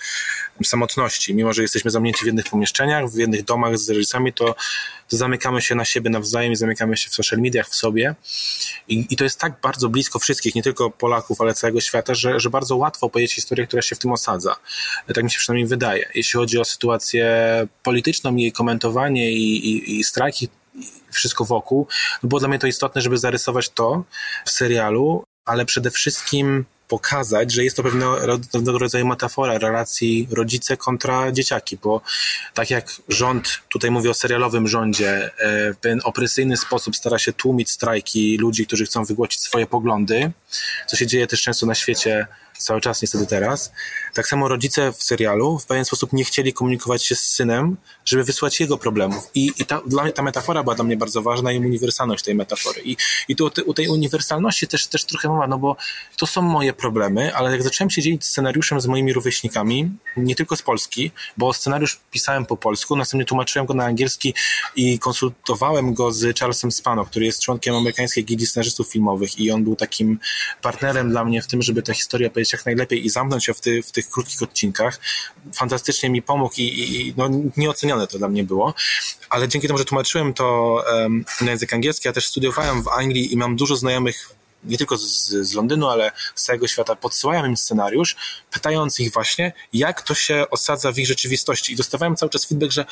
samotności. 0.65 1.35
Mimo, 1.35 1.53
że 1.53 1.61
jesteśmy 1.61 1.91
zamknięci 1.91 2.23
w 2.23 2.25
jednych 2.25 2.45
pomieszczeniach, 2.45 3.09
w 3.09 3.15
jednych 3.15 3.43
domach 3.43 3.77
z 3.77 3.89
rodzicami, 3.89 4.33
to, 4.33 4.55
to 5.09 5.17
zamykamy 5.17 5.61
się 5.61 5.75
na 5.75 5.85
siebie 5.85 6.09
nawzajem 6.09 6.53
i 6.53 6.55
zamykamy 6.55 6.97
się 6.97 7.09
w 7.09 7.13
social 7.13 7.39
mediach, 7.39 7.69
w 7.69 7.75
sobie. 7.75 8.15
I, 8.87 9.05
I, 9.09 9.15
to 9.15 9.23
jest 9.23 9.39
tak 9.39 9.53
bardzo 9.61 9.89
blisko 9.89 10.19
wszystkich, 10.19 10.55
nie 10.55 10.63
tylko 10.63 10.89
Polaków, 10.89 11.41
ale 11.41 11.53
całego 11.53 11.81
świata, 11.81 12.15
że, 12.15 12.39
że 12.39 12.49
bardzo 12.49 12.75
łatwo 12.75 13.05
opowiedzieć 13.05 13.35
historię, 13.35 13.67
która 13.67 13.81
się 13.81 13.95
w 13.95 13.99
tym 13.99 14.11
osadza. 14.11 14.55
Tak 15.13 15.23
mi 15.23 15.31
się 15.31 15.39
przynajmniej 15.39 15.67
wydaje. 15.67 16.09
Jeśli 16.15 16.37
chodzi 16.37 16.59
o 16.59 16.65
sytuację 16.65 17.27
polityczną 17.83 18.35
jej 18.35 18.51
komentowanie 18.51 19.31
i, 19.31 19.69
i 19.69 19.83
i, 19.87 20.03
strajki, 20.03 20.49
wszystko 21.11 21.45
wokół, 21.45 21.87
no 22.23 22.29
było 22.29 22.39
dla 22.39 22.49
mnie 22.49 22.59
to 22.59 22.67
istotne, 22.67 23.01
żeby 23.01 23.17
zarysować 23.17 23.69
to 23.69 24.03
w 24.45 24.51
serialu, 24.51 25.23
ale 25.45 25.65
przede 25.65 25.91
wszystkim 25.91 26.65
pokazać, 26.93 27.51
że 27.51 27.63
jest 27.63 27.77
to 27.77 27.83
pewnego 28.51 28.79
rodzaju 28.79 29.05
metafora 29.07 29.57
relacji 29.57 30.27
rodzice 30.31 30.77
kontra 30.77 31.31
dzieciaki, 31.31 31.77
bo 31.83 32.01
tak 32.53 32.69
jak 32.69 32.85
rząd, 33.09 33.59
tutaj 33.69 33.91
mówię 33.91 34.09
o 34.09 34.13
serialowym 34.13 34.67
rządzie, 34.67 35.31
e, 35.37 35.73
w 35.73 35.77
ten 35.77 36.01
opresyjny 36.03 36.57
sposób 36.57 36.95
stara 36.95 37.19
się 37.19 37.33
tłumić 37.33 37.71
strajki 37.71 38.37
ludzi, 38.37 38.67
którzy 38.67 38.85
chcą 38.85 39.05
wygłosić 39.05 39.41
swoje 39.41 39.65
poglądy, 39.65 40.31
co 40.87 40.97
się 40.97 41.07
dzieje 41.07 41.27
też 41.27 41.41
często 41.41 41.65
na 41.65 41.75
świecie 41.75 42.27
cały 42.57 42.81
czas 42.81 43.01
niestety 43.01 43.27
teraz. 43.27 43.71
Tak 44.13 44.27
samo 44.27 44.47
rodzice 44.47 44.93
w 44.93 45.03
serialu 45.03 45.59
w 45.59 45.65
pewien 45.65 45.85
sposób 45.85 46.13
nie 46.13 46.23
chcieli 46.23 46.53
komunikować 46.53 47.05
się 47.05 47.15
z 47.15 47.27
synem, 47.27 47.77
żeby 48.05 48.23
wysłać 48.23 48.59
jego 48.59 48.77
problemów. 48.77 49.29
I, 49.35 49.51
i 49.57 49.65
ta, 49.65 49.81
dla 49.87 50.03
mnie 50.03 50.11
ta 50.11 50.23
metafora 50.23 50.63
była 50.63 50.75
dla 50.75 50.83
mnie 50.83 50.97
bardzo 50.97 51.21
ważna 51.21 51.51
i 51.51 51.57
uniwersalność 51.57 52.23
tej 52.23 52.35
metafory. 52.35 52.81
I, 52.81 52.97
i 53.27 53.35
tu 53.35 53.51
u 53.65 53.73
tej 53.73 53.87
uniwersalności 53.87 54.67
też, 54.67 54.87
też 54.87 55.05
trochę 55.05 55.27
mowa, 55.27 55.47
no 55.47 55.57
bo 55.57 55.75
to 56.17 56.27
są 56.27 56.41
moje 56.41 56.73
problemy, 56.73 57.35
ale 57.35 57.51
jak 57.51 57.63
zacząłem 57.63 57.89
się 57.89 58.01
dzielić 58.01 58.25
scenariuszem 58.25 58.81
z 58.81 58.87
moimi 58.87 59.13
rówieśnikami, 59.13 59.91
nie 60.17 60.35
tylko 60.35 60.55
z 60.55 60.61
Polski, 60.61 61.11
bo 61.37 61.53
scenariusz 61.53 61.99
pisałem 62.11 62.45
po 62.45 62.57
polsku, 62.57 62.95
następnie 62.95 63.25
tłumaczyłem 63.25 63.65
go 63.65 63.73
na 63.73 63.85
angielski 63.85 64.33
i 64.75 64.99
konsultowałem 64.99 65.93
go 65.93 66.11
z 66.11 66.39
Charlesem 66.39 66.71
Spano, 66.71 67.05
który 67.05 67.25
jest 67.25 67.41
członkiem 67.41 67.75
amerykańskiej 67.75 68.25
gildii 68.25 68.47
scenarzystów 68.47 68.87
filmowych 68.87 69.39
i 69.39 69.51
on 69.51 69.63
był 69.63 69.75
takim 69.75 70.19
partnerem 70.61 71.09
dla 71.09 71.25
mnie 71.25 71.41
w 71.41 71.47
tym, 71.47 71.61
żeby 71.61 71.81
tę 71.81 71.93
historię 71.93 72.29
powiedzieć 72.43 72.53
jak 72.53 72.65
najlepiej 72.65 73.05
i 73.05 73.09
zamknąć 73.09 73.47
ją 73.47 73.53
w, 73.53 73.61
ty, 73.61 73.83
w 73.83 73.91
tych 73.91 74.09
krótkich 74.09 74.41
odcinkach. 74.41 74.99
Fantastycznie 75.55 76.09
mi 76.09 76.21
pomógł 76.21 76.55
i, 76.57 76.63
i 76.63 77.13
no, 77.17 77.29
nieocenione 77.57 78.07
to 78.07 78.17
dla 78.17 78.27
mnie 78.27 78.43
było, 78.43 78.73
ale 79.29 79.47
dzięki 79.47 79.67
temu, 79.67 79.77
że 79.77 79.85
tłumaczyłem 79.85 80.33
to 80.33 80.83
um, 80.93 81.25
na 81.41 81.51
język 81.51 81.73
angielski, 81.73 82.07
ja 82.07 82.13
też 82.13 82.27
studiowałem 82.27 82.83
w 82.83 82.87
Anglii 82.87 83.33
i 83.33 83.37
mam 83.37 83.55
dużo 83.55 83.75
znajomych 83.75 84.35
nie 84.65 84.77
tylko 84.77 84.97
z, 84.97 85.27
z 85.27 85.53
Londynu, 85.53 85.89
ale 85.89 86.11
z 86.35 86.43
całego 86.43 86.67
świata, 86.67 86.95
podsyłają 86.95 87.45
im 87.45 87.57
scenariusz, 87.57 88.15
pytając 88.51 88.99
ich 88.99 89.13
właśnie, 89.13 89.53
jak 89.73 90.01
to 90.01 90.15
się 90.15 90.45
osadza 90.51 90.91
w 90.91 90.97
ich 90.97 91.07
rzeczywistości. 91.07 91.73
I 91.73 91.75
dostawałem 91.75 92.15
cały 92.15 92.29
czas 92.29 92.45
feedback, 92.45 92.71
że 92.71 92.85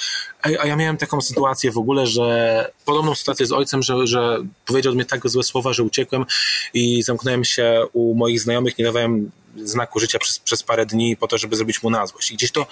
ej, 0.43 0.57
a 0.57 0.65
ja 0.65 0.75
miałem 0.75 0.97
taką 0.97 1.21
sytuację 1.21 1.71
w 1.71 1.77
ogóle, 1.77 2.07
że 2.07 2.71
podobną 2.85 3.15
sytuację 3.15 3.45
z 3.45 3.51
ojcem, 3.51 3.83
że, 3.83 4.07
że 4.07 4.37
powiedział 4.65 4.93
do 4.93 4.95
mnie 4.95 5.05
tak 5.05 5.29
złe 5.29 5.43
słowa, 5.43 5.73
że 5.73 5.83
uciekłem 5.83 6.25
i 6.73 7.03
zamknąłem 7.03 7.45
się 7.45 7.85
u 7.93 8.15
moich 8.15 8.41
znajomych, 8.41 8.77
nie 8.77 8.85
dawałem 8.85 9.31
znaku 9.63 9.99
życia 9.99 10.19
przez, 10.19 10.39
przez 10.39 10.63
parę 10.63 10.85
dni 10.85 11.17
po 11.17 11.27
to, 11.27 11.37
żeby 11.37 11.55
zrobić 11.55 11.83
mu 11.83 11.89
na 11.89 12.07
złość. 12.07 12.31
I 12.31 12.35
gdzieś 12.35 12.51
to 12.51 12.67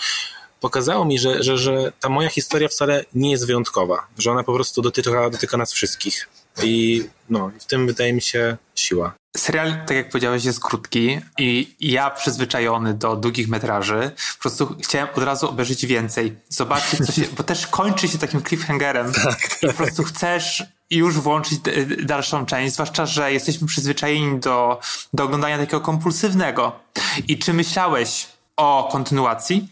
pokazało 0.59 1.05
mi, 1.05 1.19
że, 1.19 1.43
że, 1.43 1.57
że 1.57 1.91
ta 1.99 2.09
moja 2.09 2.30
historia 2.30 2.67
wcale 2.67 3.05
nie 3.13 3.31
jest 3.31 3.47
wyjątkowa, 3.47 4.07
że 4.17 4.31
ona 4.31 4.43
po 4.43 4.53
prostu 4.53 4.81
dotyka, 4.81 5.30
dotyka 5.30 5.57
nas 5.57 5.73
wszystkich. 5.73 6.30
I 6.63 7.03
no, 7.30 7.51
w 7.59 7.65
tym 7.65 7.88
wydaje 7.88 8.13
mi 8.13 8.21
się 8.21 8.57
siła. 8.76 9.13
Serial, 9.38 9.85
tak 9.85 9.97
jak 9.97 10.09
powiedziałeś, 10.09 10.45
jest 10.45 10.59
krótki 10.59 11.19
i 11.38 11.76
ja 11.80 12.09
przyzwyczajony 12.09 12.93
do 12.93 13.15
długich 13.15 13.47
metraży, 13.47 14.11
po 14.38 14.41
prostu 14.41 14.76
chciałem 14.84 15.07
od 15.15 15.23
razu 15.23 15.49
obejrzeć 15.49 15.85
więcej. 15.85 16.35
Zobaczyć, 16.49 17.05
co 17.05 17.11
się, 17.11 17.21
bo 17.38 17.43
też 17.43 17.67
kończy 17.67 18.07
się 18.07 18.17
takim 18.17 18.43
cliffhangerem 18.43 19.13
tak, 19.23 19.63
i 19.63 19.67
po 19.67 19.73
prostu 19.73 20.03
chcesz 20.03 20.63
już 20.89 21.19
włączyć 21.19 21.59
dalszą 22.03 22.45
część, 22.45 22.73
zwłaszcza, 22.73 23.05
że 23.05 23.34
jesteśmy 23.34 23.67
przyzwyczajeni 23.67 24.39
do, 24.39 24.80
do 25.13 25.23
oglądania 25.23 25.57
takiego 25.57 25.81
kompulsywnego. 25.81 26.80
I 27.27 27.38
czy 27.38 27.53
myślałeś 27.53 28.27
o 28.57 28.89
kontynuacji? 28.91 29.67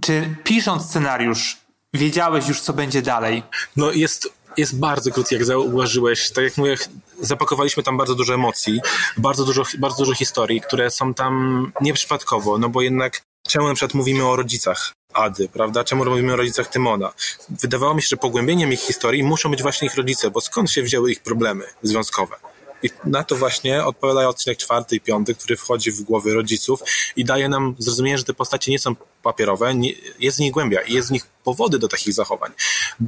Czy 0.00 0.36
pisząc 0.44 0.86
scenariusz, 0.86 1.56
wiedziałeś 1.94 2.48
już, 2.48 2.60
co 2.60 2.72
będzie 2.72 3.02
dalej? 3.02 3.42
No 3.76 3.92
jest 3.92 4.32
jest 4.56 4.78
bardzo 4.78 5.10
krótki, 5.10 5.34
jak 5.34 5.44
zauważyłeś. 5.44 6.30
Tak 6.30 6.44
jak 6.44 6.56
mówię, 6.56 6.76
zapakowaliśmy 7.20 7.82
tam 7.82 7.96
bardzo 7.96 8.14
dużo 8.14 8.34
emocji, 8.34 8.80
bardzo 9.16 9.44
dużo, 9.44 9.62
bardzo 9.78 9.96
dużo 9.96 10.14
historii, 10.14 10.60
które 10.60 10.90
są 10.90 11.14
tam 11.14 11.72
nieprzypadkowo, 11.80 12.58
no 12.58 12.68
bo 12.68 12.82
jednak 12.82 13.22
czemu 13.48 13.68
na 13.68 13.74
przykład 13.74 13.94
mówimy 13.94 14.26
o 14.26 14.36
rodzicach 14.36 14.92
Ady, 15.12 15.48
prawda? 15.48 15.84
Czemu 15.84 16.04
mówimy 16.04 16.32
o 16.32 16.36
rodzicach 16.36 16.68
Tymona? 16.68 17.12
Wydawało 17.48 17.94
mi 17.94 18.02
się, 18.02 18.08
że 18.08 18.16
pogłębieniem 18.16 18.72
ich 18.72 18.80
historii 18.80 19.22
muszą 19.22 19.50
być 19.50 19.62
właśnie 19.62 19.86
ich 19.86 19.94
rodzice, 19.94 20.30
bo 20.30 20.40
skąd 20.40 20.70
się 20.70 20.82
wzięły 20.82 21.12
ich 21.12 21.20
problemy 21.20 21.64
związkowe? 21.82 22.36
I 22.82 22.90
na 23.04 23.24
to 23.24 23.36
właśnie 23.36 23.84
odpowiada 23.84 24.28
odcinek 24.28 24.58
czwarty 24.58 24.96
i 24.96 25.00
piąty, 25.00 25.34
który 25.34 25.56
wchodzi 25.56 25.92
w 25.92 26.02
głowy 26.02 26.34
rodziców 26.34 26.80
i 27.16 27.24
daje 27.24 27.48
nam 27.48 27.74
zrozumienie, 27.78 28.18
że 28.18 28.24
te 28.24 28.34
postacie 28.34 28.72
nie 28.72 28.78
są 28.78 28.94
papierowe, 29.26 29.74
nie, 29.74 29.92
jest 30.18 30.36
w 30.36 30.40
nich 30.40 30.52
głębia 30.52 30.80
i 30.80 30.94
jest 30.94 31.08
w 31.08 31.12
nich 31.12 31.26
powody 31.44 31.78
do 31.78 31.88
takich 31.88 32.14
zachowań. 32.14 32.52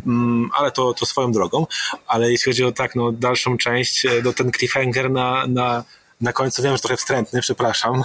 Mm, 0.07 0.51
ale 0.55 0.71
to, 0.71 0.95
to 0.95 1.07
swoją 1.07 1.33
drogą. 1.33 1.67
Ale 2.07 2.33
jeśli 2.33 2.53
chodzi 2.53 2.65
o 2.65 2.73
tak, 2.73 2.95
no, 2.95 3.13
dalszą 3.13 3.59
część, 3.59 4.07
no, 4.25 4.33
ten 4.33 4.53
cliffhanger 4.53 5.11
na, 5.11 5.47
na 5.47 5.85
na 6.21 6.33
końcu 6.33 6.63
wiem, 6.63 6.77
że 6.77 6.83
trochę 6.83 6.97
wstrętny, 6.97 7.41
przepraszam, 7.41 8.03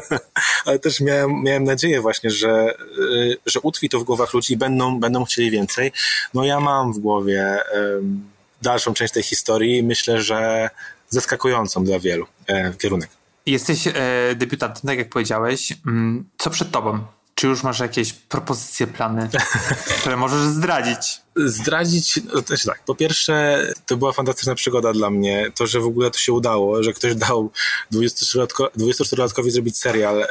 ale 0.66 0.78
też 0.78 1.00
miałem, 1.00 1.42
miałem 1.42 1.64
nadzieję 1.64 2.00
właśnie, 2.00 2.30
że, 2.30 2.74
y, 2.98 3.36
że 3.46 3.60
utwi 3.60 3.88
to 3.88 4.00
w 4.00 4.04
głowach 4.04 4.34
ludzi 4.34 4.54
i 4.54 4.56
będą, 4.56 5.00
będą 5.00 5.24
chcieli 5.24 5.50
więcej. 5.50 5.92
No 6.34 6.44
ja 6.44 6.60
mam 6.60 6.92
w 6.92 6.98
głowie 6.98 7.58
um, 7.74 8.30
dalszą 8.62 8.94
część 8.94 9.12
tej 9.12 9.22
historii. 9.22 9.82
Myślę, 9.82 10.22
że 10.22 10.70
zaskakującą 11.08 11.84
dla 11.84 11.98
wielu 11.98 12.26
e, 12.46 12.74
kierunek. 12.74 13.10
Jesteś 13.46 13.86
e, 13.86 13.92
debiutantem, 14.34 14.82
tak 14.86 14.98
jak 14.98 15.08
powiedziałeś. 15.08 15.72
Mm, 15.86 16.24
co 16.38 16.50
przed 16.50 16.70
tobą? 16.70 17.06
Czy 17.38 17.46
już 17.46 17.62
masz 17.62 17.80
jakieś 17.80 18.12
propozycje, 18.12 18.86
plany, 18.86 19.28
które 20.00 20.16
możesz 20.16 20.40
zdradzić? 20.40 21.25
Zdradzić, 21.36 22.20
no 22.34 22.42
też 22.42 22.64
tak. 22.64 22.82
Po 22.84 22.94
pierwsze, 22.94 23.66
to 23.86 23.96
była 23.96 24.12
fantastyczna 24.12 24.54
przygoda 24.54 24.92
dla 24.92 25.10
mnie. 25.10 25.52
To, 25.54 25.66
że 25.66 25.80
w 25.80 25.86
ogóle 25.86 26.10
to 26.10 26.18
się 26.18 26.32
udało, 26.32 26.82
że 26.82 26.92
ktoś 26.92 27.14
dał 27.14 27.50
24-latkowi 27.92 29.50
zrobić 29.50 29.78
serial 29.78 30.22
e, 30.22 30.28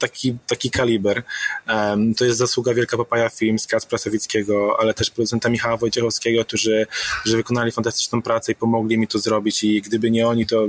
taki, 0.00 0.36
taki 0.46 0.70
kaliber. 0.70 1.22
E, 1.68 1.96
to 2.16 2.24
jest 2.24 2.38
zasługa 2.38 2.74
Wielka 2.74 2.96
Papaja 2.96 3.28
Film 3.28 3.58
z 3.58 3.66
Kacpra 3.66 3.98
Sawickiego, 3.98 4.76
ale 4.80 4.94
też 4.94 5.10
producenta 5.10 5.48
Michała 5.48 5.76
Wojciechowskiego, 5.76 6.44
którzy, 6.44 6.86
którzy 7.20 7.36
wykonali 7.36 7.72
fantastyczną 7.72 8.22
pracę 8.22 8.52
i 8.52 8.54
pomogli 8.54 8.98
mi 8.98 9.08
to 9.08 9.18
zrobić 9.18 9.64
i 9.64 9.82
gdyby 9.82 10.10
nie 10.10 10.28
oni, 10.28 10.46
to 10.46 10.66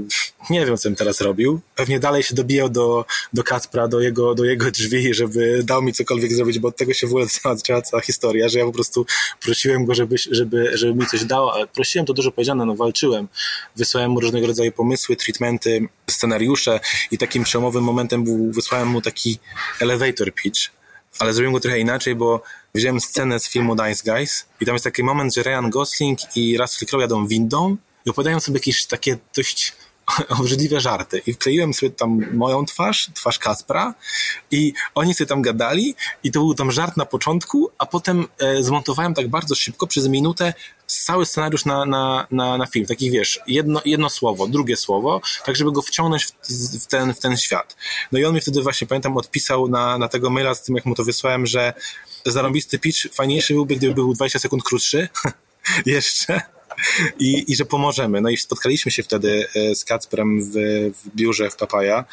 nie 0.49 0.65
wiem, 0.65 0.77
co 0.77 0.89
bym 0.89 0.95
teraz 0.95 1.21
robił. 1.21 1.59
Pewnie 1.75 1.99
dalej 1.99 2.23
się 2.23 2.35
dobijał 2.35 2.69
do, 2.69 3.05
do 3.33 3.43
Kacpra, 3.43 3.87
do 3.87 3.99
jego, 3.99 4.35
do 4.35 4.43
jego 4.45 4.71
drzwi, 4.71 5.13
żeby 5.13 5.63
dał 5.63 5.81
mi 5.81 5.93
cokolwiek 5.93 6.33
zrobić, 6.33 6.59
bo 6.59 6.67
od 6.67 6.77
tego 6.77 6.93
się 6.93 7.07
w 7.07 7.09
ogóle 7.09 7.25
zaczęła 7.43 7.81
cała 7.81 8.01
historia, 8.01 8.49
że 8.49 8.59
ja 8.59 8.65
po 8.65 8.71
prostu 8.71 9.05
prosiłem 9.41 9.64
go, 9.85 9.95
żeby, 9.95 10.15
żeby, 10.31 10.77
żeby 10.77 10.95
mi 10.95 11.05
coś 11.05 11.25
dał, 11.25 11.49
ale 11.49 11.67
prosiłem, 11.67 12.05
to 12.05 12.13
dużo 12.13 12.31
powiedziane, 12.31 12.65
no 12.65 12.75
walczyłem. 12.75 13.27
Wysłałem 13.75 14.11
mu 14.11 14.19
różnego 14.19 14.47
rodzaju 14.47 14.71
pomysły, 14.71 15.15
treatmenty, 15.15 15.87
scenariusze 16.09 16.79
i 17.11 17.17
takim 17.17 17.43
przełomowym 17.43 17.83
momentem 17.83 18.23
był, 18.23 18.51
wysłałem 18.51 18.87
mu 18.87 19.01
taki 19.01 19.39
elevator 19.79 20.33
pitch, 20.33 20.61
ale 21.19 21.33
zrobiłem 21.33 21.53
go 21.53 21.59
trochę 21.59 21.79
inaczej, 21.79 22.15
bo 22.15 22.43
wziąłem 22.73 22.99
scenę 22.99 23.39
z 23.39 23.49
filmu 23.49 23.75
Nice 23.75 24.11
Guys 24.11 24.45
i 24.61 24.65
tam 24.65 24.75
jest 24.75 24.85
taki 24.85 25.03
moment, 25.03 25.35
że 25.35 25.43
Ryan 25.43 25.69
Gosling 25.69 26.19
i 26.35 26.57
Russell 26.57 26.87
Crowe 26.87 27.03
jadą 27.03 27.27
windą 27.27 27.77
i 28.05 28.09
opowiadają 28.09 28.39
sobie 28.39 28.57
jakieś 28.57 28.85
takie 28.85 29.17
dość 29.35 29.73
obrzydliwe 30.39 30.81
żarty. 30.81 31.21
I 31.25 31.33
wkleiłem 31.33 31.73
sobie 31.73 31.89
tam 31.89 32.21
moją 32.33 32.65
twarz, 32.65 33.09
twarz 33.13 33.39
Kaspra 33.39 33.93
i 34.51 34.73
oni 34.95 35.13
sobie 35.13 35.27
tam 35.27 35.41
gadali 35.41 35.95
i 36.23 36.31
to 36.31 36.39
był 36.39 36.53
tam 36.53 36.71
żart 36.71 36.97
na 36.97 37.05
początku, 37.05 37.71
a 37.77 37.85
potem 37.85 38.27
e, 38.39 38.63
zmontowałem 38.63 39.13
tak 39.13 39.27
bardzo 39.27 39.55
szybko, 39.55 39.87
przez 39.87 40.07
minutę 40.07 40.53
cały 40.87 41.25
scenariusz 41.25 41.65
na, 41.65 41.85
na, 41.85 42.27
na, 42.31 42.57
na 42.57 42.65
film. 42.65 42.85
Takich 42.85 43.11
wiesz, 43.11 43.39
jedno, 43.47 43.81
jedno 43.85 44.09
słowo, 44.09 44.47
drugie 44.47 44.77
słowo, 44.77 45.21
tak 45.45 45.55
żeby 45.55 45.71
go 45.71 45.81
wciągnąć 45.81 46.25
w, 46.25 46.31
w, 46.83 46.87
ten, 46.87 47.13
w 47.13 47.19
ten 47.19 47.37
świat. 47.37 47.75
No 48.11 48.19
i 48.19 48.25
on 48.25 48.35
mi 48.35 48.41
wtedy 48.41 48.61
właśnie, 48.61 48.87
pamiętam, 48.87 49.17
odpisał 49.17 49.67
na, 49.67 49.97
na 49.97 50.07
tego 50.07 50.29
maila 50.29 50.55
z 50.55 50.63
tym, 50.63 50.75
jak 50.75 50.85
mu 50.85 50.95
to 50.95 51.03
wysłałem, 51.03 51.45
że 51.45 51.73
zarąbisty 52.25 52.79
pitch 52.79 53.13
fajniejszy 53.13 53.53
byłby, 53.53 53.75
gdyby 53.75 53.93
był 53.93 54.13
20 54.13 54.39
sekund 54.39 54.63
krótszy 54.63 55.09
jeszcze 55.85 56.54
i, 57.19 57.51
i 57.51 57.55
że 57.55 57.65
pomożemy. 57.65 58.21
No 58.21 58.29
i 58.29 58.37
spotkaliśmy 58.37 58.91
się 58.91 59.03
wtedy 59.03 59.47
e, 59.55 59.75
z 59.75 59.85
Kacprem 59.85 60.43
w, 60.43 60.51
w 61.03 61.15
biurze 61.15 61.49
w 61.49 61.55
Papaja 61.55 62.05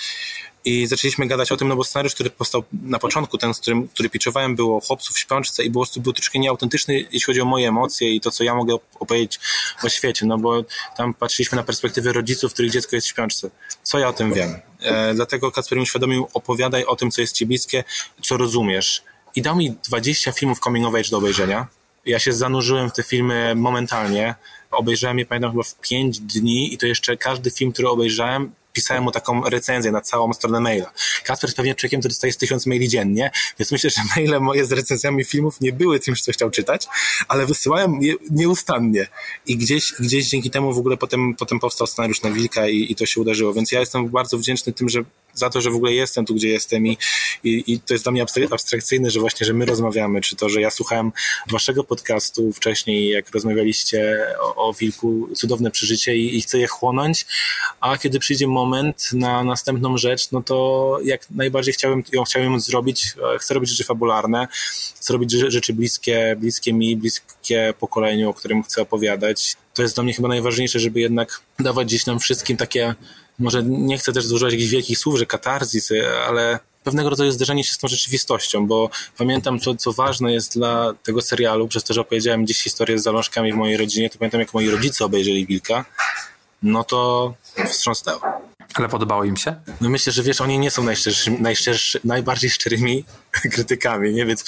i 0.65 0.87
zaczęliśmy 0.87 1.27
gadać 1.27 1.53
o 1.53 1.57
tym, 1.57 1.69
no 1.69 1.77
bo 1.77 1.85
scenariusz, 1.85 2.15
który 2.15 2.31
powstał 2.31 2.65
na 2.73 2.99
początku, 2.99 3.39
ten, 3.39 3.55
z 3.55 3.61
którym, 3.61 3.89
który 3.89 4.11
pitchowałem, 4.11 4.57
było 4.57 4.81
chłopców 4.81 5.17
w 5.17 5.19
śpiączce 5.19 5.65
i 5.65 5.71
było, 5.71 5.87
był 5.97 6.13
troszkę 6.13 6.39
nieautentyczny, 6.39 6.95
jeśli 6.95 7.21
chodzi 7.21 7.41
o 7.41 7.45
moje 7.45 7.69
emocje 7.69 8.15
i 8.15 8.21
to, 8.21 8.31
co 8.31 8.45
ja 8.45 8.55
mogę 8.55 8.77
opowiedzieć 9.01 9.41
o 9.83 9.89
świecie, 9.89 10.27
no 10.27 10.39
bo 10.39 10.65
tam 10.97 11.15
patrzyliśmy 11.15 11.57
na 11.57 11.63
perspektywę 11.63 12.13
rodziców, 12.13 12.53
których 12.53 12.71
dziecko 12.71 12.97
jest 12.97 13.07
w 13.07 13.11
śpiączce. 13.11 13.51
Co 13.83 13.99
ja 13.99 14.09
o 14.09 14.13
tym 14.13 14.33
wiem? 14.33 14.61
E, 14.81 15.15
dlatego 15.15 15.53
Kacper 15.53 15.79
mi 15.79 15.83
uświadomił, 15.83 16.29
opowiadaj 16.35 16.85
o 16.85 16.97
tym, 16.97 17.11
co 17.11 17.21
jest 17.21 17.35
ci 17.35 17.47
bliskie, 17.47 17.85
co 18.23 18.37
rozumiesz. 18.37 19.03
I 19.37 19.43
dał 19.43 19.57
mi 19.57 19.77
20 19.89 20.33
filmów 20.33 20.61
coming 20.61 20.87
of 20.87 20.95
age 20.95 21.11
do 21.11 21.19
obejrzenia 21.19 21.67
ja 22.07 22.19
się 22.19 22.33
zanurzyłem 22.33 22.91
w 22.91 22.93
te 22.93 23.03
filmy 23.03 23.55
momentalnie. 23.55 24.35
Obejrzałem 24.71 25.19
je, 25.19 25.27
pamiętam, 25.27 25.51
chyba 25.51 25.63
w 25.63 25.75
pięć 25.75 26.21
dni 26.21 26.75
i 26.75 26.79
to 26.79 26.87
jeszcze 26.87 27.17
każdy 27.17 27.51
film, 27.51 27.73
który 27.73 27.89
obejrzałem, 27.89 28.53
pisałem 28.73 29.05
mu 29.05 29.11
taką 29.11 29.51
recenzję 29.51 29.93
na 29.93 30.01
całą 30.01 30.33
stronę 30.33 30.61
maila. 30.61 30.93
Kasper 31.25 31.49
jest 31.49 31.57
pewnie 31.57 31.75
człowiekiem, 31.75 32.01
który 32.01 32.13
dostaje 32.13 32.33
tysiąc 32.33 32.67
maili 32.67 32.89
dziennie, 32.89 33.31
więc 33.59 33.73
myślę, 33.73 33.91
że 33.91 34.01
maile 34.17 34.41
moje 34.41 34.65
z 34.65 34.73
recenzjami 34.73 35.25
filmów 35.25 35.61
nie 35.61 35.73
były 35.73 36.01
tym, 36.01 36.15
co 36.17 36.33
chciał 36.33 36.51
czytać, 36.51 36.87
ale 37.29 37.47
wysyłałem 37.47 38.03
je 38.03 38.15
nieustannie. 38.31 39.07
I 39.47 39.57
gdzieś, 39.57 39.93
gdzieś 39.93 40.29
dzięki 40.29 40.51
temu 40.51 40.73
w 40.73 40.79
ogóle 40.79 40.97
potem, 40.97 41.35
potem 41.35 41.61
powstał 41.61 41.87
scenariusz 41.87 42.23
na 42.23 42.31
Wilka 42.31 42.69
i, 42.69 42.93
i 42.93 42.95
to 42.95 43.07
się 43.07 43.21
uderzyło. 43.21 43.55
Więc 43.55 43.73
ja 43.73 43.81
jestem 43.81 44.09
bardzo 44.09 44.39
wdzięczny 44.39 44.73
tym, 44.73 44.89
że 44.89 45.03
za 45.35 45.51
to, 45.51 45.61
że 45.61 45.71
w 45.71 45.75
ogóle 45.75 45.93
jestem 45.93 46.27
tu, 46.27 46.35
gdzie 46.35 46.49
jestem 46.49 46.87
i, 46.87 46.99
i, 47.45 47.73
i 47.73 47.81
to 47.81 47.95
jest 47.95 48.05
dla 48.05 48.13
mnie 48.13 48.25
abstrakcyjne, 48.51 49.11
że 49.11 49.21
właśnie, 49.21 49.47
że 49.47 49.53
my 49.53 49.67
rozmawiamy, 49.67 50.21
czy 50.21 50.37
to, 50.37 50.49
że 50.49 50.61
ja 50.61 50.71
słuchałem 50.71 51.13
waszego 51.51 51.85
podcastu 51.85 52.53
wcześniej, 52.53 53.09
jak 53.09 53.31
rozmawialiście 53.31 54.27
o, 54.41 54.69
o 54.69 54.73
Wilku, 54.73 55.29
cudowne 55.35 55.71
przeżycie 55.71 56.17
i, 56.17 56.37
i 56.37 56.43
chcę 56.43 56.59
je 56.59 56.67
chłonąć, 56.67 57.27
a 57.81 57.99
kiedy 57.99 58.19
przyjdzie 58.19 58.47
moment 58.47 59.09
na 59.13 59.45
następną 59.45 59.97
rzecz, 59.97 60.31
no 60.33 60.43
to 60.43 60.99
jak 61.05 61.31
najbardziej 61.31 61.75
chciałem 61.75 62.03
ją, 62.13 62.25
chciałem 62.25 62.61
zrobić, 62.61 63.07
e, 63.35 63.39
chcę 63.39 63.55
robić 63.55 63.71
rzeczy 63.71 63.85
fabularne, 63.85 64.49
chcę 64.97 65.13
robić 65.13 65.31
rzeczy 65.31 65.73
bliskie, 65.73 66.37
bliskie 66.39 66.73
mi, 66.73 66.97
bliskie 66.97 67.75
pokoleniu, 67.81 68.31
o 68.31 68.35
którym 68.35 68.63
chcę 68.63 68.83
opowiadać. 68.83 69.57
To 69.75 69.83
jest 69.83 69.95
dla 69.95 70.05
mnie 70.05 70.13
chyba 70.13 70.29
najważniejsze, 70.29 70.81
żeby 70.81 71.01
jednak 71.01 71.41
dawać 71.59 71.87
gdzieś 71.87 72.07
nam 72.07 72.19
wszystkim 72.19 72.57
takie 72.57 72.95
może 73.43 73.63
nie 73.63 73.99
chcę 73.99 74.13
też 74.13 74.27
zużywać 74.27 74.53
jakichś 74.53 74.71
wielkich 74.71 74.99
słów, 74.99 75.19
że 75.19 75.27
katarzis, 75.27 75.93
ale 76.29 76.59
pewnego 76.85 77.11
rodzaju 77.11 77.31
zderzenie 77.31 77.65
się 77.65 77.73
z 77.73 77.79
tą 77.79 77.89
rzeczywistością, 77.89 78.67
bo 78.67 78.91
pamiętam, 79.19 79.61
co, 79.61 79.75
co 79.75 79.93
ważne 79.93 80.33
jest 80.33 80.55
dla 80.55 80.95
tego 81.03 81.23
serialu, 81.23 81.69
przez 81.69 81.85
to, 81.85 81.95
że 81.95 82.01
opowiedziałem 82.01 82.45
gdzieś 82.45 82.63
historię 82.63 82.99
z 82.99 83.03
zalążkami 83.03 83.53
w 83.53 83.57
mojej 83.57 83.77
rodzinie, 83.77 84.11
to 84.11 84.19
pamiętam, 84.19 84.41
jak 84.41 84.55
moi 84.55 84.71
rodzice 84.71 85.05
obejrzeli 85.05 85.47
Wilka, 85.47 85.85
no 86.63 86.85
to 86.85 87.35
wstrząsnęło. 87.69 88.21
Ale 88.75 88.89
podobało 88.89 89.25
im 89.25 89.37
się? 89.37 89.55
No 89.81 89.91
myślę, 89.91 90.13
że 90.13 90.23
wiesz, 90.23 90.41
oni 90.41 90.59
nie 90.59 90.71
są 90.71 90.85
najbardziej 92.05 92.51
szczerymi 92.51 93.05
krytykami, 93.53 94.13
nie? 94.13 94.27
Więc 94.27 94.45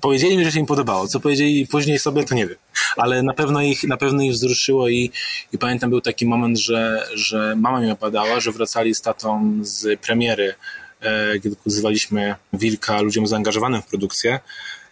powiedzieli 0.00 0.38
mi, 0.38 0.44
że 0.44 0.52
się 0.52 0.60
im 0.60 0.66
podobało. 0.66 1.08
Co 1.08 1.20
powiedzieli 1.20 1.66
później 1.66 1.98
sobie, 1.98 2.24
to 2.24 2.34
nie 2.34 2.46
wiem. 2.46 2.58
Ale 2.96 3.22
na 3.22 3.34
pewno 3.34 3.62
ich, 3.62 3.84
na 3.84 3.96
pewno 3.96 4.22
ich 4.22 4.32
wzruszyło 4.32 4.88
i, 4.88 5.10
i 5.52 5.58
pamiętam 5.58 5.90
był 5.90 6.00
taki 6.00 6.26
moment, 6.26 6.58
że, 6.58 7.08
że 7.14 7.56
mama 7.56 7.80
mi 7.80 7.90
opadała, 7.90 8.40
że 8.40 8.52
wracali 8.52 8.94
z 8.94 9.02
tatą 9.02 9.58
z 9.62 10.00
premiery, 10.00 10.54
e, 11.00 11.40
kiedy 11.40 11.56
pokazywaliśmy 11.56 12.34
Wilka 12.52 13.00
ludziom 13.00 13.26
zaangażowanym 13.26 13.82
w 13.82 13.86
produkcję, 13.86 14.40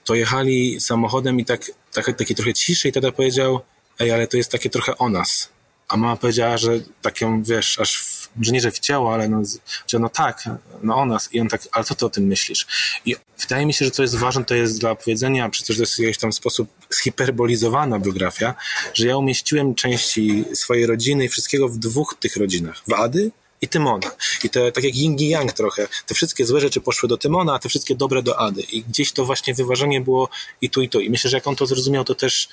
to 0.04 0.14
jechali 0.14 0.80
samochodem 0.80 1.40
i 1.40 1.44
tak, 1.44 1.70
tak, 1.92 2.16
taki 2.18 2.34
trochę 2.34 2.54
ciszej 2.54 2.92
tata 2.92 3.12
powiedział, 3.12 3.60
ej, 3.98 4.10
ale 4.10 4.26
to 4.26 4.36
jest 4.36 4.52
takie 4.52 4.70
trochę 4.70 4.98
o 4.98 5.08
nas 5.08 5.55
a 5.88 5.96
mama 5.96 6.16
powiedziała, 6.16 6.56
że 6.56 6.70
tak 7.02 7.20
ją, 7.20 7.42
wiesz, 7.42 7.78
aż, 7.78 7.96
w, 7.96 8.28
że 8.40 8.52
nie, 8.52 8.60
że 8.60 8.70
ale 9.12 9.28
no, 9.28 9.42
że 9.86 9.98
no 9.98 10.08
tak, 10.08 10.44
no 10.82 10.96
o 10.96 11.06
nas. 11.06 11.34
I 11.34 11.40
on 11.40 11.48
tak, 11.48 11.62
ale 11.72 11.84
co 11.84 11.94
ty 11.94 12.06
o 12.06 12.10
tym 12.10 12.24
myślisz? 12.24 12.66
I 13.04 13.16
wydaje 13.40 13.66
mi 13.66 13.74
się, 13.74 13.84
że 13.84 13.90
co 13.90 14.02
jest 14.02 14.16
ważne, 14.16 14.44
to 14.44 14.54
jest 14.54 14.80
dla 14.80 14.94
powiedzenia, 14.94 15.48
przecież 15.48 15.76
to 15.76 15.82
jest 15.82 15.96
w 15.96 15.98
jakiś 15.98 16.18
tam 16.18 16.32
sposób 16.32 16.68
zhiperbolizowana 16.90 17.98
biografia, 17.98 18.54
że 18.94 19.06
ja 19.06 19.16
umieściłem 19.16 19.74
części 19.74 20.44
swojej 20.54 20.86
rodziny 20.86 21.24
i 21.24 21.28
wszystkiego 21.28 21.68
w 21.68 21.78
dwóch 21.78 22.16
tych 22.20 22.36
rodzinach. 22.36 22.82
Wady 22.88 23.30
i 23.62 23.68
Tymona. 23.68 24.10
I 24.44 24.50
te, 24.50 24.72
tak 24.72 24.84
jak 24.84 24.96
yin 24.96 25.16
i 25.18 25.28
yang 25.28 25.52
trochę. 25.52 25.88
Te 26.06 26.14
wszystkie 26.14 26.46
złe 26.46 26.60
rzeczy 26.60 26.80
poszły 26.80 27.08
do 27.08 27.16
Tymona, 27.16 27.54
a 27.54 27.58
te 27.58 27.68
wszystkie 27.68 27.94
dobre 27.94 28.22
do 28.22 28.38
Ady. 28.38 28.62
I 28.62 28.82
gdzieś 28.82 29.12
to 29.12 29.24
właśnie 29.24 29.54
wyważenie 29.54 30.00
było 30.00 30.28
i 30.60 30.70
tu, 30.70 30.82
i 30.82 30.88
tu. 30.88 31.00
I 31.00 31.10
myślę, 31.10 31.30
że 31.30 31.36
jak 31.36 31.46
on 31.46 31.56
to 31.56 31.66
zrozumiał, 31.66 32.04
to 32.04 32.14
też 32.14 32.48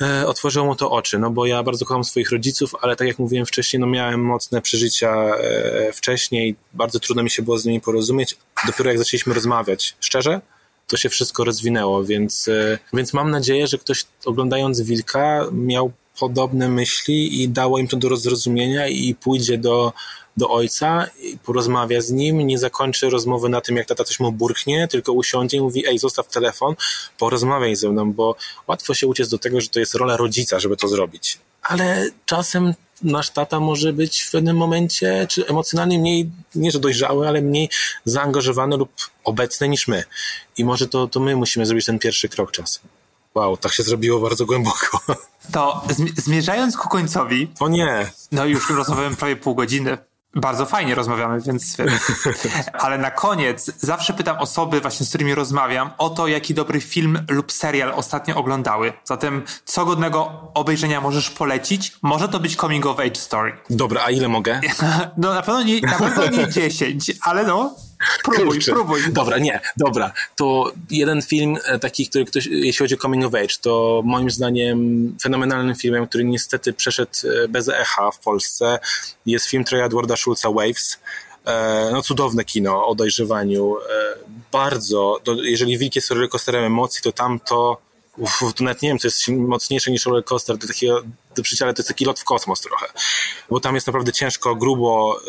e, 0.00 0.26
otworzyło 0.26 0.66
mu 0.66 0.76
to 0.76 0.90
oczy, 0.90 1.18
no 1.18 1.30
bo 1.30 1.46
ja 1.46 1.62
bardzo 1.62 1.86
kocham 1.86 2.04
swoich 2.04 2.30
rodziców, 2.30 2.74
ale 2.80 2.96
tak 2.96 3.08
jak 3.08 3.18
mówiłem 3.18 3.46
wcześniej, 3.46 3.80
no 3.80 3.86
miałem 3.86 4.24
mocne 4.24 4.62
przeżycia 4.62 5.36
e, 5.36 5.92
wcześniej, 5.92 6.56
bardzo 6.72 7.00
trudno 7.00 7.22
mi 7.22 7.30
się 7.30 7.42
było 7.42 7.58
z 7.58 7.64
nimi 7.64 7.80
porozumieć. 7.80 8.36
Dopiero 8.66 8.90
jak 8.90 8.98
zaczęliśmy 8.98 9.34
rozmawiać 9.34 9.96
szczerze, 10.00 10.40
to 10.86 10.96
się 10.96 11.08
wszystko 11.08 11.44
rozwinęło, 11.44 12.04
więc, 12.04 12.48
e, 12.48 12.78
więc 12.92 13.12
mam 13.12 13.30
nadzieję, 13.30 13.66
że 13.66 13.78
ktoś 13.78 14.04
oglądając 14.24 14.80
Wilka 14.80 15.46
miał 15.52 15.92
podobne 16.20 16.68
myśli 16.68 17.42
i 17.42 17.48
dało 17.48 17.78
im 17.78 17.88
to 17.88 17.96
do 17.96 18.16
zrozumienia 18.16 18.88
i 18.88 19.14
pójdzie 19.14 19.58
do, 19.58 19.92
do 20.36 20.50
ojca, 20.50 21.06
porozmawia 21.44 22.00
z 22.00 22.10
nim, 22.10 22.46
nie 22.46 22.58
zakończy 22.58 23.10
rozmowy 23.10 23.48
na 23.48 23.60
tym, 23.60 23.76
jak 23.76 23.86
tata 23.86 24.04
coś 24.04 24.20
mu 24.20 24.32
burknie, 24.32 24.88
tylko 24.88 25.12
usiądzie 25.12 25.56
i 25.56 25.60
mówi, 25.60 25.86
ej, 25.86 25.98
zostaw 25.98 26.28
telefon, 26.28 26.74
porozmawiaj 27.18 27.76
ze 27.76 27.88
mną, 27.88 28.12
bo 28.12 28.36
łatwo 28.66 28.94
się 28.94 29.06
uciec 29.06 29.28
do 29.28 29.38
tego, 29.38 29.60
że 29.60 29.68
to 29.68 29.80
jest 29.80 29.94
rola 29.94 30.16
rodzica, 30.16 30.60
żeby 30.60 30.76
to 30.76 30.88
zrobić. 30.88 31.38
Ale 31.62 32.10
czasem 32.26 32.74
nasz 33.02 33.30
tata 33.30 33.60
może 33.60 33.92
być 33.92 34.22
w 34.22 34.30
pewnym 34.30 34.56
momencie, 34.56 35.26
czy 35.30 35.46
emocjonalnie 35.46 35.98
mniej, 35.98 36.30
nie 36.54 36.70
że 36.70 36.78
dojrzały, 36.78 37.28
ale 37.28 37.42
mniej 37.42 37.68
zaangażowany 38.04 38.76
lub 38.76 38.92
obecny 39.24 39.68
niż 39.68 39.88
my. 39.88 40.04
I 40.56 40.64
może 40.64 40.88
to, 40.88 41.06
to 41.06 41.20
my 41.20 41.36
musimy 41.36 41.66
zrobić 41.66 41.86
ten 41.86 41.98
pierwszy 41.98 42.28
krok 42.28 42.50
czasem. 42.52 42.82
Wow, 43.34 43.56
tak 43.56 43.72
się 43.72 43.82
zrobiło 43.82 44.20
bardzo 44.20 44.46
głęboko. 44.46 45.00
To 45.52 45.84
zmierzając 46.16 46.76
ku 46.76 46.88
końcowi. 46.88 47.50
O 47.60 47.68
nie. 47.68 48.10
No 48.32 48.44
już 48.44 48.70
rozmawiałem 48.70 49.16
prawie 49.16 49.36
pół 49.36 49.54
godziny. 49.54 49.98
Bardzo 50.34 50.66
fajnie 50.66 50.94
rozmawiamy, 50.94 51.40
więc. 51.40 51.76
Ale 52.84 52.98
na 52.98 53.10
koniec 53.10 53.70
zawsze 53.78 54.12
pytam 54.12 54.38
osoby, 54.38 54.80
właśnie 54.80 55.06
z 55.06 55.08
którymi 55.08 55.34
rozmawiam, 55.34 55.90
o 55.98 56.10
to, 56.10 56.28
jaki 56.28 56.54
dobry 56.54 56.80
film 56.80 57.24
lub 57.30 57.52
serial 57.52 57.92
ostatnio 57.92 58.36
oglądały. 58.36 58.92
Zatem, 59.04 59.42
co 59.64 59.84
godnego 59.84 60.50
obejrzenia 60.54 61.00
możesz 61.00 61.30
polecić? 61.30 61.92
Może 62.02 62.28
to 62.28 62.40
być 62.40 62.56
coming 62.56 62.86
of 62.86 63.00
age 63.00 63.14
story. 63.14 63.56
Dobra, 63.70 64.02
a 64.04 64.10
ile 64.10 64.28
mogę? 64.28 64.60
No 65.16 65.34
na 65.34 65.42
pewno 65.42 65.62
nie, 65.62 65.80
na 65.80 65.98
pewno 65.98 66.26
nie 66.26 66.48
10, 66.48 67.12
ale 67.22 67.44
no. 67.44 67.74
Próbuj, 68.24 68.44
Kurczę. 68.46 68.72
próbuj. 68.72 69.00
Dobra, 69.12 69.38
nie, 69.38 69.60
dobra. 69.76 70.12
To 70.36 70.72
jeden 70.90 71.22
film 71.22 71.58
e, 71.64 71.78
taki, 71.78 72.08
który 72.08 72.24
ktoś, 72.24 72.46
jeśli 72.46 72.78
chodzi 72.78 72.94
o 72.94 72.98
Coming 72.98 73.24
of 73.24 73.34
Age, 73.34 73.54
to 73.60 74.02
moim 74.04 74.30
zdaniem 74.30 75.16
fenomenalnym 75.22 75.74
filmem, 75.74 76.06
który 76.06 76.24
niestety 76.24 76.72
przeszedł 76.72 77.12
e, 77.24 77.48
bez 77.48 77.68
echa 77.68 78.10
w 78.10 78.18
Polsce, 78.18 78.78
jest 79.26 79.46
film 79.46 79.64
Troja 79.64 79.84
Edwarda 79.84 80.16
Schulza 80.16 80.50
Waves. 80.50 80.98
E, 81.46 81.88
no 81.92 82.02
cudowne 82.02 82.44
kino 82.44 82.86
o 82.86 82.94
dojrzewaniu. 82.94 83.76
Bardzo, 84.52 85.20
jeżeli 85.42 85.78
wilk 85.78 85.96
jest 85.96 86.10
rollercoasterem 86.10 86.64
emocji, 86.64 87.02
to 87.02 87.12
tam 87.12 87.40
to 87.40 87.89
Uf, 88.16 88.40
to 88.56 88.64
nawet 88.64 88.82
nie 88.82 88.88
wiem, 88.88 88.98
co 88.98 89.08
jest 89.08 89.28
mocniejsze 89.28 89.90
niż 89.90 90.06
roller 90.06 90.24
coaster 90.24 90.58
do 90.58 90.66
takiego, 90.66 91.02
do 91.36 91.42
przyjścia, 91.42 91.64
ale 91.64 91.74
to 91.74 91.80
jest 91.80 91.88
taki 91.88 92.04
lot 92.04 92.20
w 92.20 92.24
kosmos 92.24 92.60
trochę. 92.60 92.86
Bo 93.50 93.60
tam 93.60 93.74
jest 93.74 93.86
naprawdę 93.86 94.12
ciężko, 94.12 94.56
grubo, 94.56 95.20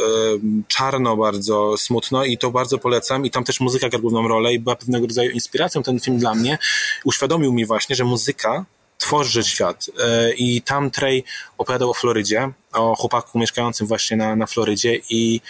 czarno 0.68 1.18
bardzo, 1.18 1.78
smutno 1.78 2.26
i 2.26 2.38
to 2.38 2.52
bardzo 2.52 2.78
polecam 2.78 3.26
i 3.26 3.32
tam 3.32 3.44
też 3.44 3.60
muzyka 3.60 3.90
gra 3.90 3.99
główną 3.99 4.28
rolę 4.28 4.53
i 4.53 4.60
była 4.60 4.76
pewnego 4.76 5.08
rodzaju 5.08 5.32
inspiracją 5.32 5.84
ten 5.84 5.99
film 5.99 6.18
dla 6.18 6.34
mnie. 6.34 6.58
Uświadomił 7.03 7.53
mi 7.53 7.66
właśnie, 7.66 7.95
że 7.95 8.03
muzyka 8.03 8.66
tworzy 8.98 9.44
świat. 9.44 9.86
E, 9.99 10.34
I 10.34 10.62
tam 10.62 10.91
Trey 10.91 11.24
opowiadał 11.58 11.90
o 11.90 11.94
Florydzie, 11.94 12.52
o 12.74 12.95
chłopaku 12.95 13.40
mieszkającym 13.40 13.88
właśnie 13.88 14.18
na, 14.18 14.36
na 14.36 14.48
Florydzie 14.48 14.99
i 15.10 15.41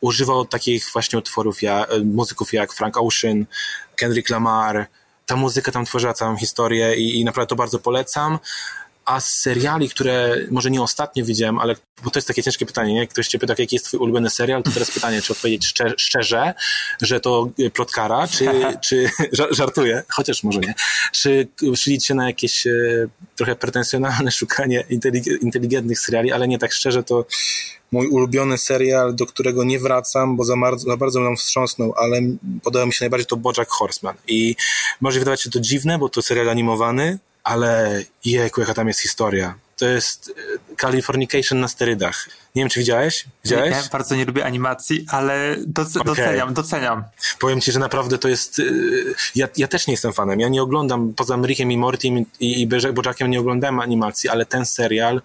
używał 0.00 0.44
takich 0.44 0.90
właśnie 0.92 1.18
utworów, 1.18 1.62
ja, 1.62 1.86
muzyków 2.04 2.52
jak 2.52 2.72
Frank 2.72 2.96
Ocean, 2.96 3.46
Kendrick 3.96 4.30
Lamar, 4.30 4.86
ta 5.26 5.36
muzyka 5.36 5.72
tam 5.72 5.84
tworzyła 5.84 6.12
całą 6.12 6.36
historię 6.36 6.96
i, 6.96 7.20
i 7.20 7.24
naprawdę 7.24 7.48
to 7.48 7.56
bardzo 7.56 7.78
polecam. 7.78 8.38
A 9.06 9.20
z 9.20 9.32
seriali, 9.32 9.88
które 9.88 10.36
może 10.50 10.70
nie 10.70 10.82
ostatnio 10.82 11.24
widziałem, 11.24 11.58
ale 11.58 11.74
bo 12.04 12.10
to 12.10 12.18
jest 12.18 12.28
takie 12.28 12.42
ciężkie 12.42 12.66
pytanie, 12.66 12.94
nie? 12.94 13.06
Ktoś 13.06 13.28
cię 13.28 13.38
pyta, 13.38 13.54
jaki 13.58 13.76
jest 13.76 13.84
twój 13.84 14.00
ulubiony 14.00 14.30
serial, 14.30 14.62
to 14.62 14.70
teraz 14.70 14.90
pytanie, 14.90 15.22
czy 15.22 15.32
odpowiedzieć 15.32 15.66
szczerze, 15.66 15.94
szczerze 15.98 16.54
że 17.02 17.20
to 17.20 17.50
plotkara, 17.74 18.28
czy, 18.28 18.46
czy 18.86 19.10
żartuję, 19.50 20.02
chociaż 20.08 20.42
może 20.42 20.60
nie, 20.60 20.74
czy 21.12 21.48
szylić 21.74 22.06
się 22.06 22.14
na 22.14 22.26
jakieś 22.26 22.66
e, 22.66 22.72
trochę 23.36 23.56
pretensjonalne 23.56 24.30
szukanie 24.40 24.84
inteligentnych 25.40 26.00
seriali, 26.00 26.32
ale 26.32 26.48
nie 26.48 26.58
tak 26.58 26.72
szczerze, 26.72 27.02
to 27.02 27.26
mój 27.92 28.06
ulubiony 28.06 28.58
serial, 28.58 29.14
do 29.14 29.26
którego 29.26 29.64
nie 29.64 29.78
wracam, 29.78 30.36
bo 30.36 30.44
za 30.44 30.56
bardzo, 30.56 30.90
za 30.90 30.96
bardzo 30.96 31.20
mną 31.20 31.36
wstrząsnął, 31.36 31.94
ale 31.96 32.20
podoba 32.62 32.86
mi 32.86 32.92
się 32.92 33.04
najbardziej 33.04 33.26
to 33.26 33.36
Bojack 33.36 33.70
Horseman. 33.70 34.16
I 34.28 34.56
może 35.00 35.18
wydawać 35.18 35.42
się 35.42 35.50
to 35.50 35.60
dziwne, 35.60 35.98
bo 35.98 36.08
to 36.08 36.22
serial 36.22 36.48
animowany, 36.48 37.18
ale 37.46 38.02
jejku, 38.24 38.60
jaka 38.60 38.74
tam 38.74 38.88
jest 38.88 39.00
historia. 39.00 39.54
To 39.76 39.86
jest 39.86 40.32
e, 40.72 40.76
Californication 40.76 41.60
na 41.60 41.68
sterydach. 41.68 42.28
Nie 42.54 42.62
wiem, 42.62 42.68
czy 42.68 42.80
widziałeś? 42.80 43.24
Widziałeś? 43.44 43.70
Ja 43.70 43.82
bardzo 43.92 44.16
nie 44.16 44.24
lubię 44.24 44.44
animacji, 44.44 45.06
ale 45.08 45.56
doc 45.66 45.96
okay. 45.96 46.14
doceniam, 46.14 46.54
doceniam. 46.54 47.04
Powiem 47.38 47.60
ci, 47.60 47.72
że 47.72 47.78
naprawdę 47.78 48.18
to 48.18 48.28
jest... 48.28 48.58
E, 48.58 48.62
ja, 49.34 49.48
ja 49.56 49.68
też 49.68 49.86
nie 49.86 49.92
jestem 49.92 50.12
fanem. 50.12 50.40
Ja 50.40 50.48
nie 50.48 50.62
oglądam, 50.62 51.14
poza 51.14 51.36
Rickiem 51.36 51.72
i 51.72 51.78
Mortym 51.78 52.24
i, 52.40 52.62
i 52.62 52.66
Bojackiem 52.66 53.30
nie 53.30 53.40
oglądałem 53.40 53.80
animacji, 53.80 54.28
ale 54.28 54.46
ten 54.46 54.66
serial 54.66 55.22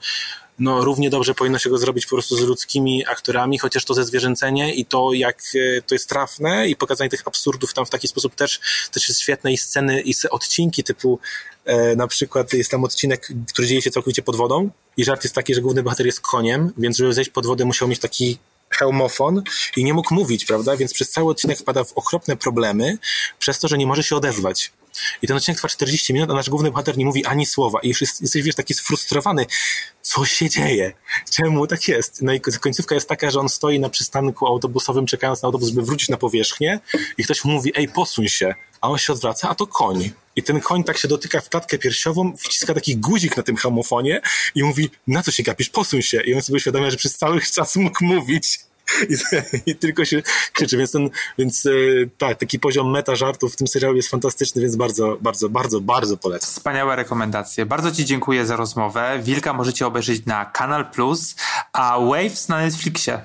no 0.62 0.84
równie 0.84 1.10
dobrze 1.10 1.36
powinno 1.36 1.60
się 1.60 1.70
go 1.70 1.78
zrobić 1.78 2.06
po 2.06 2.16
prostu 2.16 2.36
z 2.36 2.42
ludzkimi 2.42 3.08
aktorami, 3.08 3.60
chociaż 3.60 3.86
to 3.86 3.94
ze 3.94 4.04
zwierzęcenie 4.04 4.74
i 4.74 4.86
to 4.86 5.14
jak 5.14 5.42
e, 5.56 5.82
to 5.82 5.96
jest 5.96 6.10
trafne 6.10 6.68
i 6.68 6.76
pokazanie 6.76 7.10
tych 7.10 7.28
absurdów 7.28 7.74
tam 7.74 7.86
w 7.86 7.90
taki 7.90 8.08
sposób 8.08 8.36
też, 8.36 8.60
też 8.92 9.10
jest 9.10 9.22
świetne 9.22 9.54
i 9.54 9.58
sceny 9.58 10.02
i 10.02 10.14
odcinki 10.32 10.84
typu 10.84 11.20
e, 11.66 11.96
na 11.96 12.08
przykład 12.08 12.54
jest 12.54 12.72
tam 12.72 12.84
odcinek, 12.84 13.28
który 13.54 13.68
dzieje 13.68 13.82
się 13.82 13.92
całkowicie 13.92 14.22
pod 14.22 14.36
wodą 14.36 14.70
i 14.98 15.04
żart 15.04 15.24
jest 15.24 15.36
taki, 15.36 15.54
że 15.56 15.62
główny 15.62 15.84
bohater 15.84 16.06
jest 16.06 16.22
koniem, 16.22 16.74
więc 16.78 16.98
żeby 16.98 17.14
zejść 17.14 17.30
pod 17.30 17.46
wodę 17.46 17.66
musiał 17.66 17.88
mieć 17.88 18.00
taki 18.00 18.38
hełmofon 18.70 19.44
i 19.78 19.84
nie 19.84 19.94
mógł 19.94 20.14
mówić, 20.14 20.46
prawda? 20.46 20.78
Więc 20.78 20.94
przez 20.94 21.10
cały 21.10 21.32
odcinek 21.32 21.60
wpada 21.60 21.84
w 21.84 21.94
okropne 21.94 22.38
problemy 22.38 22.98
przez 23.40 23.60
to, 23.60 23.68
że 23.68 23.78
nie 23.78 23.88
może 23.88 24.04
się 24.04 24.16
odezwać 24.16 24.72
i 25.22 25.28
ten 25.28 25.38
odcinek 25.38 25.58
trwa 25.58 25.68
40 25.68 26.14
minut, 26.14 26.30
a 26.30 26.34
nasz 26.34 26.50
główny 26.50 26.72
bohater 26.72 26.98
nie 26.98 27.06
mówi 27.06 27.26
ani 27.26 27.46
słowa 27.46 27.80
i 27.84 27.88
już 27.88 28.02
jest, 28.02 28.22
jesteś, 28.22 28.44
wiesz, 28.44 28.56
taki 28.56 28.74
sfrustrowany, 28.74 29.46
co 30.02 30.26
się 30.26 30.50
dzieje, 30.50 30.94
czemu 31.32 31.68
tak 31.68 31.88
jest. 31.88 32.22
No 32.22 32.34
i 32.34 32.42
końcówka 32.42 32.96
jest 32.96 33.10
taka, 33.10 33.32
że 33.32 33.40
on 33.40 33.50
stoi 33.50 33.80
na 33.80 33.90
przystanku 33.90 34.48
autobusowym, 34.48 35.06
czekając 35.06 35.42
na 35.42 35.46
autobus, 35.46 35.70
by 35.70 35.82
wrócić 35.82 36.10
na 36.10 36.18
powierzchnię 36.18 36.80
i 37.18 37.24
ktoś 37.24 37.46
mu 37.46 37.52
mówi, 37.52 37.72
ej, 37.76 37.88
posuń 37.88 38.28
się, 38.28 38.56
a 38.82 38.90
on 38.90 38.98
się 38.98 39.14
odwraca, 39.14 39.50
a 39.50 39.56
to 39.56 39.68
koń. 39.68 40.12
I 40.36 40.44
ten 40.44 40.60
koń 40.60 40.84
tak 40.84 40.98
się 40.98 41.08
dotyka 41.08 41.42
w 41.42 41.50
klatkę 41.50 41.78
piersiową, 41.78 42.38
wciska 42.38 42.74
taki 42.74 42.98
guzik 42.98 43.38
na 43.38 43.44
tym 43.44 43.56
hamofonie 43.56 44.22
i 44.56 44.64
mówi, 44.64 44.90
na 45.08 45.24
co 45.24 45.32
się 45.32 45.44
gapisz, 45.44 45.70
posuń 45.70 46.02
się. 46.02 46.22
I 46.22 46.36
on 46.36 46.42
sobie 46.42 46.58
uświadamia, 46.58 46.90
że 46.90 46.98
przez 46.98 47.18
cały 47.18 47.42
czas 47.42 47.76
mógł 47.76 48.06
mówić. 48.06 48.60
I, 49.10 49.16
I, 49.72 49.76
tylko 49.76 50.06
się 50.06 50.22
krzyczy, 50.54 50.78
więc 50.78 50.92
ten, 50.92 51.10
więc 51.38 51.66
e, 51.66 51.70
tak, 52.18 52.40
taki 52.40 52.60
poziom 52.60 52.92
meta 52.92 53.16
żartów 53.16 53.54
w 53.54 53.56
tym 53.56 53.68
serialu 53.68 53.96
jest 53.96 54.10
fantastyczny, 54.10 54.62
więc 54.62 54.76
bardzo, 54.76 55.18
bardzo, 55.22 55.50
bardzo, 55.50 55.82
bardzo 55.82 56.18
polecam. 56.18 56.50
Wspaniałe 56.50 56.96
rekomendacje. 56.96 57.66
Bardzo 57.66 57.92
Ci 57.92 58.06
dziękuję 58.06 58.46
za 58.46 58.56
rozmowę. 58.56 59.20
Wilka 59.24 59.54
możecie 59.54 59.88
obejrzeć 59.88 60.26
na 60.26 60.46
Kanal 60.46 60.92
Plus, 60.92 61.36
a 61.74 62.00
Waves 62.00 62.50
na 62.50 62.58
Netflixie, 62.58 63.22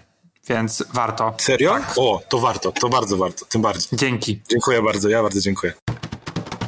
więc 0.48 0.84
warto. 0.92 1.34
Serio? 1.38 1.70
Tak. 1.70 1.92
O, 1.96 2.22
to 2.28 2.38
warto, 2.38 2.72
to 2.72 2.88
bardzo 2.88 3.16
warto, 3.16 3.44
tym 3.44 3.62
bardziej. 3.62 3.88
Dzięki. 3.92 4.40
Dziękuję 4.50 4.82
bardzo, 4.82 5.08
ja 5.08 5.22
bardzo 5.22 5.40
dziękuję. 5.40 5.72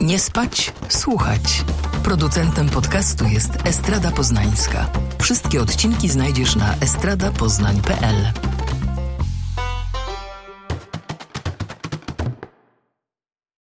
Nie 0.00 0.18
spać, 0.18 0.72
słuchać. 0.88 1.64
Producentem 2.02 2.68
podcastu 2.68 3.24
jest 3.24 3.50
Estrada 3.64 4.10
Poznańska. 4.10 4.90
Wszystkie 5.20 5.60
odcinki 5.60 6.08
znajdziesz 6.08 6.56
na 6.56 6.74
estradapoznań.pl. 6.80 8.32